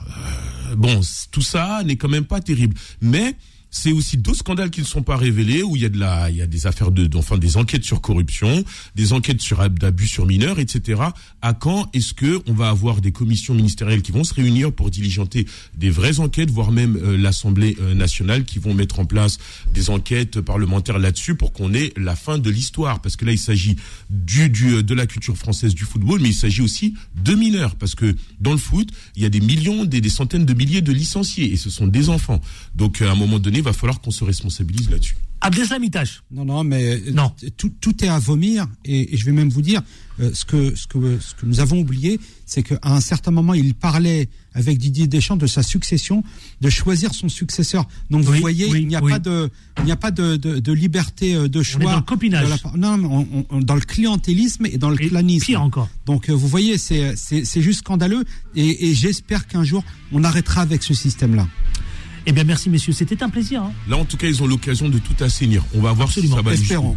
Euh, 0.70 0.74
bon, 0.76 1.00
tout 1.30 1.42
ça 1.42 1.82
n'est 1.84 1.96
quand 1.96 2.08
même 2.08 2.24
pas 2.24 2.40
terrible. 2.40 2.76
Mais 3.00 3.34
c'est 3.70 3.92
aussi 3.92 4.16
d'autres 4.16 4.38
scandales 4.38 4.70
qui 4.70 4.80
ne 4.80 4.86
sont 4.86 5.02
pas 5.02 5.16
révélés, 5.16 5.62
où 5.62 5.76
il 5.76 5.82
y 5.82 5.84
a 5.84 5.88
de 5.88 5.98
la, 5.98 6.30
il 6.30 6.36
y 6.36 6.42
a 6.42 6.46
des 6.46 6.66
affaires 6.66 6.90
de, 6.90 7.08
enfin 7.16 7.36
des 7.38 7.56
enquêtes 7.56 7.84
sur 7.84 8.00
corruption, 8.00 8.64
des 8.96 9.12
enquêtes 9.12 9.40
sur 9.42 9.60
ab- 9.60 9.78
d'abus 9.78 10.06
sur 10.06 10.26
mineurs, 10.26 10.58
etc. 10.58 11.02
À 11.42 11.52
quand 11.52 11.88
est-ce 11.94 12.14
que 12.14 12.40
on 12.46 12.54
va 12.54 12.70
avoir 12.70 13.00
des 13.00 13.12
commissions 13.12 13.54
ministérielles 13.54 14.02
qui 14.02 14.12
vont 14.12 14.24
se 14.24 14.34
réunir 14.34 14.72
pour 14.72 14.90
diligenter 14.90 15.46
des 15.76 15.90
vraies 15.90 16.18
enquêtes, 16.20 16.50
voire 16.50 16.72
même 16.72 16.96
euh, 16.96 17.16
l'Assemblée 17.16 17.76
euh, 17.80 17.94
nationale 17.94 18.44
qui 18.44 18.58
vont 18.58 18.74
mettre 18.74 19.00
en 19.00 19.04
place 19.04 19.38
des 19.74 19.90
enquêtes 19.90 20.40
parlementaires 20.40 20.98
là-dessus 20.98 21.34
pour 21.34 21.52
qu'on 21.52 21.74
ait 21.74 21.92
la 21.96 22.16
fin 22.16 22.38
de 22.38 22.50
l'histoire, 22.50 23.00
parce 23.02 23.16
que 23.16 23.24
là 23.24 23.32
il 23.32 23.38
s'agit 23.38 23.76
du, 24.10 24.48
du 24.50 24.82
de 24.82 24.94
la 24.94 25.06
culture 25.06 25.36
française 25.36 25.74
du 25.74 25.84
football, 25.84 26.20
mais 26.20 26.30
il 26.30 26.34
s'agit 26.34 26.62
aussi 26.62 26.94
de 27.22 27.34
mineurs, 27.34 27.76
parce 27.76 27.94
que 27.94 28.16
dans 28.40 28.52
le 28.52 28.58
foot 28.58 28.88
il 29.16 29.22
y 29.22 29.26
a 29.26 29.30
des 29.30 29.40
millions, 29.40 29.84
des, 29.84 30.00
des 30.00 30.08
centaines 30.08 30.46
de 30.46 30.54
milliers 30.54 30.80
de 30.82 30.92
licenciés 30.92 31.52
et 31.52 31.56
ce 31.56 31.70
sont 31.70 31.86
des 31.86 32.08
enfants. 32.08 32.40
Donc 32.74 33.02
à 33.02 33.10
un 33.10 33.14
moment 33.14 33.38
donné, 33.38 33.57
il 33.58 33.64
va 33.64 33.72
falloir 33.72 34.00
qu'on 34.00 34.10
se 34.10 34.24
responsabilise 34.24 34.88
là-dessus. 34.90 35.16
Abdeslam 35.40 35.84
Itache. 35.84 36.24
Non, 36.32 36.44
non, 36.44 36.64
mais 36.64 36.96
euh, 36.96 37.12
Non. 37.12 37.32
Tout, 37.56 37.70
tout 37.80 38.04
est 38.04 38.08
à 38.08 38.18
vomir 38.18 38.66
et, 38.84 39.14
et 39.14 39.16
je 39.16 39.24
vais 39.24 39.30
même 39.30 39.50
vous 39.50 39.62
dire 39.62 39.82
euh, 40.18 40.32
ce 40.34 40.44
que 40.44 40.74
ce 40.74 40.88
que 40.88 41.20
ce 41.20 41.32
que 41.36 41.46
nous 41.46 41.60
avons 41.60 41.78
oublié, 41.78 42.18
c'est 42.44 42.64
qu'à 42.64 42.78
un 42.82 43.00
certain 43.00 43.30
moment, 43.30 43.54
il 43.54 43.72
parlait 43.76 44.28
avec 44.52 44.78
Didier 44.78 45.06
Deschamps 45.06 45.36
de 45.36 45.46
sa 45.46 45.62
succession, 45.62 46.24
de 46.60 46.68
choisir 46.70 47.14
son 47.14 47.28
successeur. 47.28 47.86
Donc 48.10 48.24
vous 48.24 48.32
voyez, 48.32 48.66
oui, 48.66 48.80
il 48.80 48.88
n'y 48.88 48.96
a 48.96 49.00
oui. 49.02 49.12
pas 49.12 49.20
de 49.20 49.48
il 49.78 49.84
n'y 49.84 49.92
a 49.92 49.96
pas 49.96 50.10
de, 50.10 50.34
de, 50.34 50.58
de 50.58 50.72
liberté 50.72 51.36
euh, 51.36 51.46
de 51.48 51.62
choix. 51.62 51.84
dans 51.92 51.96
le 51.98 52.02
copinage. 52.02 52.44
de 52.46 52.50
la 52.50 52.58
part- 52.58 52.76
non, 52.76 52.98
on- 53.32 53.46
on- 53.50 53.60
dans 53.60 53.76
le 53.76 53.80
clientélisme 53.82 54.66
et 54.66 54.76
dans 54.76 54.90
le 54.90 55.00
Et 55.00 55.08
clanisme. 55.08 55.46
pire 55.46 55.62
encore. 55.62 55.88
Donc 56.04 56.30
euh, 56.30 56.32
vous 56.34 56.48
voyez, 56.48 56.78
c'est 56.78 57.14
c'est 57.14 57.44
c'est 57.44 57.62
juste 57.62 57.80
scandaleux 57.80 58.24
et, 58.56 58.88
et 58.90 58.94
j'espère 58.94 59.46
qu'un 59.46 59.62
jour 59.62 59.84
on 60.10 60.24
arrêtera 60.24 60.62
avec 60.62 60.82
ce 60.82 60.94
système-là. 60.94 61.46
Eh 62.30 62.32
bien, 62.32 62.44
merci, 62.44 62.68
messieurs. 62.68 62.92
C'était 62.92 63.22
un 63.22 63.30
plaisir. 63.30 63.62
hein. 63.62 63.72
Là, 63.88 63.96
en 63.96 64.04
tout 64.04 64.18
cas, 64.18 64.26
ils 64.26 64.42
ont 64.42 64.46
l'occasion 64.46 64.90
de 64.90 64.98
tout 64.98 65.14
assainir. 65.24 65.64
On 65.74 65.80
va 65.80 65.92
voir 65.92 66.08
Absolument. 66.08 66.36
si 66.36 66.42
ça 66.42 66.42
va 66.42 66.52
Espérons. 66.52 66.94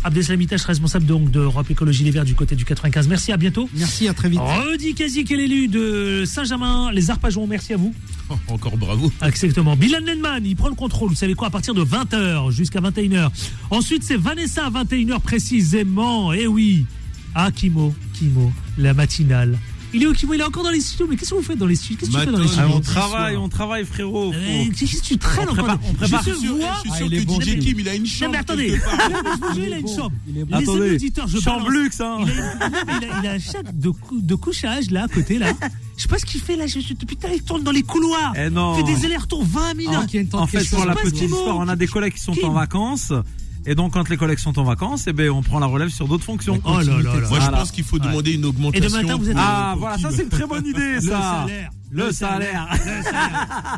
responsable 0.68 1.06
donc 1.06 1.32
d'Europe 1.32 1.72
Écologie 1.72 2.04
Les 2.04 2.12
Verts 2.12 2.26
du 2.26 2.36
côté 2.36 2.54
du 2.58 2.66
95. 2.66 3.08
Merci, 3.08 3.32
à 3.32 3.38
bientôt. 3.38 3.70
Merci, 3.74 4.10
à 4.10 4.14
très 4.14 4.28
vite. 4.28 4.42
Rudy 4.44 4.94
Kazi, 4.94 5.24
qui 5.24 5.34
est 5.34 5.38
l'élu 5.38 5.70
de 5.70 6.26
Saint-Germain, 6.26 6.92
les 6.92 7.10
Arpajons. 7.10 7.48
Merci 7.48 7.72
à 7.74 7.78
vous. 7.78 7.96
Encore 8.50 8.76
bravo. 8.76 9.10
Exactement. 9.26 9.78
Bilal 9.78 10.04
Nenman, 10.04 10.46
il 10.46 10.58
prend 10.58 10.68
le 10.68 10.76
contrôle, 10.76 11.08
vous 11.10 11.16
savez 11.16 11.34
quoi, 11.34 11.48
à 11.48 11.50
partir 11.50 11.74
de 11.74 11.82
20h 11.84 12.52
jusqu'à 12.52 12.82
21h. 12.82 13.30
Ensuite, 13.70 14.04
c'est 14.04 14.18
Vanessa 14.18 14.66
à 14.66 14.70
21h 14.84 15.22
précisément. 15.22 16.34
Eh 16.34 16.46
oui. 16.48 16.86
Ah, 17.36 17.52
Kimo, 17.56 17.96
Kimo, 18.14 18.52
la 18.78 18.94
matinale 18.94 19.58
Il 19.94 20.04
est 20.04 20.08
où 20.08 20.14
Kimo 20.14 20.34
Il 20.34 20.40
est 20.42 20.44
encore 20.44 20.64
dans 20.64 20.70
les 20.72 20.80
studios. 20.82 21.06
Mais 21.10 21.16
qu'est-ce 21.18 21.32
que 21.32 21.36
vous 21.36 21.42
faites 21.42 21.58
dans 21.58 21.66
les 21.66 21.76
studios? 21.76 21.98
Qu'est-ce 22.00 22.12
que 22.12 22.18
tu 22.18 22.26
fais 22.26 22.32
dans 22.32 22.38
les 22.40 22.46
Ah, 22.46 22.52
studios? 22.52 22.76
on 22.76 22.80
travaille, 22.80 23.36
on 23.38 23.50
travaille, 23.50 23.86
frérot. 23.86 24.34
Euh, 24.34 24.66
Qu'est-ce 24.78 24.98
que 24.98 25.04
tu 25.04 25.18
traînes 25.18 25.48
On 25.50 25.54
prépare- 25.54 25.76
encore 25.76 25.90
on 25.90 25.94
prépare. 25.94 26.24
Je 26.24 26.30
Je 26.32 26.36
suis 26.38 26.48
sûr- 26.48 26.56
Ah, 26.64 26.82
que 27.00 27.26
bon, 27.26 27.40
DJ 27.42 27.60
Kim, 27.60 27.80
il 27.80 27.90
a 27.90 27.96
une 27.96 28.06
chambre 28.06 28.32
mais 28.32 28.38
attendez, 28.38 28.70
jure, 28.70 29.66
il 29.68 29.74
a 29.74 29.78
une 29.78 29.88
chambre. 29.88 30.12
Attendez, 30.52 30.98
chambre 31.42 31.70
luxe, 31.70 32.00
hein. 32.02 32.18
Il 33.22 33.28
a, 33.28 33.32
un 33.34 33.40
sac 33.40 33.78
de, 33.78 33.90
cou- 33.90 34.22
de 34.22 34.36
couchage 34.36 34.90
là 34.92 35.04
à 35.04 35.08
côté 35.08 35.38
là. 35.38 35.52
Je 35.98 36.04
sais 36.04 36.08
pas 36.08 36.18
ce 36.18 36.26
qu'il 36.26 36.42
fait 36.42 36.56
là. 36.56 36.68
Je, 36.68 36.80
je- 36.80 36.94
l'heure, 37.24 37.32
il 37.34 37.44
tourne 37.44 37.64
dans 37.64 37.72
les 37.72 37.84
couloirs. 37.84 38.34
Eh 38.36 38.50
non. 38.50 38.78
Il 38.80 38.86
fait 38.86 38.96
des 38.96 39.06
allers-retours 39.06 39.44
20 39.46 39.74
minutes. 39.76 39.94
En 40.34 40.48
fait, 40.48 40.68
pour 40.70 40.86
la 40.86 40.96
petite 40.96 41.22
histoire, 41.22 41.58
on 41.58 41.68
a 41.68 41.76
des 41.76 41.88
collègues 41.88 42.14
qui 42.14 42.22
sont 42.22 42.34
Kim. 42.34 42.50
en 42.50 42.54
vacances. 42.54 43.12
Et 43.68 43.76
donc, 43.76 43.94
quand 43.94 44.10
les 44.10 44.18
collègues 44.18 44.40
sont 44.40 44.58
en 44.58 44.64
vacances, 44.64 45.06
eh 45.08 45.14
ben, 45.14 45.30
on 45.30 45.44
prend 45.44 45.60
la 45.60 45.68
relève 45.68 45.90
sur 45.90 46.08
d'autres 46.08 46.24
fonctions. 46.24 46.60
Oh 46.64 46.80
là 46.80 46.84
là 46.84 47.02
là. 47.02 47.28
Moi, 47.30 47.40
je 47.40 47.50
pense 47.50 47.72
qu'il 47.72 47.84
faut 47.84 48.00
demander 48.00 48.34
une 48.34 48.46
augmentation. 48.46 48.84
Et 48.84 48.90
demain 48.90 49.02
matin, 49.04 49.18
vous 49.18 49.30
êtes- 49.30 49.36
Ah, 49.40 49.70
pour 49.74 49.82
voilà, 49.82 49.98
ça 50.00 50.10
le- 50.10 50.16
c'est 50.16 50.24
une 50.24 50.30
très 50.30 50.48
bonne 50.48 50.66
idée, 50.66 50.96
Le 50.96 51.02
ça. 51.02 51.46
salaire. 51.48 51.70
Le 51.94 52.12
salaire. 52.14 52.68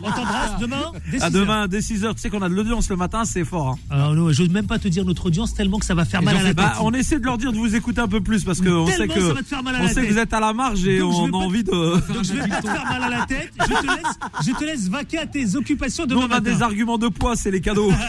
On 0.04 0.12
t'embrasse 0.12 0.60
demain. 0.62 0.92
dès 1.12 1.22
À 1.22 1.28
6 1.28 1.34
demain, 1.34 1.68
dès 1.68 1.82
6h, 1.82 2.14
tu 2.14 2.22
sais 2.22 2.30
qu'on 2.30 2.44
a 2.44 2.48
de 2.50 2.54
l'audience 2.54 2.88
le 2.90 2.96
matin, 2.96 3.26
c'est 3.26 3.44
fort. 3.44 3.70
hein. 3.70 3.76
Alors, 3.90 4.14
non, 4.14 4.32
je 4.32 4.44
veux 4.44 4.50
même 4.50 4.68
pas 4.68 4.78
te 4.80 4.88
dire 4.88 5.04
notre 5.04 5.26
audience 5.26 5.54
tellement 5.56 5.80
que 5.80 5.86
ça 5.86 5.96
va 5.96 6.06
faire 6.06 6.22
Et 6.22 6.26
mal 6.26 6.38
à 6.38 6.44
la 6.44 6.48
tête. 6.50 6.58
bah, 6.58 6.74
on 6.82 6.94
essaie 6.94 7.20
de 7.20 7.26
leur 7.26 7.38
dire 7.40 7.52
de 7.52 7.58
vous 7.58 7.76
écouter 7.76 8.02
un 8.02 8.08
peu 8.08 8.22
plus 8.22 8.44
parce 8.44 8.62
qu'on 8.62 8.86
sait 8.88 9.08
que, 9.08 9.20
ça 9.20 9.34
va 9.34 9.42
te 9.42 9.48
faire 9.48 9.64
mal 9.64 9.76
à 9.76 9.80
on 9.80 9.84
la 9.84 9.90
sait 9.90 10.06
que 10.06 10.14
vous 10.14 10.20
êtes 10.20 10.32
à 10.34 10.40
la 10.40 10.54
marge 10.54 10.86
et 10.88 11.00
Donc, 11.00 11.12
on 11.14 11.28
a 11.28 11.32
pas- 11.32 11.38
envie 11.38 11.64
de. 11.64 11.72
Donc 12.14 12.24
je 12.24 12.34
vais 12.34 12.48
pas 12.48 12.62
te 12.62 12.68
faire 12.68 12.86
mal 12.86 13.04
à 13.04 13.10
la 13.10 13.26
tête. 13.26 13.52
Je 13.60 13.66
te 13.66 13.72
laisse, 13.88 14.46
je 14.48 14.52
te 14.54 14.64
laisse 14.64 14.88
vaquer 14.90 15.18
à 15.18 15.26
tes 15.26 15.56
occupations 15.56 16.04
Nous, 16.04 16.10
demain 16.12 16.22
on 16.22 16.26
a 16.26 16.40
matin. 16.40 16.42
des 16.42 16.62
arguments 16.62 17.00
de 17.00 17.08
poids, 17.08 17.36
c'est 17.36 17.52
les 17.52 17.62
cadeaux. 17.62 17.92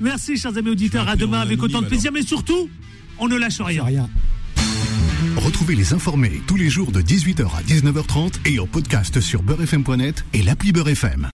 Merci, 0.00 0.36
chers 0.36 0.56
amis 0.56 0.70
auditeurs. 0.70 1.08
À 1.08 1.16
demain 1.16 1.40
avec 1.40 1.62
autant 1.62 1.82
de 1.82 1.86
plaisir, 1.86 2.10
mais 2.12 2.22
surtout, 2.22 2.68
on 3.18 3.28
ne 3.28 3.36
lâche 3.36 3.60
rien. 3.60 4.08
Retrouvez 5.36 5.74
les 5.74 5.92
informés 5.92 6.40
tous 6.46 6.56
les 6.56 6.70
jours 6.70 6.90
de 6.90 7.02
18h 7.02 7.44
à 7.44 7.62
19h30 7.62 8.46
et 8.46 8.58
en 8.58 8.66
podcast 8.66 9.20
sur 9.20 9.42
beurrefm.net 9.42 10.24
et 10.32 10.42
l'appli 10.42 10.72
Beurrefm. 10.72 11.28